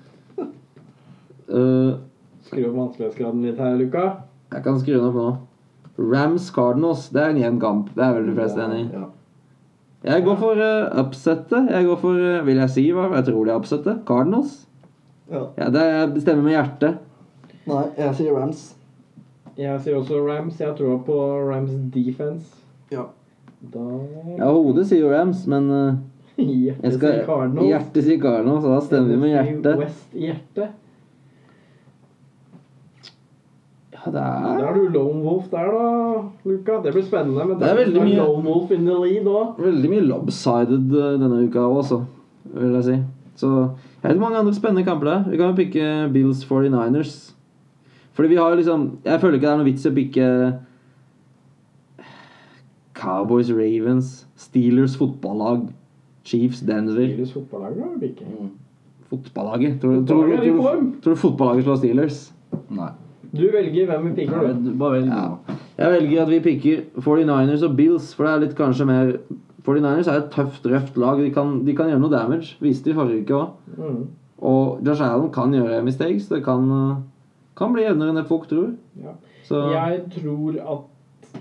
Skru 2.46 2.62
opp 2.68 2.76
vanskelighetsgraden 2.78 3.42
litt 3.42 3.58
her, 3.58 3.76
Luka. 3.78 4.04
jeg 4.52 4.62
kan 4.62 4.76
skru 4.78 4.92
den 4.94 5.06
opp 5.08 5.16
nå. 5.18 5.30
Rams 5.98 6.50
Cardinals, 6.54 7.08
det 7.10 7.22
er 7.22 7.32
en 7.32 7.40
jevn 7.40 7.60
kamp. 7.60 7.88
Det 7.96 8.04
er 8.04 8.12
vel 8.14 8.28
de 8.28 8.34
fleste 8.36 8.62
enig 8.62 8.80
i. 8.84 9.04
Jeg 10.06 10.22
går 10.26 10.36
for 10.38 10.60
uh, 10.60 10.92
upsettet. 11.02 11.70
Jeg 11.72 11.86
går 11.88 11.98
for, 12.02 12.20
uh, 12.20 12.44
vil 12.46 12.60
jeg 12.62 12.70
si 12.74 12.84
hva 12.94 13.08
jeg 13.14 13.26
tror 13.30 13.48
det 13.48 13.54
er 13.54 13.62
upsettet? 13.62 14.02
Cardinals. 14.06 14.66
Ja. 15.30 15.46
Ja, 15.58 15.68
det 15.70 15.82
er- 15.82 16.06
bestemmer 16.14 16.42
med 16.42 16.52
hjertet. 16.54 16.98
Nei, 17.66 17.84
jeg 17.98 18.14
sier 18.14 18.32
Rams. 18.36 18.74
Jeg 19.56 19.80
sier 19.80 19.96
også 19.98 20.20
Rams. 20.28 20.58
Jeg 20.60 20.76
tror 20.76 20.98
på 21.06 21.16
Rams 21.50 21.70
defense. 21.94 22.54
Ja. 22.92 23.06
Da 23.72 23.80
Ja, 24.38 24.50
hodet 24.52 24.86
sier 24.86 25.00
jo 25.00 25.10
Rams, 25.10 25.46
men 25.46 25.70
uh, 25.70 25.94
Hjertet 26.38 26.92
skal, 26.94 27.12
sier 27.16 27.24
Cardinals. 27.26 27.66
hjertet 27.66 28.04
sier 28.04 28.20
Cardinals, 28.20 28.62
så 28.62 28.74
da 28.74 28.80
stemmer 28.84 29.08
vi 29.08 29.16
med 29.16 29.32
Hjertet. 29.34 29.78
West 29.80 30.12
hjertet. 30.14 30.68
Ja, 33.96 34.04
det 34.06 34.12
Da 34.12 34.24
er 34.60 34.68
er 34.68 34.74
du 34.76 34.88
lone 34.94 35.22
wolf 35.24 35.48
der, 35.50 35.66
da, 35.72 36.22
Luka. 36.44 36.80
Det 36.84 36.92
blir 36.94 37.02
spennende. 37.06 37.46
Men 37.48 37.58
Det 37.58 37.68
er 37.68 37.76
veldig 37.80 38.02
mye- 38.02 38.16
lone 38.20 38.44
wolf 38.46 38.70
in 38.70 38.84
the 38.86 38.92
lead 38.94 39.24
òg. 39.26 39.56
veldig 39.58 39.90
mye 39.90 40.06
lopsided 40.06 40.92
uh, 40.94 41.18
denne 41.18 41.40
uka 41.48 41.58
også, 41.66 42.04
vil 42.54 42.72
jeg 42.76 42.84
si. 42.84 42.98
Så 43.36 43.70
jeg 44.02 44.10
vet 44.12 44.20
mange 44.20 44.36
andre 44.38 44.54
spennende 44.54 44.84
kamper 44.86 45.06
der. 45.10 45.24
Vi 45.30 45.36
kan 45.36 45.46
jo 45.50 45.56
pikke 45.56 46.12
Bills 46.12 46.44
49ers. 46.44 47.32
Fordi 48.16 48.28
vi 48.28 48.36
har 48.36 48.50
jo 48.50 48.56
liksom 48.56 48.98
Jeg 49.04 49.20
føler 49.20 49.34
ikke 49.34 49.46
det 49.46 49.52
er 49.52 49.56
noe 49.60 49.64
vits 49.66 49.84
i 49.84 49.90
å 49.90 49.94
pikke 49.96 50.28
Cowboys, 52.96 53.50
Ravens, 53.52 54.26
Steelers 54.40 54.96
fotballag, 54.96 55.66
Chiefs, 56.24 56.60
Denver. 56.64 57.04
Steelers 57.10 57.32
fotballag, 57.34 57.76
da? 57.76 57.90
vi 58.00 58.06
ikke? 58.12 58.24
Mm. 58.30 58.50
Fotballaget. 59.10 59.80
Tror, 59.80 59.90
du- 60.00 60.06
tror, 60.06 60.32
i 60.32 60.36
tror, 60.48 60.80
tror 61.02 61.14
du 61.14 61.20
fotballaget 61.20 61.64
slår 61.66 61.76
Steelers? 61.82 62.32
Nei. 62.70 62.88
Du 63.36 63.44
velger 63.52 63.86
hvem 63.90 64.08
vi 64.08 64.14
pikker, 64.22 64.40
du. 64.54 64.70
du- 64.70 64.76
Bare 64.78 64.92
velg 65.00 65.06
Ja. 65.12 65.36
Jeg 65.76 65.92
velger 65.92 66.22
at 66.22 66.30
vi 66.30 66.40
pikker 66.40 66.84
49ers 67.04 67.64
og 67.66 67.76
Bills, 67.76 68.14
for 68.16 68.24
det 68.24 68.32
er 68.32 68.44
litt 68.46 68.56
kanskje 68.56 68.86
mer 68.88 69.10
49ers 69.66 70.08
er 70.08 70.20
et 70.20 70.30
tøft, 70.30 70.66
røft 70.70 70.96
lag. 70.96 71.20
De 71.20 71.32
kan, 71.34 71.58
de 71.66 71.74
kan 71.76 71.90
gjøre 71.90 72.00
noe 72.00 72.12
damage. 72.12 72.54
Viste 72.62 72.90
de 72.90 72.96
forrige 72.96 73.24
uke 73.24 73.34
òg. 73.34 73.76
Mm. 73.76 74.02
Og 74.46 74.86
Josh 74.86 75.02
Allen 75.02 75.32
kan 75.34 75.54
gjøre 75.54 75.82
mistakes. 75.84 76.28
Det 76.30 76.42
kan, 76.46 76.70
uh, 76.70 77.00
kan 77.58 77.74
bli 77.74 77.86
jevnere 77.86 78.14
enn 78.14 78.20
det 78.20 78.28
folk 78.30 78.46
tror. 78.50 78.70
Ja. 79.02 79.16
Så 79.46 79.66
Jeg 79.72 80.00
tror 80.14 80.60
at 80.76 81.40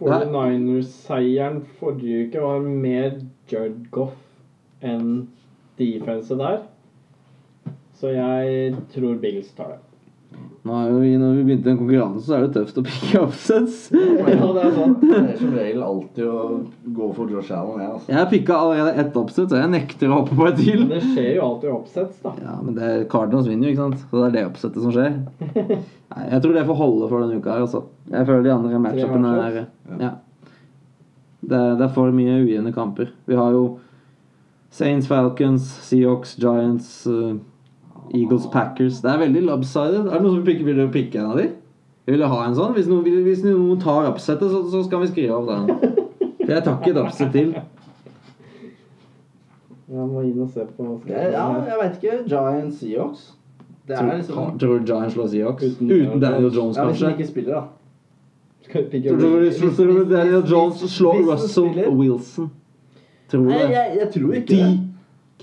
49ers-seieren 0.00 1.60
forrige 1.78 2.28
uke 2.28 2.42
var 2.42 2.64
mer 2.64 3.20
Judd 3.50 3.84
Goff 3.90 4.16
enn 4.80 5.28
defense 5.78 6.34
der. 6.38 6.62
Så 8.00 8.14
jeg 8.14 8.74
tror 8.94 9.20
Bills 9.20 9.52
tar 9.58 9.74
det. 9.74 9.89
Vi, 10.62 11.10
når 11.16 11.34
vi 11.34 11.44
begynte 11.44 11.70
en 11.72 11.78
konkurranse, 11.78 12.22
så 12.26 12.34
er 12.36 12.42
det 12.44 12.50
tøft 12.54 12.78
å 12.80 12.84
pikke 12.84 13.22
upsets. 13.24 13.78
Ja, 13.94 14.26
det 14.28 14.64
er 14.66 14.74
sant. 14.76 15.02
Det 15.02 15.18
er 15.18 15.36
som 15.40 15.54
regel 15.56 15.84
alltid 15.86 16.26
å 16.28 16.42
gå 16.98 17.08
for 17.16 17.32
Josh 17.32 17.52
Allen, 17.56 17.80
jeg, 17.80 17.90
altså. 17.94 18.10
Jeg 18.12 18.18
har 18.18 18.30
pikka 18.30 18.58
allerede 18.60 18.94
ett 19.00 19.18
upset, 19.20 19.48
så 19.48 19.60
jeg 19.60 19.72
nekter 19.72 20.10
å 20.10 20.20
hoppe 20.20 20.36
på 20.36 20.48
et 20.50 20.60
til. 20.60 20.84
Men 20.84 20.92
det 20.92 21.02
skjer 21.06 21.30
jo 21.38 21.46
alltid 21.46 21.74
oppsetts, 21.74 22.22
da. 22.24 22.34
Ja, 22.44 22.56
men 22.60 22.76
det 22.76 22.88
er 22.90 23.06
Cardinals 23.12 23.48
vinner 23.48 23.70
jo, 23.70 23.74
ikke 23.74 23.86
sant? 23.86 24.06
Så 24.10 24.20
det 24.20 24.26
er 24.28 24.36
det 24.36 24.46
oppsettet 24.50 24.84
som 24.84 24.96
skjer. 24.96 25.20
Nei, 26.12 26.24
jeg 26.34 26.44
tror 26.44 26.56
det 26.58 26.66
får 26.68 26.80
holde 26.84 27.12
for 27.12 27.24
denne 27.24 27.40
uka 27.40 27.54
her, 27.54 27.68
altså. 27.68 27.84
Jeg 28.10 28.28
føler 28.28 28.48
de 28.48 28.56
andre 28.58 28.82
matchupene 28.84 29.36
er? 29.46 29.60
Ja. 30.00 30.16
Det 31.40 31.56
er, 31.56 31.78
det 31.80 31.86
er 31.86 31.94
for 31.96 32.12
mye 32.12 32.40
ujevne 32.44 32.74
kamper. 32.76 33.14
Vi 33.30 33.38
har 33.38 33.54
jo 33.56 33.64
Saints, 34.70 35.08
Falcons, 35.10 35.64
Seahawks, 35.88 36.36
Giants, 36.38 37.06
uh, 37.10 37.40
Eagles, 38.14 38.46
Packers. 38.52 39.00
Det 39.04 39.10
er 39.10 39.18
veldig 39.22 39.42
lopsided. 39.46 40.06
Er 40.06 40.16
det 40.18 40.22
noen 40.24 40.36
som 40.40 40.44
pikker, 40.46 40.64
vil 40.66 40.88
pikke 40.94 41.18
en 41.20 41.30
av 41.32 41.36
de? 41.38 41.48
Jeg 42.06 42.14
ville 42.16 42.26
ha 42.32 42.38
en 42.46 42.54
sånn. 42.56 42.72
Hvis 42.74 42.88
noen, 42.90 43.04
hvis 43.26 43.42
noen 43.46 43.80
tar 43.82 44.08
upsettet, 44.10 44.50
så, 44.50 44.62
så 44.72 44.80
skal 44.86 45.04
vi 45.04 45.10
skrive 45.12 45.36
opp 45.36 45.50
den. 45.50 45.68
For 46.40 46.54
jeg 46.56 46.64
tar 46.66 46.78
ikke 46.80 46.90
et 46.94 47.02
upset 47.04 47.30
til. 47.36 47.52
Jeg 49.90 50.06
må 50.06 50.22
inn 50.22 50.38
og 50.42 50.50
se 50.54 50.64
på 50.76 50.86
Ja, 51.10 51.24
ja, 51.34 51.44
jeg 51.66 51.78
veit 51.80 51.96
ikke. 51.98 52.16
Giant 52.30 52.74
Seahawks. 52.78 53.28
Det 53.86 53.96
er 53.96 54.02
Tror, 54.04 54.16
liksom 54.20 54.58
tror 54.60 54.78
du 54.78 54.84
Giant 54.92 55.12
slår 55.14 55.30
Seahawks? 55.32 55.64
Uten 55.64 55.90
Uten 55.90 56.20
Daniel 56.22 56.50
Jones, 56.54 56.76
kanskje? 56.76 56.84
Ja, 56.84 56.90
Hvis 56.90 57.02
han 57.02 57.12
ikke 57.18 57.30
spiller, 57.30 57.54
da. 57.54 57.62
Tror 58.70 59.88
du, 59.90 60.04
Daniel 60.14 60.44
Jones 60.46 60.84
slår 60.94 61.24
Russell 61.26 61.90
Wilson? 61.98 62.50
Tror 63.30 63.42
du 63.42 63.48
det? 63.50 63.58
jeg, 63.70 63.96
jeg 64.00 64.10
tror 64.14 64.32
ikke 64.38 64.46
De- 64.54 64.60
det. 64.62 64.89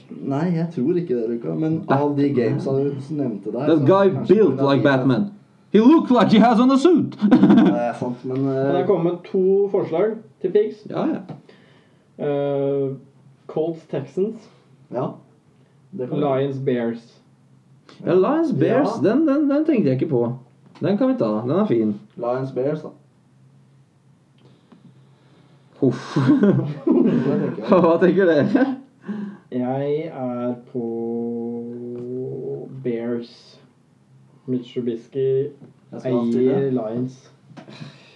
Nei, 0.10 0.46
jeg 0.56 0.68
tror 0.76 0.96
ikke 0.98 1.16
det, 1.16 1.30
Luka. 1.30 1.54
Men 1.60 1.82
av 1.92 2.14
de 2.18 2.30
gamesa 2.34 2.72
du 2.72 2.94
nevnte 3.12 3.52
der 3.52 3.68
That 3.68 3.86
guy 3.88 4.10
built 4.28 4.62
like 4.62 4.84
Batman. 4.84 5.26
He 5.74 5.80
looked 5.80 6.12
like 6.12 6.32
he 6.32 6.40
has 6.40 6.60
on 6.60 6.72
a 6.72 6.78
suit! 6.78 7.18
Det 7.32 7.74
er 7.76 7.94
sant, 8.00 8.24
men 8.26 8.46
Det 8.48 8.56
eh, 8.58 8.80
er 8.82 8.86
kommet 8.88 9.20
to 9.32 9.68
forslag 9.72 10.16
til 10.42 10.52
pigs. 10.52 10.86
ja, 10.90 11.04
ja. 11.12 11.22
Uh, 12.18 12.96
Colts 13.48 13.84
Texans. 13.92 14.50
Ja. 14.92 15.06
Lions 15.94 16.58
Bears. 16.66 17.04
ja 18.06 18.14
Lions 18.14 18.54
Bears, 18.60 18.90
Ja. 19.04 19.10
den, 19.10 19.28
den, 19.28 19.50
den 19.50 19.66
tenkte 19.66 19.90
jeg 19.92 20.02
ikke 20.02 20.10
på. 20.10 20.24
Den 20.82 20.98
kan 20.98 21.08
vi 21.10 21.14
ta. 21.20 21.26
Den 21.42 21.52
er 21.52 21.66
fin. 21.66 22.00
Lions 22.16 22.52
Bears, 22.52 22.82
da. 22.82 22.90
Huff. 25.80 26.18
Hva 27.70 27.98
tenker 28.02 28.26
dere? 28.26 28.66
Jeg 29.68 30.12
er 30.16 30.54
på 30.72 30.84
Bears. 32.84 33.32
Mitch 34.48 34.78
Jeg 34.78 35.52
eier. 36.06 36.70
Lions. 36.72 37.18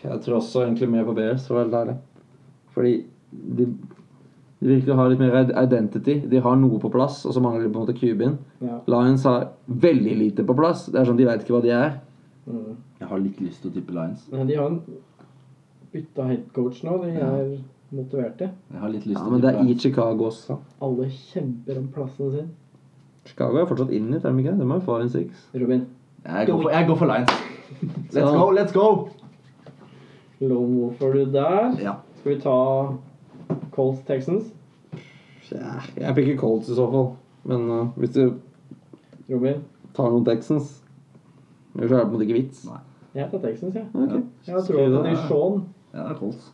Jeg 0.04 0.22
tror 0.24 0.38
også 0.38 0.64
egentlig 0.64 0.90
mer 0.90 1.04
på 1.08 1.16
Bears, 1.18 1.48
for 1.48 1.60
å 1.60 1.66
være 1.66 1.82
ærlig. 1.82 1.98
Fordi 2.72 2.94
de, 3.58 3.66
de 4.62 4.70
virker 4.70 4.94
å 4.94 5.00
ha 5.02 5.10
litt 5.12 5.20
mer 5.20 5.36
identity. 5.64 6.22
De 6.32 6.40
har 6.46 6.56
noe 6.62 6.80
på 6.80 6.92
plass, 6.94 7.26
og 7.28 7.36
så 7.36 7.44
mangler 7.44 7.68
de 7.68 7.74
på 7.74 7.82
en 7.82 7.86
måte 7.86 7.98
QB-en. 8.00 8.40
Ja. 8.64 8.80
Lions 8.96 9.28
har 9.28 9.50
veldig 9.68 10.16
lite 10.24 10.48
på 10.48 10.56
plass. 10.58 10.88
Det 10.88 11.02
er 11.02 11.10
sånn, 11.10 11.20
De 11.20 11.28
vet 11.28 11.44
ikke 11.44 11.58
hva 11.58 11.64
de 11.68 11.76
er. 11.76 12.00
Mm. 12.48 12.80
Jeg 13.02 13.12
har 13.12 13.24
litt 13.26 13.44
lyst 13.44 13.62
til 13.66 13.74
å 13.74 13.76
tippe 13.76 13.98
Lions. 13.98 14.24
Men 14.32 14.48
de 14.48 14.58
har 14.62 14.80
bytta 15.92 16.32
headcoach 16.32 16.84
nå. 16.88 16.98
De 17.04 17.14
Ja. 17.18 17.32
Er 17.92 17.96
motiverte. 18.00 18.50
Jeg 18.72 18.80
har 18.80 18.90
litt 18.90 19.06
lyst 19.06 19.18
Ja, 19.20 19.24
til 19.24 19.32
Men 19.32 19.42
det 19.42 19.50
er 19.56 19.64
i 19.68 19.78
Chicago 19.80 20.26
også. 20.30 20.58
Alle 20.82 21.10
kjemper 21.10 21.78
om 21.78 21.88
plassen 21.94 22.32
sin. 22.32 22.50
Chicago 23.26 23.58
er 23.62 23.66
fortsatt 23.70 23.92
inn 23.94 24.10
i, 24.14 24.18
er 24.18 24.32
de 24.32 24.40
ikke? 24.40 24.58
De 24.60 24.68
har 24.68 24.82
jo 24.86 24.94
and 24.96 25.04
in 25.04 25.10
six. 25.10 25.48
Robin, 25.54 25.86
Jeg 26.26 26.48
går 26.48 26.62
for, 26.62 26.70
jeg 26.70 26.88
går 26.88 26.96
for 26.96 27.06
Lions. 27.06 27.32
Let's 28.14 28.38
go, 28.38 28.52
let's 28.52 28.74
go! 28.74 29.08
lone 30.42 30.82
wolf 30.82 31.02
er 31.02 31.12
du 31.14 31.26
der. 31.32 31.76
Ja. 31.82 31.94
Skal 32.20 32.36
vi 32.36 32.40
ta 32.42 32.56
Colts 33.72 34.02
Texans? 34.08 34.44
Ja, 35.52 35.80
jeg 35.98 36.16
pikker 36.16 36.38
Colts 36.38 36.70
i 36.70 36.76
så 36.76 36.88
fall. 36.92 37.10
Men 37.44 37.70
uh, 37.72 37.88
hvis 37.98 38.14
du 38.16 38.34
Robin? 39.30 39.62
tar 39.96 40.10
noen 40.10 40.26
Texans 40.26 40.78
Ellers 41.76 41.92
er 41.92 41.98
det 41.98 42.06
på 42.06 42.08
en 42.08 42.14
måte 42.14 42.26
ikke 42.28 42.40
vits. 42.40 42.66
Nei. 42.68 42.80
Jeg 43.16 43.30
tar 43.32 43.40
Texans, 43.44 43.76
jeg. 43.76 43.86
Ok. 43.94 44.16
Jeg 44.48 44.56
har 44.56 44.66
troa 44.68 44.86
på 44.86 45.04
det. 45.04 45.14
Ja, 45.94 46.04
det 46.04 46.12
er 46.12 46.18
Colts. 46.20 46.52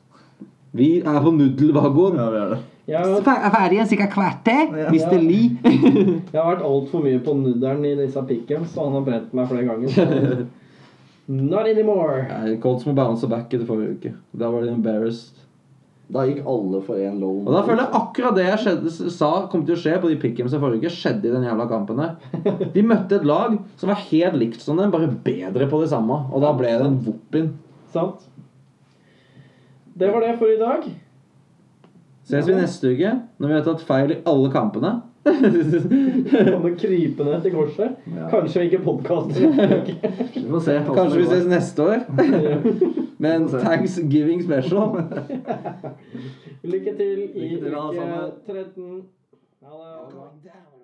Vi 0.78 0.90
er 1.02 1.20
på 1.24 1.32
nudelvagoen. 1.36 2.18
Ja, 2.20 2.28
vi 2.34 2.42
er 2.44 2.52
det. 2.56 2.60
Jeg 2.88 3.04
har, 3.04 3.26
Er 3.36 3.52
ferdig 3.52 3.80
en 3.84 3.90
sikkert 3.90 4.14
kvarter, 4.14 4.70
Ja. 4.78 4.92
Mr. 4.94 5.18
Lee. 5.20 5.58
jeg 6.32 6.38
har 6.40 6.54
vært 6.54 6.64
altfor 6.64 7.04
mye 7.04 7.20
på 7.26 7.34
nudderen 7.36 7.84
i 7.86 7.96
disse 8.00 8.22
pickups, 8.30 8.72
så 8.76 8.86
han 8.88 8.96
har 8.96 9.04
brent 9.10 9.34
meg 9.36 9.50
flere 9.50 9.66
ganger. 9.68 9.92
Så. 9.92 10.46
Not 11.28 11.68
anymore. 11.68 12.22
Nei, 12.30 12.54
Colts 12.64 12.86
må 12.88 12.94
bounce 12.96 13.28
back 13.28 13.52
etter 13.52 13.68
forrige 13.68 13.98
uke. 13.98 14.14
Da 14.40 14.48
var 14.54 14.64
de 14.64 14.72
embarrassed. 14.72 15.44
Da 16.08 16.24
gikk 16.24 16.46
alle 16.48 16.80
for 16.88 16.96
én 17.04 17.18
low. 17.20 17.42
Og 17.44 17.52
da 17.52 17.66
føler 17.68 17.82
jeg 17.84 18.00
akkurat 18.00 18.38
det 18.38 18.46
jeg 18.46 18.60
skjedde, 18.64 18.92
sa 19.12 19.32
kom 19.52 19.66
til 19.68 19.76
å 19.76 19.80
skje 19.82 19.98
på 20.00 20.08
de 20.14 20.16
pickemsa 20.22 20.62
forrige 20.62 20.86
uke, 20.88 20.94
skjedde 20.96 21.28
i 21.28 21.34
den 21.34 21.44
jævla 21.44 21.66
kampen 21.68 22.00
der. 22.00 22.14
De 22.72 22.84
møtte 22.88 23.20
et 23.20 23.28
lag 23.28 23.58
som 23.76 23.92
var 23.92 24.00
helt 24.08 24.38
likt 24.40 24.64
som 24.64 24.80
dem, 24.80 24.94
bare 24.96 25.10
bedre 25.26 25.68
på 25.68 25.82
det 25.84 25.90
samme. 25.92 26.22
Og 26.32 26.40
da 26.46 26.54
ble 26.56 26.72
det 26.80 26.88
en 26.88 26.96
whoop-in. 27.04 27.52
Sant? 27.92 28.24
Det 30.00 30.14
var 30.14 30.22
det 30.22 30.38
for 30.38 30.46
i 30.48 30.58
dag. 30.60 30.84
Ses 32.28 32.48
vi 32.48 32.54
neste 32.54 32.90
uke, 32.92 33.12
når 33.40 33.48
vi 33.48 33.56
har 33.56 33.64
tatt 33.66 33.84
feil 33.88 34.12
i 34.14 34.18
alle 34.28 34.50
kampene. 34.52 34.92
Kommer 35.28 36.76
krypende 36.80 37.40
til 37.44 37.56
korset. 37.56 37.98
Ja. 38.16 38.28
Kanskje 38.32 38.68
ikke 38.68 38.80
podkast. 38.84 39.34
Vi 40.36 40.46
får 40.50 40.64
se. 40.68 40.78
Kanskje 40.88 41.18
vi 41.18 41.26
ses 41.26 41.50
neste 41.52 41.84
år. 41.84 42.06
Med 43.24 43.36
en 43.36 43.50
Thanksgiving 43.50 44.44
special. 44.44 45.02
Lykke 46.64 46.96
til 47.02 47.28
i 47.34 47.52
uke 47.58 47.74
sammen. 47.74 48.32
13. 48.48 49.04
Ha 49.68 49.84
det. 50.46 50.77